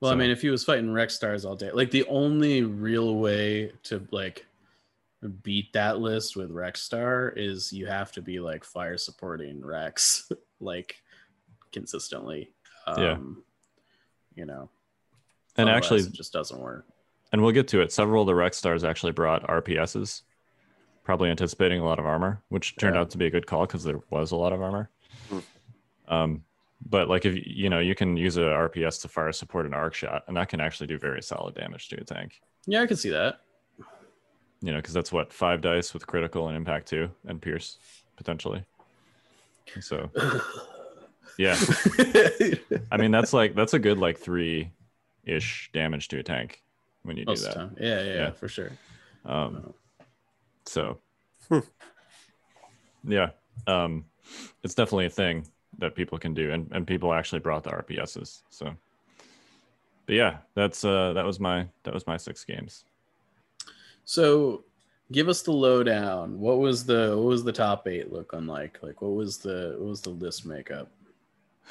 Well, 0.01 0.11
I 0.11 0.15
mean, 0.15 0.31
if 0.31 0.41
he 0.41 0.49
was 0.49 0.63
fighting 0.63 0.91
Rex 0.93 1.13
stars 1.13 1.43
all 1.45 1.55
day, 1.57 1.71
like 1.73 1.91
the 1.91 2.05
only 2.07 2.63
real 2.63 3.15
way 3.17 3.73
to 3.83 4.07
like 4.11 4.45
beat 5.43 5.73
that 5.73 5.99
list 5.99 6.37
with 6.37 6.51
Rex 6.51 6.81
star 6.81 7.33
is 7.35 7.73
you 7.73 7.85
have 7.85 8.11
to 8.13 8.21
be 8.21 8.39
like 8.39 8.63
fire 8.63 8.97
supporting 8.97 9.59
Rex 9.63 10.31
like 10.61 10.95
consistently. 11.73 12.53
Um, 12.97 13.03
Yeah. 13.03 13.17
You 14.35 14.45
know, 14.45 14.69
and 15.57 15.69
actually 15.69 15.99
it 16.01 16.11
just 16.13 16.31
doesn't 16.31 16.59
work. 16.59 16.85
and 17.33 17.41
we'll 17.43 17.51
get 17.51 17.67
to 17.69 17.81
it 17.81 17.91
several 17.91 18.21
of 18.23 18.27
the 18.27 18.35
rex 18.35 18.55
stars 18.57 18.83
actually 18.85 19.11
brought 19.11 19.43
rps's 19.49 20.23
probably 21.03 21.29
anticipating 21.29 21.81
a 21.81 21.83
lot 21.85 21.99
of 21.99 22.05
armor 22.05 22.41
which 22.49 22.75
turned 22.77 22.95
Yeah. 22.95 23.01
out 23.01 23.09
to 23.11 23.17
be 23.17 23.25
a 23.25 23.29
good 23.29 23.45
call 23.47 23.65
because 23.65 23.83
there 23.83 23.99
was 24.09 24.31
a 24.31 24.35
lot 24.37 24.53
of 24.53 24.61
armor 24.61 24.89
Hmm. 25.29 25.39
um 26.07 26.43
but 26.87 27.09
like 27.09 27.25
if 27.25 27.35
you 27.45 27.69
know 27.69 27.79
you 27.79 27.95
can 27.95 28.15
use 28.15 28.37
a 28.37 28.41
rps 28.41 29.01
to 29.01 29.09
fire 29.09 29.31
support 29.33 29.65
an 29.65 29.73
arc 29.73 29.93
shot 29.93 30.23
and 30.27 30.37
that 30.37 30.47
can 30.47 30.61
actually 30.61 30.87
do 30.87 30.97
very 30.97 31.21
solid 31.21 31.55
damage 31.55 31.89
to 31.89 31.97
a 31.99 32.03
tank 32.05 32.39
Yeah, 32.65 32.81
I 32.83 32.87
can 32.87 32.95
see 32.95 33.09
that. 33.09 33.41
you 34.61 34.71
know 34.71 34.77
because 34.77 34.93
that's 34.93 35.11
what 35.11 35.33
five 35.33 35.59
dice 35.59 35.93
with 35.93 36.07
critical 36.07 36.47
and 36.47 36.55
impact 36.55 36.87
two 36.87 37.09
and 37.27 37.41
pierce 37.41 37.77
potentially 38.15 38.63
so 39.81 40.09
yeah 41.39 41.57
i 42.91 42.97
mean 42.97 43.11
that's 43.11 43.31
like 43.31 43.55
that's 43.55 43.73
a 43.73 43.79
good 43.79 43.97
like 43.97 44.17
three 44.19 44.69
ish 45.23 45.69
damage 45.73 46.09
to 46.09 46.19
a 46.19 46.23
tank 46.23 46.61
when 47.03 47.15
you 47.15 47.23
do 47.23 47.31
Most 47.31 47.53
the 47.53 47.59
that. 47.59 47.69
Yeah, 47.79 47.87
yeah, 47.87 48.03
yeah, 48.03 48.13
Yeah. 48.25 48.31
for 48.31 48.47
sure. 48.49 48.71
um 49.25 49.73
So, 50.65 50.99
Hmm. 51.47 51.59
yeah, 53.03 53.29
um, 53.65 54.05
it's 54.63 54.75
definitely 54.75 55.05
a 55.07 55.09
thing 55.09 55.47
that 55.79 55.95
people 55.95 56.17
can 56.19 56.33
do, 56.35 56.51
and, 56.51 56.69
and 56.71 56.85
people 56.85 57.13
actually 57.13 57.39
brought 57.39 57.63
the 57.63 57.71
RPSs. 57.71 58.41
So, 58.49 58.75
but 60.05 60.15
yeah, 60.15 60.37
that's 60.53 60.83
uh, 60.83 61.13
that 61.13 61.25
was 61.25 61.39
my 61.39 61.67
that 61.83 61.93
was 61.93 62.05
my 62.05 62.17
six 62.17 62.43
games. 62.43 62.83
So, 64.05 64.63
give 65.11 65.27
us 65.29 65.41
the 65.41 65.53
lowdown. 65.53 66.39
What 66.39 66.59
was 66.59 66.85
the 66.85 67.15
what 67.17 67.25
was 67.25 67.43
the 67.43 67.53
top 67.53 67.87
eight 67.87 68.11
looking 68.11 68.45
like? 68.45 68.77
Like, 68.83 69.01
what 69.01 69.13
was 69.15 69.37
the 69.37 69.75
what 69.79 69.89
was 69.89 70.01
the 70.01 70.11
list 70.11 70.45
makeup? 70.45 70.91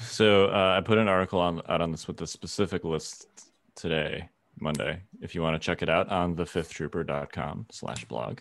So 0.00 0.46
uh, 0.46 0.76
I 0.78 0.80
put 0.80 0.98
an 0.98 1.08
article 1.08 1.40
on 1.40 1.60
out 1.68 1.80
on 1.80 1.90
this 1.90 2.06
with 2.06 2.16
the 2.16 2.26
specific 2.26 2.84
list 2.84 3.26
today, 3.74 4.28
Monday. 4.60 5.02
If 5.20 5.34
you 5.34 5.42
want 5.42 5.60
to 5.60 5.64
check 5.64 5.82
it 5.82 5.88
out 5.88 6.08
on 6.08 6.36
thefifthtrooper.com 6.36 7.66
slash 7.70 8.04
blog. 8.04 8.38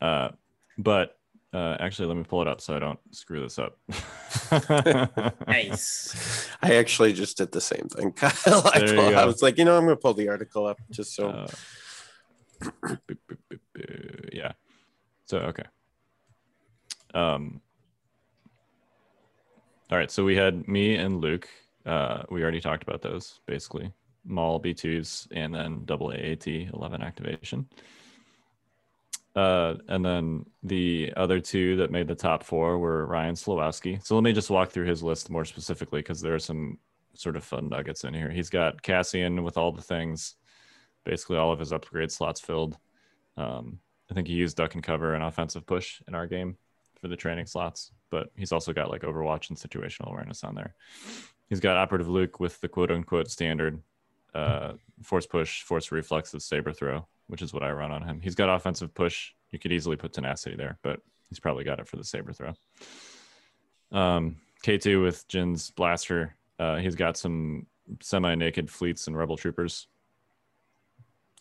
Uh, 0.00 0.30
but 0.78 1.18
uh, 1.52 1.76
actually, 1.80 2.08
let 2.08 2.16
me 2.18 2.24
pull 2.24 2.42
it 2.42 2.48
up 2.48 2.60
so 2.60 2.76
I 2.76 2.78
don't 2.78 2.98
screw 3.10 3.40
this 3.40 3.58
up. 3.58 3.78
Nice. 5.48 6.48
I 6.62 6.76
actually 6.76 7.12
just 7.12 7.38
did 7.38 7.50
the 7.50 7.60
same 7.60 7.88
thing, 7.88 8.12
Kyle. 8.16 8.62
I, 8.72 8.78
There 8.78 8.88
you 8.88 8.94
pull- 8.94 9.16
I 9.18 9.24
was 9.24 9.42
like, 9.42 9.58
you 9.58 9.64
know, 9.64 9.76
I'm 9.76 9.84
going 9.84 9.96
to 9.96 10.00
pull 10.00 10.14
the 10.14 10.28
article 10.28 10.66
up 10.66 10.78
just 10.90 11.14
so. 11.16 11.48
Uh, 12.84 12.96
yeah. 14.32 14.52
So 15.26 15.38
okay. 15.38 15.64
Um. 17.14 17.60
All 19.90 19.98
right. 19.98 20.10
So 20.10 20.24
we 20.24 20.36
had 20.36 20.66
me 20.66 20.96
and 20.96 21.20
Luke. 21.20 21.48
Uh, 21.84 22.22
we 22.30 22.42
already 22.42 22.60
talked 22.60 22.82
about 22.82 23.02
those 23.02 23.40
basically. 23.46 23.92
Maul 24.24 24.60
B2s 24.60 25.28
and 25.30 25.54
then 25.54 25.84
double 25.84 26.10
AAT 26.10 26.46
11 26.48 27.00
activation. 27.00 27.68
Uh, 29.36 29.74
and 29.88 30.04
then 30.04 30.46
the 30.62 31.12
other 31.16 31.38
two 31.38 31.76
that 31.76 31.90
made 31.90 32.08
the 32.08 32.14
top 32.14 32.42
four 32.42 32.78
were 32.78 33.06
Ryan 33.06 33.34
Slawowski. 33.34 34.04
So 34.04 34.14
let 34.14 34.24
me 34.24 34.32
just 34.32 34.50
walk 34.50 34.70
through 34.70 34.86
his 34.86 35.02
list 35.02 35.30
more 35.30 35.44
specifically 35.44 36.00
because 36.00 36.22
there 36.22 36.34
are 36.34 36.40
some 36.40 36.78
sort 37.12 37.36
of 37.36 37.44
fun 37.44 37.68
nuggets 37.68 38.04
in 38.04 38.14
here. 38.14 38.30
He's 38.30 38.48
got 38.48 38.80
Cassian 38.82 39.44
with 39.44 39.58
all 39.58 39.72
the 39.72 39.82
things, 39.82 40.36
basically 41.04 41.36
all 41.36 41.52
of 41.52 41.58
his 41.58 41.72
upgrade 41.72 42.10
slots 42.10 42.40
filled. 42.40 42.78
Um, 43.36 43.78
I 44.10 44.14
think 44.14 44.26
he 44.26 44.34
used 44.34 44.56
duck 44.56 44.74
and 44.74 44.82
cover 44.82 45.14
and 45.14 45.22
offensive 45.22 45.66
push 45.66 46.00
in 46.08 46.14
our 46.14 46.26
game 46.26 46.56
for 47.00 47.08
the 47.08 47.16
training 47.16 47.46
slots, 47.46 47.92
but 48.10 48.30
he's 48.36 48.52
also 48.52 48.72
got 48.72 48.90
like 48.90 49.02
Overwatch 49.02 49.50
and 49.50 49.58
situational 49.58 50.10
awareness 50.10 50.44
on 50.44 50.54
there. 50.54 50.74
He's 51.48 51.60
got 51.60 51.76
operative 51.76 52.08
Luke 52.08 52.40
with 52.40 52.60
the 52.60 52.68
quote 52.68 52.90
unquote 52.90 53.30
standard 53.30 53.82
uh, 54.34 54.74
force 55.02 55.26
push, 55.26 55.62
force 55.62 55.90
reflexes, 55.92 56.44
saber 56.44 56.72
throw, 56.72 57.06
which 57.28 57.42
is 57.42 57.52
what 57.52 57.62
I 57.62 57.70
run 57.70 57.92
on 57.92 58.02
him. 58.02 58.20
He's 58.20 58.34
got 58.34 58.54
offensive 58.54 58.94
push. 58.94 59.32
You 59.50 59.58
could 59.58 59.72
easily 59.72 59.96
put 59.96 60.12
tenacity 60.12 60.56
there, 60.56 60.78
but 60.82 61.00
he's 61.28 61.40
probably 61.40 61.64
got 61.64 61.80
it 61.80 61.88
for 61.88 61.96
the 61.96 62.04
saber 62.04 62.32
throw. 62.32 62.52
Um, 63.92 64.36
K2 64.64 65.02
with 65.02 65.26
Jyn's 65.28 65.70
blaster. 65.70 66.34
Uh, 66.58 66.76
he's 66.76 66.94
got 66.94 67.16
some 67.16 67.66
semi-naked 68.00 68.70
fleets 68.70 69.06
and 69.06 69.16
rebel 69.16 69.36
troopers, 69.36 69.86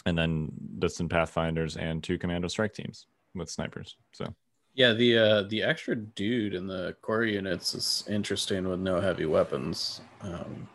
and 0.05 0.17
then 0.17 0.51
distant 0.77 1.09
pathfinders 1.09 1.77
and 1.77 2.03
two 2.03 2.17
commando 2.17 2.47
strike 2.47 2.73
teams 2.73 3.07
with 3.33 3.49
snipers. 3.49 3.97
So 4.13 4.33
Yeah, 4.75 4.91
the 4.93 5.17
uh, 5.17 5.41
the 5.43 5.63
extra 5.63 5.95
dude 5.95 6.53
in 6.53 6.67
the 6.67 6.95
core 7.01 7.23
units 7.23 7.73
is 7.73 8.03
interesting 8.09 8.67
with 8.67 8.79
no 8.79 8.99
heavy 8.99 9.25
weapons. 9.25 10.01
Um, 10.21 10.67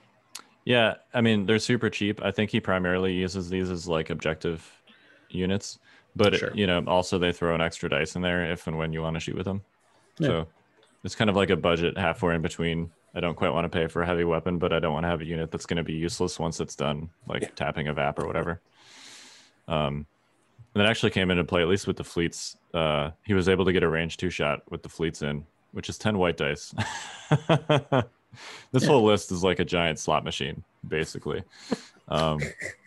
Yeah, 0.64 0.94
I 1.14 1.20
mean 1.20 1.46
they're 1.46 1.58
super 1.58 1.90
cheap. 1.90 2.22
I 2.22 2.30
think 2.30 2.50
he 2.50 2.60
primarily 2.60 3.12
uses 3.12 3.48
these 3.50 3.70
as 3.70 3.86
like 3.86 4.08
objective 4.10 4.66
units, 5.28 5.78
but 6.16 6.34
Sure. 6.36 6.50
you 6.54 6.66
know 6.66 6.82
also 6.86 7.18
they 7.18 7.32
throw 7.32 7.54
an 7.54 7.60
extra 7.60 7.88
dice 7.90 8.16
in 8.16 8.22
there 8.22 8.50
if 8.50 8.66
and 8.66 8.76
when 8.78 8.92
you 8.92 9.02
want 9.02 9.14
to 9.14 9.20
shoot 9.20 9.36
with 9.36 9.44
them. 9.44 9.60
Yeah. 10.18 10.26
So 10.28 10.48
it's 11.04 11.14
kind 11.14 11.28
of 11.30 11.36
like 11.36 11.50
a 11.50 11.56
budget 11.56 11.96
halfway 11.98 12.34
in 12.34 12.42
between. 12.42 12.90
I 13.14 13.20
don't 13.20 13.34
quite 13.34 13.52
want 13.52 13.64
to 13.64 13.68
pay 13.78 13.86
for 13.86 14.02
a 14.02 14.06
heavy 14.06 14.24
weapon, 14.24 14.58
but 14.58 14.72
I 14.72 14.78
don't 14.78 14.92
want 14.94 15.04
to 15.04 15.08
have 15.08 15.20
a 15.20 15.24
unit 15.26 15.50
that's 15.50 15.66
going 15.66 15.78
to 15.78 15.82
be 15.82 15.94
useless 15.94 16.38
once 16.38 16.60
it's 16.60 16.76
done, 16.76 17.10
like 17.26 17.42
Yeah. 17.42 17.48
tapping 17.56 17.88
a 17.88 17.92
VAP 17.94 18.18
or 18.18 18.26
whatever. 18.26 18.60
Um, 19.68 20.06
that 20.74 20.86
actually 20.86 21.10
came 21.10 21.30
into 21.30 21.44
play 21.44 21.62
at 21.62 21.68
least 21.68 21.86
with 21.86 21.96
the 21.96 22.04
fleets. 22.04 22.56
Uh, 22.72 23.10
he 23.24 23.34
was 23.34 23.48
able 23.48 23.64
to 23.64 23.72
get 23.72 23.82
a 23.82 23.88
range 23.88 24.16
two 24.16 24.30
shot 24.30 24.62
with 24.70 24.82
the 24.82 24.88
fleets 24.88 25.22
in, 25.22 25.44
which 25.72 25.88
is 25.88 25.98
ten 25.98 26.18
white 26.18 26.36
dice. 26.36 26.74
this 27.30 28.82
Yeah. 28.82 28.86
whole 28.86 29.02
list 29.04 29.32
is 29.32 29.42
like 29.42 29.58
a 29.58 29.64
giant 29.64 29.98
slot 29.98 30.24
machine, 30.24 30.62
basically, 30.86 31.42
um, 32.08 32.38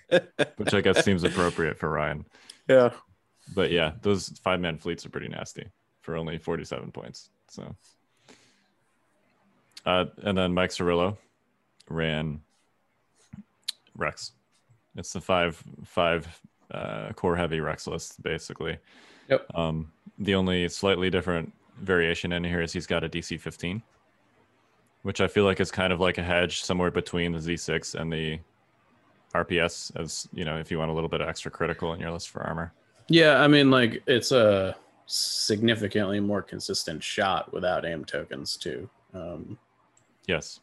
which 0.57 0.73
I 0.73 0.81
guess 0.81 1.03
seems 1.03 1.23
appropriate 1.23 1.77
for 1.77 1.89
Ryan. 1.89 2.25
Yeah. 2.67 2.91
But 3.53 3.71
yeah, 3.71 3.93
those 4.01 4.29
five 4.43 4.61
man 4.61 4.77
fleets 4.77 5.05
are 5.05 5.09
pretty 5.09 5.27
nasty 5.27 5.67
for 6.01 6.15
only 6.15 6.37
47 6.37 6.91
points. 6.91 7.29
So, 7.49 7.75
uh, 9.85 10.05
and 10.23 10.37
then 10.37 10.53
Mike 10.53 10.69
Cirillo 10.69 11.17
ran 11.89 12.39
Rex. 13.97 14.31
It's 14.95 15.11
the 15.11 15.19
five 15.21 15.61
five 15.85 16.39
uh, 16.73 17.13
core 17.13 17.35
heavy 17.35 17.59
Rex 17.59 17.87
list 17.87 18.21
basically. 18.23 18.77
Yep. 19.29 19.45
Um, 19.55 19.91
the 20.19 20.35
only 20.35 20.67
slightly 20.69 21.09
different 21.09 21.53
variation 21.81 22.33
in 22.33 22.43
here 22.43 22.61
is 22.61 22.73
he's 22.73 22.87
got 22.87 23.03
a 23.03 23.09
DC 23.09 23.39
15, 23.39 23.81
which 25.03 25.21
I 25.21 25.27
feel 25.27 25.45
like 25.45 25.59
is 25.59 25.71
kind 25.71 25.93
of 25.93 25.99
like 25.99 26.17
a 26.17 26.23
hedge 26.23 26.61
somewhere 26.63 26.91
between 26.91 27.31
the 27.31 27.39
Z6 27.39 27.95
and 27.95 28.11
the 28.11 28.39
RPS, 29.33 29.91
as 29.99 30.27
you 30.33 30.45
know, 30.45 30.57
if 30.57 30.69
you 30.69 30.77
want 30.77 30.91
a 30.91 30.93
little 30.93 31.09
bit 31.09 31.21
of 31.21 31.27
extra 31.27 31.49
critical 31.49 31.93
in 31.93 31.99
your 31.99 32.11
list 32.11 32.29
for 32.29 32.43
armor. 32.43 32.73
yeah, 33.07 33.41
I 33.41 33.47
mean, 33.47 33.71
like 33.71 34.03
it's 34.05 34.31
a 34.31 34.75
significantly 35.07 36.19
more 36.19 36.41
consistent 36.41 37.03
shot 37.03 37.51
without 37.53 37.85
aim 37.85 38.05
tokens 38.05 38.57
too. 38.57 38.89
Um, 39.13 39.57
Yes. 40.27 40.59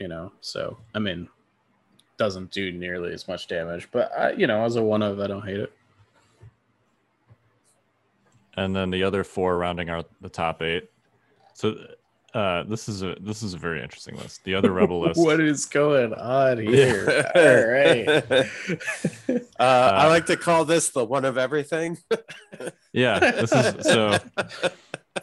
you 0.00 0.08
know, 0.08 0.32
so 0.40 0.78
I 0.94 0.98
mean, 0.98 1.28
doesn't 2.18 2.50
do 2.50 2.72
nearly 2.72 3.12
as 3.12 3.28
much 3.28 3.46
damage, 3.48 3.88
but 3.92 4.10
I, 4.18 4.32
you 4.32 4.46
know, 4.46 4.64
as 4.64 4.76
a 4.76 4.82
one 4.82 5.02
of, 5.02 5.20
I 5.20 5.26
don't 5.26 5.44
hate 5.46 5.60
it. 5.60 5.72
and 8.56 8.74
then 8.74 8.90
the 8.90 9.02
other 9.02 9.22
four 9.24 9.58
rounding 9.58 9.90
out 9.90 10.08
the 10.20 10.28
top 10.30 10.62
eight. 10.62 10.90
So 11.52 11.76
uh, 12.34 12.64
this 12.64 12.88
is 12.88 13.02
a 13.02 13.16
this 13.20 13.42
is 13.42 13.54
a 13.54 13.58
very 13.58 13.82
interesting 13.82 14.16
list. 14.16 14.44
The 14.44 14.54
other 14.54 14.70
rebel 14.72 15.00
list. 15.06 15.20
what 15.20 15.40
is 15.40 15.64
going 15.66 16.12
on 16.14 16.58
here? 16.58 17.30
All 17.34 17.66
right. 17.66 18.46
Uh, 19.58 19.90
I 19.94 20.06
like 20.08 20.26
to 20.26 20.36
call 20.36 20.66
this 20.66 20.90
the 20.90 21.02
one 21.04 21.24
of 21.24 21.38
everything. 21.38 21.98
Yeah, 22.92 23.18
this 23.18 23.52
is 23.52 23.86
so. 23.86 24.18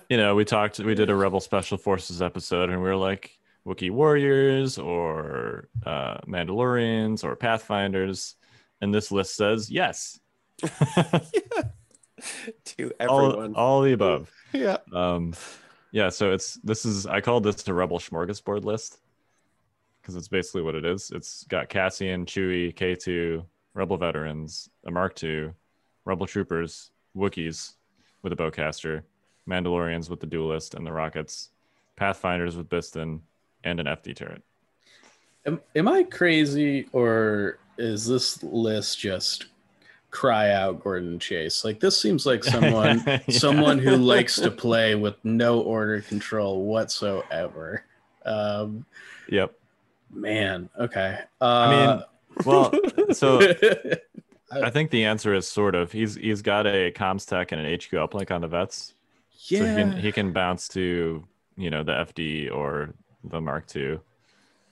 You 0.09 0.17
know, 0.17 0.35
we 0.35 0.45
talked. 0.45 0.79
We 0.79 0.93
did 0.93 1.09
a 1.09 1.15
rebel 1.15 1.39
special 1.39 1.77
forces 1.77 2.21
episode, 2.21 2.69
and 2.69 2.77
we 2.79 2.87
were 2.87 2.95
like 2.95 3.31
Wookiee 3.65 3.91
warriors 3.91 4.77
or 4.77 5.69
uh, 5.85 6.17
Mandalorians 6.27 7.23
or 7.23 7.35
Pathfinders, 7.35 8.35
and 8.81 8.93
this 8.93 9.11
list 9.11 9.35
says 9.35 9.69
yes, 9.69 10.19
to 12.65 12.91
all, 13.07 13.25
everyone. 13.27 13.55
all 13.55 13.81
the 13.81 13.93
above. 13.93 14.29
yeah. 14.51 14.77
Um, 14.91 15.33
yeah, 15.91 16.09
so 16.09 16.31
it's 16.31 16.55
this 16.63 16.85
is 16.85 17.05
I 17.05 17.21
called 17.21 17.43
this 17.43 17.67
a 17.67 17.73
rebel 17.73 17.99
smorgasbord 17.99 18.65
list 18.65 18.99
because 20.01 20.15
it's 20.15 20.27
basically 20.27 20.63
what 20.63 20.75
it 20.75 20.85
is. 20.85 21.11
It's 21.11 21.43
got 21.45 21.69
Cassian, 21.69 22.25
Chewie, 22.25 22.75
K2, 22.75 23.45
rebel 23.73 23.97
veterans, 23.97 24.69
a 24.85 24.91
Mark 24.91 25.23
II, 25.23 25.51
rebel 26.03 26.25
troopers, 26.25 26.91
Wookiees 27.15 27.73
with 28.21 28.33
a 28.33 28.35
bowcaster, 28.35 29.03
Mandalorians 29.47 30.09
with 30.09 30.19
the 30.19 30.25
duelist 30.25 30.73
and 30.73 30.85
the 30.85 30.91
rockets, 30.91 31.51
Pathfinders 31.95 32.57
with 32.57 32.69
Bistan, 32.69 33.19
and 33.63 33.79
an 33.79 33.85
FD 33.85 34.15
turret. 34.15 34.41
Am, 35.45 35.59
am 35.75 35.87
I 35.87 36.03
crazy 36.03 36.87
or 36.93 37.59
is 37.77 38.07
this 38.07 38.41
list 38.43 38.99
just 38.99 39.47
cry 40.11 40.51
out 40.51 40.81
Gordon 40.83 41.19
Chase? 41.19 41.65
Like 41.65 41.79
this 41.79 41.99
seems 42.01 42.25
like 42.25 42.43
someone 42.43 43.03
Yeah. 43.27 43.39
someone 43.39 43.79
who 43.79 43.97
likes 43.97 44.35
to 44.37 44.51
play 44.51 44.95
with 44.95 45.15
no 45.23 45.59
order 45.61 46.01
control 46.01 46.63
whatsoever. 46.65 47.83
Um, 48.25 48.85
Yep. 49.29 49.53
man, 50.13 50.69
okay. 50.79 51.19
Uh, 51.41 51.45
I 51.45 51.69
mean, 51.69 52.03
well, 52.45 52.71
so 53.11 53.39
I 54.51 54.69
think 54.69 54.91
the 54.91 55.05
answer 55.05 55.33
is 55.33 55.47
sort 55.47 55.75
of. 55.75 55.91
He's 55.91 56.15
he's 56.15 56.41
got 56.41 56.67
a 56.67 56.91
comms 56.91 57.27
tech 57.27 57.51
and 57.51 57.59
an 57.59 57.73
HQ 57.73 57.91
uplink 57.91 58.31
on 58.31 58.41
the 58.41 58.47
vets. 58.47 58.93
yeah, 59.47 59.59
So 59.59 59.65
he 59.65 59.73
can 59.73 59.91
he 59.93 60.11
can 60.11 60.31
bounce 60.31 60.67
to 60.69 61.25
you 61.57 61.69
know 61.69 61.83
the 61.83 61.91
FD 61.93 62.53
or 62.53 62.93
the 63.23 63.41
Mark 63.41 63.65
II. 63.75 63.99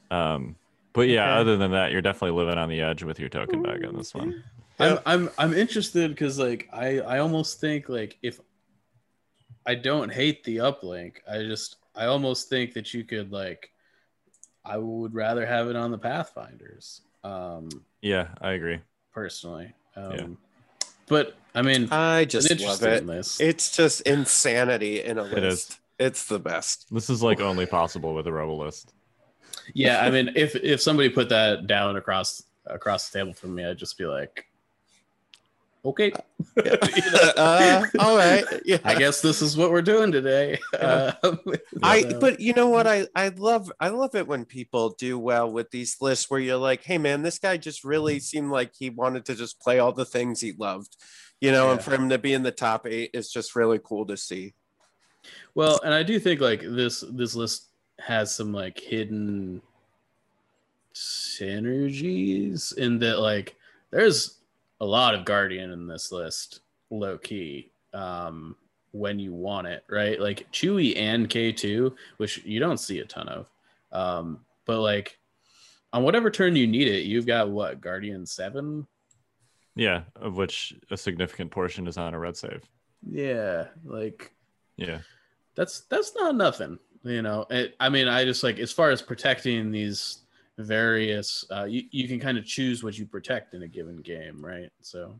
Um, 0.09 0.55
but 0.93 1.07
yeah, 1.07 1.31
Okay. 1.31 1.39
other 1.41 1.57
than 1.57 1.71
that, 1.71 1.91
you're 1.91 2.01
definitely 2.01 2.37
living 2.37 2.57
on 2.57 2.69
the 2.69 2.81
edge 2.81 3.03
with 3.03 3.19
your 3.19 3.29
token 3.29 3.61
bag 3.61 3.85
on 3.85 3.95
this 3.95 4.13
one. 4.13 4.43
I'm 4.79 4.99
I'm 5.05 5.29
I'm 5.37 5.53
interested 5.53 6.09
because 6.11 6.39
like 6.39 6.67
I 6.73 6.99
I 6.99 7.19
almost 7.19 7.61
think 7.61 7.87
like 7.87 8.17
if 8.21 8.39
I 9.65 9.75
don't 9.75 10.11
hate 10.11 10.43
the 10.43 10.57
uplink, 10.57 11.17
I 11.29 11.43
just 11.43 11.77
I 11.95 12.05
almost 12.05 12.49
think 12.49 12.73
that 12.73 12.93
you 12.93 13.03
could 13.03 13.31
like 13.31 13.71
I 14.65 14.77
would 14.77 15.13
rather 15.13 15.45
have 15.45 15.67
it 15.69 15.75
on 15.75 15.91
the 15.91 15.97
Pathfinders, 15.97 17.01
um, 17.23 17.83
Yeah, 18.01 18.29
I 18.41 18.51
agree. 18.51 18.79
personally. 19.13 19.73
Um, 19.95 20.13
Yeah. 20.13 20.27
but 21.07 21.35
I 21.55 21.61
mean, 21.61 21.89
I 21.91 22.25
just 22.25 22.59
love 22.61 22.83
it. 22.83 23.05
list. 23.05 23.41
It's 23.41 23.75
just 23.75 24.01
insanity 24.01 25.03
in 25.03 25.17
a 25.17 25.23
It 25.25 25.43
is. 25.43 25.43
list. 25.43 25.80
It's 26.01 26.25
the 26.25 26.39
best. 26.39 26.87
This 26.91 27.09
is 27.11 27.21
like 27.21 27.39
only 27.41 27.67
possible 27.67 28.15
with 28.15 28.25
a 28.25 28.31
Rebel 28.33 28.57
list. 28.57 28.93
yeah, 29.75 30.01
I 30.01 30.09
mean, 30.09 30.31
if 30.35 30.55
if 30.55 30.81
somebody 30.81 31.09
put 31.09 31.29
that 31.29 31.67
down 31.67 31.95
across 31.95 32.43
across 32.65 33.09
the 33.09 33.19
table 33.19 33.33
from 33.33 33.53
me, 33.53 33.63
I'd 33.65 33.77
just 33.77 33.97
be 33.99 34.05
like, 34.05 34.45
okay, 35.85 36.11
uh, 37.37 37.83
all 37.99 38.17
right. 38.17 38.43
Yeah. 38.65 38.77
I 38.83 38.95
guess 38.95 39.21
this 39.21 39.41
is 39.41 39.55
what 39.57 39.71
we're 39.71 39.81
doing 39.81 40.11
today. 40.11 40.57
Uh, 40.73 41.11
I 41.83 42.01
so- 42.01 42.19
but 42.19 42.39
you 42.39 42.53
know 42.53 42.69
what 42.69 42.87
I 42.87 43.07
I 43.15 43.29
love 43.29 43.71
I 43.79 43.89
love 43.89 44.15
it 44.15 44.27
when 44.27 44.45
people 44.45 44.95
do 44.97 45.19
well 45.19 45.51
with 45.51 45.69
these 45.71 45.97
lists 46.01 46.29
where 46.31 46.39
you're 46.39 46.57
like, 46.57 46.83
hey 46.83 46.97
man, 46.97 47.21
this 47.21 47.37
guy 47.39 47.57
just 47.57 47.83
really 47.83 48.19
seemed 48.19 48.49
like 48.51 48.71
he 48.77 48.89
wanted 48.89 49.25
to 49.25 49.35
just 49.35 49.59
play 49.59 49.77
all 49.79 49.93
the 49.93 50.05
things 50.05 50.41
he 50.41 50.53
loved, 50.53 50.97
you 51.39 51.51
know, 51.51 51.71
and 51.71 51.81
for 51.83 51.93
him 51.93 52.09
to 52.09 52.17
be 52.17 52.33
in 52.33 52.41
the 52.43 52.51
top 52.51 52.87
eight 52.87 53.11
is 53.13 53.31
just 53.31 53.55
really 53.55 53.79
cool 53.83 54.05
to 54.07 54.17
see. 54.17 54.53
Well, 55.55 55.79
and 55.83 55.93
I 55.93 56.03
do 56.03 56.19
think 56.19 56.41
like 56.41 56.61
this 56.61 57.03
this 57.11 57.35
list 57.35 57.67
has 57.99 58.33
some 58.33 58.53
like 58.53 58.79
hidden 58.79 59.61
synergies 60.93 62.75
in 62.77 62.99
that 62.99 63.19
like 63.19 63.55
there's 63.91 64.39
a 64.79 64.85
lot 64.85 65.13
of 65.13 65.25
Guardian 65.25 65.71
in 65.71 65.87
this 65.87 66.11
list, 66.11 66.61
low 66.89 67.17
key. 67.17 67.71
Um 67.93 68.55
when 68.91 69.19
you 69.19 69.33
want 69.33 69.67
it, 69.67 69.83
right? 69.89 70.19
Like 70.19 70.51
Chewie 70.51 70.97
and 70.97 71.29
K2, 71.29 71.93
which 72.17 72.43
you 72.43 72.59
don't 72.59 72.79
see 72.79 72.99
a 72.99 73.05
ton 73.05 73.27
of. 73.27 73.49
Um, 73.91 74.41
but 74.65 74.79
like 74.79 75.17
on 75.93 76.03
whatever 76.03 76.29
turn 76.29 76.55
you 76.55 76.67
need 76.67 76.87
it, 76.87 77.05
you've 77.05 77.25
got 77.25 77.49
what, 77.49 77.81
Guardian 77.81 78.25
7? 78.25 78.85
Yeah, 79.75 80.03
of 80.15 80.35
which 80.35 80.73
a 80.89 80.97
significant 80.97 81.51
portion 81.51 81.87
is 81.87 81.97
on 81.97 82.13
a 82.13 82.19
red 82.19 82.35
save. 82.35 82.63
Yeah, 83.09 83.67
like 83.85 84.33
Yeah. 84.77 84.99
That's 85.55 85.81
that's 85.89 86.13
not 86.15 86.35
nothing 86.35 86.77
you 87.03 87.21
know 87.21 87.45
it, 87.49 87.75
i 87.79 87.89
mean 87.89 88.07
i 88.07 88.23
just 88.23 88.43
like 88.43 88.59
as 88.59 88.71
far 88.71 88.89
as 88.91 89.01
protecting 89.01 89.71
these 89.71 90.19
various 90.57 91.43
uh 91.51 91.63
you, 91.63 91.83
you 91.91 92.07
can 92.07 92.19
kind 92.19 92.37
of 92.37 92.45
choose 92.45 92.83
what 92.83 92.97
you 92.97 93.05
protect 93.05 93.53
in 93.53 93.63
a 93.63 93.67
given 93.67 93.97
game 93.97 94.43
right 94.43 94.69
so 94.81 95.19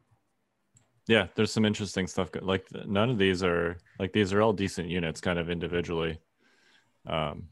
Yeah, 1.07 1.27
there's 1.35 1.51
some 1.51 1.65
interesting 1.65 2.07
stuff. 2.07 2.29
Like 2.39 2.65
none 2.85 3.09
of 3.09 3.17
these 3.17 3.43
are 3.43 3.77
like 3.99 4.13
these 4.13 4.31
are 4.33 4.41
all 4.41 4.53
decent 4.53 4.87
units, 4.87 5.19
kind 5.19 5.39
of 5.39 5.49
individually. 5.49 6.19
Um, 7.07 7.49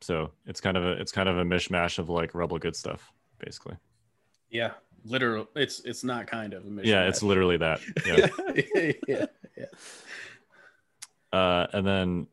so 0.00 0.32
it's 0.46 0.60
kind 0.60 0.76
of 0.76 0.84
a 0.84 0.92
it's 1.00 1.12
kind 1.12 1.28
of 1.28 1.38
a 1.38 1.44
mishmash 1.44 1.98
of 1.98 2.08
like 2.08 2.34
rebel 2.34 2.58
good 2.58 2.74
stuff, 2.76 3.12
basically. 3.38 3.76
yeah 4.50 4.72
literal 5.04 5.46
it's 5.54 5.80
it's 5.84 6.02
not 6.02 6.26
kind 6.26 6.52
of 6.52 6.66
a 6.66 6.68
mission 6.68 6.90
Yeah, 6.90 7.08
it's 7.08 7.22
literally 7.22 7.56
that. 7.58 7.78
Yeah. 8.04 8.26
yeah 8.74 8.92
yeah 9.06 9.26
uh, 11.32 11.66
and 11.72 11.86
then 11.86 12.26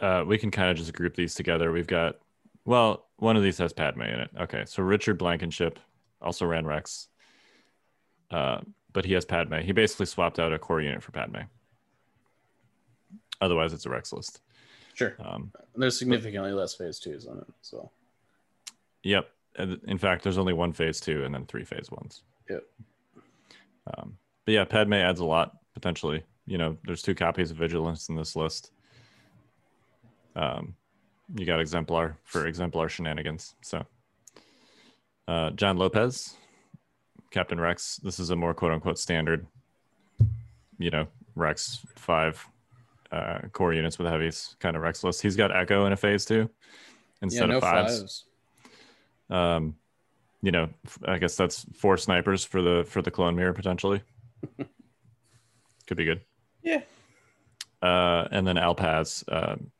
uh, 0.00 0.24
we 0.26 0.38
can 0.38 0.50
kind 0.50 0.70
of 0.70 0.76
just 0.76 0.92
group 0.92 1.14
these 1.14 1.34
together. 1.34 1.72
We've 1.72 1.86
got 1.86 2.16
well, 2.64 3.08
one 3.16 3.36
of 3.36 3.42
these 3.42 3.58
has 3.58 3.72
Padme 3.72 4.02
in 4.02 4.20
it. 4.20 4.30
Okay, 4.40 4.64
so 4.66 4.82
Richard 4.82 5.18
Blankenship 5.18 5.78
also 6.20 6.46
ran 6.46 6.64
Rex, 6.64 7.08
uh, 8.30 8.60
but 8.92 9.04
he 9.04 9.14
has 9.14 9.24
Padme. 9.24 9.56
He 9.60 9.72
basically 9.72 10.06
swapped 10.06 10.38
out 10.38 10.52
a 10.52 10.58
core 10.58 10.80
unit 10.80 11.02
for 11.02 11.10
Padme. 11.10 11.40
Otherwise, 13.40 13.72
it's 13.72 13.86
a 13.86 13.90
Rex 13.90 14.12
list. 14.12 14.40
sure 14.94 15.16
Um, 15.24 15.50
there's 15.74 15.98
significantly 15.98 16.52
less 16.52 16.74
phase 16.74 17.00
twos 17.00 17.26
on 17.26 17.38
it 17.38 17.46
so 17.62 17.90
Yep. 19.02 19.28
In 19.58 19.98
fact, 19.98 20.22
there's 20.22 20.38
only 20.38 20.52
one 20.52 20.72
phase 20.72 21.00
two 21.00 21.24
and 21.24 21.34
then 21.34 21.44
three 21.44 21.64
phase 21.64 21.90
ones. 21.90 22.22
Yep. 22.48 22.64
Um, 23.94 24.16
but 24.44 24.52
yeah, 24.52 24.64
Padme 24.64 24.94
adds 24.94 25.20
a 25.20 25.24
lot 25.24 25.58
potentially. 25.74 26.22
You 26.46 26.58
know, 26.58 26.76
there's 26.84 27.02
two 27.02 27.14
copies 27.14 27.50
of 27.50 27.56
Vigilance 27.56 28.08
in 28.08 28.16
this 28.16 28.34
list. 28.34 28.72
Um, 30.34 30.74
you 31.36 31.46
got 31.46 31.60
Exemplar 31.60 32.16
for 32.24 32.46
Exemplar 32.46 32.88
shenanigans. 32.88 33.54
So, 33.62 33.84
uh, 35.28 35.50
John 35.50 35.76
Lopez, 35.76 36.34
Captain 37.30 37.60
Rex. 37.60 38.00
This 38.02 38.18
is 38.18 38.30
a 38.30 38.36
more 38.36 38.54
quote 38.54 38.72
unquote 38.72 38.98
standard, 38.98 39.46
you 40.78 40.90
know, 40.90 41.06
Rex 41.34 41.78
five 41.96 42.44
uh, 43.10 43.40
core 43.52 43.72
units 43.72 43.98
with 43.98 44.08
heavies 44.08 44.56
kind 44.58 44.74
of 44.74 44.82
Rex 44.82 45.04
list. 45.04 45.22
He's 45.22 45.36
got 45.36 45.54
Echo 45.54 45.86
in 45.86 45.92
a 45.92 45.96
phase 45.96 46.24
two 46.24 46.48
yeah 47.22 47.26
instead 47.26 47.48
no 47.48 47.56
of 47.56 47.62
fives 47.62 47.98
fives 47.98 48.24
um 49.30 49.76
you 50.42 50.50
know 50.50 50.68
I 51.06 51.18
guess 51.18 51.36
that's 51.36 51.64
four 51.74 51.96
snipers 51.96 52.44
for 52.44 52.60
the 52.60 52.84
for 52.86 53.00
the 53.00 53.10
clone 53.10 53.36
mirror 53.36 53.52
potentially 53.52 54.02
could 55.86 55.96
be 55.96 56.04
good 56.04 56.20
yeah. 56.62 56.82
Uh 57.80 58.28
and 58.30 58.46
then 58.46 58.56
alpaz 58.56 59.24
um 59.32 59.70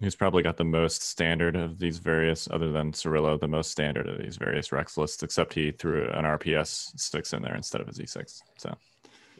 who's 0.00 0.14
probably 0.16 0.42
got 0.42 0.56
the 0.56 0.64
most 0.64 1.02
standard 1.02 1.56
of 1.56 1.78
these 1.78 1.98
various 1.98 2.48
other 2.50 2.72
than 2.72 2.92
cirillo 2.92 3.38
the 3.38 3.48
most 3.48 3.70
standard 3.70 4.08
of 4.08 4.18
these 4.18 4.36
various 4.36 4.72
rex 4.72 4.96
lists 4.96 5.22
except 5.22 5.54
he 5.54 5.70
threw 5.70 6.08
an 6.10 6.24
rps 6.24 6.98
sticks 6.98 7.32
in 7.32 7.42
there 7.42 7.54
instead 7.54 7.80
of 7.80 7.88
a 7.88 7.92
z6 7.92 8.42
so. 8.56 8.76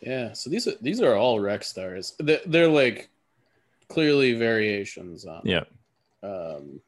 Yeah 0.01 0.33
so 0.33 0.51
these 0.51 0.69
are 0.69 0.75
these 0.81 1.01
are 1.01 1.15
all 1.17 1.41
rex 1.41 1.69
stars. 1.69 2.15
They're, 2.19 2.41
they're 2.47 2.69
like 2.69 3.09
clearly 3.89 4.35
variations 4.35 5.25
on 5.27 5.43
yeah 5.45 5.65
um 6.23 6.81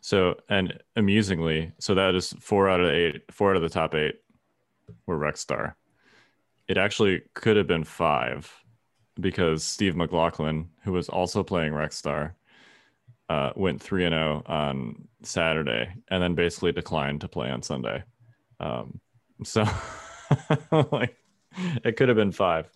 So, 0.00 0.36
and 0.48 0.80
amusingly, 0.94 1.72
so 1.80 1.96
that 1.96 2.14
is 2.14 2.32
four 2.38 2.68
out 2.68 2.80
of 2.80 2.90
eight, 2.90 3.22
four 3.32 3.50
out 3.50 3.56
of 3.56 3.62
the 3.62 3.68
top 3.68 3.92
eight 3.92 4.20
were 5.04 5.16
Rex 5.18 5.40
Star. 5.40 5.74
It 6.68 6.78
actually 6.78 7.22
could 7.34 7.56
have 7.56 7.66
been 7.66 7.82
five 7.82 8.48
because 9.20 9.64
Steve 9.64 9.96
McLaughlin, 9.96 10.68
who 10.82 10.92
was 10.92 11.08
also 11.08 11.42
playing 11.42 11.74
Rex 11.74 11.96
Star, 11.96 12.34
uh, 13.28 13.52
went 13.56 13.82
3 13.82 14.04
and 14.04 14.12
0 14.12 14.42
on 14.46 15.08
Saturday 15.22 15.92
and 16.08 16.22
then 16.22 16.34
basically 16.34 16.72
declined 16.72 17.22
to 17.22 17.28
play 17.28 17.50
on 17.50 17.62
Sunday. 17.62 18.02
Um, 18.60 19.00
so, 19.42 19.66
like, 20.92 21.16
it 21.84 21.96
could 21.96 22.08
have 22.08 22.16
been 22.16 22.32
five. 22.32 22.68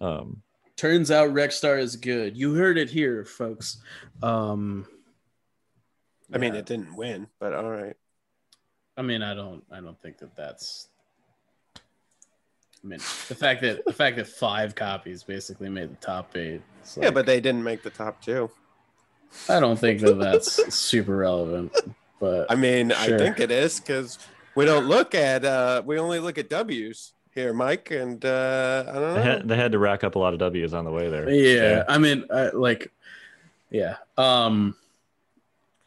Um, 0.00 0.42
Turns 0.76 1.10
out 1.10 1.30
Rexstar 1.30 1.78
is 1.78 1.96
good. 1.96 2.36
You 2.36 2.54
heard 2.54 2.78
it 2.78 2.90
here, 2.90 3.24
folks. 3.24 3.82
Um, 4.22 4.86
I 6.32 6.38
mean, 6.38 6.54
it 6.54 6.66
didn't 6.66 6.96
win, 6.96 7.26
but 7.38 7.52
all 7.52 7.68
right. 7.68 7.96
I 8.96 9.02
mean, 9.02 9.22
I 9.22 9.34
don't, 9.34 9.64
I 9.70 9.80
don't 9.80 10.00
think 10.00 10.18
that 10.18 10.36
that's. 10.36 10.88
I 12.82 12.86
mean, 12.86 12.98
the 12.98 13.34
fact 13.34 13.60
that 13.62 13.84
the 13.84 13.92
fact 13.92 14.16
that 14.16 14.26
five 14.26 14.74
copies 14.74 15.22
basically 15.22 15.68
made 15.68 15.90
the 15.90 15.96
top 16.06 16.34
eight. 16.36 16.62
it's 16.80 16.96
yeah, 17.00 17.10
but 17.10 17.26
they 17.26 17.40
didn't 17.40 17.62
make 17.62 17.82
the 17.82 17.90
top 17.90 18.22
two. 18.22 18.50
I 19.48 19.60
don't 19.60 19.76
think 19.78 20.00
that 20.00 20.18
that's 20.18 20.74
super 20.74 21.16
relevant. 21.18 21.72
But 22.18 22.50
I 22.50 22.54
mean, 22.54 22.90
Sure. 22.90 23.14
I 23.14 23.18
think 23.18 23.38
it 23.40 23.50
is 23.50 23.80
because 23.80 24.18
we 24.54 24.64
don't 24.64 24.86
look 24.86 25.14
at 25.14 25.44
uh 25.44 25.82
we 25.84 25.98
only 25.98 26.20
look 26.20 26.38
at 26.38 26.48
W's 26.48 27.12
here, 27.34 27.52
Mike, 27.52 27.90
and 27.90 28.24
uh 28.24 28.84
I 28.88 28.92
don't 28.92 29.02
they, 29.02 29.14
know. 29.14 29.22
had, 29.22 29.48
they 29.48 29.56
had 29.56 29.72
to 29.72 29.78
rack 29.78 30.02
up 30.02 30.14
a 30.16 30.18
lot 30.18 30.32
of 30.32 30.38
W's 30.40 30.72
on 30.74 30.84
the 30.86 30.90
way 30.90 31.08
there. 31.10 31.28
yeah, 31.30 31.84
I 31.88 31.98
mean, 31.98 32.24
I, 32.32 32.48
like, 32.50 32.90
yeah. 33.70 33.96
Um, 34.18 34.74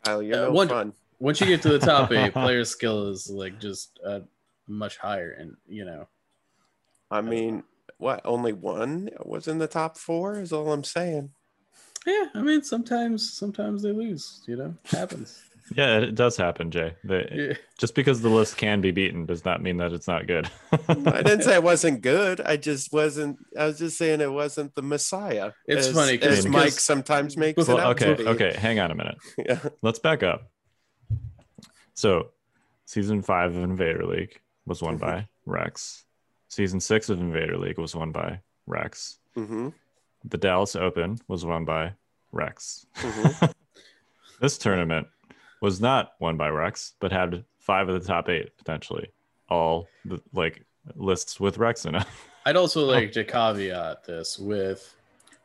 Kyle, 0.05 0.21
you're 0.23 0.35
uh, 0.37 0.45
no 0.45 0.51
one- 0.51 0.69
fun. 0.69 0.93
once 1.19 1.41
you 1.41 1.47
get 1.47 1.61
to 1.63 1.69
the 1.69 1.79
top 1.79 2.11
eight, 2.11 2.33
player 2.33 2.63
skill 2.65 3.09
is 3.09 3.29
like 3.29 3.59
just 3.59 3.99
uh, 4.05 4.19
much 4.67 4.97
higher, 4.97 5.31
and 5.31 5.57
you 5.67 5.85
know, 5.85 6.07
I 7.13 7.21
mean, 7.21 7.63
what? 7.97 8.21
Only 8.25 8.53
one 8.53 9.09
was 9.23 9.47
in 9.47 9.59
the 9.59 9.67
top 9.67 9.97
four. 9.97 10.39
Is 10.39 10.51
all 10.51 10.71
I'm 10.73 10.83
saying. 10.83 11.29
yeah. 12.05 12.25
I 12.33 12.41
mean, 12.41 12.63
sometimes, 12.63 13.33
sometimes 13.33 13.83
they 13.83 13.91
lose. 13.91 14.41
You 14.47 14.55
know, 14.57 14.75
happens. 14.85 15.41
Yeah, 15.77 15.99
it 15.99 16.15
does 16.15 16.35
happen, 16.35 16.71
Jay. 16.71 16.93
They, 17.05 17.25
Yeah. 17.31 17.53
Just 17.79 17.95
because 17.95 18.21
the 18.21 18.29
list 18.29 18.57
can 18.57 18.81
be 18.81 18.91
beaten 18.91 19.25
does 19.25 19.45
not 19.45 19.61
mean 19.61 19.77
that 19.77 19.93
it's 19.93 20.09
not 20.09 20.27
good. 20.27 20.49
I 20.89 21.21
didn't 21.21 21.41
say 21.43 21.55
it 21.55 21.63
wasn't 21.63 22.01
good. 22.01 22.41
I 22.41 22.57
just 22.57 22.91
wasn't. 22.91 23.39
I 23.57 23.67
was 23.67 23.79
just 23.79 23.97
saying 23.97 24.19
it 24.19 24.31
wasn't 24.31 24.75
the 24.75 24.81
Messiah. 24.81 25.53
It's 25.65 25.87
as, 25.87 25.93
funny 25.95 26.17
'cause- 26.17 26.39
as 26.39 26.47
Mike 26.47 26.73
sometimes 26.73 27.37
makes 27.37 27.65
well, 27.65 27.77
it 27.77 27.79
out 27.79 27.91
okay, 28.01 28.13
to 28.13 28.23
be. 28.23 28.27
okay, 28.31 28.53
hang 28.59 28.79
on 28.79 28.91
a 28.91 28.95
minute. 28.95 29.17
Yeah. 29.37 29.59
Let's 29.81 29.99
back 29.99 30.21
up. 30.21 30.51
So, 31.93 32.31
season 32.85 33.21
five 33.21 33.55
of 33.55 33.63
Invader 33.63 34.05
League 34.05 34.41
was 34.65 34.81
won 34.81 34.95
mm-hmm. 34.97 35.05
by 35.05 35.27
Rex. 35.45 36.03
Season 36.53 36.79
six 36.79 37.09
of 37.09 37.19
Invader 37.19 37.57
League 37.57 37.79
was 37.79 37.95
won 37.95 38.11
by 38.11 38.39
Rex. 38.67 39.17
hmm 39.33 39.69
The 40.23 40.37
Dallas 40.37 40.75
Open 40.75 41.17
was 41.27 41.43
won 41.43 41.65
by 41.65 41.93
Rex. 42.31 42.85
hmm 42.97 43.27
This 44.39 44.57
tournament 44.59 45.07
was 45.61 45.81
not 45.81 46.11
won 46.19 46.37
by 46.37 46.49
Rex, 46.49 46.93
but 46.99 47.11
had 47.11 47.43
five 47.57 47.89
of 47.89 47.99
the 47.99 48.07
top 48.07 48.29
eight 48.29 48.55
potentially, 48.57 49.07
all 49.49 49.87
the, 50.05 50.21
like 50.33 50.63
lists 50.95 51.39
with 51.39 51.57
Rex 51.57 51.85
in 51.85 51.95
it. 51.95 52.05
I'd 52.45 52.55
also 52.57 52.85
like 52.85 53.13
to 53.13 53.23
caveat 53.23 54.03
this 54.05 54.37
with 54.37 54.93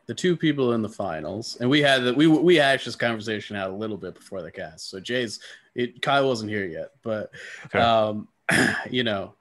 the 0.07 0.15
two 0.15 0.37
people 0.37 0.73
in 0.73 0.83
the 0.83 0.89
finals, 0.89 1.57
and 1.61 1.71
we 1.71 1.81
had 1.81 2.03
the, 2.05 2.13
we 2.13 2.27
we 2.27 2.57
hashed 2.57 2.85
this 2.87 2.97
conversation 2.97 3.57
out 3.57 3.71
a 3.71 3.75
little 3.75 3.97
bit 3.97 4.15
before 4.15 4.43
the 4.43 4.51
cast. 4.51 4.91
So 4.91 4.99
Jay's 5.01 5.41
it 5.75 6.03
Kyle 6.03 6.27
wasn't 6.29 6.51
here 6.51 6.67
yet, 6.67 6.91
but 7.03 7.31
Okay. 7.67 7.79
um, 7.79 8.29
you 8.91 9.05
know, 9.05 9.35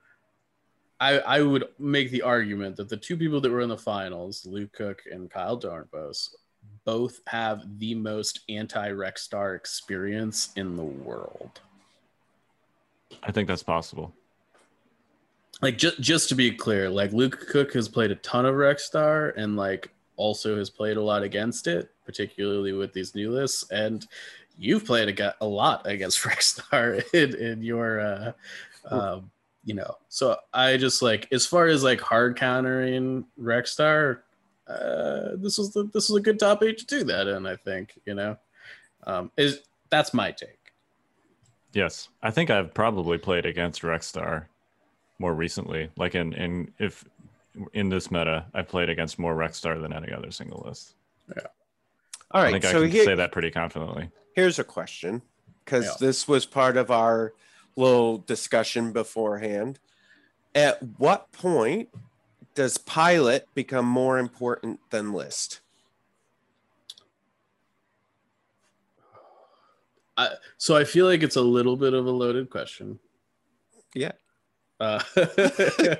I, 0.99 1.19
I 1.19 1.41
would 1.41 1.65
make 1.77 2.09
the 2.11 2.23
argument 2.23 2.75
that 2.77 2.89
the 2.89 2.97
two 2.97 3.17
people 3.17 3.39
that 3.41 3.51
were 3.51 3.61
in 3.61 3.69
the 3.69 3.77
finals, 3.77 4.45
Luke 4.45 4.73
Cook 4.73 5.03
and 5.11 5.29
Kyle 5.29 5.59
Dornbos, 5.59 6.29
both 6.85 7.21
have 7.27 7.79
the 7.79 7.93
most 7.93 8.41
anti 8.49 8.89
Rexstar 8.89 9.55
experience 9.55 10.49
in 10.55 10.75
the 10.75 10.83
world. 10.83 11.59
I 13.23 13.31
think 13.31 13.47
that's 13.47 13.63
possible. 13.63 14.13
Like 15.61 15.77
just 15.77 15.99
just 15.99 16.29
to 16.29 16.35
be 16.35 16.51
clear, 16.51 16.89
like 16.89 17.11
Luke 17.13 17.47
Cook 17.49 17.73
has 17.73 17.87
played 17.87 18.11
a 18.11 18.15
ton 18.15 18.45
of 18.45 18.55
Rexstar 18.55 19.33
and 19.37 19.55
like 19.55 19.89
also 20.17 20.57
has 20.57 20.69
played 20.69 20.97
a 20.97 21.01
lot 21.01 21.23
against 21.23 21.67
it, 21.67 21.91
particularly 22.05 22.73
with 22.73 22.93
these 22.93 23.15
new 23.15 23.31
lists. 23.31 23.69
And 23.71 24.05
you've 24.57 24.85
played 24.85 25.19
a, 25.19 25.35
a 25.41 25.45
lot 25.45 25.87
against 25.87 26.19
Rexstar 26.23 27.03
in, 27.13 27.35
in 27.35 27.61
your 27.61 27.99
uh, 27.99 28.31
um, 28.89 29.31
you 29.67 29.73
know. 29.73 29.97
So 30.07 30.37
I 30.53 30.77
just 30.77 31.01
like 31.01 31.27
as 31.31 31.45
far 31.45 31.65
as 31.67 31.83
like 31.83 31.99
hard 31.99 32.37
countering 32.37 33.25
Rexstar, 33.39 34.19
uh, 34.67 35.35
this 35.35 35.57
was 35.57 35.73
the 35.73 35.83
this 35.93 36.09
was 36.09 36.17
a 36.19 36.21
good 36.23 36.39
top 36.39 36.63
eight 36.63 36.77
to 36.79 36.85
do 36.85 37.03
that 37.03 37.27
in. 37.27 37.45
I 37.45 37.57
think 37.57 37.99
you 38.05 38.15
know, 38.15 38.37
um, 39.05 39.29
is 39.37 39.59
that's 39.89 40.13
my 40.13 40.31
take. 40.31 40.53
Yes, 41.73 42.07
I 42.23 42.31
think 42.31 42.49
I've 42.49 42.73
probably 42.73 43.17
played 43.17 43.45
against 43.45 43.81
Rexstar 43.81 44.45
more 45.19 45.33
recently. 45.33 45.89
Like 45.97 46.15
in 46.15 46.31
in 46.33 46.73
if 46.79 47.03
in 47.73 47.89
this 47.89 48.09
meta, 48.09 48.45
I 48.53 48.61
played 48.61 48.89
against 48.89 49.19
more 49.19 49.35
Rexstar 49.35 49.81
than 49.81 49.91
any 49.91 50.11
other 50.13 50.31
single 50.31 50.63
list. 50.65 50.93
All 52.31 52.41
I 52.41 52.43
right. 52.45 52.51
think 52.53 52.65
I 52.65 52.71
So 52.71 52.81
can 52.83 52.91
here, 52.91 53.03
say 53.05 53.15
that 53.15 53.31
pretty 53.33 53.51
confidently. 53.51 54.09
here's 54.33 54.59
a 54.59 54.63
question 54.63 55.21
because 55.65 55.85
Yeah. 55.85 55.91
this 55.99 56.25
was 56.27 56.45
part 56.45 56.77
of 56.77 56.89
our 56.91 57.33
little 57.77 58.17
discussion 58.17 58.91
beforehand. 58.91 59.79
At 60.53 60.81
what 60.97 61.31
point 61.31 61.89
does 62.55 62.77
pilot 62.77 63.47
become 63.53 63.85
more 63.85 64.17
important 64.17 64.79
than 64.89 65.13
list? 65.13 65.61
I, 70.17 70.29
so 70.57 70.75
I 70.75 70.83
feel 70.83 71.05
like 71.05 71.21
it's 71.21 71.35
a 71.35 71.41
little 71.41 71.77
bit 71.77 71.93
of 71.93 72.07
a 72.07 72.11
loaded 72.11 72.49
question. 72.49 72.99
Yeah. 73.93 74.13
Uh, 74.79 75.01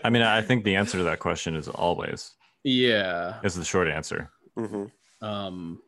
I 0.04 0.10
mean, 0.10 0.24
I 0.24 0.42
think 0.42 0.64
the 0.64 0.76
answer 0.76 0.98
to 0.98 1.04
that 1.06 1.20
question 1.20 1.56
is 1.56 1.68
always 1.68 2.34
yeah. 2.64 3.40
is 3.44 3.56
the 3.56 3.64
short 3.64 3.88
answer. 3.88 4.32
hmm 4.56 4.86
Um, 5.22 5.82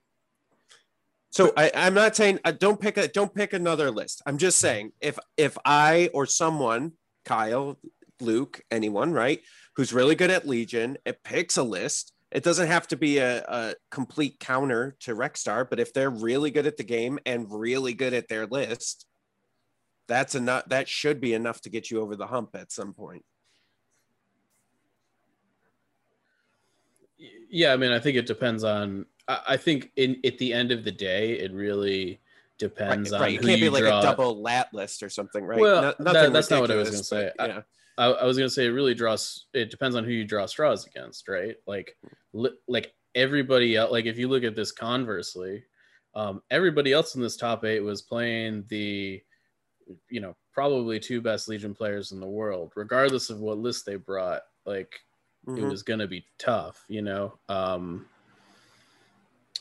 So 1.39 1.53
I, 1.55 1.71
I'm 1.73 1.93
not 1.93 2.17
saying 2.17 2.39
uh, 2.43 2.51
don't 2.51 2.81
pick 2.81 2.97
a 2.97 3.07
don't 3.07 3.33
pick 3.33 3.53
another 3.53 3.91
list. 3.91 4.21
I'm 4.25 4.37
just 4.37 4.59
saying 4.59 4.91
if 4.99 5.17
if 5.37 5.57
I 5.63 6.09
or 6.13 6.25
someone, 6.25 6.91
Kyle, 7.23 7.79
Luke, 8.19 8.61
anyone, 8.69 9.13
right, 9.13 9.39
who's 9.77 9.93
really 9.93 10.15
good 10.15 10.31
at 10.31 10.45
Legion, 10.45 10.97
it 11.05 11.23
picks 11.23 11.55
a 11.55 11.63
list. 11.63 12.11
It 12.29 12.43
doesn't 12.43 12.67
have 12.67 12.89
to 12.89 12.97
be 12.97 13.19
a, 13.19 13.41
a 13.47 13.75
complete 13.89 14.41
counter 14.41 14.97
to 14.99 15.15
Rexstar, 15.15 15.65
but 15.69 15.79
if 15.79 15.93
they're 15.93 16.09
really 16.09 16.51
good 16.51 16.67
at 16.67 16.75
the 16.75 16.83
game 16.83 17.19
and 17.25 17.47
really 17.49 17.93
good 17.93 18.13
at 18.13 18.27
their 18.27 18.45
list, 18.45 19.05
that's 20.09 20.35
enough. 20.35 20.65
That 20.67 20.89
should 20.89 21.21
be 21.21 21.33
enough 21.33 21.61
to 21.61 21.69
get 21.69 21.89
you 21.89 22.01
over 22.01 22.17
the 22.17 22.27
hump 22.27 22.49
at 22.53 22.73
some 22.73 22.93
point. 22.93 23.23
yeah, 27.49 27.73
I 27.73 27.77
mean, 27.77 27.91
I 27.91 27.99
think 27.99 28.17
it 28.17 28.25
depends 28.25 28.63
on. 28.63 29.05
I, 29.29 29.39
I 29.49 29.57
think 29.57 29.91
in 29.95 30.19
at 30.25 30.37
the 30.39 30.51
end 30.53 30.71
of 30.73 30.83
the 30.83 30.91
day, 30.91 31.39
it 31.39 31.53
really 31.53 32.19
Right, 32.61 32.67
depends 32.75 33.13
on 33.13 33.21
right. 33.21 33.35
It 33.35 33.41
can't 33.41 33.61
be 33.61 33.69
like 33.69 33.83
draw. 33.83 33.99
a 33.99 34.01
double 34.01 34.41
lat 34.41 34.73
list 34.73 35.01
or 35.01 35.07
something, 35.09 35.45
right? 35.45 35.57
Well, 35.59 35.95
No- 35.99 36.11
that- 36.11 36.33
that's 36.33 36.49
not 36.49 36.59
what 36.59 36.71
I 36.71 36.75
was 36.75 36.89
gonna 36.89 37.03
say. 37.03 37.31
but, 37.37 37.43
I- 37.43 37.47
yeah. 37.53 37.61
I, 37.97 38.05
I 38.07 38.25
was 38.25 38.37
gonna 38.37 38.49
say 38.49 38.65
it 38.65 38.69
really 38.71 38.93
draws. 38.93 39.45
It 39.53 39.69
depends 39.71 39.95
on 39.95 40.03
who 40.03 40.11
you 40.11 40.25
draw 40.25 40.45
straws 40.45 40.85
against, 40.85 41.27
right? 41.29 41.55
Like, 41.67 41.95
li, 42.33 42.49
like 42.67 42.93
everybody 43.15 43.75
else. 43.77 43.91
Like 43.93 44.05
if 44.05 44.17
you 44.17 44.27
look 44.27 44.43
at 44.43 44.55
this 44.55 44.71
conversely, 44.73 45.63
um, 46.15 46.41
everybody 46.51 46.91
else 46.91 47.15
in 47.15 47.21
this 47.21 47.37
top 47.37 47.63
eight 47.65 47.79
was 47.81 48.01
playing 48.01 48.65
the, 48.67 49.21
you 50.09 50.19
know, 50.21 50.35
probably 50.53 50.99
two 50.99 51.21
best 51.21 51.47
Legion 51.47 51.73
players 51.73 52.11
in 52.11 52.19
the 52.19 52.27
world, 52.27 52.71
regardless 52.75 53.29
of 53.29 53.39
what 53.39 53.57
list 53.57 53.85
they 53.85 53.95
brought. 53.95 54.41
Like 54.65 54.99
it 55.47 55.51
Mhm. 55.51 55.69
was 55.69 55.83
gonna 55.83 56.07
be 56.07 56.25
tough, 56.37 56.83
you 56.89 57.01
know. 57.01 57.39
Um, 57.47 58.07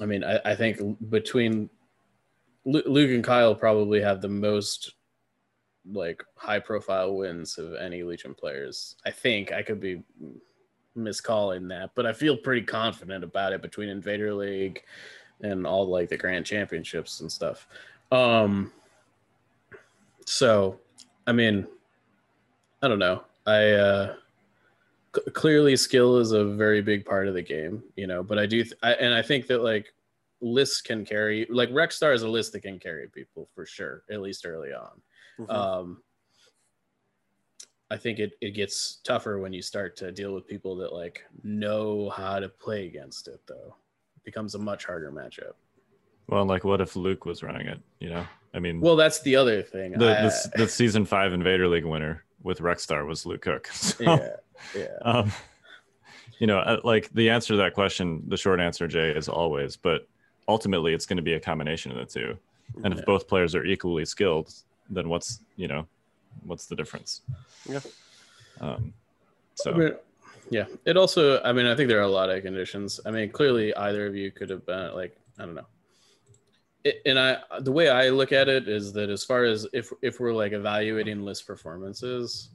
I 0.01 0.07
mean, 0.07 0.25
I, 0.25 0.41
I 0.45 0.55
think 0.55 0.81
between 1.11 1.69
Luke 2.65 3.11
and 3.11 3.25
Kyle 3.25 3.55
probably 3.55 4.01
have 4.01 4.21
the 4.21 4.29
most 4.29 4.95
like 5.91 6.23
high 6.37 6.59
profile 6.59 7.17
wins 7.17 7.59
of 7.59 7.75
any 7.75 8.03
Legion 8.03 8.35
players. 8.35 8.97
I 9.07 9.11
think 9.11 9.53
I 9.53 9.63
could 9.63 9.81
be 9.81 10.03
miscalling 10.95 11.69
that, 11.69 11.91
but 11.95 12.07
I 12.07 12.13
feel 12.13 12.37
pretty 12.37 12.63
confident 12.63 13.25
about 13.25 13.53
it 13.53 13.63
between 13.63 13.89
Invader 13.89 14.35
League 14.35 14.83
and 15.41 15.67
all 15.67 15.89
like 15.89 16.09
the 16.09 16.17
grand 16.17 16.45
championships 16.45 17.21
and 17.21 17.31
stuff. 17.31 17.67
Um 18.13 18.73
so 20.27 20.79
I 21.27 21.33
mean 21.33 21.67
I 22.83 22.89
don't 22.89 22.99
know. 22.99 23.25
I 23.47 23.71
uh 23.73 24.17
c- 25.15 25.31
clearly 25.33 25.77
skill 25.77 26.19
is 26.19 26.33
a 26.33 26.45
very 26.45 26.83
big 26.83 27.05
part 27.05 27.29
of 27.29 27.35
the 27.35 27.43
game, 27.43 27.83
you 27.97 28.07
know, 28.07 28.23
but 28.23 28.39
I 28.39 28.47
do 28.47 28.63
th- 28.63 28.75
I, 28.83 28.93
and 28.95 29.15
I 29.15 29.23
think 29.23 29.47
that 29.49 29.63
like 29.63 29.93
lists 30.41 30.81
can 30.81 31.05
carry 31.05 31.47
like 31.51 31.71
Rexstar 31.71 32.15
is 32.15 32.23
a 32.23 32.29
list 32.29 32.53
that 32.53 32.61
can 32.61 32.79
carry 32.79 33.09
people 33.09 33.49
for 33.55 33.67
sure, 33.67 34.03
at 34.11 34.21
least 34.21 34.47
early 34.47 34.73
on. 34.73 35.01
Mhm. 35.41 35.51
Um, 35.53 36.03
I 37.91 37.97
think 37.97 38.19
it, 38.19 38.33
it 38.43 38.51
gets 38.51 38.97
tougher 39.03 39.39
when 39.39 39.53
you 39.53 39.63
start 39.63 39.97
to 39.97 40.13
deal 40.13 40.35
with 40.35 40.47
people 40.47 40.77
that 40.77 40.93
like 40.93 41.25
know 41.43 42.11
how 42.11 42.39
to 42.39 42.49
play 42.49 42.87
against 42.87 43.29
it 43.29 43.41
though. 43.47 43.75
It 44.17 44.25
becomes 44.25 44.55
a 44.55 44.59
much 44.59 44.85
harder 44.85 45.11
matchup. 45.11 45.53
Well, 46.29 46.45
like, 46.45 46.63
what 46.65 46.83
if 46.83 46.95
Luke 46.97 47.25
was 47.25 47.43
running 47.43 47.67
it? 47.69 47.81
You 48.01 48.11
know, 48.11 48.27
I 48.53 48.59
mean, 48.59 48.83
Well, 48.83 48.97
that's 48.97 49.23
the 49.23 49.35
other 49.37 49.63
thing. 49.63 49.93
the, 49.93 50.19
I- 50.19 50.23
the 50.25 50.53
the 50.65 50.69
season 50.69 51.07
five 51.07 51.33
Invader 51.33 51.67
League 51.67 51.87
winner 51.87 52.25
with 52.43 52.59
Rexstar 52.59 53.07
was 53.07 53.25
Luke 53.25 53.41
Cook. 53.43 53.69
So, 53.73 54.05
yeah, 54.05 54.37
yeah. 54.77 54.87
um, 55.03 55.33
you 56.39 56.47
know, 56.47 56.59
uh, 56.59 56.81
like 56.85 57.11
the 57.11 57.31
answer 57.31 57.55
to 57.55 57.57
that 57.59 57.75
question, 57.75 58.23
the 58.29 58.37
short 58.37 58.61
answer, 58.61 58.87
Jay, 58.87 59.11
is 59.11 59.29
always. 59.29 59.77
But 59.77 60.07
ultimately, 60.47 60.95
it's 60.95 61.07
going 61.07 61.17
to 61.17 61.23
be 61.23 61.35
a 61.35 61.41
combination 61.41 61.91
of 61.93 61.99
the 61.99 62.05
two. 62.05 62.39
And 62.85 62.93
if 62.93 63.05
both 63.05 63.27
players 63.27 63.55
are 63.55 63.65
equally 63.65 64.05
skilled, 64.05 64.53
then 64.91 65.09
what's 65.09 65.41
you 65.57 65.69
know, 65.69 65.87
what's 66.45 66.67
the 66.67 66.77
difference? 66.77 67.23
Yeah. 67.69 67.81
Um, 68.61 68.93
I 68.93 69.55
so 69.55 69.73
mean, 69.73 69.93
yeah. 70.51 70.67
It 70.85 70.97
also, 70.97 71.43
I 71.43 71.53
mean, 71.53 71.67
I 71.67 71.75
think 71.75 71.89
there 71.89 71.99
are 71.99 72.03
a 72.03 72.09
lot 72.09 72.31
of 72.31 72.43
conditions. 72.43 73.01
I 73.07 73.11
mean, 73.11 73.31
clearly 73.31 73.75
either 73.75 74.07
of 74.07 74.15
you 74.15 74.31
could 74.31 74.51
have 74.51 74.65
been 74.67 74.95
like, 74.95 75.17
I 75.39 75.47
don't 75.47 75.55
know. 75.55 75.67
It, 76.85 77.03
and 77.07 77.19
I, 77.19 77.39
the 77.61 77.73
way 77.73 77.89
I 77.89 78.11
look 78.11 78.33
at 78.33 78.49
it 78.49 78.69
is 78.69 78.93
that 78.93 79.11
as 79.11 79.25
far 79.25 79.45
as 79.45 79.67
if 79.73 79.93
if 80.03 80.21
we're 80.21 80.33
like 80.33 80.53
evaluating 80.53 81.23
list 81.25 81.47
performances, 81.47 82.51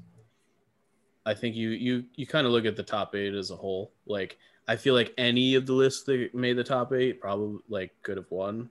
I 1.26 1.34
think 1.34 1.56
you 1.56 1.70
you 1.70 2.06
you 2.16 2.28
kind 2.28 2.46
of 2.46 2.54
look 2.54 2.66
at 2.66 2.76
the 2.76 2.84
top 2.84 3.16
eight 3.16 3.34
as 3.34 3.52
a 3.52 3.56
whole. 3.56 3.94
Like, 4.06 4.38
I 4.68 4.76
feel 4.76 4.94
like 4.94 5.14
any 5.18 5.56
of 5.56 5.66
the 5.66 5.74
lists 5.74 6.04
that 6.04 6.34
made 6.34 6.58
the 6.58 6.64
top 6.64 6.94
eight 6.94 7.22
probably 7.22 7.60
like 7.70 7.92
could 8.02 8.18
have 8.18 8.30
won. 8.30 8.70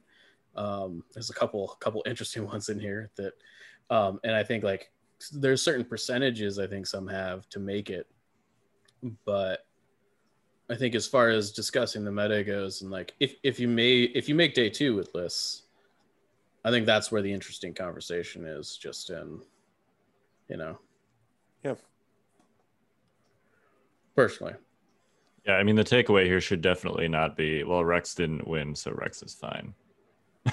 Um, 0.55 1.03
there's 1.14 1.30
a 1.30 1.34
couple 1.34 1.68
couple 1.80 2.03
interesting 2.07 2.46
ones 2.46 2.68
in 2.68 2.78
here 2.78 3.11
that, 3.16 3.32
um, 3.90 4.20
and 4.24 4.34
I 4.34 4.42
think 4.42 4.64
like 4.64 4.90
there's 5.32 5.62
certain 5.62 5.84
percentages 5.84 6.59
I 6.59 6.66
think 6.66 6.86
some 6.86 7.07
have 7.09 7.48
to 7.50 7.61
make 7.61 7.90
it, 7.90 8.07
but 9.24 9.66
I 10.68 10.74
think 10.74 10.94
as 10.94 11.07
far 11.07 11.28
as 11.28 11.53
discussing 11.53 12.05
the 12.05 12.12
meta 12.12 12.42
goes 12.44 12.82
and 12.82 12.90
like 12.90 13.14
if 13.20 13.36
if 13.42 13.61
you 13.61 13.68
may 13.68 14.03
if 14.03 14.28
you 14.28 14.34
make 14.34 14.55
day 14.55 14.68
two 14.68 14.94
with 14.94 15.14
lists, 15.14 15.62
I 16.64 16.70
think 16.70 16.86
that's 16.86 17.11
where 17.11 17.22
the 17.22 17.32
interesting 17.32 17.74
conversation 17.74 18.46
is. 18.46 18.76
Just 18.76 19.11
in, 19.11 19.40
you 20.48 20.57
know, 20.57 20.78
Yeah. 21.64 21.74
Personally, 24.16 24.54
yeah, 25.46 25.54
I 25.54 25.62
mean, 25.62 25.76
the 25.76 25.84
takeaway 25.84 26.24
here 26.26 26.40
should 26.40 26.60
definitely 26.60 27.08
not 27.08 27.36
be 27.36 27.64
well, 27.64 27.84
Rex 27.84 28.14
didn't 28.14 28.46
win, 28.46 28.74
so 28.74 28.92
Rex 28.92 29.22
is 29.22 29.34
fine. 29.34 29.74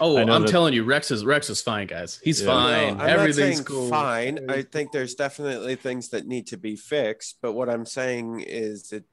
oh, 0.00 0.18
I 0.18 0.24
know 0.24 0.32
I'm 0.34 0.42
that- 0.42 0.48
telling 0.50 0.74
you, 0.74 0.84
Rex 0.84 1.10
is 1.10 1.24
Rex 1.24 1.48
is 1.50 1.62
fine, 1.62 1.86
guys. 1.86 2.20
He's 2.22 2.40
Yeah. 2.40 2.46
fine. 2.48 2.96
No, 2.98 3.04
I'm 3.04 3.10
Everything's 3.10 3.58
not 3.58 3.66
cool. 3.66 3.88
fine. 3.88 4.50
I 4.50 4.62
think 4.62 4.92
there's 4.92 5.14
definitely 5.14 5.76
things 5.76 6.08
that 6.10 6.26
need 6.26 6.46
to 6.48 6.56
be 6.56 6.76
fixed. 6.76 7.38
But 7.40 7.52
what 7.52 7.68
I'm 7.68 7.86
saying 7.86 8.40
is 8.40 8.88
that 8.90 9.04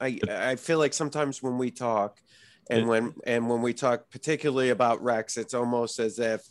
I 0.00 0.18
I 0.28 0.56
feel 0.56 0.78
like 0.78 0.92
sometimes 0.94 1.42
when 1.42 1.58
we 1.58 1.70
talk, 1.70 2.20
and 2.68 2.86
when 2.88 3.14
and 3.24 3.48
when 3.48 3.62
we 3.62 3.72
talk 3.74 4.10
particularly 4.10 4.68
about 4.70 5.02
Rex, 5.02 5.36
it's 5.36 5.54
almost 5.54 5.98
as 5.98 6.18
if 6.18 6.46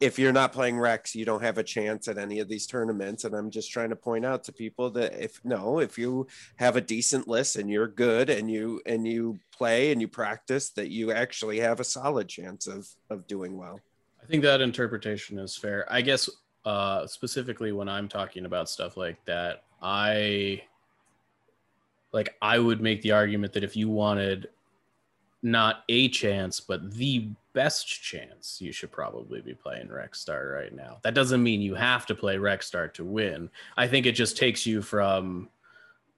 if 0.00 0.18
you're 0.18 0.32
not 0.32 0.52
playing 0.52 0.78
Rex, 0.78 1.14
you 1.14 1.24
don't 1.24 1.42
have 1.42 1.58
a 1.58 1.62
chance 1.62 2.08
at 2.08 2.18
any 2.18 2.40
of 2.40 2.48
these 2.48 2.66
tournaments. 2.66 3.24
And 3.24 3.34
I'm 3.34 3.50
just 3.50 3.70
trying 3.70 3.90
to 3.90 3.96
point 3.96 4.24
out 4.24 4.44
to 4.44 4.52
people 4.52 4.90
that 4.90 5.14
if 5.22 5.40
no, 5.44 5.78
if 5.78 5.98
you 5.98 6.26
have 6.56 6.76
a 6.76 6.80
decent 6.80 7.28
list 7.28 7.56
and 7.56 7.70
you're 7.70 7.88
good 7.88 8.28
and 8.28 8.50
you 8.50 8.80
and 8.86 9.06
you 9.06 9.38
play 9.56 9.92
and 9.92 10.00
you 10.00 10.08
practice, 10.08 10.70
that 10.70 10.90
you 10.90 11.12
actually 11.12 11.60
have 11.60 11.80
a 11.80 11.84
solid 11.84 12.28
chance 12.28 12.66
of 12.66 12.88
of 13.10 13.26
doing 13.26 13.56
well. 13.56 13.80
I 14.22 14.26
think 14.26 14.42
that 14.42 14.60
interpretation 14.60 15.38
is 15.38 15.56
fair. 15.56 15.86
I 15.92 16.00
guess 16.00 16.28
uh, 16.64 17.06
specifically 17.06 17.72
when 17.72 17.88
I'm 17.88 18.08
talking 18.08 18.46
about 18.46 18.68
stuff 18.68 18.96
like 18.96 19.22
that, 19.26 19.64
I 19.82 20.62
like 22.12 22.34
I 22.40 22.58
would 22.58 22.80
make 22.80 23.02
the 23.02 23.12
argument 23.12 23.52
that 23.52 23.64
if 23.64 23.76
you 23.76 23.88
wanted 23.88 24.48
not 25.42 25.84
a 25.90 26.08
chance, 26.08 26.58
but 26.58 26.94
the 26.94 27.28
best 27.54 27.86
chance, 27.86 28.58
you 28.60 28.72
should 28.72 28.92
probably 28.92 29.40
be 29.40 29.54
playing 29.54 29.88
Rexstar 29.88 30.52
right 30.52 30.74
now. 30.74 30.98
That 31.02 31.14
doesn't 31.14 31.42
mean 31.42 31.62
you 31.62 31.74
have 31.74 32.04
to 32.06 32.14
play 32.14 32.36
Rexstar 32.36 32.92
to 32.94 33.04
win. 33.04 33.48
I 33.76 33.86
think 33.86 34.06
it 34.06 34.12
just 34.12 34.36
takes 34.36 34.66
you 34.66 34.82
from, 34.82 35.48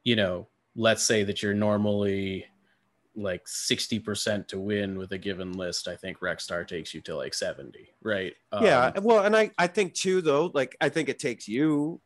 you 0.03 0.17
know, 0.17 0.49
let's 0.75 1.03
say 1.03 1.23
that 1.25 1.43
you're 1.43 1.55
normally 1.55 2.47
like 3.15 3.45
60% 3.47 4.49
to 4.49 4.59
win 4.59 4.99
with 4.99 5.13
a 5.13 5.19
given 5.19 5.53
list. 5.53 5.89
I 5.89 5.97
think 5.97 6.19
Rexstar 6.21 6.67
takes 6.67 6.93
you 6.93 7.01
to 7.03 7.17
like 7.17 7.35
70, 7.35 7.89
right? 8.03 8.35
yeah. 8.61 8.93
Um, 8.97 9.05
Well, 9.05 9.25
and 9.25 9.37
I, 9.37 9.51
I 9.57 9.67
think 9.69 9.95
too, 9.95 10.21
though, 10.21 10.51
like 10.53 10.77
I 10.81 10.89
think 10.89 11.09
it 11.09 11.19
takes 11.19 11.47
you 11.47 12.01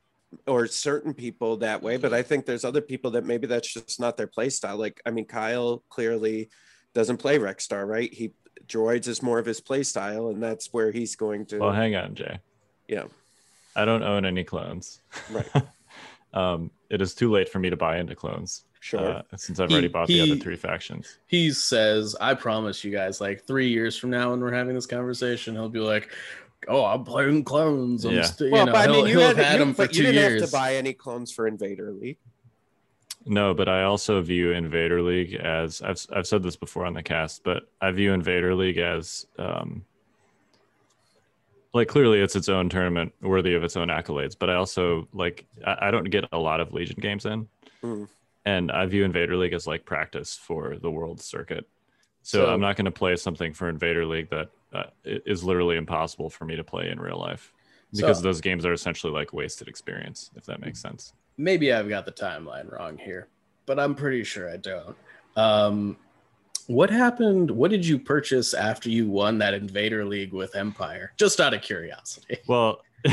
or 0.47 0.67
certain 0.67 1.15
people 1.15 1.57
that 1.59 1.83
way, 1.83 1.97
but 1.97 2.13
I 2.13 2.23
think 2.23 2.47
there's 2.47 2.65
other 2.65 2.81
people 2.81 3.13
that 3.13 3.25
maybe 3.25 3.47
that's 3.47 3.73
just 3.73 3.99
not 3.99 4.17
their 4.17 4.29
play 4.29 4.51
style. 4.51 4.77
Like, 4.77 5.01
I 5.05 5.11
mean, 5.11 5.25
Kyle 5.25 5.83
clearly 5.89 6.51
doesn't 6.95 7.19
play 7.19 7.39
Rexstar, 7.39 7.87
right? 7.87 8.13
He 8.13 8.33
droids 8.71 9.09
is 9.09 9.23
more 9.23 9.39
of 9.39 9.47
his 9.47 9.61
play 9.61 9.83
style, 9.83 10.29
and 10.29 10.43
that's 10.43 10.73
where 10.73 10.91
he's 10.93 11.17
going 11.17 11.47
to. 11.47 11.59
Well, 11.59 11.73
hang 11.73 11.97
on, 11.97 12.15
Jay. 12.15 12.39
yeah. 12.89 13.05
I 13.77 13.85
don't 13.85 14.03
own 14.03 14.25
any 14.25 14.43
clones. 14.45 15.01
Right. 15.31 15.49
um, 16.35 16.71
it 16.91 17.01
is 17.01 17.15
too 17.15 17.31
late 17.31 17.49
for 17.49 17.59
me 17.61 17.71
to 17.71 17.77
buy 17.77 17.99
into 17.99 18.15
clones. 18.17 18.65
Sure. 18.81 19.01
Uh, 19.01 19.23
since 19.37 19.61
I've 19.61 19.69
He- 19.69 19.75
already 19.75 19.89
bought 19.89 20.09
the 20.09 20.21
other 20.23 20.37
three 20.37 20.57
factions. 20.57 21.19
he 21.27 21.51
says, 21.53 22.17
I 22.21 22.35
promise 22.35 22.83
you 22.83 22.91
guys, 22.91 23.21
like 23.21 23.47
three 23.47 23.69
years 23.69 23.97
from 23.97 24.11
now 24.11 24.31
when 24.31 24.41
we're 24.41 24.53
having 24.55 24.75
this 24.75 24.87
conversation, 24.87 25.55
he'll 25.55 25.69
be 25.69 25.81
like, 25.81 26.09
Oh, 26.69 26.85
I'm 26.85 27.05
playing 27.05 27.45
clones. 27.45 28.05
I'm 28.05 28.15
Yeah. 28.17 28.23
st-" 28.23 28.53
well, 28.53 28.61
you 28.61 28.67
know, 28.67 28.73
but 28.73 28.79
I 28.89 28.93
he'll, 28.93 29.03
mean, 29.05 29.07
you 29.13 29.19
he'll 29.19 29.29
had, 29.29 29.37
have 29.37 29.47
had 29.47 29.53
you, 29.55 29.59
them 29.65 29.75
for 29.75 29.87
but 29.87 29.95
you 29.95 30.03
two 30.03 30.13
didn't 30.13 30.31
years. 30.31 30.41
have 30.43 30.51
to 30.51 30.57
buy 30.57 30.75
any 30.77 30.93
clones 30.93 31.33
for 31.33 31.47
Invader 31.47 31.91
League. 31.93 32.19
No, 33.27 33.53
but 33.53 33.69
I 33.69 33.83
also 33.85 34.21
view 34.23 34.53
Invader 34.53 35.03
League 35.03 35.35
as 35.35 35.83
I've 35.83 36.05
I've 36.15 36.27
said 36.27 36.43
this 36.43 36.57
before 36.57 36.87
on 36.87 36.95
the 36.95 37.03
cast, 37.03 37.45
but 37.45 37.69
I 37.81 37.91
view 37.91 38.13
Invader 38.13 38.55
League 38.55 38.79
as 38.79 39.27
um 39.39 39.85
like 41.73 41.89
clearly 41.89 42.21
it's 42.21 42.35
its 42.35 42.49
own 42.49 42.69
tournament 42.69 43.13
worthy 43.21 43.55
of 43.55 43.63
its 43.63 43.77
own 43.77 43.89
accolades, 43.89 44.35
but 44.39 44.51
I 44.51 44.55
also 44.55 45.07
like 45.13 45.47
I, 45.67 45.89
I 45.89 45.91
don't 45.91 46.09
get 46.11 46.25
a 46.33 46.39
lot 46.39 46.61
of 46.61 46.73
Legion 46.73 46.99
games 47.01 47.27
in. 47.27 47.49
Mm. 47.83 48.09
And 48.47 48.73
I 48.73 48.87
view 48.87 49.05
Invader 49.05 49.37
League 49.37 49.53
as 49.53 49.67
like 49.67 49.85
practice 49.85 50.35
for 50.37 50.77
the 50.79 50.91
world 50.91 51.21
circuit. 51.21 51.69
So, 52.23 52.47
So- 52.47 52.53
I'm 52.53 52.61
not 52.61 52.77
going 52.77 52.87
to 52.87 52.91
play 52.91 53.15
something 53.17 53.53
for 53.53 53.69
Invader 53.69 54.07
League 54.07 54.31
that 54.31 54.49
uh, 54.73 54.85
is 55.05 55.45
literally 55.45 55.77
impossible 55.77 56.31
for 56.31 56.45
me 56.47 56.57
to 56.57 56.65
play 56.65 56.91
in 56.91 56.99
real 56.99 57.19
life 57.19 57.53
because 57.93 58.19
So- 58.19 58.23
those 58.23 58.41
games 58.41 58.65
are 58.65 58.73
essentially 58.73 59.13
like 59.13 59.33
wasted 59.33 59.69
experience, 59.69 60.31
if 60.37 60.47
that 60.47 60.61
makes 60.61 60.81
sense. 60.81 61.13
Maybe 61.37 61.73
I've 61.73 61.89
got 61.89 62.05
the 62.05 62.13
timeline 62.13 62.71
wrong 62.71 62.99
here, 62.99 63.29
but 63.67 63.79
I'm 63.81 63.95
pretty 63.95 64.25
sure 64.25 64.51
I 64.51 64.57
don't. 64.57 64.97
Um, 65.37 65.97
what 66.67 66.91
happened? 66.91 67.51
What 67.51 67.71
did 67.71 67.85
you 67.87 67.99
purchase 67.99 68.53
after 68.55 68.91
you 68.91 69.09
won 69.09 69.39
that 69.39 69.55
Invader 69.55 70.05
League 70.05 70.33
with 70.33 70.55
Empire? 70.55 71.13
Just 71.17 71.41
out 71.41 71.55
of 71.55 71.63
curiosity. 71.63 72.37
Well, 72.47 72.83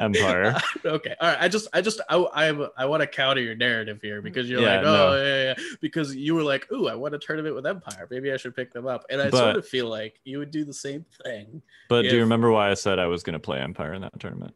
Empire. 0.00 0.56
okay 0.84 1.14
all 1.20 1.28
right 1.28 1.38
i 1.40 1.46
just 1.46 1.68
i 1.72 1.80
just 1.80 2.00
i 2.08 2.16
i, 2.16 2.66
I 2.76 2.86
want 2.86 3.02
to 3.02 3.06
counter 3.06 3.40
your 3.40 3.54
narrative 3.54 4.00
here 4.02 4.20
because 4.20 4.50
you're 4.50 4.60
Yeah, 4.60 4.74
like 4.76 4.82
no. 4.82 5.12
oh 5.12 5.22
yeah, 5.22 5.42
yeah 5.44 5.54
because 5.80 6.12
you 6.16 6.34
were 6.34 6.42
like 6.42 6.66
ooh 6.72 6.88
i 6.88 6.94
want 6.96 7.14
a 7.14 7.20
tournament 7.20 7.54
with 7.54 7.64
empire 7.66 8.08
maybe 8.10 8.32
i 8.32 8.36
should 8.36 8.56
pick 8.56 8.72
them 8.72 8.88
up 8.88 9.04
and 9.10 9.20
i 9.22 9.30
But- 9.30 9.38
sort 9.38 9.56
of 9.56 9.68
feel 9.68 9.86
like 9.88 10.18
you 10.24 10.38
would 10.38 10.50
do 10.50 10.64
the 10.64 10.72
same 10.72 11.04
thing 11.24 11.62
But 11.88 12.02
do 12.02 12.08
you 12.16 12.20
remember 12.20 12.50
why 12.50 12.70
I 12.70 12.74
said 12.74 12.98
I 12.98 13.06
was 13.06 13.22
going 13.22 13.34
to 13.34 13.38
play 13.38 13.60
Empire 13.60 13.94
in 13.94 14.02
that 14.02 14.18
tournament? 14.18 14.54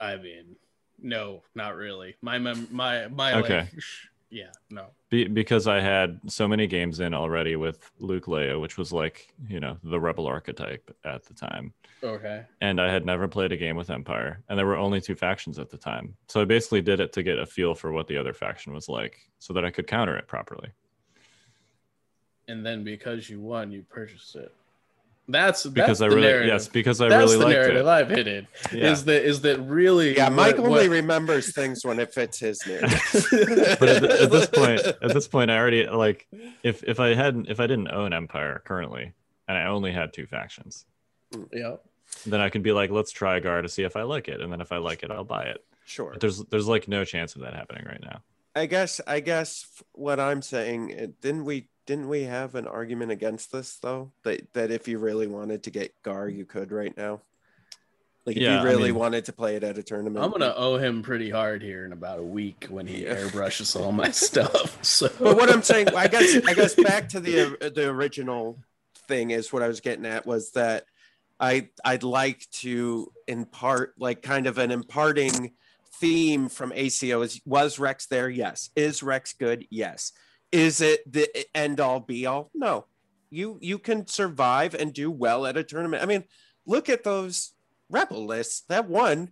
I 0.00 0.16
mean 0.16 0.56
no 1.00 1.42
not 1.54 1.74
really 1.76 2.14
my 2.22 2.38
mem 2.38 2.68
my 2.70 3.06
my 3.08 3.34
Okay. 3.34 3.58
like 3.60 3.72
yeah 4.30 4.50
no 4.70 4.86
Be- 5.08 5.28
because 5.28 5.68
I 5.68 5.80
had 5.80 6.18
so 6.26 6.48
many 6.48 6.66
games 6.66 6.98
in 6.98 7.14
already 7.14 7.54
with 7.54 7.92
Luke 8.00 8.26
Leia, 8.26 8.60
which 8.60 8.76
was 8.76 8.92
like, 8.92 9.32
you 9.48 9.60
know, 9.60 9.78
the 9.84 10.00
rebel 10.00 10.26
archetype 10.26 10.90
at 11.04 11.24
the 11.24 11.32
time. 11.32 11.72
okay 12.02 12.44
And 12.60 12.80
I 12.80 12.90
had 12.90 13.06
never 13.06 13.28
played 13.28 13.52
a 13.52 13.56
game 13.56 13.76
with 13.76 13.88
Empire, 13.88 14.42
and 14.48 14.58
there 14.58 14.66
were 14.66 14.76
only 14.76 15.00
two 15.00 15.14
factions 15.14 15.60
at 15.60 15.70
the 15.70 15.76
time. 15.78 16.16
So 16.26 16.40
I 16.42 16.44
basically 16.44 16.82
did 16.82 16.98
it 16.98 17.12
to 17.12 17.22
get 17.22 17.38
a 17.38 17.46
feel 17.46 17.72
for 17.76 17.92
what 17.92 18.08
the 18.08 18.16
other 18.16 18.32
faction 18.34 18.72
was 18.72 18.88
like 18.88 19.16
so 19.38 19.52
that 19.54 19.64
I 19.64 19.70
could 19.70 19.86
counter 19.86 20.16
it 20.16 20.26
properly. 20.26 20.70
and 22.48 22.66
then 22.66 22.82
because 22.82 23.30
you 23.30 23.40
won 23.40 23.70
you 23.70 23.82
purchased 23.88 24.34
it 24.34 24.52
that's 25.28 25.64
Because 25.66 25.98
that's 25.98 26.12
I 26.12 26.14
really, 26.14 26.28
narrative. 26.28 26.48
yes, 26.48 26.68
because 26.68 27.00
I 27.00 27.08
that's 27.08 27.32
really 27.32 27.38
the 27.38 27.44
liked 27.44 27.56
narrative 27.58 27.86
it. 27.86 27.88
i've 27.88 28.08
hit 28.08 28.26
it 28.28 28.46
Yeah. 28.72 28.92
is 28.92 29.04
that 29.06 29.24
is 29.24 29.40
that 29.42 29.58
really 29.60 30.16
Yeah, 30.16 30.28
Mike 30.28 30.58
what- 30.58 30.66
only 30.68 30.88
what- 30.88 30.90
remembers 30.90 31.52
things 31.54 31.84
when 31.84 31.98
it 31.98 32.12
fits 32.14 32.38
his 32.38 32.60
narrative. 32.66 33.76
but 33.80 33.88
at, 33.88 34.04
at 34.04 34.30
this 34.30 34.46
point 34.46 34.80
at 34.86 35.12
this 35.14 35.26
point 35.28 35.50
i 35.50 35.58
already 35.58 35.86
like 35.88 36.26
if 36.62 36.82
if 36.84 37.00
i 37.00 37.14
hadn't 37.14 37.48
if 37.48 37.58
i 37.60 37.66
didn't 37.66 37.88
own 37.88 38.12
empire 38.12 38.62
currently 38.64 39.12
and 39.48 39.58
i 39.58 39.66
only 39.66 39.92
had 39.92 40.12
two 40.12 40.26
factions 40.26 40.84
yeah 41.52 41.76
then 42.24 42.40
i 42.40 42.48
could 42.48 42.62
be 42.62 42.72
like 42.72 42.90
let's 42.90 43.10
try 43.10 43.40
gar 43.40 43.62
to 43.62 43.68
see 43.68 43.82
if 43.82 43.96
i 43.96 44.02
like 44.02 44.28
it 44.28 44.40
and 44.40 44.52
then 44.52 44.60
if 44.60 44.70
i 44.70 44.76
like 44.76 45.02
it 45.02 45.10
i'll 45.10 45.24
buy 45.24 45.42
it 45.44 45.64
sure. 45.86 46.12
but 46.12 46.20
there's 46.20 46.38
there's 46.44 46.68
like 46.68 46.86
no 46.86 47.04
chance 47.04 47.34
of 47.34 47.42
that 47.42 47.54
happening 47.54 47.84
right 47.84 48.00
now 48.02 48.20
I 48.54 48.64
guess 48.64 49.02
I 49.06 49.20
guess 49.20 49.66
what 49.92 50.18
I'm 50.18 50.40
saying 50.40 51.14
didn't 51.20 51.44
we 51.44 51.68
didn't 51.86 52.08
we 52.08 52.24
have 52.24 52.54
an 52.54 52.66
argument 52.66 53.10
against 53.12 53.52
this 53.52 53.76
though 53.80 54.10
that 54.24 54.52
that 54.54 54.70
if 54.70 54.88
you 54.88 54.98
really 54.98 55.26
wanted 55.26 55.62
to 55.64 55.70
get 55.70 55.94
Gar 56.02 56.28
you 56.28 56.44
could 56.44 56.72
right 56.72 56.96
now 56.96 57.20
like 58.24 58.36
if 58.36 58.42
Yeah, 58.42 58.56
I 58.58 58.62
you 58.62 58.68
really 58.68 58.90
mean- 58.90 58.96
wanted 59.00 59.24
to 59.26 59.32
play 59.32 59.54
it 59.56 59.62
at 59.64 59.78
a 59.78 59.82
tournament 59.82 60.24
I'm 60.24 60.30
gonna 60.32 60.52
owe 60.56 60.76
him 60.78 61.02
pretty 61.02 61.30
hard 61.30 61.62
here 61.62 61.84
in 61.84 61.92
about 61.92 62.18
a 62.18 62.22
week 62.24 62.66
when 62.68 62.86
he 62.86 63.04
Yeah. 63.04 63.14
airbrushes 63.16 63.80
all 63.80 63.92
my 64.02 64.10
stuff. 64.10 64.84
So, 64.84 65.08
but 65.20 65.36
what 65.36 65.50
I'm 65.50 65.62
saying 65.62 65.88
I 65.94 66.08
guess 66.08 66.44
I 66.46 66.54
guess 66.54 66.74
back 66.74 67.08
to 67.10 67.20
the 67.20 67.70
the 67.74 67.88
original 67.88 68.58
thing 69.08 69.30
is 69.30 69.52
what 69.52 69.62
I 69.62 69.68
was 69.68 69.80
getting 69.80 70.06
at 70.06 70.26
was 70.26 70.50
that 70.52 70.84
I 71.38 71.68
I'd 71.84 72.02
like 72.02 72.48
to 72.62 73.12
impart 73.28 73.94
like 73.98 74.22
kind 74.22 74.46
of 74.46 74.58
an 74.58 74.70
imparting 74.72 75.52
theme 76.00 76.48
from 76.48 76.72
ACO 76.74 77.22
is 77.22 77.40
was 77.46 77.78
Rex 77.78 78.06
there? 78.06 78.28
Yes. 78.28 78.70
Is 78.74 79.02
Rex 79.02 79.32
good? 79.34 79.66
Yes. 79.70 80.12
Is 80.52 80.80
it 80.80 81.10
the 81.10 81.28
end 81.54 81.80
all 81.80 82.00
be 82.00 82.26
all? 82.26 82.50
No. 82.54 82.86
You 83.30 83.58
you 83.60 83.78
can 83.78 84.06
survive 84.06 84.74
and 84.74 84.92
do 84.92 85.10
well 85.10 85.46
at 85.46 85.56
a 85.56 85.64
tournament. 85.64 86.02
I 86.02 86.06
mean, 86.06 86.24
look 86.64 86.88
at 86.88 87.04
those 87.04 87.52
rebel 87.90 88.24
lists. 88.26 88.62
That 88.68 88.88
one 88.88 89.30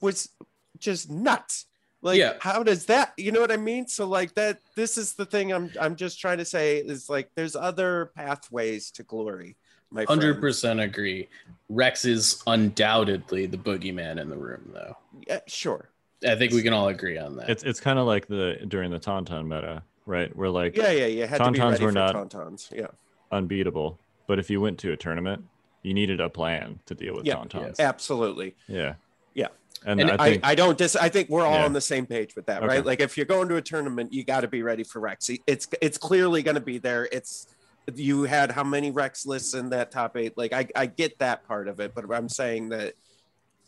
was 0.00 0.30
just 0.78 1.10
nuts. 1.10 1.66
Like 2.02 2.18
Yeah. 2.18 2.34
how 2.40 2.62
does 2.62 2.86
that 2.86 3.12
you 3.16 3.32
know 3.32 3.40
what 3.40 3.52
I 3.52 3.56
mean? 3.56 3.86
So 3.86 4.06
like 4.06 4.34
that 4.34 4.60
this 4.74 4.96
is 4.98 5.14
the 5.14 5.26
thing 5.26 5.52
I'm 5.52 5.70
I'm 5.80 5.96
just 5.96 6.18
trying 6.20 6.38
to 6.38 6.44
say 6.44 6.78
is 6.78 7.08
like 7.08 7.30
there's 7.34 7.54
other 7.56 8.10
pathways 8.16 8.90
to 8.92 9.02
glory. 9.02 9.56
My 9.90 10.04
hundred 10.08 10.32
friend. 10.34 10.40
percent 10.40 10.80
agree. 10.80 11.28
Rex 11.68 12.04
is 12.04 12.42
undoubtedly 12.46 13.46
the 13.46 13.56
boogeyman 13.56 14.20
in 14.20 14.28
the 14.28 14.36
room, 14.36 14.70
though. 14.74 14.96
Yeah, 15.28 15.40
sure. 15.46 15.88
I 16.26 16.34
think 16.36 16.52
we 16.52 16.62
can 16.62 16.72
all 16.72 16.88
agree 16.88 17.16
on 17.18 17.36
that. 17.36 17.48
it's 17.50 17.62
it's 17.62 17.80
kind 17.80 17.98
of 17.98 18.06
like 18.06 18.26
the 18.26 18.64
during 18.66 18.90
the 18.90 18.98
tauntaun 18.98 19.44
meta 19.44 19.82
right 20.06 20.34
where 20.36 20.50
like 20.50 20.76
Yeah, 20.76 20.90
yeah, 20.90 21.06
you 21.06 21.26
had 21.26 21.38
to 21.42 21.50
be 21.50 21.58
Tauntauns 21.58 21.70
ready 21.72 21.84
were 21.84 21.92
not- 21.92 22.14
tauntauns. 22.14 22.70
Yeah. 22.72 22.88
unbeatable 23.32 23.98
but 24.26 24.38
if 24.38 24.50
you 24.50 24.60
went 24.60 24.78
to 24.80 24.92
a 24.92 24.96
tournament 24.96 25.44
you 25.82 25.92
needed 25.94 26.20
a 26.20 26.28
plan 26.30 26.78
to 26.86 26.94
deal 26.94 27.14
with 27.14 27.26
Yeah. 27.26 27.36
tauntauns 27.36 27.78
Absolutely. 27.78 28.54
yeah 28.68 28.94
Yeah. 29.34 29.48
and, 29.84 30.00
And 30.00 30.10
i 30.12 30.14
I, 30.14 30.30
think 30.30 30.46
I, 30.46 30.54
don't 30.54 30.78
dis 30.78 30.94
I 30.96 31.08
think 31.08 31.28
we're 31.30 31.44
all 31.46 31.54
Yeah. 31.58 31.64
on 31.64 31.72
the 31.72 31.80
same 31.80 32.06
page 32.06 32.36
with 32.36 32.46
that, 32.46 32.58
Okay. 32.62 32.66
right? 32.76 32.84
Like 32.86 33.00
if 33.00 33.16
you're 33.16 33.26
going 33.26 33.48
to 33.48 33.56
a 33.56 33.62
tournament, 33.62 34.12
you 34.12 34.24
got 34.24 34.40
to 34.42 34.48
be 34.48 34.62
ready 34.62 34.84
for 34.84 35.00
Rex. 35.00 35.30
It's 35.46 35.66
it's 35.80 35.98
clearly 35.98 36.42
going 36.42 36.54
to 36.54 36.60
be 36.60 36.78
there. 36.78 37.08
It's 37.10 37.48
you 37.94 38.22
had 38.22 38.50
how 38.52 38.64
many 38.64 38.90
Rex 38.90 39.26
lists 39.26 39.52
in 39.54 39.70
that 39.70 39.90
top 39.90 40.16
eight? 40.16 40.38
Like 40.38 40.52
I, 40.54 40.68
I 40.76 40.86
get 40.86 41.18
that 41.18 41.44
part 41.46 41.68
of 41.68 41.80
it, 41.80 41.94
but 41.94 42.04
I'm 42.14 42.28
saying 42.30 42.70
that 42.70 42.94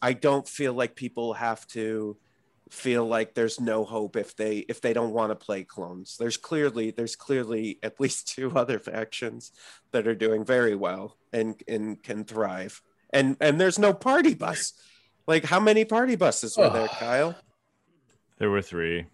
I 0.00 0.12
don't 0.14 0.48
feel 0.48 0.72
like 0.72 0.94
people 0.94 1.34
have 1.34 1.66
to 1.68 2.16
feel 2.70 3.06
like 3.06 3.34
there's 3.34 3.60
no 3.60 3.84
hope 3.84 4.16
if 4.16 4.34
they 4.36 4.58
if 4.58 4.80
they 4.80 4.92
don't 4.92 5.12
want 5.12 5.30
to 5.30 5.36
play 5.36 5.62
clones. 5.64 6.16
There's 6.18 6.36
clearly 6.36 6.90
there's 6.90 7.16
clearly 7.16 7.78
at 7.82 8.00
least 8.00 8.28
two 8.28 8.56
other 8.56 8.78
factions 8.78 9.52
that 9.92 10.06
are 10.06 10.14
doing 10.14 10.44
very 10.44 10.74
well 10.74 11.16
and 11.32 11.60
and 11.68 12.02
can 12.02 12.24
thrive. 12.24 12.82
And 13.10 13.36
and 13.40 13.60
there's 13.60 13.78
no 13.78 13.92
party 13.94 14.34
bus. 14.34 14.72
Like 15.26 15.44
how 15.44 15.60
many 15.60 15.84
party 15.84 16.16
buses 16.16 16.56
were 16.56 16.70
there. 16.70 16.88
Kyle? 16.88 17.36
there 18.38 18.50
were 18.50 18.62
three 18.62 19.06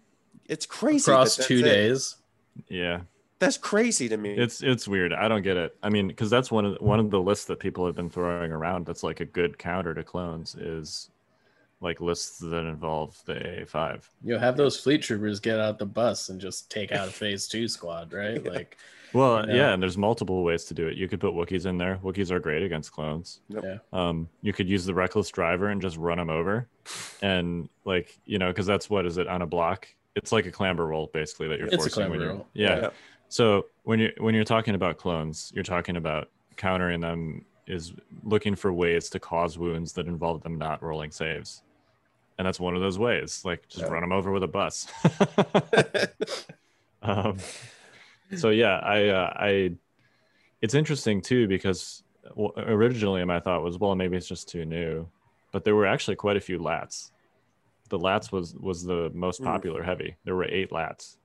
It's 0.49 0.65
crazy. 0.65 1.11
Across 1.11 1.35
that 1.37 1.41
that's 1.41 1.47
two 1.47 1.59
it. 1.59 1.63
days. 1.63 2.15
yeah 2.67 3.01
That's 3.39 3.57
crazy 3.57 4.09
to 4.09 4.17
me. 4.17 4.31
It's 4.35 4.61
it's 4.63 4.87
weird. 4.87 5.13
I 5.13 5.27
don't 5.27 5.41
get 5.43 5.57
it. 5.57 5.75
I 5.83 5.89
mean, 5.89 6.07
because 6.07 6.29
that's 6.29 6.51
one 6.51 6.65
of 6.65 6.77
the, 6.77 6.83
one 6.83 6.99
of 6.99 7.09
the 7.11 7.21
lists 7.21 7.45
that 7.45 7.59
people 7.59 7.85
have 7.85 7.95
been 7.95 8.09
throwing 8.09 8.51
around. 8.51 8.85
That's 8.85 9.03
like 9.03 9.19
a 9.21 9.25
good 9.25 9.57
counter 9.57 9.93
to 9.93 10.03
clones 10.03 10.55
is 10.55 11.09
like 11.83 12.01
lists 12.01 12.39
that 12.39 12.65
involve 12.65 13.15
the 13.25 13.33
AA5. 13.35 14.07
You 14.23 14.33
know, 14.33 14.39
have 14.39 14.57
those 14.57 14.79
fleet 14.79 15.01
troopers 15.03 15.39
get 15.39 15.59
out 15.59 15.77
the 15.77 15.85
bus 15.85 16.29
and 16.29 16.39
just 16.41 16.71
take 16.71 16.91
out 16.91 17.07
a 17.07 17.11
phase 17.21 17.47
two 17.47 17.67
squad, 17.67 18.13
right? 18.13 18.41
Yeah. 18.43 18.51
Like, 18.51 18.77
Well, 19.13 19.47
Yeah. 19.47 19.55
yeah, 19.55 19.73
and 19.73 19.83
there's 19.83 19.97
multiple 19.97 20.43
ways 20.43 20.63
to 20.65 20.73
do 20.73 20.87
it. 20.87 20.97
You 20.97 21.07
could 21.07 21.19
put 21.19 21.33
Wookiees 21.33 21.65
in 21.67 21.77
there. 21.77 21.99
Wookiees 22.03 22.31
are 22.31 22.39
great 22.39 22.63
against 22.63 22.91
clones. 22.91 23.41
Yep. 23.49 23.63
Yeah. 23.63 23.77
Um, 23.91 24.27
you 24.41 24.53
could 24.53 24.67
use 24.67 24.85
the 24.85 24.93
reckless 24.95 25.29
driver 25.29 25.67
and 25.69 25.79
just 25.81 25.97
run 25.97 26.17
them 26.17 26.29
over, 26.31 26.67
and 27.21 27.69
like 27.85 28.17
you 28.25 28.39
know 28.39 28.47
because 28.47 28.65
that's 28.65 28.89
what 28.89 29.05
is 29.05 29.17
it 29.17 29.27
on 29.27 29.41
a 29.41 29.45
block 29.47 29.87
it's 30.15 30.31
like 30.31 30.45
a 30.45 30.51
clamber 30.51 30.85
roll 30.85 31.09
basically 31.13 31.47
that 31.47 31.57
you're 31.57 31.67
It's 31.67 31.75
a 31.75 31.77
forcing 31.79 32.01
when 32.03 32.09
clamber 32.11 32.25
you're 32.25 32.33
roll. 32.35 32.47
yeah. 32.53 32.79
Yeah. 32.81 32.89
so 33.29 33.65
when 33.83 33.99
you 33.99 34.11
when 34.19 34.35
you're 34.35 34.43
talking 34.43 34.75
about 34.75 34.97
clones 34.97 35.51
you're 35.55 35.63
talking 35.63 35.95
about 35.97 36.29
countering 36.55 36.99
them 36.99 37.43
is 37.65 37.93
looking 38.23 38.55
for 38.55 38.71
ways 38.73 39.09
to 39.09 39.19
cause 39.19 39.57
wounds 39.57 39.93
that 39.93 40.05
involve 40.07 40.43
them 40.43 40.57
not 40.57 40.83
rolling 40.83 41.09
saves 41.11 41.63
and 42.37 42.45
that's 42.47 42.59
one 42.59 42.75
of 42.75 42.81
those 42.81 42.97
ways 42.99 43.41
like 43.45 43.67
just 43.67 43.83
Yeah. 43.83 43.89
run 43.91 44.01
them 44.01 44.11
over 44.11 44.31
with 44.31 44.43
a 44.43 44.47
bus 44.47 44.87
um, 47.01 47.37
so 48.35 48.49
yeah 48.49 48.77
i 48.79 49.07
uh, 49.09 49.33
i 49.35 49.71
it's 50.61 50.73
interesting 50.73 51.21
too 51.21 51.47
because 51.47 52.03
originally 52.57 53.23
my 53.25 53.39
thought 53.39 53.63
was 53.63 53.77
well 53.77 53.95
maybe 53.95 54.15
it's 54.17 54.27
just 54.27 54.47
too 54.49 54.65
new 54.65 55.07
but 55.51 55.63
there 55.63 55.75
were 55.75 55.85
actually 55.85 56.15
quite 56.15 56.37
a 56.37 56.41
few 56.41 56.57
lats 56.59 57.11
the 57.89 57.99
lats 57.99 58.31
was 58.31 58.55
was 58.55 58.83
the 58.83 59.11
most 59.13 59.41
Mm. 59.41 59.45
popular 59.45 59.83
heavy 59.83 60.15
there 60.23 60.35
were 60.35 60.45
eight 60.45 60.71
lats 60.71 61.17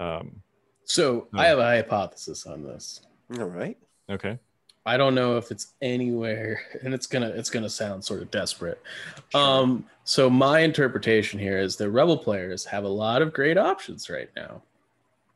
um 0.00 0.42
So 0.84 1.28
Hmm. 1.30 1.38
I 1.38 1.46
have 1.46 1.58
a 1.58 1.64
hypothesis 1.64 2.46
on 2.46 2.62
this. 2.64 3.00
All 3.38 3.46
right. 3.46 3.78
okay 4.10 4.38
I 4.86 4.96
don't 4.96 5.14
know 5.14 5.36
if 5.36 5.50
it's 5.50 5.72
anywhere, 5.80 6.60
and 6.82 6.92
it's 6.92 7.06
gonna 7.06 7.28
it's 7.28 7.50
gonna 7.50 7.70
sound 7.70 8.04
sort 8.04 8.22
of 8.22 8.30
desperate. 8.30 8.82
Sure. 9.30 9.40
Um, 9.40 9.86
so 10.04 10.28
my 10.28 10.60
interpretation 10.60 11.38
here 11.38 11.58
is 11.58 11.76
the 11.76 11.90
rebel 11.90 12.18
players 12.18 12.64
have 12.66 12.84
a 12.84 12.88
lot 12.88 13.22
of 13.22 13.32
great 13.32 13.56
options 13.56 14.10
right 14.10 14.30
now, 14.36 14.62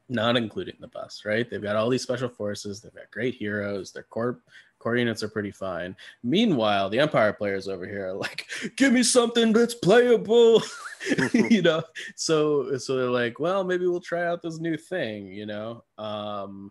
not 0.09 0.37
including 0.37 0.77
the 0.81 0.89
bus. 0.89 1.23
Right? 1.25 1.49
They've 1.49 1.63
got 1.63 1.77
all 1.77 1.89
these 1.89 2.03
special 2.03 2.29
forces. 2.29 2.81
They've 2.81 2.95
got 2.95 3.11
great 3.11 3.35
heroes. 3.35 3.93
Their 3.93 4.03
core 4.05 4.41
core 4.79 4.97
units 4.97 5.23
are 5.23 5.29
pretty 5.29 5.51
fine. 5.51 5.97
Meanwhile, 6.23 6.91
the 6.91 7.01
Empire 7.01 7.33
players 7.33 7.69
over 7.69 7.87
here 7.87 8.09
are 8.09 8.15
like, 8.15 8.47
"Give 8.77 8.93
me 8.93 9.03
something 9.03 9.53
that's 9.53 9.75
playable," 9.75 10.63
you 11.33 11.63
know. 11.63 11.83
So 12.17 12.77
so 12.77 12.97
they're 12.97 13.11
like, 13.11 13.41
"Well, 13.41 13.65
maybe 13.65 13.87
we'll 13.87 14.01
try 14.01 14.27
out 14.27 14.43
this 14.43 14.59
new 14.59 14.77
thing," 14.77 15.29
you 15.29 15.47
know. 15.47 15.85
Um, 15.97 16.71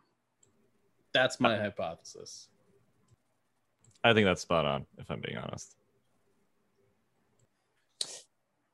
that's 1.11 1.39
my 1.39 1.57
hypothesis. 1.57 2.49
I 4.03 4.13
think 4.13 4.25
that's 4.25 4.41
spot 4.41 4.65
on 4.65 4.85
if 4.97 5.09
i'm 5.09 5.21
being 5.21 5.37
honest 5.37 5.77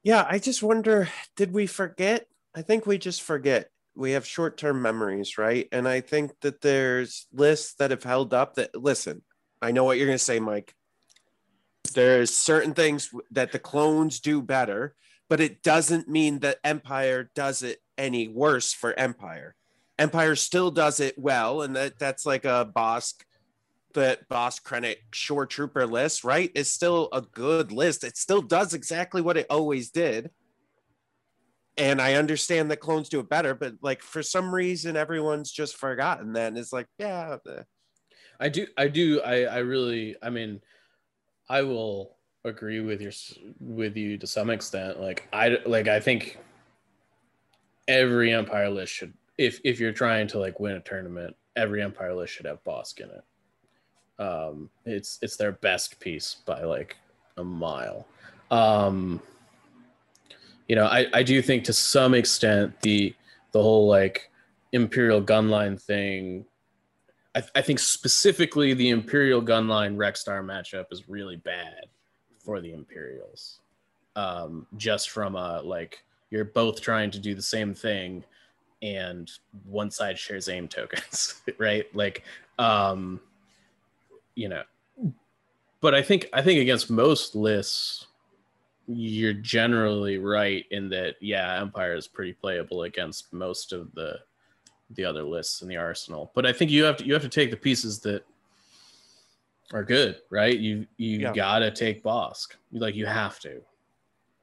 Yeah, 0.03 0.25
I 0.29 0.37
just 0.37 0.61
wonder 0.61 1.07
did 1.37 1.53
we 1.53 1.65
forget? 1.65 2.27
I 2.53 2.61
think 2.61 2.85
we 2.85 2.97
just 2.97 3.21
forget. 3.21 3.69
We 3.95 4.11
have 4.11 4.27
short 4.27 4.57
term 4.57 4.81
memories, 4.81 5.37
right? 5.37 5.67
And 5.71 5.87
I 5.87 6.01
think 6.01 6.31
that 6.41 6.61
there's 6.61 7.25
lists 7.31 7.75
that 7.75 7.91
have 7.91 8.03
held 8.03 8.33
up 8.33 8.55
that, 8.55 8.75
listen, 8.75 9.21
I 9.61 9.71
know 9.71 9.85
what 9.85 9.97
you're 9.97 10.07
going 10.07 10.17
to 10.17 10.23
say, 10.23 10.39
Mike. 10.39 10.75
There's 11.93 12.35
certain 12.35 12.73
things 12.73 13.11
that 13.31 13.51
the 13.51 13.59
clones 13.59 14.19
do 14.19 14.41
better, 14.41 14.95
but 15.29 15.39
it 15.39 15.63
doesn't 15.63 16.09
mean 16.09 16.39
that 16.39 16.57
Empire 16.63 17.31
does 17.33 17.61
it 17.61 17.79
any 17.97 18.27
worse 18.27 18.73
for 18.73 18.97
Empire. 18.99 19.55
Empire 19.97 20.35
still 20.35 20.71
does 20.71 20.99
it 20.99 21.17
well, 21.17 21.61
and 21.61 21.75
that, 21.75 21.99
that's 21.99 22.25
like 22.25 22.45
a 22.45 22.69
Bosk 22.75 23.13
that 23.93 24.27
Bosk 24.29 24.63
Krennic 24.63 24.97
Shore 25.11 25.45
Trooper 25.45 25.85
list, 25.85 26.23
right, 26.23 26.51
is 26.55 26.71
still 26.71 27.09
a 27.11 27.21
good 27.21 27.71
list. 27.71 28.03
It 28.03 28.17
still 28.17 28.41
does 28.41 28.73
exactly 28.73 29.21
what 29.21 29.37
it 29.37 29.47
always 29.49 29.89
did. 29.91 30.31
And 31.77 32.01
I 32.01 32.13
understand 32.13 32.69
that 32.69 32.79
clones 32.79 33.09
do 33.09 33.19
it 33.19 33.29
better, 33.29 33.55
but 33.55 33.75
like 33.81 34.01
for 34.01 34.21
some 34.21 34.53
reason, 34.53 34.95
everyone's 34.95 35.51
just 35.51 35.75
forgotten 35.75 36.33
that. 36.33 36.49
And 36.49 36.57
it's 36.57 36.73
like, 36.73 36.87
yeah, 36.99 37.37
I 38.39 38.49
do, 38.49 38.67
I 38.77 38.87
do, 38.87 39.21
I, 39.21 39.43
I 39.45 39.57
really, 39.59 40.15
I 40.21 40.29
mean, 40.29 40.61
I 41.49 41.63
will 41.63 42.17
agree 42.43 42.79
with 42.79 43.01
your, 43.01 43.11
with 43.59 43.97
you 43.97 44.17
to 44.19 44.27
some 44.27 44.49
extent. 44.49 44.99
Like, 44.99 45.27
I, 45.33 45.57
like, 45.65 45.87
I 45.87 45.99
think 45.99 46.37
every 47.87 48.31
Empire 48.33 48.69
list 48.69 48.93
should, 48.93 49.13
if 49.37 49.59
if 49.63 49.79
you're 49.79 49.91
trying 49.91 50.27
to 50.27 50.37
like 50.37 50.59
win 50.59 50.75
a 50.75 50.79
tournament, 50.79 51.35
every 51.55 51.81
Empire 51.81 52.13
list 52.13 52.33
should 52.33 52.45
have 52.45 52.63
Bosk 52.63 52.99
in 52.99 53.09
it. 53.09 53.23
Um, 54.19 54.69
it's 54.85 55.19
it's 55.21 55.37
their 55.37 55.53
best 55.53 55.99
piece 55.99 56.37
by 56.45 56.63
like 56.63 56.97
a 57.37 57.43
mile. 57.43 58.07
Um, 58.51 59.21
you 60.67 60.75
know, 60.75 60.85
I 60.85 61.07
I 61.13 61.23
do 61.23 61.41
think 61.41 61.63
to 61.65 61.73
some 61.73 62.13
extent 62.13 62.79
the 62.81 63.13
the 63.51 63.61
whole 63.61 63.87
like 63.87 64.29
Imperial 64.71 65.21
gunline 65.21 65.81
thing 65.81 66.45
I, 67.35 67.39
th- 67.39 67.51
I 67.55 67.61
think 67.61 67.79
specifically 67.79 68.73
the 68.73 68.89
Imperial 68.89 69.41
Gunline 69.41 69.95
Rexstar 69.95 70.43
matchup 70.43 70.85
is 70.91 71.09
really 71.09 71.37
bad 71.37 71.85
for 72.37 72.61
the 72.61 72.73
Imperials. 72.73 73.59
Um, 74.15 74.67
just 74.77 75.09
from 75.09 75.35
a 75.35 75.61
like 75.61 76.03
you're 76.29 76.45
both 76.45 76.81
trying 76.81 77.09
to 77.11 77.19
do 77.19 77.33
the 77.33 77.41
same 77.41 77.73
thing, 77.73 78.23
and 78.83 79.31
one 79.65 79.89
side 79.89 80.19
shares 80.19 80.49
aim 80.49 80.67
tokens, 80.67 81.41
right? 81.57 81.85
Like, 81.95 82.23
um, 82.59 83.19
you 84.35 84.49
know. 84.49 84.63
But 85.81 85.93
I 85.93 86.01
think 86.01 86.29
I 86.33 86.41
think 86.41 86.59
against 86.59 86.89
most 86.89 87.35
lists, 87.35 88.07
you're 88.87 89.33
generally 89.33 90.17
right 90.17 90.65
in 90.71 90.89
that 90.89 91.15
yeah, 91.21 91.59
Empire 91.61 91.95
is 91.95 92.07
pretty 92.07 92.33
playable 92.33 92.83
against 92.83 93.33
most 93.33 93.73
of 93.73 93.93
the 93.93 94.19
the 94.91 95.03
other 95.05 95.23
lists 95.23 95.61
in 95.61 95.67
the 95.67 95.77
arsenal. 95.77 96.31
But 96.35 96.45
I 96.45 96.53
think 96.53 96.71
you 96.71 96.83
have 96.83 96.97
to 96.97 97.05
you 97.05 97.13
have 97.13 97.23
to 97.23 97.29
take 97.29 97.51
the 97.51 97.57
pieces 97.57 97.99
that 98.01 98.23
are 99.73 99.83
good, 99.83 100.21
right? 100.29 100.57
You 100.57 100.85
you 100.97 101.19
Yeah. 101.19 101.33
gotta 101.33 101.71
take 101.71 102.03
Bosk. 102.03 102.55
Like 102.71 102.95
you 102.95 103.05
have 103.05 103.39
to. 103.41 103.61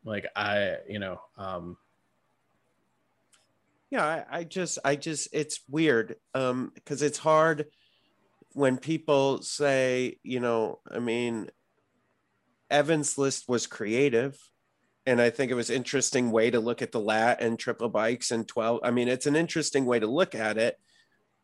Like 0.05 0.27
I, 0.35 0.79
you 0.89 0.99
know, 0.99 1.21
um 1.37 1.77
yeah, 3.91 4.05
I, 4.05 4.39
I 4.39 4.45
just, 4.45 4.79
I 4.85 4.95
just, 4.95 5.29
it's 5.33 5.61
weird 5.69 6.17
um, 6.35 6.71
because 6.75 7.03
it's 7.03 7.19
hard 7.19 7.67
when 8.53 8.79
people 8.79 9.43
say, 9.43 10.19
you 10.23 10.41
know, 10.41 10.81
I 10.91 10.99
mean, 10.99 11.51
Evan's 12.71 13.19
list 13.19 13.49
was 13.49 13.67
creative. 13.67 14.39
And 15.07 15.21
I 15.21 15.31
think 15.31 15.51
it 15.51 15.55
was 15.55 15.71
interesting 15.71 16.31
way 16.31 16.51
to 16.51 16.61
look 16.61 16.83
at 16.83 16.93
the 16.93 17.01
lat 17.01 17.41
and 17.41 17.59
triple 17.59 17.89
bikes 17.89 18.31
and 18.31 18.47
12. 18.47 18.81
I 18.83 18.91
mean, 18.91 19.09
it's 19.09 19.27
an 19.27 19.35
interesting 19.35 19.87
way 19.87 19.99
to 19.99 20.07
look 20.07 20.35
at 20.35 20.59
it. 20.59 20.79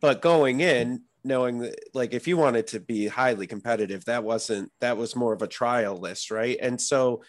But 0.00 0.20
going 0.20 0.60
in, 0.60 1.02
knowing 1.24 1.58
that 1.58 1.78
like 1.92 2.14
if 2.14 2.28
you 2.28 2.36
wanted 2.36 2.68
to 2.68 2.80
be 2.80 3.08
highly 3.08 3.46
competitive, 3.46 4.04
that 4.04 4.22
wasn't 4.22 4.70
that 4.80 4.96
was 4.96 5.16
more 5.16 5.32
of 5.32 5.42
a 5.42 5.48
trial 5.48 5.96
list, 5.96 6.30
right? 6.30 6.58
And 6.60 6.80
so 6.80 7.22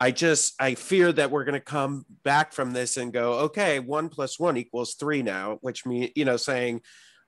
I 0.00 0.10
just 0.10 0.54
I 0.60 0.74
fear 0.74 1.12
that 1.12 1.30
we're 1.30 1.44
going 1.44 1.54
to 1.54 1.60
come 1.60 2.04
back 2.24 2.52
from 2.52 2.72
this 2.72 2.96
and 2.96 3.12
go, 3.12 3.34
okay, 3.40 3.78
one 3.78 4.08
plus 4.08 4.40
one 4.40 4.56
equals 4.56 4.94
three 4.94 5.22
now, 5.22 5.58
which 5.60 5.86
means 5.86 6.10
you 6.16 6.24
know 6.24 6.36
saying, 6.36 6.80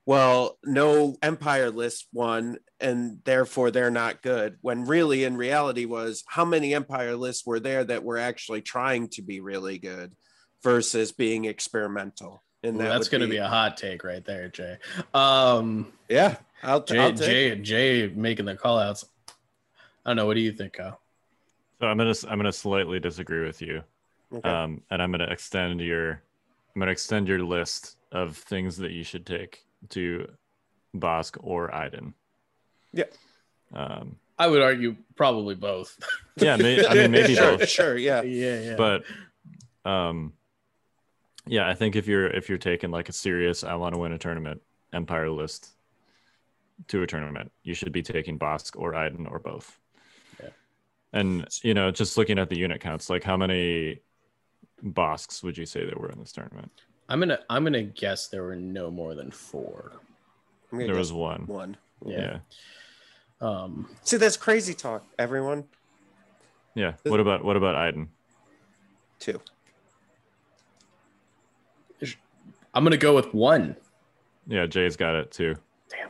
well, 0.07 0.57
no 0.63 1.17
Empire 1.21 1.69
list 1.69 2.07
won, 2.13 2.59
and 2.79 3.19
therefore 3.25 3.71
they're 3.71 3.91
not 3.91 4.21
good. 4.21 4.55
When 4.61 4.85
really, 4.85 5.25
in 5.25 5.35
reality, 5.35 5.83
was 5.83 6.23
how 6.27 6.45
many 6.45 6.73
Empire 6.73 7.17
lists 7.17 7.45
were 7.45 7.59
there 7.59 7.83
that 7.83 8.05
were 8.05 8.17
actually 8.17 8.61
trying 8.61 9.09
to 9.09 9.21
be 9.21 9.41
really 9.41 9.77
good 9.77 10.15
versus 10.63 11.11
being 11.11 11.43
experimental. 11.43 12.41
And 12.63 12.77
Ooh, 12.77 12.79
that 12.79 12.87
that's 12.87 13.09
going 13.09 13.19
to 13.19 13.27
be 13.27 13.35
a 13.35 13.49
hot 13.49 13.75
take 13.75 14.05
right 14.05 14.23
there, 14.23 14.47
Jay. 14.47 14.77
Um, 15.13 15.91
yeah. 16.07 16.37
I'll, 16.63 16.81
Jay, 16.85 16.99
I'll 16.99 17.13
take 17.13 17.27
Jay, 17.27 18.07
Jay 18.07 18.13
making 18.15 18.45
the 18.45 18.55
call 18.55 18.79
outs. 18.79 19.03
I 20.05 20.11
don't 20.11 20.15
know. 20.15 20.25
What 20.25 20.35
do 20.35 20.39
you 20.39 20.53
think, 20.53 20.71
Kyle? 20.71 21.01
So 21.81 21.85
I'm 21.85 21.97
gonna 21.97 22.15
I'm 22.29 22.39
gonna 22.39 22.53
slightly 22.53 22.99
disagree 23.01 23.45
with 23.45 23.61
you, 23.61 23.83
Okay. 24.33 24.49
um, 24.49 24.81
and 24.89 25.01
I'm 25.01 25.11
gonna 25.11 25.25
extend 25.25 25.81
your 25.81 26.11
I'm 26.73 26.79
gonna 26.79 26.91
extend 26.91 27.27
your 27.27 27.43
list 27.43 27.97
of 28.13 28.37
things 28.37 28.77
that 28.77 28.91
you 28.91 29.03
should 29.03 29.25
take 29.25 29.66
to 29.89 30.27
Bosk 30.95 31.37
or 31.41 31.73
Iden. 31.73 32.13
Yeah. 32.93 33.05
Um, 33.73 34.17
I 34.39 34.47
would 34.47 34.61
argue 34.61 34.95
probably 35.15 35.55
both. 35.55 35.97
yeah, 36.37 36.57
may, 36.57 36.85
I 36.85 36.93
mean 36.93 37.11
maybe 37.11 37.35
sure, 37.35 37.57
both, 37.57 37.69
sure, 37.69 37.97
yeah. 37.97 38.21
yeah, 38.21 38.61
yeah. 38.61 38.75
but 38.75 39.03
um, 39.89 40.33
yeah, 41.47 41.67
I 41.67 41.73
think 41.73 41.95
if 41.95 42.07
you're 42.07 42.27
if 42.27 42.49
you're 42.49 42.57
taking 42.57 42.91
like 42.91 43.09
a 43.09 43.13
serious 43.13 43.63
I 43.63 43.75
want 43.75 43.95
to 43.95 43.99
win 43.99 44.11
a 44.11 44.17
tournament 44.17 44.61
Empire 44.93 45.29
list 45.29 45.71
to 46.89 47.01
a 47.01 47.07
tournament, 47.07 47.51
you 47.63 47.73
should 47.73 47.91
be 47.91 48.03
taking 48.03 48.37
Bosk 48.37 48.79
or 48.79 48.95
Iden 48.95 49.25
or 49.25 49.39
both. 49.39 49.79
Yeah. 50.41 50.49
And 51.13 51.47
you 51.63 51.73
know, 51.73 51.91
just 51.91 52.17
looking 52.17 52.37
at 52.37 52.49
the 52.49 52.57
unit 52.57 52.79
counts, 52.79 53.09
like 53.09 53.23
how 53.23 53.37
many 53.37 54.01
Bosks 54.83 55.41
would 55.41 55.57
you 55.57 55.65
say 55.65 55.85
there 55.85 55.97
were 55.97 56.11
in 56.11 56.19
this 56.19 56.31
tournament? 56.31 56.71
I'm 57.09 57.19
gonna 57.19 57.39
I'm 57.49 57.63
gonna 57.63 57.83
guess 57.83 58.27
there 58.27 58.43
were 58.43 58.55
no 58.55 58.91
more 58.91 59.15
than 59.15 59.31
four. 59.31 59.91
I'm 60.71 60.79
gonna 60.79 60.87
There 60.91 60.99
was 60.99 61.13
one. 61.13 61.47
one. 61.47 61.77
Yeah. 62.05 62.39
Um, 63.39 63.89
See, 64.03 64.17
that's 64.17 64.35
crazy 64.37 64.73
talk, 64.73 65.05
everyone. 65.17 65.65
Yeah. 66.75 66.93
What 67.03 67.19
about 67.19 67.43
what 67.45 67.55
about 67.55 67.75
Iden? 67.75 68.09
Two. 69.19 69.39
I'm 72.73 72.83
gonna 72.83 72.97
go 72.97 73.15
with 73.15 73.33
one. 73.33 73.75
Yeah, 74.45 74.65
Jay's 74.67 74.95
got 74.95 75.15
it 75.15 75.31
too. 75.31 75.55
Damn. 75.89 76.09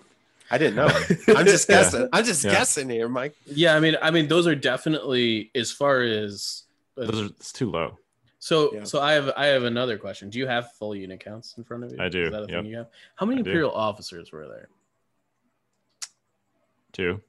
I 0.51 0.57
didn't 0.57 0.75
know. 0.75 0.87
I'm 1.35 1.45
just 1.45 1.69
Yeah. 1.69 1.75
guessing. 1.83 2.09
I'm 2.11 2.25
just 2.25 2.43
Yeah. 2.43 2.51
guessing 2.51 2.89
here, 2.89 3.07
Mike. 3.07 3.35
Yeah, 3.45 3.75
I 3.75 3.79
mean, 3.79 3.95
I 4.01 4.11
mean, 4.11 4.27
those 4.27 4.47
are 4.47 4.55
definitely 4.55 5.49
as 5.55 5.71
far 5.71 6.01
as 6.01 6.63
Those 6.95 7.21
are, 7.21 7.25
it's 7.25 7.53
too 7.53 7.71
low. 7.71 7.97
So 8.47 8.73
Yeah. 8.73 8.83
so 8.85 9.01
I 9.01 9.11
have 9.11 9.29
I 9.35 9.47
have 9.47 9.63
another 9.63 9.97
question. 9.97 10.29
Do 10.29 10.39
you 10.39 10.47
have 10.47 10.71
full 10.73 10.95
unit 10.95 11.19
counts 11.19 11.55
in 11.57 11.65
front 11.65 11.83
of 11.83 11.91
you? 11.91 11.97
I 11.99 12.07
do, 12.07 12.27
Is 12.27 12.31
that 12.31 12.43
a 12.43 12.47
yep. 12.47 12.49
thing 12.63 12.65
you 12.71 12.77
have? 12.77 12.87
How 13.15 13.25
many 13.25 13.41
I 13.41 13.43
do. 13.43 13.49
imperial 13.49 13.71
officers 13.71 14.31
were 14.31 14.47
there 14.47 14.69
Two. 16.93 17.21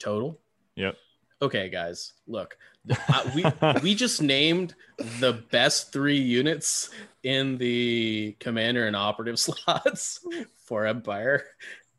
total? 0.00 0.40
Yep. 0.74 0.96
Okay, 1.40 1.68
guys, 1.68 2.14
look, 2.26 2.58
th- 2.88 2.98
I- 3.08 3.30
we 3.32 3.80
we 3.80 3.94
just 3.94 4.20
named 4.20 4.74
the 5.20 5.34
best 5.52 5.92
three 5.92 6.18
units 6.20 6.90
in 7.22 7.56
the 7.58 8.34
commander 8.40 8.88
and 8.88 8.96
operative 8.96 9.38
slots 9.46 10.26
for 10.64 10.84
Empire, 10.84 11.44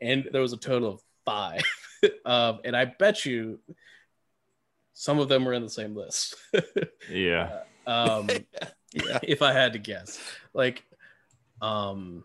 and 0.01 0.28
there 0.34 0.41
was 0.41 0.51
a 0.51 0.57
total 0.57 0.89
of 0.95 1.01
five. 1.24 1.63
um, 2.26 2.59
and 2.65 2.76
I 2.76 2.84
bet 2.84 3.26
you 3.26 3.59
some 4.93 5.20
of 5.20 5.30
them 5.30 5.45
were 5.45 5.53
in 5.53 5.63
the 5.63 5.70
same 5.70 5.95
list. 5.95 6.36
Yeah. 7.09 7.61
Um, 7.89 8.27
Yeah. 8.93 9.19
if 9.23 9.41
I 9.41 9.53
had 9.53 9.73
to 9.73 9.79
guess. 9.79 10.19
Like, 10.53 10.83
um, 11.61 12.23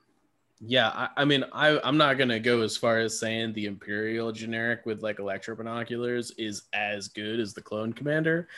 yeah, 0.61 0.89
I, 0.89 1.09
I 1.19 1.25
mean, 1.25 1.45
I, 1.53 1.79
I'm 1.85 1.99
not 1.99 2.17
gonna 2.17 2.41
go 2.41 2.63
as 2.63 2.77
far 2.77 3.01
as 3.01 3.19
saying 3.19 3.53
the 3.53 3.67
Imperial 3.67 4.33
generic 4.33 4.87
with 4.87 5.03
like 5.03 5.19
electro 5.19 5.55
binoculars 5.55 6.31
is 6.39 6.63
as 6.73 7.09
good 7.09 7.39
as 7.41 7.53
the 7.53 7.61
Clone 7.61 7.93
Commander, 7.93 8.49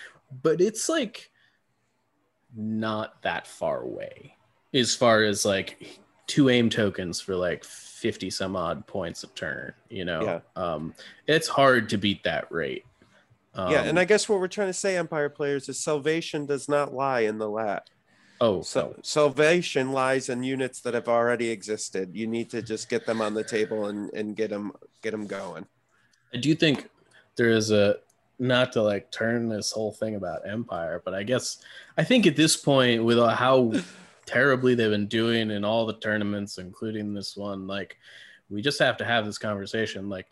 but 0.43 0.61
it's 0.61 0.89
like 0.89 1.31
not 2.55 3.21
that 3.23 3.47
far 3.47 3.83
away 3.83 4.37
as 4.73 4.95
far 4.95 5.23
as 5.23 5.45
like 5.45 6.01
two 6.27 6.49
aim 6.49 6.71
tokens 6.71 7.21
for 7.21 7.35
like 7.35 7.65
50 7.65 8.31
some 8.31 8.57
odd 8.57 8.87
points 8.87 9.25
of 9.25 9.35
turn. 9.35 9.73
You 9.89 10.05
know, 10.05 10.23
Yeah. 10.23 10.41
um, 10.63 10.95
it's 11.27 11.49
hard 11.49 11.89
to 11.89 11.97
beat 11.99 12.23
that 12.25 12.51
rate. 12.53 12.85
Yeah, 13.57 13.83
and 13.83 13.91
Um, 13.91 13.99
I 13.99 14.05
guess 14.05 14.29
what 14.29 14.39
we're 14.39 14.49
trying 14.49 14.69
to 14.69 14.75
say, 14.75 14.97
Empire 14.97 15.29
players, 15.29 15.69
is 15.69 15.79
salvation 15.79 16.47
does 16.47 16.69
not 16.69 16.93
lie 16.93 17.21
in 17.21 17.39
the 17.39 17.49
lat. 17.49 17.89
oh, 18.41 18.61
So 18.63 18.95
so 18.97 19.01
salvation 19.03 19.93
lies 19.93 20.29
in 20.29 20.43
units 20.43 20.81
that 20.83 20.95
have 20.95 21.09
already 21.09 21.51
existed. 21.51 22.15
You 22.15 22.27
need 22.27 22.51
to 22.51 22.63
just 22.63 22.89
get 22.89 23.07
them 23.07 23.23
on 23.23 23.35
the 23.35 23.45
table 23.45 23.87
and, 23.87 24.13
and 24.13 24.37
get 24.37 24.51
them 24.51 24.73
get 25.03 25.13
them 25.13 25.27
going. 25.27 25.67
I 26.35 26.39
do 26.39 26.55
think 26.55 26.91
there 27.37 27.51
is 27.51 27.71
a 27.71 27.97
not 28.39 28.73
to 28.73 28.83
like 28.83 29.11
turn 29.11 29.49
this 29.49 29.73
whole 29.73 29.93
thing 29.93 30.17
about 30.17 30.47
empire, 30.47 31.01
but 31.05 31.15
I 31.15 31.23
guess 31.23 31.59
I 31.97 32.05
think 32.05 32.27
at 32.27 32.37
this 32.37 32.57
point 32.57 33.03
with 33.03 33.19
how 33.19 33.73
terribly 34.27 34.75
they've 34.75 34.91
been 34.91 35.07
doing 35.07 35.51
in 35.51 35.65
all 35.65 35.87
the 35.87 35.95
tournaments, 35.95 36.59
including 36.59 37.15
this 37.15 37.37
one, 37.37 37.67
like 37.67 37.97
we 38.51 38.61
just 38.61 38.79
have 38.81 38.97
to 38.99 39.05
have 39.05 39.25
this 39.25 39.39
conversation. 39.39 40.09
Like, 40.09 40.27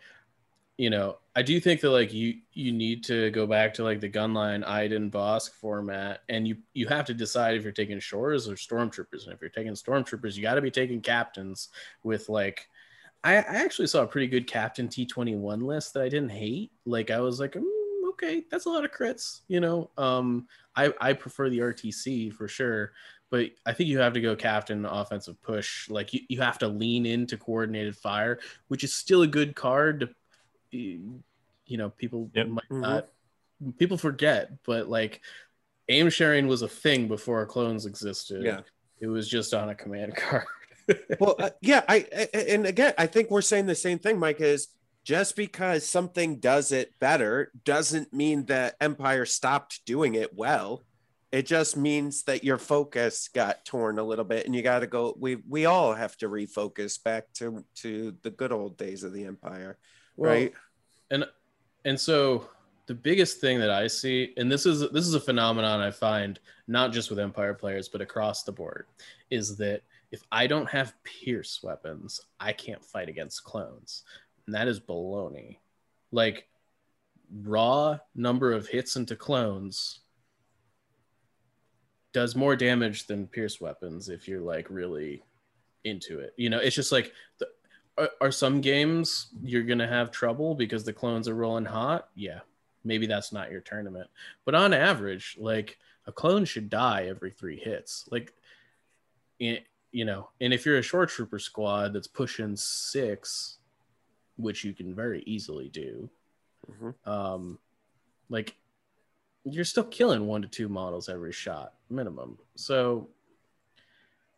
you 0.76 0.90
know, 0.90 1.18
I 1.36 1.42
do 1.42 1.58
think 1.58 1.80
that 1.80 1.90
like 1.90 2.12
you 2.12 2.34
you 2.52 2.70
need 2.72 3.02
to 3.04 3.30
go 3.30 3.46
back 3.46 3.74
to 3.74 3.84
like 3.84 4.00
the 4.00 4.08
gunline 4.08 4.64
Iden 4.64 5.10
Bosk 5.10 5.50
format, 5.52 6.20
and 6.28 6.46
you 6.46 6.58
you 6.74 6.86
have 6.86 7.06
to 7.06 7.14
decide 7.14 7.56
if 7.56 7.64
you're 7.64 7.72
taking 7.72 7.98
shores 7.98 8.48
or 8.48 8.54
stormtroopers. 8.54 9.24
And 9.24 9.32
if 9.32 9.40
you're 9.40 9.50
taking 9.50 9.72
stormtroopers, 9.72 10.36
you 10.36 10.42
got 10.42 10.54
to 10.54 10.62
be 10.62 10.70
taking 10.70 11.00
captains 11.00 11.70
with 12.04 12.28
like 12.28 12.68
I, 13.24 13.36
I 13.36 13.38
actually 13.38 13.88
saw 13.88 14.02
a 14.02 14.06
pretty 14.06 14.28
good 14.28 14.46
Captain 14.46 14.86
T21 14.86 15.62
list 15.62 15.94
that 15.94 16.02
I 16.02 16.08
didn't 16.08 16.28
hate. 16.28 16.70
Like 16.84 17.10
I 17.10 17.20
was 17.20 17.40
like, 17.40 17.52
"Mm, 17.54 18.08
okay, 18.10 18.44
that's 18.50 18.66
a 18.66 18.70
lot 18.70 18.84
of 18.84 18.92
crits. 18.92 19.40
You 19.48 19.60
know, 19.60 19.90
um, 19.98 20.46
I 20.76 20.92
I 21.00 21.14
prefer 21.14 21.48
the 21.48 21.58
RTC 21.58 22.32
for 22.32 22.46
sure, 22.46 22.92
but 23.30 23.50
I 23.66 23.72
think 23.72 23.88
you 23.88 23.98
have 23.98 24.12
to 24.12 24.20
go 24.20 24.36
Captain 24.36 24.84
offensive 24.84 25.40
push. 25.42 25.90
Like 25.90 26.12
you, 26.12 26.20
you 26.28 26.40
have 26.42 26.58
to 26.58 26.68
lean 26.68 27.06
into 27.06 27.36
coordinated 27.36 27.96
fire, 27.96 28.38
which 28.68 28.84
is 28.84 28.94
still 28.94 29.22
a 29.22 29.26
good 29.26 29.56
card. 29.56 30.14
You 30.74 31.78
know, 31.78 31.90
people 31.90 32.30
Yep. 32.34 32.48
might 32.48 32.68
Mhm. 32.70 32.80
not 32.80 33.08
people 33.78 33.96
forget, 33.96 34.50
but 34.64 34.88
like 34.88 35.20
aim 35.88 36.10
sharing 36.10 36.46
was 36.46 36.62
a 36.62 36.68
thing 36.68 37.08
before 37.08 37.44
clones 37.46 37.86
existed. 37.86 38.42
Yeah. 38.42 38.60
It 39.00 39.06
was 39.06 39.28
just 39.28 39.54
on 39.54 39.68
a 39.68 39.74
command 39.74 40.16
card. 40.16 40.44
well 41.18 41.34
uh, 41.38 41.48
yeah 41.62 41.82
I, 41.88 42.06
I 42.14 42.28
and 42.40 42.66
again 42.66 42.92
i 42.98 43.06
think 43.06 43.30
we're 43.30 43.40
saying 43.40 43.64
the 43.64 43.74
same 43.74 43.98
thing 43.98 44.18
mike 44.18 44.42
is 44.42 44.68
just 45.02 45.34
because 45.34 45.86
something 45.86 46.40
does 46.40 46.72
it 46.72 46.92
better 47.00 47.50
doesn't 47.64 48.12
mean 48.12 48.44
that 48.46 48.76
empire 48.82 49.24
stopped 49.24 49.80
doing 49.86 50.14
it 50.14 50.36
well 50.36 50.84
it 51.32 51.46
just 51.46 51.74
means 51.78 52.24
that 52.24 52.44
your 52.44 52.58
focus 52.58 53.28
got 53.32 53.64
torn 53.64 53.98
a 53.98 54.04
little 54.04 54.26
bit 54.26 54.44
and 54.44 54.54
you 54.54 54.60
got 54.60 54.80
to 54.80 54.86
go 54.86 55.14
we 55.18 55.36
we 55.48 55.64
all 55.64 55.94
have 55.94 56.18
to 56.18 56.28
refocus 56.28 57.02
back 57.02 57.32
to 57.32 57.64
to 57.76 58.14
the 58.20 58.28
good 58.30 58.52
old 58.52 58.76
days 58.76 59.04
of 59.04 59.14
the 59.14 59.24
empire 59.24 59.78
Well, 60.16 60.32
right? 60.32 60.52
and 61.10 61.24
and 61.84 61.98
so 61.98 62.48
the 62.86 62.94
biggest 62.94 63.40
thing 63.40 63.58
that 63.58 63.70
i 63.70 63.86
see 63.86 64.32
and 64.36 64.50
this 64.50 64.66
is 64.66 64.80
this 64.90 65.06
is 65.06 65.14
a 65.14 65.20
phenomenon 65.20 65.80
i 65.80 65.90
find 65.90 66.38
not 66.68 66.92
just 66.92 67.10
with 67.10 67.18
empire 67.18 67.54
players 67.54 67.88
but 67.88 68.00
across 68.00 68.42
the 68.42 68.52
board 68.52 68.86
is 69.30 69.56
that 69.56 69.82
if 70.12 70.22
i 70.30 70.46
don't 70.46 70.68
have 70.68 70.94
pierce 71.02 71.62
weapons 71.62 72.20
i 72.40 72.52
can't 72.52 72.84
fight 72.84 73.08
against 73.08 73.42
clones. 73.44 74.04
And 74.46 74.54
that 74.54 74.68
is 74.68 74.80
baloney. 74.80 75.58
Like 76.12 76.46
raw 77.42 77.98
number 78.14 78.52
of 78.52 78.68
hits 78.68 78.96
into 78.96 79.16
clones 79.16 80.00
does 82.12 82.36
more 82.36 82.54
damage 82.54 83.06
than 83.06 83.26
pierce 83.26 83.60
weapons 83.60 84.08
if 84.08 84.28
you're 84.28 84.40
like 84.40 84.68
really 84.70 85.24
into 85.84 86.20
it. 86.20 86.34
You 86.36 86.50
know 86.50 86.58
it's 86.58 86.76
just 86.76 86.92
like 86.92 87.12
the, 87.38 87.48
are, 87.96 88.10
are 88.20 88.32
some 88.32 88.60
games 88.60 89.28
you're 89.42 89.62
gonna 89.62 89.86
have 89.86 90.10
trouble 90.10 90.54
because 90.54 90.84
the 90.84 90.92
clones 90.92 91.28
are 91.28 91.34
rolling 91.34 91.64
hot? 91.66 92.08
Yeah 92.14 92.40
maybe 92.86 93.06
that's 93.06 93.32
not 93.32 93.50
your 93.50 93.62
tournament. 93.62 94.10
But 94.44 94.54
on 94.54 94.74
average 94.74 95.36
like 95.40 95.78
a 96.06 96.12
clone 96.12 96.44
should 96.44 96.68
die 96.68 97.06
every 97.08 97.30
three 97.30 97.58
hits. 97.58 98.06
Like 98.10 98.34
you 99.38 100.04
know 100.04 100.28
and 100.40 100.52
if 100.52 100.64
you're 100.66 100.78
a 100.78 100.82
short 100.82 101.08
trooper 101.08 101.38
squad 101.38 101.92
that's 101.92 102.06
pushing 102.06 102.56
six 102.56 103.58
which 104.36 104.64
you 104.64 104.72
can 104.72 104.94
very 104.94 105.22
easily 105.26 105.68
do 105.68 106.08
Mhm. 106.70 106.94
um 107.06 107.58
like 108.28 108.56
you're 109.44 109.64
still 109.64 109.84
killing 109.84 110.26
one 110.26 110.42
to 110.42 110.48
two 110.48 110.68
models 110.68 111.08
every 111.10 111.32
shot 111.32 111.74
minimum. 111.90 112.38
So 112.56 113.08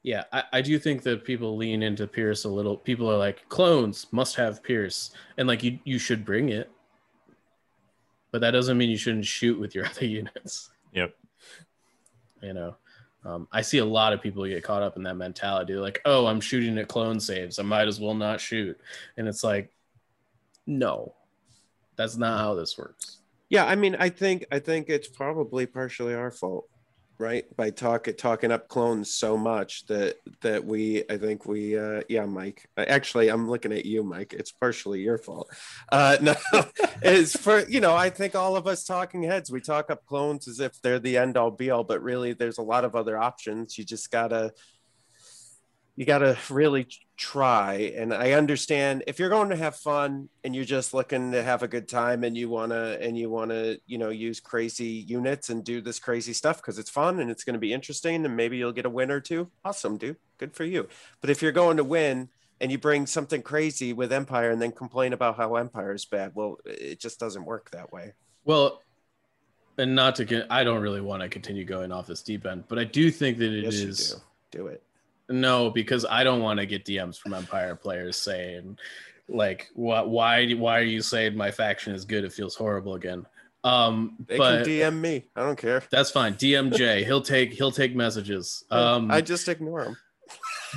yeah 0.07 0.25
I, 0.33 0.45
I 0.55 0.61
do 0.63 0.79
think 0.79 1.03
that 1.03 1.25
people 1.25 1.57
lean 1.57 1.83
into 1.83 2.07
pierce 2.07 2.45
a 2.45 2.49
little 2.49 2.77
people 2.77 3.11
are 3.11 3.19
like 3.19 3.47
clones 3.49 4.07
must 4.13 4.37
have 4.37 4.63
pierce 4.63 5.11
and 5.37 5.49
like 5.49 5.63
you 5.63 5.79
you 5.85 5.99
should 5.99 6.25
bring 6.25 6.49
it. 6.51 6.71
But 8.31 8.41
that 8.41 8.53
doesn't 8.53 8.78
mean 8.78 8.91
you 8.91 8.97
shouldn't 8.97 9.24
shoot 9.24 9.59
with 9.59 9.74
your 9.74 9.87
other 9.91 10.07
units. 10.07 10.70
Yep. 10.93 11.15
you 12.43 12.55
know 12.55 12.77
um, 13.24 13.49
i 13.53 13.61
see 13.61 13.78
a 13.78 13.85
lot 13.85 14.12
of 14.15 14.23
people 14.23 14.47
get 14.47 14.62
caught 14.62 14.83
up 14.83 14.97
in 14.97 15.03
that 15.03 15.16
mentality 15.16 15.74
like 15.74 16.01
oh 16.07 16.27
i'm 16.27 16.41
shooting 16.41 16.78
at 16.78 16.89
clone 16.89 17.20
saves 17.20 17.59
i 17.59 17.62
might 17.62 17.89
as 17.89 18.01
well 18.01 18.15
not 18.15 18.41
shoot. 18.41 18.78
And 19.16 19.28
it's 19.28 19.45
like 19.45 19.70
no 20.66 21.12
that's 21.97 22.16
not 22.16 22.39
how 22.39 22.55
this 22.55 22.78
works. 22.78 23.19
Yeah, 23.49 23.65
I 23.65 23.74
mean, 23.74 23.97
I 23.99 24.09
think 24.09 24.45
I 24.53 24.59
think 24.59 24.89
it's 24.89 25.09
probably 25.09 25.66
partially 25.66 26.15
our 26.15 26.31
fault, 26.31 26.69
right? 27.18 27.44
By 27.56 27.70
talking 27.70 28.14
talking 28.14 28.52
up 28.52 28.68
clones 28.68 29.12
so 29.14 29.36
much 29.36 29.86
that 29.86 30.16
that 30.43 30.64
we, 30.64 31.05
I 31.10 31.16
think 31.16 31.47
we, 31.47 31.78
uh, 31.78 32.02
yeah, 32.09 32.26
Mike. 32.26 32.68
Actually, 32.76 33.28
I'm 33.28 33.48
looking 33.48 33.72
at 33.72 33.84
you, 33.84 34.02
Mike. 34.02 34.34
It's 34.34 34.52
partially 34.52 35.01
your 35.01 35.18
fault. 35.18 35.51
Uh, 35.90 36.16
no, 36.22 36.34
it's 37.02 37.36
for 37.36 37.66
you 37.68 37.80
know. 37.80 37.94
I 37.94 38.10
think 38.10 38.34
all 38.34 38.56
of 38.56 38.66
us 38.66 38.84
talking 38.84 39.22
heads, 39.22 39.51
we 39.51 39.60
talk 39.60 39.90
up 39.90 40.05
clones 40.06 40.48
as 40.48 40.60
if 40.60 40.80
they're 40.82 40.98
the 40.98 41.16
end 41.16 41.36
all 41.36 41.51
be 41.51 41.70
all, 41.70 41.84
but 41.84 42.02
really, 42.02 42.32
there's 42.32 42.59
a 42.59 42.62
lot 42.62 42.84
of 42.84 42.94
other 42.94 43.16
options. 43.16 43.78
You 43.78 43.84
just 43.84 44.10
gotta 44.10 44.52
you 45.97 46.05
got 46.05 46.18
to 46.18 46.36
really 46.51 46.86
try 47.16 47.93
and 47.97 48.12
i 48.12 48.32
understand 48.32 49.02
if 49.06 49.18
you're 49.18 49.31
going 49.31 49.48
to 49.48 49.56
have 49.56 49.74
fun 49.74 50.28
and 50.44 50.55
you're 50.55 50.66
just 50.66 50.93
looking 50.93 51.32
to 51.32 51.43
have 51.43 51.62
a 51.62 51.68
good 51.68 51.89
time 51.89 52.24
and 52.24 52.36
you 52.36 52.48
want 52.48 52.70
to 52.70 53.02
and 53.02 53.16
you 53.16 53.31
want 53.31 53.51
to 53.51 53.78
you 53.86 53.97
know 53.97 54.10
use 54.10 54.39
crazy 54.39 54.85
units 55.09 55.48
and 55.48 55.64
do 55.64 55.81
this 55.81 55.98
crazy 55.98 56.35
stuff 56.35 56.59
because 56.59 56.78
it's 56.78 56.90
fun 56.90 57.20
and 57.20 57.31
it's 57.31 57.43
going 57.43 57.55
to 57.55 57.60
be 57.60 57.73
interesting 57.73 58.24
and 58.27 58.36
maybe 58.36 58.59
you'll 58.59 58.73
get 58.73 58.85
a 58.85 58.90
win 58.90 59.10
or 59.10 59.20
two 59.20 59.51
awesome 59.64 59.97
dude 59.97 60.16
good 60.39 60.55
for 60.55 60.64
you. 60.64 60.86
But 61.23 61.31
if 61.31 61.40
you're 61.40 61.52
going 61.52 61.78
to 61.78 61.85
win 61.85 62.28
and 62.60 62.70
you 62.70 62.77
bring 62.77 63.06
something 63.06 63.40
crazy 63.40 63.94
with 63.94 64.12
empire 64.12 64.51
and 64.51 64.60
then 64.60 64.73
complain 64.73 65.14
about 65.14 65.39
how 65.39 65.56
empire 65.56 65.94
is 65.94 66.05
bad 66.05 66.32
well 66.35 66.59
it 66.66 67.01
just 67.01 67.18
doesn't 67.18 67.44
work 67.44 67.70
that 67.70 67.93
way. 67.93 68.12
Well, 68.44 68.82
and 69.78 69.94
not 69.94 70.14
to 70.16 70.24
get, 70.24 70.47
I 70.48 70.64
don't 70.64 70.81
really 70.81 71.01
want 71.01 71.23
to 71.23 71.28
continue 71.28 71.64
going 71.64 71.93
off 71.93 72.06
this 72.06 72.23
deep 72.23 72.47
end, 72.47 72.64
but 72.68 72.78
I 72.78 72.85
do 72.85 73.10
think 73.10 73.39
that 73.39 73.52
it 73.52 73.64
yes 73.64 73.74
is 73.74 74.10
do. 74.52 74.59
Do 74.59 74.66
it 74.68 74.82
no, 75.28 75.70
because 75.70 76.05
I 76.05 76.24
don't 76.24 76.40
want 76.40 76.61
to 76.61 76.66
get 76.66 76.85
DMs 76.85 77.19
from 77.19 77.35
Empire 77.35 77.74
players 77.74 78.16
saying, 78.16 78.78
like, 79.28 79.69
what, 79.74 80.09
why, 80.09 80.53
why 80.53 80.78
are 80.78 80.82
you 80.85 81.03
saying 81.03 81.36
my 81.36 81.51
faction 81.51 81.94
is 81.94 82.05
good? 82.05 82.24
It 82.24 82.32
feels 82.32 82.55
horrible 82.55 82.94
again. 82.94 83.27
Um, 83.65 84.15
they 84.27 84.39
but 84.39 84.62
can 84.65 84.73
dm 84.73 85.01
me 85.01 85.24
i 85.35 85.40
don't 85.43 85.59
care 85.59 85.82
that's 85.90 86.12
fine. 86.12 86.35
DMJ, 86.36 87.05
he'll 87.05 87.20
take, 87.20 87.53
he'll 87.53 87.73
take 87.73 87.97
messages. 87.97 88.62
Um, 88.70 89.11
i 89.11 89.20
just 89.20 89.48
ignore 89.48 89.82
them 89.85 89.97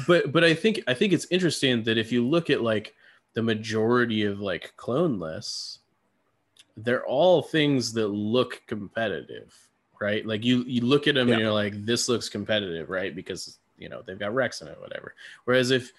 but 0.07 0.31
but 0.31 0.43
I 0.43 0.53
think 0.53 0.81
I 0.87 0.93
think 0.95 1.13
it's 1.13 1.27
interesting 1.29 1.83
that 1.83 1.97
if 1.97 2.11
you 2.11 2.25
look 2.27 2.49
at 2.49 2.61
like 2.61 2.95
the 3.35 3.43
majority 3.43 4.23
of 4.23 4.39
like 4.39 4.73
clone 4.75 5.19
lists, 5.19 5.79
they're 6.77 7.05
all 7.05 7.41
things 7.43 7.93
that 7.93 8.07
look 8.07 8.61
competitive. 8.65 9.53
right? 10.01 10.25
Like 10.25 10.43
you 10.43 10.63
you 10.65 10.81
look 10.81 11.07
at 11.07 11.15
them 11.15 11.27
Yeah. 11.27 11.33
and 11.35 11.43
you're 11.43 11.51
like, 11.51 11.85
this 11.85 12.09
looks 12.09 12.29
competitive, 12.29 12.89
right? 12.89 13.13
Because 13.15 13.58
you 13.79 13.89
know 13.89 14.01
they've 14.05 14.19
got 14.19 14.33
Rex 14.33 14.61
in 14.61 14.67
it, 14.67 14.79
whatever. 14.79 15.15
Whereas 15.45 15.71
if 15.71 15.91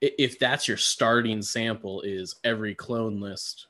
if 0.00 0.38
that's 0.38 0.68
your 0.68 0.76
starting 0.76 1.42
sample 1.42 2.02
is 2.02 2.36
every 2.44 2.74
clone 2.74 3.20
list 3.20 3.66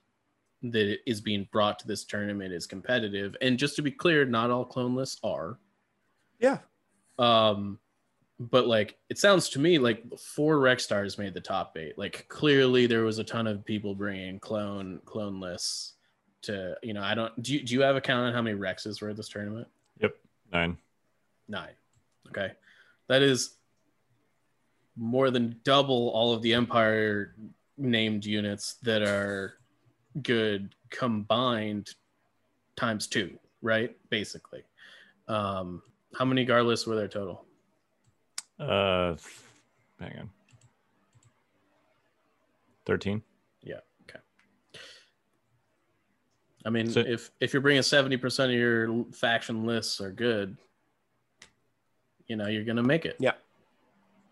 that 0.62 0.98
is 1.06 1.20
being 1.20 1.48
brought 1.52 1.78
to 1.78 1.86
this 1.86 2.05
tournament 2.05 2.52
is 2.52 2.66
competitive, 2.66 3.36
and 3.40 3.59
just 3.59 3.76
to 3.76 3.82
be 3.82 3.90
clear, 3.90 4.24
not 4.24 4.51
all 4.51 4.64
clone 4.64 4.94
lists 4.94 5.20
are. 5.22 5.59
Yeah. 6.39 6.59
Um, 7.18 7.78
but 8.40 8.66
like 8.66 8.97
it 9.09 9.18
sounds 9.18 9.48
to 9.51 9.59
me 9.59 9.78
like 9.78 10.05
four 10.18 10.60
Rex 10.60 10.85
stars 10.85 11.18
made 11.18 11.35
the 11.35 11.40
top 11.40 11.76
eight. 11.76 11.98
Like 11.98 12.26
clearly 12.28 12.86
there 12.86 13.02
was 13.02 13.18
a 13.18 13.24
ton 13.24 13.47
of 13.47 13.64
people 13.64 13.94
bringing 13.94 14.39
clone 14.39 15.01
clone 15.05 15.40
lists 15.40 15.94
to 16.43 16.76
you 16.82 16.94
know 16.94 17.02
I 17.02 17.14
don't 17.14 17.43
do 17.43 17.55
you, 17.55 17.62
do 17.64 17.74
you 17.74 17.80
have 17.80 17.97
a 17.97 18.01
count 18.01 18.26
on 18.26 18.32
how 18.32 18.43
many 18.43 18.56
Rexes 18.56 19.02
were 19.02 19.10
at 19.10 19.16
this 19.16 19.28
tournament? 19.28 19.66
yep 20.01 20.16
Nine. 20.52 20.78
Nine. 21.48 21.72
Okay, 22.28 22.52
that 23.09 23.22
is 23.22 23.56
more 24.97 25.30
than 25.30 25.60
double 25.64 26.10
all 26.10 26.32
of 26.32 26.43
the 26.43 26.55
Empire 26.55 27.35
named 27.76 28.24
units 28.24 28.74
that 28.82 29.02
are 29.02 29.55
good 30.22 30.74
combined 30.90 31.90
times 32.76 33.06
two, 33.06 33.39
right? 33.62 33.97
Basically. 34.10 34.62
Um, 35.28 35.82
how 36.18 36.24
many 36.24 36.44
Gar 36.44 36.62
lists 36.62 36.86
were 36.86 36.97
there 36.97 37.09
total? 37.09 37.44
Uh, 38.59 39.14
hang 40.01 40.18
on. 40.18 40.30
Thirteen. 42.86 43.22
Yeah. 43.62 43.80
Okay. 44.09 44.18
I 46.64 46.70
mean, 46.70 46.90
So- 46.90 47.01
if 47.01 47.30
if 47.40 47.52
you're 47.52 47.62
bringing 47.62 47.82
seventy 47.82 48.16
percent 48.16 48.51
of 48.51 48.59
your 48.59 49.05
faction 49.12 49.64
lists 49.64 50.01
are 50.01 50.10
good, 50.10 50.56
you 52.28 52.36
know 52.36 52.46
you're 52.46 52.64
gonna 52.64 52.82
make 52.82 53.05
it. 53.06 53.16
Yeah. 53.18 53.32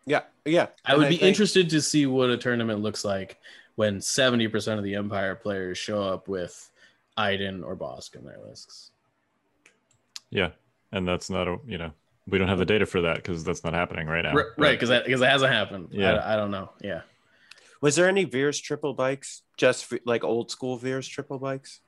Yeah. 0.05 0.23
Yeah. 0.44 0.66
I 0.85 0.93
And 0.93 1.01
would 1.01 1.09
be 1.09 1.16
think- 1.16 1.28
interested 1.28 1.68
to 1.70 1.81
see 1.82 2.06
what 2.06 2.31
a 2.31 2.36
tournament 2.36 2.81
looks 2.81 3.05
like 3.05 3.39
when 3.74 4.01
seventy 4.01 4.47
percent 4.48 4.78
of 4.78 4.85
the 4.85 4.94
Empire 4.94 5.35
players 5.35 5.78
show 5.78 6.02
up 6.02 6.28
with 6.28 6.70
Iden 7.16 7.64
or 7.64 7.74
Bosk 7.77 8.14
in 8.14 8.24
their 8.24 8.39
lists. 8.47 8.93
Yeah, 10.31 10.51
and 10.93 11.06
that's 11.09 11.31
not 11.31 11.48
a 11.48 11.56
you 11.66 11.78
know 11.78 11.93
we 12.28 12.39
don't 12.39 12.48
have 12.48 12.59
the 12.59 12.64
data 12.66 12.86
for 12.86 13.01
that 13.02 13.16
because 13.16 13.44
that's 13.44 13.64
not 13.64 13.73
happening 13.73 14.06
right 14.06 14.23
now. 14.23 14.32
R- 14.32 14.55
right, 14.59 14.73
because 14.73 14.89
that 14.90 15.05
because 15.05 15.23
it 15.23 15.28
hasn't 15.28 15.52
happened. 15.52 15.89
Yeah. 15.93 16.14
I, 16.16 16.35
I 16.35 16.36
don't 16.36 16.51
know. 16.51 16.70
Yeah, 16.82 17.02
Was 17.81 17.94
there 17.97 18.09
any 18.09 18.24
Veers 18.24 18.60
triple 18.60 18.94
bikes? 18.94 19.43
Just 19.56 19.85
for, 19.86 19.98
like 20.05 20.24
old 20.24 20.51
school 20.51 20.77
Veers 20.77 21.06
triple 21.09 21.39
bikes? 21.39 21.81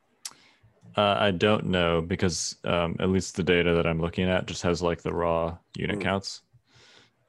Uh, 0.96 1.16
I 1.18 1.30
don't 1.30 1.66
know 1.66 2.00
because 2.02 2.56
um, 2.64 2.96
at 2.98 3.08
least 3.10 3.36
the 3.36 3.42
data 3.42 3.74
that 3.74 3.86
I'm 3.86 4.00
looking 4.00 4.28
at 4.28 4.46
just 4.46 4.62
has 4.62 4.82
like 4.82 5.02
the 5.02 5.12
raw 5.12 5.56
unit 5.76 5.98
Mm. 5.98 6.02
counts. 6.02 6.42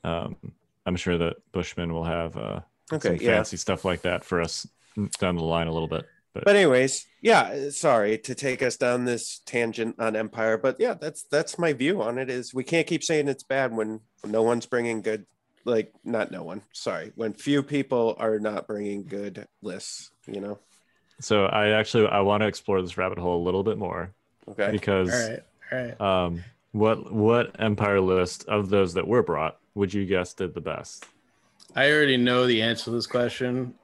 Um, 0.03 0.35
I'm 0.85 0.95
sure 0.95 1.17
that 1.17 1.37
Bushman 1.51 1.93
will 1.93 2.05
have 2.05 2.35
uh, 2.37 2.61
Okay. 2.91 3.17
Yeah. 3.21 3.35
fancy 3.35 3.57
stuff 3.57 3.85
like 3.85 4.01
that 4.01 4.23
for 4.23 4.41
us 4.41 4.67
down 5.19 5.35
the 5.35 5.43
line 5.43 5.67
a 5.67 5.71
little 5.71 5.87
bit. 5.87 6.05
But, 6.33 6.45
But 6.45 6.55
anyways, 6.55 7.05
yeah. 7.21 7.69
Sorry 7.69 8.17
to 8.19 8.35
take 8.35 8.61
us 8.63 8.77
down 8.77 9.05
this 9.05 9.39
tangent 9.45 9.95
on 9.99 10.15
Empire, 10.15 10.57
but 10.57 10.77
yeah, 10.79 10.93
that's 10.93 11.23
that's 11.23 11.57
my 11.59 11.73
view 11.73 12.01
on 12.01 12.17
it. 12.17 12.29
Is 12.29 12.53
we 12.53 12.63
can't 12.63 12.87
keep 12.87 13.03
saying 13.03 13.27
it's 13.27 13.43
bad 13.43 13.75
when 13.75 13.99
no 14.25 14.41
one's 14.43 14.65
bringing 14.67 15.01
good. 15.01 15.25
Like 15.65 15.91
not 16.03 16.31
no 16.31 16.43
one. 16.43 16.61
Sorry, 16.73 17.11
when 17.15 17.33
few 17.33 17.61
people 17.63 18.15
are 18.19 18.39
not 18.39 18.67
bringing 18.67 19.05
good 19.05 19.47
lists. 19.61 20.11
You 20.27 20.39
know. 20.41 20.59
So 21.19 21.45
I 21.45 21.69
actually 21.69 22.07
I 22.07 22.21
want 22.21 22.41
to 22.41 22.47
explore 22.47 22.81
this 22.81 22.97
rabbit 22.97 23.17
hole 23.17 23.41
a 23.41 23.43
little 23.43 23.63
bit 23.63 23.77
more 23.77 24.11
Okay. 24.49 24.71
because 24.71 25.09
all 25.13 25.29
right, 25.29 25.43
all 25.71 25.77
right. 25.77 26.01
um, 26.25 26.43
what 26.71 27.11
what 27.11 27.59
Empire 27.59 27.99
list 28.01 28.45
of 28.47 28.69
those 28.69 28.93
that 28.93 29.07
were 29.07 29.23
brought 29.23 29.57
would 29.75 29.93
you 29.93 30.05
guess 30.05 30.33
did 30.33 30.53
the 30.53 30.61
best? 30.61 31.05
I 31.75 31.91
already 31.91 32.17
know 32.17 32.47
the 32.47 32.61
answer 32.61 32.85
to 32.85 32.91
this 32.91 33.05
question, 33.07 33.75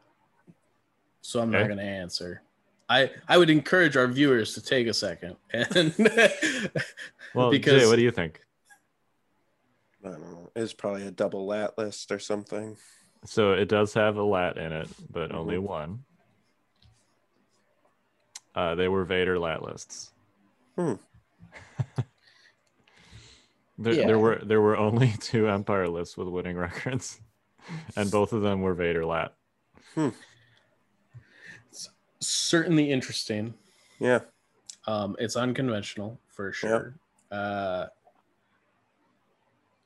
so 1.21 1.39
I'm 1.41 1.51
not 1.51 1.65
going 1.67 1.77
to 1.77 1.83
answer. 1.83 2.41
I 2.89 3.11
I 3.27 3.37
would 3.37 3.49
encourage 3.49 3.95
our 3.97 4.07
viewers 4.07 4.53
to 4.55 4.61
take 4.61 4.87
a 4.87 4.93
second 4.93 5.35
and 5.53 5.93
Well, 7.33 7.51
Because- 7.51 7.81
Jay, 7.81 7.87
what 7.87 7.95
do 7.97 8.01
you 8.03 8.11
think? 8.11 8.39
I 10.05 10.09
don't 10.09 10.21
know. 10.21 10.51
It's 10.55 10.71
probably 10.73 11.05
a 11.07 11.11
double 11.11 11.45
lat 11.47 11.77
list 11.77 12.11
or 12.11 12.19
something. 12.19 12.77
So 13.25 13.53
it 13.53 13.67
does 13.67 13.93
have 13.95 14.17
a 14.17 14.23
lat 14.23 14.57
in 14.57 14.71
it, 14.71 14.87
but 15.11 15.29
Mm-hmm. 15.29 15.37
only 15.37 15.57
one. 15.57 16.03
Uh, 18.55 18.73
they 18.75 18.87
were 18.87 19.03
Vader 19.03 19.37
lat 19.37 19.61
lists. 19.61 20.11
Hmm. 20.75 20.93
there, 23.77 23.93
Yeah. 23.93 24.07
there 24.07 24.19
were 24.19 24.39
there 24.43 24.61
were 24.61 24.77
only 24.77 25.13
two 25.19 25.47
Empire 25.49 25.87
lists 25.89 26.15
with 26.17 26.27
winning 26.27 26.57
records, 26.57 27.19
and 27.95 28.09
both 28.09 28.33
of 28.33 28.41
them 28.41 28.61
were 28.61 28.73
Vader 28.73 29.05
lat. 29.05 29.33
Hmm. 29.93 30.09
It's 31.69 31.89
certainly 32.19 32.91
interesting. 32.91 33.53
Yeah. 33.99 34.19
Um, 34.87 35.15
it's 35.19 35.35
unconventional 35.35 36.19
for 36.27 36.51
sure. 36.51 36.95
Uh, 37.31 37.87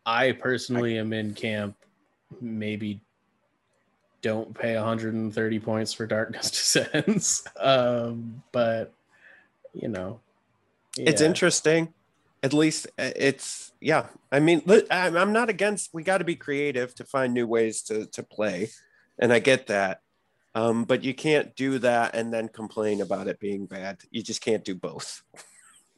I 0.06 0.34
personally 0.34 0.98
am 0.98 1.14
in 1.14 1.34
camp. 1.34 1.76
Maybe 2.41 3.02
don't 4.22 4.54
pay 4.54 4.76
130 4.76 5.60
points 5.60 5.94
for 5.94 6.06
Darkness 6.06 6.52
Descends, 6.84 7.44
um, 7.60 8.44
but 8.52 8.94
you 9.74 9.88
know, 9.88 10.20
it's 10.98 11.22
interesting. 11.22 11.94
At 12.41 12.54
least 12.54 12.88
uh, 12.98 13.12
it's 13.16 13.74
yeah 13.82 14.08
i 14.32 14.40
mean 14.40 14.62
i'm 14.91 15.16
I'm 15.16 15.34
not 15.34 15.50
against 15.50 15.94
we 15.94 16.04
got 16.04 16.18
to 16.20 16.24
be 16.24 16.36
creative 16.36 16.94
to 16.96 17.04
find 17.04 17.34
new 17.34 17.48
ways 17.48 17.82
to 17.84 18.06
to 18.08 18.24
play 18.24 18.70
and 19.18 19.32
i 19.34 19.40
get 19.40 19.68
that. 19.68 20.02
Um 20.56 20.86
but 20.86 21.04
you 21.04 21.14
can't 21.14 21.56
do 21.56 21.80
that 21.80 22.16
and 22.16 22.34
then 22.34 22.48
complain 22.48 23.02
about 23.02 23.28
it 23.28 23.40
being 23.40 23.66
bad. 23.66 24.00
You 24.10 24.24
just 24.24 24.41
can't 24.41 24.64
do 24.64 24.76
both. 24.76 25.22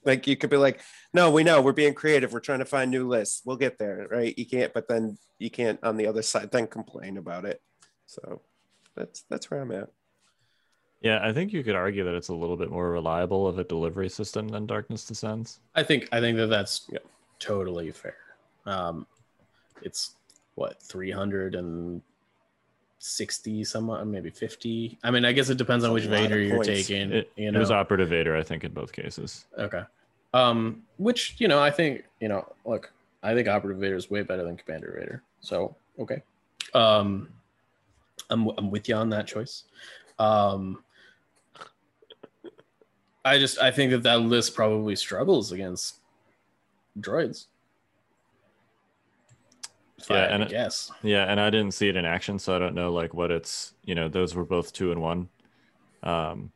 Like 0.03 0.26
you 0.26 0.35
could 0.35 0.49
be 0.49 0.57
like 0.57 0.81
no 1.14 1.30
we 1.30 1.43
know 1.43 1.61
we're 1.61 1.73
being 1.73 1.93
creative 1.93 2.34
we're 2.34 2.39
trying 2.39 2.57
to 2.57 2.65
find 2.65 2.89
new 2.89 3.07
lists 3.07 3.43
we'll 3.45 3.56
get 3.56 3.77
there 3.77 4.07
right? 4.10 4.35
You 4.35 4.48
can't 4.48 4.73
but 4.73 4.88
then 4.88 5.19
you 5.38 5.52
can't 5.52 5.77
on 5.84 5.95
the 5.95 6.07
other 6.07 6.23
side 6.23 6.49
then 6.49 6.65
complain 6.65 7.18
about 7.18 7.45
it 7.45 7.61
so 8.11 8.41
that's 8.95 9.21
that's 9.29 9.49
where 9.49 9.61
i'm 9.61 9.71
at 9.71 9.88
Yeah, 11.01 11.19
I 11.23 11.31
think 11.33 11.51
you 11.53 11.63
could 11.63 11.75
argue 11.75 12.03
that 12.03 12.13
it's 12.13 12.27
a 12.29 12.33
little 12.35 12.57
bit 12.57 12.69
more 12.69 12.91
reliable 12.91 13.47
of 13.47 13.57
a 13.57 13.63
delivery 13.63 14.09
system 14.09 14.47
than 14.49 14.65
Darkness 14.67 15.03
Descends. 15.05 15.59
I 15.73 15.81
think 15.83 16.07
I 16.11 16.19
think 16.19 16.38
that 16.38 16.47
that's 16.47 16.88
Yeah. 16.91 16.99
totally 17.39 17.89
fair. 17.91 18.17
Um, 18.67 19.07
it's 19.81 20.15
what 20.53 20.79
360 20.83 23.63
somewhat, 23.63 24.05
maybe 24.05 24.29
50. 24.29 24.99
I 25.03 25.09
mean, 25.09 25.25
I 25.25 25.31
guess 25.31 25.49
it 25.49 25.57
depends 25.57 25.83
on 25.85 25.91
which 25.93 26.03
Vader 26.03 26.39
you're 26.39 26.57
points. 26.57 26.67
taking. 26.67 27.11
It, 27.11 27.31
you 27.35 27.49
it 27.49 27.57
was 27.57 27.71
operative 27.71 28.09
Vader, 28.09 28.38
I 28.38 28.43
think, 28.43 28.63
in 28.63 28.71
both 28.73 28.91
cases. 28.91 29.45
okay. 29.57 29.81
Um, 30.33 30.83
which 30.97 31.35
you 31.39 31.47
know, 31.47 31.59
I 31.59 31.71
think 31.71 32.03
you 32.19 32.27
know, 32.29 32.45
look, 32.63 32.93
I 33.23 33.33
think 33.33 33.47
Operative 33.47 33.81
Vader 33.81 33.95
is 33.95 34.11
way 34.11 34.21
better 34.21 34.43
than 34.43 34.55
Commander 34.55 34.95
Vader. 34.99 35.23
So 35.41 35.75
okay, 35.99 36.21
um, 36.73 37.27
I'm 38.31 38.47
I'm 38.57 38.71
with 38.71 38.89
you 38.89 38.95
on 38.95 39.09
that 39.09 39.27
choice. 39.27 39.65
Um, 40.17 40.83
I 43.23 43.37
just 43.37 43.59
I 43.59 43.69
think 43.71 43.91
that 43.91 44.03
that 44.03 44.21
list 44.21 44.55
probably 44.55 44.95
struggles 44.95 45.51
against 45.51 45.97
droids. 46.99 47.45
I 50.09 50.13
Yeah, 50.13 50.21
had 50.21 50.31
and 50.31 50.43
it- 50.43 50.51
Yeah, 51.03 51.25
and 51.25 51.39
I 51.39 51.49
didn't 51.51 51.73
see 51.75 51.87
it 51.87 51.95
in 51.95 52.05
action, 52.05 52.39
so 52.39 52.55
I 52.55 52.59
don't 52.59 52.73
know 52.73 52.91
like 52.91 53.13
what 53.13 53.29
it's. 53.29 53.73
You 53.83 53.93
know, 53.93 54.07
those 54.09 54.33
were 54.33 54.45
both 54.45 54.73
two 54.73 54.91
and 54.91 55.01
one. 55.01 55.29
Um, 56.01 56.51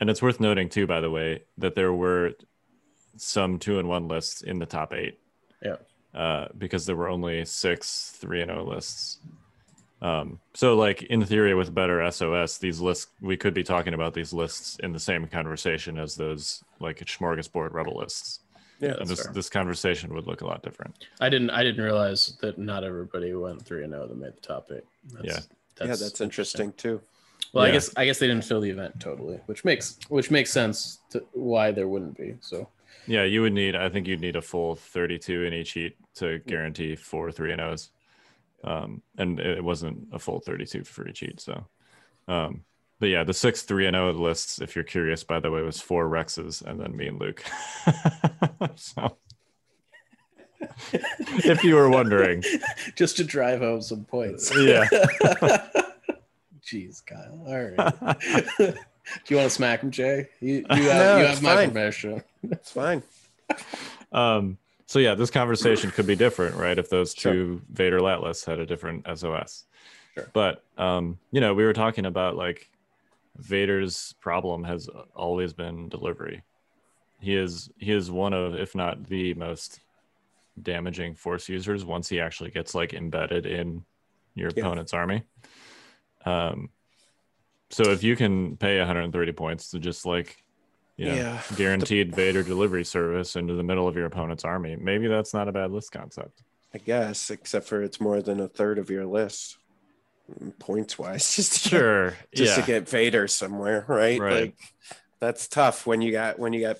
and 0.00 0.08
it's 0.08 0.22
worth 0.22 0.38
noting 0.38 0.68
too, 0.68 0.86
by 0.86 1.00
the 1.00 1.10
way, 1.10 1.42
that 1.58 1.74
there 1.74 1.92
were 1.92 2.34
some 3.16 3.58
two 3.58 3.78
and 3.80 3.88
one 3.88 4.06
lists 4.06 4.42
in 4.42 4.58
the 4.58 4.66
top 4.66 4.92
eight. 4.92 5.18
Yeah. 5.62 5.76
Uh, 6.14 6.48
because 6.56 6.86
there 6.86 6.96
were 6.96 7.08
only 7.08 7.44
six 7.44 8.10
three 8.20 8.42
and 8.42 8.50
O 8.50 8.62
lists. 8.62 9.18
Um, 10.02 10.40
so 10.54 10.76
like 10.76 11.02
in 11.04 11.24
theory, 11.24 11.54
with 11.54 11.74
better 11.74 12.08
SOS, 12.10 12.58
these 12.58 12.80
lists 12.80 13.06
we 13.20 13.36
could 13.36 13.54
be 13.54 13.62
talking 13.62 13.94
about 13.94 14.12
these 14.14 14.32
lists 14.32 14.78
in 14.82 14.92
the 14.92 15.00
same 15.00 15.26
conversation 15.26 15.98
as 15.98 16.14
those 16.16 16.62
like 16.80 16.98
smorgasbord 16.98 17.72
rebel 17.72 17.96
lists. 17.96 18.40
yeah 18.78 18.94
and 19.00 19.08
this 19.08 19.22
fair. 19.22 19.32
this 19.32 19.48
conversation 19.48 20.12
would 20.14 20.26
look 20.26 20.42
a 20.42 20.46
lot 20.46 20.62
different. 20.62 21.06
I 21.20 21.28
didn't 21.30 21.50
I 21.50 21.62
didn't 21.62 21.82
realize 21.82 22.36
that 22.42 22.58
not 22.58 22.84
everybody 22.84 23.32
went 23.34 23.64
three 23.64 23.84
and 23.84 23.92
zero 23.92 24.06
that 24.06 24.16
made 24.18 24.34
the 24.36 24.40
top 24.40 24.68
eight. 24.70 24.84
That's, 25.12 25.24
Yeah. 25.26 25.86
yeah 25.86 25.96
that's 25.96 26.20
interesting 26.20 26.72
too 26.72 27.00
Well, 27.54 27.64
I 27.64 27.70
guess 27.70 27.90
I 27.96 28.04
guess 28.04 28.18
they 28.18 28.26
didn't 28.26 28.44
fill 28.44 28.60
the 28.60 28.70
event 28.70 29.00
totally, 29.00 29.40
which 29.46 29.64
makes 29.64 29.98
which 30.10 30.30
makes 30.30 30.52
sense 30.52 30.98
to 31.10 31.24
why 31.32 31.70
there 31.72 31.88
wouldn't 31.88 32.18
be. 32.18 32.34
So 32.40 32.68
Yeah, 33.06 33.24
you 33.24 33.40
would 33.40 33.54
need. 33.54 33.74
I 33.76 33.88
think 33.88 34.06
you'd 34.06 34.20
need 34.20 34.36
a 34.36 34.42
full 34.42 34.74
32 34.74 35.44
in 35.44 35.54
each 35.54 35.72
heat 35.72 35.96
to 36.16 36.38
guarantee 36.40 36.96
four 36.96 37.32
three 37.32 37.52
and 37.52 37.62
O's, 37.62 37.90
um, 38.66 39.02
and 39.16 39.38
it 39.40 39.62
wasn't 39.62 40.08
a 40.12 40.18
full 40.18 40.40
32 40.40 40.84
for 40.84 41.08
each 41.08 41.20
heat. 41.20 41.40
So, 41.40 41.66
um, 42.28 42.62
but 42.98 43.08
yeah, 43.08 43.24
the 43.24 43.34
six 43.34 43.62
three 43.62 43.86
and 43.86 43.96
O 43.96 44.10
lists, 44.10 44.60
if 44.60 44.74
you're 44.74 44.84
curious, 44.84 45.22
by 45.24 45.40
the 45.40 45.50
way, 45.50 45.62
was 45.62 45.80
four 45.80 46.08
Rexes 46.08 46.62
and 46.62 46.80
then 46.80 46.96
me 46.96 47.08
and 47.08 47.20
Luke. 47.20 47.42
so 48.74 49.16
if 50.90 51.62
you 51.64 51.74
were 51.74 51.90
wondering. 51.90 52.42
just 52.96 53.16
to 53.18 53.24
drive 53.24 53.60
home 53.60 53.82
some 53.82 54.04
points. 54.04 54.52
Yeah. 54.56 54.86
Jeez, 56.64 57.04
Kyle. 57.04 57.44
All 57.46 57.62
right. 57.62 57.94
Do 58.58 58.74
you 59.28 59.36
want 59.36 59.48
to 59.48 59.54
smack 59.54 59.82
him, 59.82 59.90
Jay? 59.92 60.28
You, 60.40 60.66
you 60.70 60.90
have, 60.90 61.16
No, 61.16 61.18
you 61.18 61.26
have 61.26 61.42
my 61.42 61.54
fine. 61.54 61.68
permission. 61.70 62.22
It's 62.42 62.72
fine. 62.72 63.02
Um, 64.10 64.58
so 64.86 64.98
yeah, 64.98 65.14
this 65.14 65.30
conversation 65.30 65.90
could 65.90 66.06
be 66.06 66.16
different, 66.16 66.56
right? 66.56 66.78
If 66.78 66.88
those 66.88 67.14
Sure. 67.14 67.32
two 67.32 67.62
Vader 67.70 68.00
lat 68.00 68.22
lists 68.22 68.44
had 68.44 68.58
a 68.60 68.66
different 68.66 69.06
SOS. 69.06 69.66
Sure. 70.14 70.30
But 70.32 70.64
um, 70.78 71.18
you 71.32 71.40
know, 71.40 71.54
we 71.54 71.64
were 71.64 71.72
talking 71.72 72.06
about 72.06 72.36
like 72.36 72.70
Vader's 73.36 74.14
problem 74.20 74.64
has 74.64 74.88
always 75.14 75.52
been 75.52 75.88
delivery. 75.88 76.42
He 77.20 77.34
is 77.34 77.68
he 77.78 77.92
is 77.92 78.10
one 78.10 78.32
of, 78.32 78.54
if 78.54 78.74
not 78.74 79.04
the 79.06 79.34
most 79.34 79.80
damaging 80.62 81.14
force 81.14 81.48
users 81.48 81.84
once 81.84 82.08
he 82.08 82.20
actually 82.20 82.50
gets 82.50 82.74
like 82.74 82.94
embedded 82.94 83.44
in 83.44 83.84
your 84.34 84.50
Yeah. 84.54 84.62
opponent's 84.62 84.94
army. 84.94 85.24
Um 86.24 86.70
so 87.70 87.90
if 87.90 88.04
you 88.04 88.14
can 88.14 88.56
pay 88.56 88.78
130 88.78 89.32
points 89.32 89.70
to 89.72 89.78
just 89.80 90.06
like 90.06 90.44
you 90.96 91.06
know, 91.06 91.14
Yeah. 91.14 91.42
guaranteed 91.56 92.14
Vader 92.14 92.42
delivery 92.42 92.84
service 92.84 93.36
into 93.36 93.54
the 93.54 93.62
middle 93.62 93.86
of 93.88 93.96
your 93.96 94.06
opponent's 94.06 94.44
army, 94.44 94.76
maybe 94.76 95.08
that's 95.08 95.34
not 95.34 95.48
a 95.48 95.52
bad 95.52 95.70
list 95.70 95.92
concept. 95.92 96.42
I 96.74 96.78
guess, 96.78 97.30
except 97.30 97.66
for 97.66 97.82
it's 97.82 98.00
more 98.00 98.20
than 98.22 98.40
a 98.40 98.48
third 98.48 98.78
of 98.78 98.90
your 98.90 99.06
list, 99.06 99.58
points 100.58 100.98
wise. 100.98 101.34
Just 101.36 101.52
to 101.64 101.70
get, 101.70 101.78
Sure. 101.78 102.14
just 102.34 102.56
yeah. 102.56 102.60
to 102.60 102.66
get 102.66 102.88
Vader 102.88 103.28
somewhere, 103.28 103.84
right? 103.88 104.18
Right. 104.20 104.40
Like 104.40 104.56
that's 105.20 105.48
tough 105.48 105.86
when 105.86 106.00
you 106.02 106.12
got 106.12 106.38
when 106.38 106.52
you 106.52 106.60
got 106.60 106.76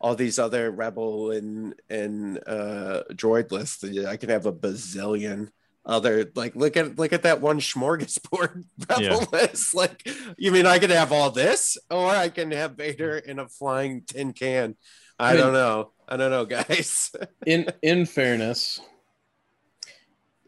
all 0.00 0.14
these 0.16 0.38
other 0.40 0.70
rebel 0.70 1.30
and 1.30 1.74
and 1.88 2.38
uh 2.46 3.04
droid 3.12 3.52
lists. 3.52 3.84
I 3.84 4.16
could 4.16 4.30
have 4.30 4.46
a 4.46 4.52
bazillion 4.52 5.50
Oh, 5.84 5.96
other 5.96 6.30
like 6.36 6.54
look 6.54 6.76
at 6.76 6.96
look 6.96 7.12
at 7.12 7.24
that 7.24 7.40
one 7.40 7.58
smorgasbord 7.58 8.64
rebel 8.88 9.02
Yeah. 9.02 9.24
list. 9.32 9.74
Like 9.74 10.08
you 10.38 10.52
mean 10.52 10.64
I 10.66 10.78
could 10.78 10.90
have 10.90 11.10
all 11.12 11.30
this, 11.30 11.76
or 11.90 12.06
I 12.06 12.28
can 12.28 12.50
have 12.52 12.76
Vader 12.76 13.16
in 13.18 13.38
a 13.40 13.48
flying 13.48 14.02
tin 14.02 14.32
can. 14.32 14.76
I, 15.18 15.30
I 15.30 15.32
mean- 15.34 15.42
don't 15.42 15.52
know. 15.52 15.90
I 16.08 16.16
don't 16.16 16.30
know, 16.30 16.44
guys. 16.46 17.10
in 17.46 17.66
in 17.82 18.06
fairness, 18.06 18.80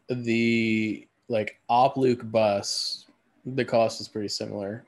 the 0.09 1.06
like 1.28 1.61
op 1.69 1.97
Luke 1.97 2.20
bus, 2.31 3.06
the 3.47 3.65
cost 3.65 4.01
is 4.01 4.09
pretty 4.09 4.28
similar. 4.28 4.85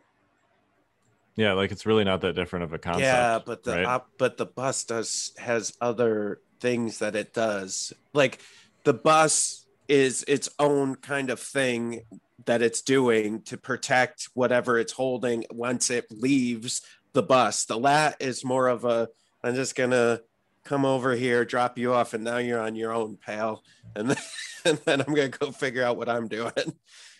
yeah, 1.36 1.52
like 1.55 1.73
it's 1.73 1.86
really 1.86 2.05
not 2.05 2.20
that 2.20 2.35
different 2.35 2.64
of 2.64 2.73
a 2.73 2.78
concept. 2.78 3.02
yeah, 3.05 3.39
but 3.44 3.62
the 3.64 3.73
right? 3.73 3.85
op, 3.86 4.10
but 4.18 4.36
the 4.36 4.47
bus 4.47 4.85
does 4.85 5.32
has 5.39 5.74
other 5.81 6.40
things 6.60 6.98
that 7.01 7.16
it 7.16 7.32
does. 7.32 7.93
Like 8.12 8.40
the 8.85 8.94
bus 8.94 9.66
is 9.89 10.25
its 10.29 10.49
own 10.59 10.97
kind 10.97 11.31
of 11.31 11.41
thing 11.41 12.03
that 12.45 12.63
it's 12.63 12.83
doing 12.83 13.43
to 13.43 13.57
protect 13.57 14.29
whatever 14.35 14.79
it's 14.79 14.93
holding 14.93 15.45
once 15.51 15.91
it 15.91 16.07
leaves 16.11 16.83
the 17.13 17.23
bus. 17.23 17.65
The 17.65 17.79
lat 17.79 18.17
is 18.21 18.45
more 18.45 18.69
of 18.69 18.85
a 18.85 19.09
I'm 19.43 19.55
just 19.55 19.75
gonna 19.75 20.21
come 20.65 20.85
over 20.85 21.15
here, 21.15 21.45
drop 21.45 21.79
you 21.79 21.95
off, 21.95 22.15
and 22.15 22.25
now 22.25 22.39
you're 22.39 22.61
on 22.61 22.75
your 22.75 22.93
own, 22.93 23.17
pal. 23.17 23.63
And 23.95 24.11
then, 24.11 24.17
and 24.65 24.79
then 24.85 25.01
I'm 25.01 25.15
gonna 25.15 25.29
go 25.29 25.53
figure 25.53 25.85
out 25.85 25.97
what 25.97 26.09
I'm 26.09 26.29
doing. 26.29 26.53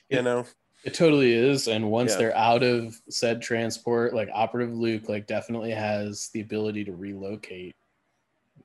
You 0.09 0.22
know? 0.22 0.47
It 0.84 0.94
totally 0.94 1.32
is, 1.32 1.66
and 1.66 1.90
once 1.90 2.12
Yeah. 2.12 2.18
they're 2.18 2.36
out 2.36 2.62
of 2.62 2.97
said 3.10 3.43
transport, 3.43 4.14
like 4.14 4.28
operative 4.32 4.72
Luke, 4.72 5.09
like 5.09 5.26
definitely 5.26 5.72
has 5.72 6.28
the 6.32 6.40
ability 6.40 6.84
to 6.84 6.93
relocate 6.93 7.74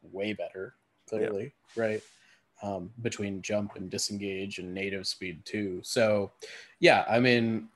way 0.03 0.33
better. 0.33 0.75
Clearly, 1.09 1.53
right? 1.75 2.01
Um, 2.63 2.91
between 3.01 3.41
jump 3.41 3.75
and 3.75 3.89
disengage 3.89 4.59
and 4.59 4.71
native 4.71 5.07
speed 5.07 5.43
too. 5.45 5.79
So, 5.83 6.31
yeah, 6.79 7.05
I 7.09 7.19
mean, 7.19 7.69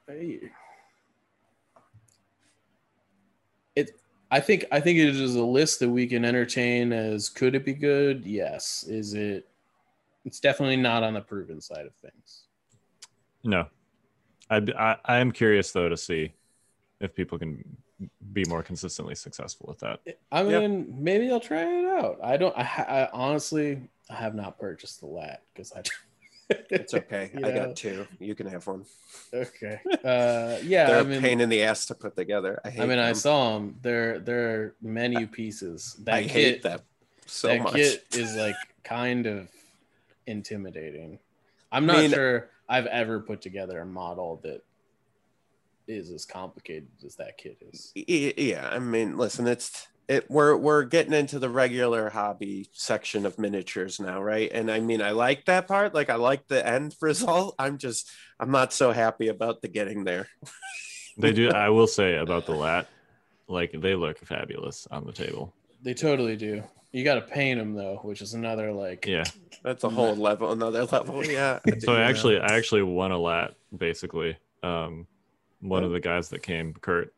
it. 3.75 3.99
I 4.31 4.39
think 4.39 4.65
I 4.71 4.79
think 4.79 4.99
it 4.99 5.09
is 5.09 5.35
a 5.35 5.43
list 5.43 5.79
that 5.79 5.89
we 5.89 6.05
can 6.05 6.23
entertain 6.23 6.93
as 6.93 7.29
could 7.29 7.55
it 7.55 7.65
be 7.65 7.73
good? 7.73 8.25
Yes. 8.25 8.83
Is 8.87 9.15
it? 9.15 9.47
It's 10.23 10.39
definitely 10.39 10.77
not 10.77 11.01
on 11.03 11.15
the 11.15 11.21
proven 11.21 11.61
side 11.61 11.85
of 11.87 11.93
things. 11.95 12.43
No, 13.43 13.67
I, 14.49 14.57
I 14.77 14.97
I 15.05 15.17
am 15.17 15.31
curious 15.31 15.71
though 15.71 15.89
to 15.89 15.97
see 15.97 16.33
if 16.99 17.15
people 17.15 17.39
can 17.39 17.63
be 18.33 18.43
more 18.45 18.61
consistently 18.61 19.15
successful 19.15 19.65
with 19.67 19.79
that. 19.79 20.01
I 20.31 20.43
Yep. 20.43 20.61
mean, 20.61 20.95
maybe 20.99 21.31
I'll 21.31 21.39
try 21.39 21.61
it 21.61 21.85
out. 21.85 22.19
I 22.23 22.37
don't. 22.37 22.55
I, 22.57 22.63
I 22.63 23.09
honestly, 23.13 23.89
I 24.09 24.15
have 24.15 24.35
not 24.35 24.59
purchased 24.59 24.99
the 24.99 25.07
lat 25.07 25.41
because 25.53 25.71
I. 25.73 25.81
It's 26.49 26.93
okay. 26.93 27.31
I 27.35 27.39
Yeah. 27.49 27.55
got 27.55 27.75
two. 27.75 28.05
You 28.19 28.35
can 28.35 28.45
have 28.47 28.65
one. 28.67 28.85
okay. 29.33 29.79
Uh, 30.05 30.59
yeah. 30.63 30.85
They're 30.87 30.97
I 30.97 30.99
a 30.99 31.03
mean, 31.03 31.21
pain 31.21 31.41
in 31.41 31.49
the 31.49 31.63
ass 31.63 31.87
to 31.87 31.95
put 31.95 32.15
together. 32.15 32.61
I 32.63 32.69
hate 32.69 32.81
I 32.83 32.85
mean, 32.85 32.99
I 32.99 33.13
saw 33.13 33.55
them. 33.55 33.75
They're 33.81 34.19
they're 34.19 34.75
menu 34.81 35.25
pieces. 35.25 35.95
That 36.03 36.13
I 36.15 36.21
kit, 36.23 36.31
hate 36.31 36.61
them 36.63 36.79
so 37.25 37.47
that 37.47 37.61
much. 37.63 37.73
kit 37.73 38.05
is 38.13 38.35
like 38.35 38.55
kind 38.83 39.25
of 39.25 39.47
intimidating. 40.27 41.17
I'm 41.71 41.85
not 41.87 41.97
mean- 41.97 42.11
sure 42.11 42.49
I've 42.69 42.85
ever 42.87 43.19
put 43.19 43.41
together 43.41 43.79
a 43.81 43.85
model 43.85 44.39
that 44.43 44.63
is 45.87 46.11
as 46.11 46.25
complicated 46.25 46.87
as 47.05 47.15
that 47.15 47.37
kit 47.37 47.57
is. 47.71 47.91
Yeah, 47.95 48.67
I 48.71 48.79
mean, 48.79 49.17
listen, 49.17 49.47
it's 49.47 49.87
it. 50.07 50.29
We're 50.29 50.55
we're 50.55 50.83
getting 50.83 51.13
into 51.13 51.39
the 51.39 51.49
regular 51.49 52.09
hobby 52.09 52.69
section 52.73 53.25
of 53.25 53.39
miniatures 53.39 53.99
now, 53.99 54.21
right? 54.21 54.51
And 54.51 54.71
I 54.71 54.79
mean, 54.79 55.01
I 55.01 55.11
like 55.11 55.45
that 55.45 55.67
part. 55.67 55.93
Like, 55.93 56.09
I 56.09 56.15
like 56.15 56.47
the 56.47 56.65
end 56.65 56.95
result. 57.01 57.55
I'm 57.59 57.77
just, 57.77 58.09
I'm 58.39 58.51
not 58.51 58.73
so 58.73 58.91
happy 58.91 59.27
about 59.27 59.61
the 59.61 59.67
getting 59.67 60.03
there. 60.03 60.27
They 61.17 61.31
do. 61.31 61.49
I 61.49 61.69
will 61.69 61.87
say 61.87 62.17
about 62.17 62.45
the 62.45 62.51
lat, 62.53 62.89
like 63.47 63.71
they 63.71 63.95
look 63.95 64.19
fabulous 64.19 64.85
on 64.91 65.05
the 65.05 65.13
table. 65.13 65.53
They 65.81 65.93
totally 65.93 66.35
do. 66.35 66.61
You 66.91 67.03
got 67.03 67.15
to 67.15 67.21
paint 67.21 67.59
them 67.59 67.73
though, 67.73 67.99
which 68.03 68.21
is 68.21 68.33
another 68.33 68.71
like. 68.73 69.05
Yeah. 69.05 69.23
That's 69.63 69.83
a 69.85 69.89
whole 69.89 70.15
level, 70.15 70.51
another 70.51 70.83
level. 70.83 71.25
Yeah. 71.29 71.59
I 71.65 71.79
So 71.79 71.93
I 71.93 71.95
do, 71.95 72.01
yeah. 72.01 72.07
actually 72.09 72.39
I 72.39 72.55
actually 72.55 72.83
won 72.83 73.11
a 73.11 73.17
lat 73.17 73.53
basically. 73.75 74.37
Um, 74.61 75.07
one 75.61 75.83
of 75.83 75.91
the 75.91 75.99
guys 75.99 76.29
that 76.29 76.43
came, 76.43 76.73
Kurt, 76.73 77.13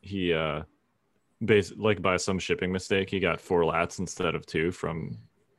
he 0.00 0.34
uh, 0.34 0.62
bas- 1.44 1.72
like 1.76 2.00
by 2.02 2.16
some 2.16 2.38
shipping 2.38 2.72
mistake, 2.72 3.10
he 3.10 3.20
got 3.20 3.40
four 3.40 3.62
lats 3.62 3.98
instead 3.98 4.34
of 4.34 4.46
two 4.46 4.70
from 4.70 5.18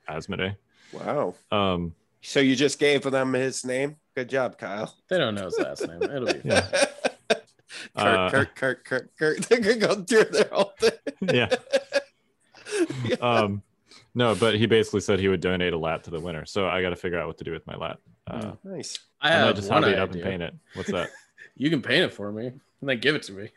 Asmodee. 0.09 0.55
Wow. 0.91 1.35
Um, 1.51 1.93
So 2.21 2.39
you 2.39 2.55
just 2.55 2.79
gave 2.79 3.03
them 3.03 3.33
his 3.33 3.65
name. 3.65 3.97
Good 4.15 4.29
job, 4.29 4.57
Kyle. 4.57 4.93
They 5.09 5.17
don't 5.17 5.35
know 5.35 5.45
his 5.45 5.57
last 5.59 5.87
name. 5.87 6.01
It'll 6.03 6.25
be 6.25 6.33
fine. 6.33 6.41
Yeah. 6.63 7.37
Kurt, 7.97 8.05
Uh, 8.07 8.29
Kurt, 8.31 8.55
Kurt, 8.55 8.85
Kurt, 8.85 9.17
Kurt. 9.17 9.37
They 9.49 9.57
could 9.59 9.79
go 9.81 9.95
through 9.95 10.25
their 10.25 10.47
whole 10.51 10.73
thing. 10.79 10.91
yeah. 11.21 11.49
Um, 13.21 13.61
no, 14.15 14.35
but 14.35 14.55
he 14.55 14.67
basically 14.67 15.01
said 15.01 15.19
he 15.19 15.27
would 15.27 15.41
donate 15.41 15.73
a 15.73 15.77
lat 15.77 16.03
to 16.05 16.11
the 16.11 16.19
winner. 16.19 16.45
So 16.45 16.67
I 16.67 16.81
got 16.81 16.89
to 16.91 16.95
figure 16.95 17.19
out 17.19 17.27
what 17.27 17.37
to 17.39 17.43
do 17.43 17.51
with 17.51 17.65
my 17.65 17.75
lat. 17.75 17.97
Uh, 18.27 18.53
Nice. 18.63 18.99
I 19.21 19.29
I, 19.29 19.31
have 19.33 19.45
might 19.47 19.55
just 19.55 19.69
one 19.69 19.83
hobby 19.83 19.93
idea. 19.93 20.01
it 20.01 20.03
up 20.03 20.13
and 20.13 20.23
paint 20.23 20.41
it. 20.43 20.53
What's 20.75 20.91
that? 20.91 21.09
You 21.55 21.69
can 21.69 21.81
paint 21.81 22.03
it 22.05 22.13
for 22.13 22.31
me 22.31 22.53
and 22.83 22.89
then 22.89 22.99
give 22.99 23.15
it 23.15 23.23
to 23.23 23.31
me. 23.31 23.49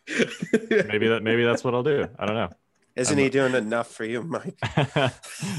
maybe 0.87 1.09
that 1.09 1.21
maybe 1.25 1.43
that's 1.43 1.65
what 1.65 1.75
I'll 1.75 1.83
do. 1.83 2.09
I 2.17 2.27
don't 2.27 2.37
know. 2.37 2.51
Isn't 2.95 3.19
I'm- 3.19 3.25
he 3.25 3.29
doing 3.29 3.55
enough 3.55 3.89
for 3.91 4.05
you, 4.05 4.23
Mike? 4.23 4.57
Painting 4.63 5.11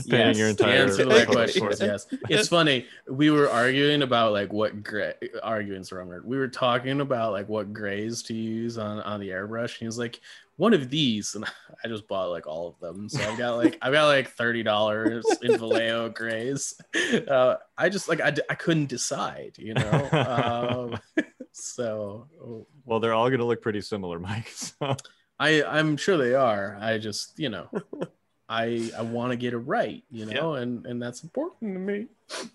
Yes, 0.05 0.37
your 0.37 0.47
entire 0.47 0.83
answer 0.83 1.03
to 1.03 1.09
that 1.09 1.27
question 1.27 1.67
is 1.69 1.81
yes. 1.81 2.07
It's 2.29 2.47
funny. 2.57 2.85
We 3.09 3.29
were 3.29 3.49
arguing 3.49 4.03
about 4.03 4.31
like 4.31 4.53
what 4.53 4.81
gray 4.83 5.15
arguing's 5.43 5.89
the 5.89 5.97
wrong 5.97 6.07
word. 6.07 6.25
We 6.25 6.37
were 6.37 6.47
talking 6.47 7.01
about 7.01 7.33
like 7.33 7.49
what 7.49 7.73
grays 7.73 8.23
to 8.23 8.33
use 8.33 8.77
on 8.77 9.01
on 9.01 9.19
the 9.19 9.29
airbrush. 9.29 9.73
And 9.73 9.79
he 9.79 9.85
was 9.85 9.97
like, 9.99 10.21
one 10.55 10.73
of 10.73 10.89
these, 10.89 11.35
and 11.35 11.43
I 11.83 11.89
just 11.89 12.07
bought 12.07 12.31
like 12.31 12.47
all 12.47 12.69
of 12.69 12.79
them. 12.79 13.09
So 13.09 13.21
I've 13.21 13.37
got 13.37 13.57
like 13.57 13.77
I've 13.81 13.91
got 13.93 14.05
like 14.07 14.29
thirty 14.29 14.63
dollars 14.63 15.25
in 15.43 15.57
Vallejo 15.59 16.09
grays. 16.09 16.73
Uh, 17.27 17.57
I 17.77 17.89
just 17.89 18.07
like 18.07 18.21
I, 18.21 18.31
d- 18.31 18.41
I 18.49 18.55
couldn't 18.55 18.87
decide, 18.87 19.57
you 19.59 19.73
know. 19.75 20.09
Um, 21.17 21.25
so 21.59 22.27
well, 22.85 22.99
they're 22.99 23.13
all 23.13 23.29
going 23.29 23.39
to 23.39 23.45
look 23.45 23.61
pretty 23.61 23.81
similar, 23.81 24.19
Mike. 24.29 24.49
So. 24.49 24.95
I 25.39 25.63
I'm 25.63 25.97
sure 25.97 26.17
they 26.17 26.33
are. 26.33 26.77
I 26.79 26.97
just 26.97 27.37
you 27.37 27.49
know, 27.49 27.69
I 28.49 28.91
I 28.97 29.01
want 29.01 29.31
to 29.31 29.37
get 29.37 29.53
it 29.53 29.57
right, 29.57 30.03
you 30.09 30.25
know, 30.25 30.53
and 30.55 30.85
and 30.85 31.01
that's 31.01 31.23
important 31.23 31.73
to 31.73 31.79
me. 31.79 32.07
it's 32.27 32.49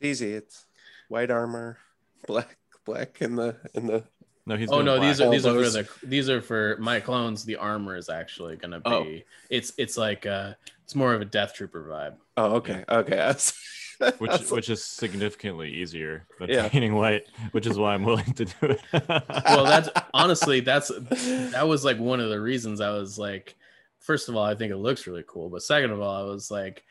Easy. 0.00 0.34
It's 0.34 0.66
white 1.08 1.30
armor, 1.30 1.78
black, 2.26 2.56
black 2.84 3.20
in 3.20 3.34
the 3.36 3.56
in 3.74 3.86
the. 3.86 4.04
No, 4.46 4.56
he's. 4.56 4.70
Oh 4.70 4.80
no, 4.82 5.00
these 5.00 5.20
are 5.20 5.30
these 5.30 5.44
are 5.44 5.52
for 5.62 5.70
the 5.70 5.88
these 6.04 6.30
are 6.30 6.40
for 6.40 6.76
my 6.78 7.00
clones. 7.00 7.44
The 7.44 7.56
armor 7.56 7.96
is 7.96 8.08
actually 8.08 8.56
gonna 8.56 8.80
be 8.80 8.90
Oh. 8.90 9.06
it's 9.50 9.72
it's 9.76 9.96
like 9.98 10.24
uh 10.24 10.54
it's 10.84 10.94
more 10.94 11.12
of 11.12 11.20
a 11.20 11.26
death 11.26 11.54
trooper 11.54 11.86
vibe. 11.90 12.16
Oh, 12.36 12.56
okay, 12.56 12.84
okay. 12.88 13.16
That's, 13.98 14.18
which 14.20 14.30
that's- 14.30 14.50
which 14.50 14.70
is 14.70 14.82
significantly 14.84 15.70
easier 15.70 16.26
than 16.38 16.50
Yeah. 16.50 16.68
painting 16.68 16.94
white, 16.94 17.26
which 17.52 17.66
is 17.66 17.78
why 17.78 17.94
I'm 17.94 18.04
willing 18.04 18.32
to 18.34 18.44
do 18.44 18.54
it. 18.62 18.80
Well, 18.92 19.64
that's 19.64 19.88
honestly 20.14 20.60
that's 20.60 20.88
that 20.88 21.66
was 21.66 21.84
like 21.84 21.98
one 21.98 22.20
of 22.20 22.30
the 22.30 22.40
reasons 22.40 22.80
I 22.80 22.90
was 22.90 23.18
like, 23.18 23.56
first 24.00 24.28
of 24.28 24.36
all, 24.36 24.44
I 24.44 24.54
think 24.54 24.72
it 24.72 24.76
looks 24.76 25.06
really 25.06 25.24
cool, 25.26 25.50
but 25.50 25.62
second 25.62 25.90
of 25.90 26.00
all, 26.00 26.14
I 26.14 26.30
was 26.30 26.50
like, 26.50 26.84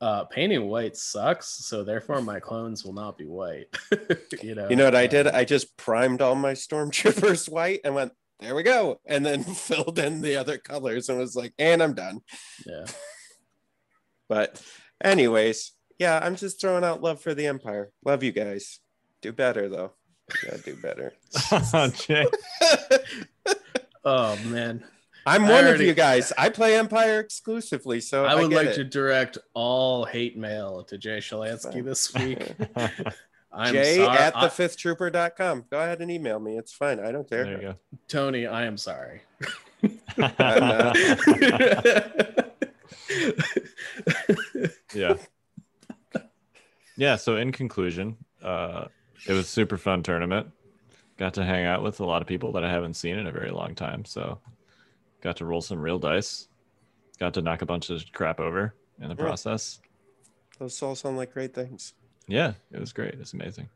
uh, 0.00 0.24
painting 0.24 0.66
white 0.68 0.94
sucks, 0.96 1.48
so 1.66 1.82
therefore 1.82 2.20
my 2.20 2.38
clones 2.38 2.84
will 2.84 2.92
not 2.92 3.16
be 3.16 3.24
white. 3.26 3.74
you 4.42 4.54
know. 4.54 4.68
You 4.68 4.76
know 4.76 4.84
what 4.84 4.94
I 4.94 5.06
did? 5.06 5.26
I 5.26 5.44
just 5.44 5.74
primed 5.78 6.20
all 6.20 6.34
my 6.34 6.52
stormtroopers 6.52 7.48
white 7.48 7.80
and 7.82 7.94
went, 7.94 8.12
there 8.40 8.54
we 8.54 8.62
go. 8.62 9.00
And 9.06 9.24
then 9.24 9.42
filled 9.42 9.98
in 9.98 10.20
the 10.20 10.36
other 10.36 10.58
colors 10.58 11.08
and 11.08 11.18
was 11.18 11.34
like, 11.34 11.54
and 11.58 11.82
I'm 11.82 11.94
done. 11.94 12.20
Yeah. 12.66 12.84
But, 14.28 14.62
anyways, 15.02 15.72
yeah, 15.98 16.18
I'm 16.22 16.36
just 16.36 16.60
throwing 16.60 16.84
out 16.84 17.02
love 17.02 17.20
for 17.20 17.34
the 17.34 17.46
Empire. 17.46 17.90
Love 18.04 18.22
you 18.22 18.32
guys. 18.32 18.80
Do 19.22 19.32
better, 19.32 19.68
though. 19.68 19.92
You 20.42 20.50
gotta 20.50 20.62
do 20.62 20.76
better. 20.76 21.12
Oh, 21.52 21.88
Jay. 21.88 22.26
Oh 24.04 24.36
man. 24.46 24.84
I'm 25.26 25.44
I 25.46 25.50
one 25.50 25.66
of 25.66 25.80
you 25.80 25.92
guys. 25.92 26.32
I 26.38 26.48
play 26.50 26.76
Empire 26.78 27.18
exclusively, 27.18 28.00
so 28.00 28.24
I 28.24 28.36
would 28.36 28.50
get 28.50 28.56
like 28.56 28.66
it. 28.68 28.74
to 28.74 28.84
direct 28.84 29.38
all 29.54 30.04
hate 30.04 30.38
mail 30.38 30.84
to 30.84 30.96
Jay 30.96 31.18
Shalansky 31.18 31.84
this 31.84 32.14
week. 32.14 32.38
I'm 33.52 33.72
Jay 33.74 33.96
sorry. 33.96 34.16
at 34.18 34.34
the 34.34 34.38
I- 34.38 34.48
fifth 34.48 34.76
trooper.com. 34.76 35.64
Go 35.70 35.80
ahead 35.80 36.00
and 36.02 36.10
email 36.12 36.38
me. 36.38 36.56
It's 36.56 36.72
fine. 36.72 37.00
I 37.00 37.10
don't 37.10 37.28
care. 37.28 37.42
there 37.44 37.56
you 37.56 37.60
go. 37.62 37.74
Tony, 38.06 38.46
I 38.46 38.66
am 38.66 38.76
sorry. 38.76 39.22
go. 40.16 40.92
yeah. 44.94 45.14
Yeah. 46.96 47.16
So 47.16 47.36
in 47.36 47.52
conclusion, 47.52 48.16
uh, 48.42 48.86
it 49.26 49.32
was 49.32 49.44
a 49.46 49.48
super 49.48 49.76
fun 49.76 50.02
tournament. 50.02 50.48
Got 51.18 51.34
to 51.34 51.44
hang 51.44 51.64
out 51.64 51.82
with 51.82 52.00
a 52.00 52.04
lot 52.04 52.20
of 52.22 52.28
people 52.28 52.52
that 52.52 52.64
I 52.64 52.70
haven't 52.70 52.94
seen 52.94 53.16
in 53.18 53.26
a 53.26 53.32
very 53.32 53.50
long 53.50 53.74
time. 53.74 54.04
So 54.04 54.38
got 55.22 55.36
to 55.38 55.44
roll 55.46 55.60
some 55.62 55.80
real 55.80 55.98
dice. 55.98 56.48
Got 57.18 57.34
to 57.34 57.42
knock 57.42 57.62
a 57.62 57.66
bunch 57.66 57.88
of 57.90 58.04
crap 58.12 58.38
over 58.40 58.74
in 59.00 59.08
the 59.08 59.14
Yeah. 59.14 59.22
process. 59.24 59.80
Those 60.58 60.82
all 60.82 60.94
sound 60.94 61.16
like 61.16 61.32
great 61.32 61.54
things. 61.54 61.94
Yeah, 62.28 62.54
it 62.72 62.80
was 62.80 62.92
great. 62.92 63.14
It's 63.14 63.32
amazing. 63.32 63.68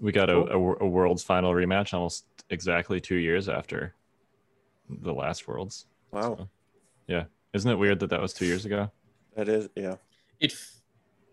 We 0.00 0.10
got 0.12 0.30
a, 0.30 0.34
Cool. 0.34 0.48
a, 0.50 0.58
wor- 0.58 0.78
a 0.80 0.86
world's 0.88 1.22
final 1.22 1.52
rematch 1.52 1.94
almost 1.94 2.24
exactly 2.50 3.00
two 3.00 3.16
years 3.16 3.48
after 3.48 3.94
the 4.88 5.12
last 5.12 5.46
worlds. 5.46 5.86
Wow. 6.10 6.48
Yeah. 7.06 7.24
Isn't 7.54 7.70
it 7.70 7.76
weird 7.76 8.00
that 8.00 8.10
that 8.10 8.20
was 8.20 8.32
two 8.32 8.46
years 8.46 8.64
ago? 8.64 8.90
That 9.36 9.48
is, 9.48 9.68
yeah. 9.76 9.96
It 10.40 10.52
f- 10.52 10.80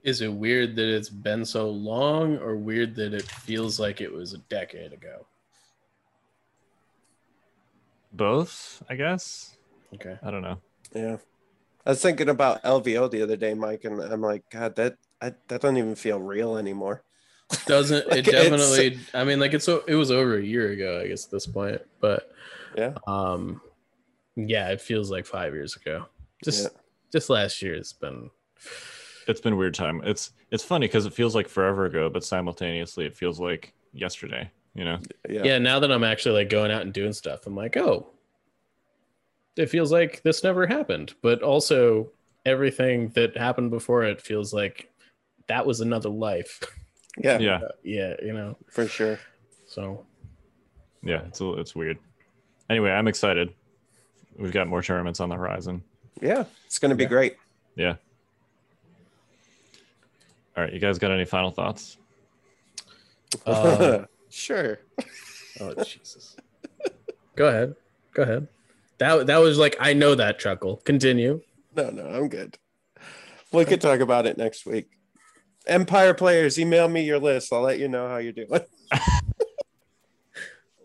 is 0.03 0.21
it 0.21 0.31
weird 0.31 0.75
that 0.75 0.95
it's 0.95 1.09
been 1.09 1.43
so 1.45 1.69
long, 1.69 2.37
or 2.37 2.55
weird 2.55 2.95
that 2.95 3.13
it 3.13 3.23
feels 3.23 3.79
like 3.79 4.01
it 4.01 4.11
was 4.11 4.33
a 4.33 4.37
decade 4.49 4.93
ago? 4.93 5.25
Both, 8.11 8.81
I 8.89 8.95
guess. 8.95 9.57
Okay. 9.95 10.17
I 10.23 10.31
don't 10.31 10.41
know. 10.41 10.59
Yeah. 10.93 11.17
I 11.85 11.91
was 11.91 12.01
thinking 12.01 12.29
about 12.29 12.63
LVO 12.63 13.09
the 13.09 13.21
other 13.21 13.35
day, 13.35 13.53
Mike, 13.53 13.85
and 13.85 14.01
I'm 14.01 14.21
like, 14.21 14.43
God, 14.49 14.75
that 14.75 14.97
I, 15.21 15.33
that 15.47 15.61
doesn't 15.61 15.77
even 15.77 15.95
feel 15.95 16.19
real 16.19 16.57
anymore. 16.57 17.03
Doesn't 17.65 18.07
Like, 18.09 18.19
it 18.27 18.31
definitely? 18.31 18.99
I 19.13 19.23
mean, 19.23 19.39
like 19.39 19.53
it's 19.53 19.65
so 19.65 19.83
it 19.87 19.95
was 19.95 20.11
over 20.11 20.37
a 20.37 20.43
year 20.43 20.71
ago, 20.71 21.01
I 21.03 21.07
guess, 21.07 21.25
at 21.25 21.31
this 21.31 21.47
point. 21.47 21.81
But 21.99 22.31
Yeah. 22.75 22.93
um, 23.07 23.61
yeah, 24.35 24.69
it 24.69 24.81
feels 24.81 25.09
like 25.09 25.25
five 25.25 25.53
years 25.53 25.75
ago. 25.75 26.05
Just 26.43 26.63
Yeah. 26.63 26.79
just 27.11 27.29
last 27.29 27.61
year, 27.61 27.75
it's 27.75 27.93
been. 27.93 28.29
It's 29.29 29.39
been 29.41 29.53
a 29.53 29.55
weird 29.55 29.75
time. 29.75 30.01
It's 30.03 30.31
it's 30.51 30.63
funny 30.63 30.87
because 30.87 31.05
it 31.05 31.13
feels 31.13 31.35
like 31.35 31.47
forever 31.47 31.85
ago, 31.85 32.09
but 32.09 32.23
simultaneously 32.23 33.05
it 33.05 33.15
feels 33.15 33.39
like 33.39 33.73
yesterday. 33.93 34.49
You 34.73 34.85
know? 34.85 34.99
Yeah. 35.29 35.43
Yeah. 35.43 35.57
Now 35.59 35.79
that 35.79 35.91
I'm 35.91 36.03
actually 36.03 36.35
like 36.35 36.49
going 36.49 36.71
out 36.71 36.81
and 36.81 36.91
doing 36.93 37.13
stuff, 37.13 37.45
I'm 37.47 37.55
like, 37.55 37.77
oh, 37.77 38.07
it 39.55 39.67
feels 39.67 39.91
like 39.91 40.21
this 40.23 40.43
never 40.43 40.65
happened. 40.67 41.13
But 41.21 41.41
also, 41.43 42.11
everything 42.45 43.09
that 43.09 43.35
happened 43.37 43.71
before 43.71 44.03
it 44.03 44.21
feels 44.21 44.53
like 44.53 44.91
that 45.47 45.65
was 45.65 45.81
another 45.81 46.09
life. 46.09 46.59
Yeah, 47.17 47.39
Yeah. 47.39 47.59
yeah, 47.83 48.13
you 48.23 48.31
know. 48.31 48.55
for 48.69 48.87
sure. 48.87 49.19
So 49.67 50.05
Yeah. 51.03 51.21
It's 51.27 51.41
a, 51.41 51.53
it's 51.53 51.75
weird. 51.75 51.97
Anyway, 52.69 52.91
I'm 52.91 53.07
excited. 53.09 53.53
We've 54.37 54.53
got 54.53 54.67
more 54.67 54.81
tournaments 54.81 55.19
on 55.19 55.27
the 55.27 55.35
horizon. 55.35 55.83
Yeah. 56.21 56.45
It's 56.65 56.79
going 56.79 56.91
to 56.91 56.95
be 56.95 57.03
Yeah. 57.03 57.09
great. 57.09 57.35
Yeah. 57.75 57.95
All 60.59 60.65
right. 60.65 60.73
You 60.73 60.79
guys 60.81 60.99
got 60.99 61.11
any 61.11 61.23
final 61.23 61.51
thoughts? 61.51 61.95
Uh, 63.45 64.03
sure. 64.29 64.79
Oh 65.61 65.73
Jesus. 65.85 66.35
Go 67.37 67.47
ahead. 67.47 67.75
Go 68.13 68.23
ahead. 68.23 68.49
That 68.97 69.27
that 69.27 69.37
was 69.37 69.57
like 69.57 69.77
I 69.79 69.93
know 69.93 70.15
that 70.15 70.37
chuckle. 70.37 70.81
Continue. 70.83 71.39
No, 71.77 71.91
no, 71.91 72.05
I'm 72.07 72.27
good. 72.27 72.57
We 73.53 73.63
could 73.63 73.79
talk 73.79 74.01
about 74.01 74.25
it 74.25 74.37
next 74.37 74.65
week. 74.65 74.89
Empire 75.65 76.13
players, 76.13 76.59
email 76.59 76.89
me 76.89 77.05
your 77.05 77.19
list. 77.19 77.53
I'll 77.53 77.61
let 77.61 77.79
you 77.79 77.87
know 77.87 78.09
how 78.09 78.17
you're 78.17 78.33
doing. 78.33 78.49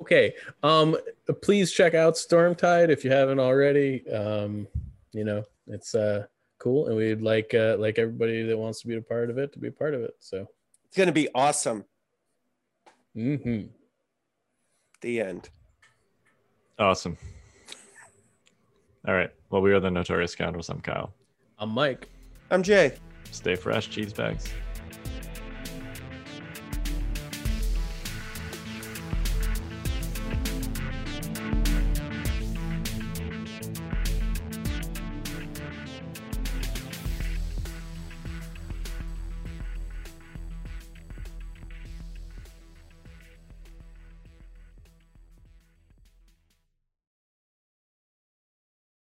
Okay. 0.01 0.35
Um 0.63 0.99
please 1.41 1.73
check 1.73 1.95
out 1.95 2.15
Stormtide 2.15 2.91
if 2.91 3.05
you 3.05 3.11
haven't 3.11 3.41
already. 3.41 4.07
Um, 4.11 4.69
you 5.13 5.25
know, 5.25 5.45
it's 5.67 5.95
uh 5.95 6.27
cool 6.65 6.87
and 6.87 6.97
we'd 6.97 7.21
like 7.21 7.53
uh 7.53 7.77
like 7.79 7.99
everybody 7.99 8.43
that 8.43 8.57
wants 8.57 8.81
to 8.81 8.89
be 8.89 8.97
a 8.97 9.01
part 9.03 9.29
of 9.29 9.37
it 9.37 9.53
to 9.53 9.59
be 9.59 9.69
a 9.69 9.73
part 9.73 9.93
of 9.93 10.01
it. 10.01 10.17
So 10.19 10.49
It's 10.89 10.97
going 10.97 11.09
to 11.09 11.13
be 11.13 11.29
awesome. 11.35 11.85
Mm-hmm. 13.15 13.67
The 15.03 15.21
end. 15.21 15.51
Awesome. 16.79 17.19
All 19.07 19.13
right. 19.13 19.31
Well, 19.51 19.61
we 19.61 19.73
are 19.73 19.81
the 19.81 19.91
Notorious 19.91 20.33
Scoundrels. 20.33 20.71
I'm 20.71 20.81
Kyle. 20.81 21.13
I'm 21.59 21.69
Mike. 21.69 22.09
I'm 22.51 22.63
Jay. 22.63 22.95
Stay 23.31 23.55
fresh, 23.55 23.91
cheese 23.91 24.15
bags. 24.15 24.49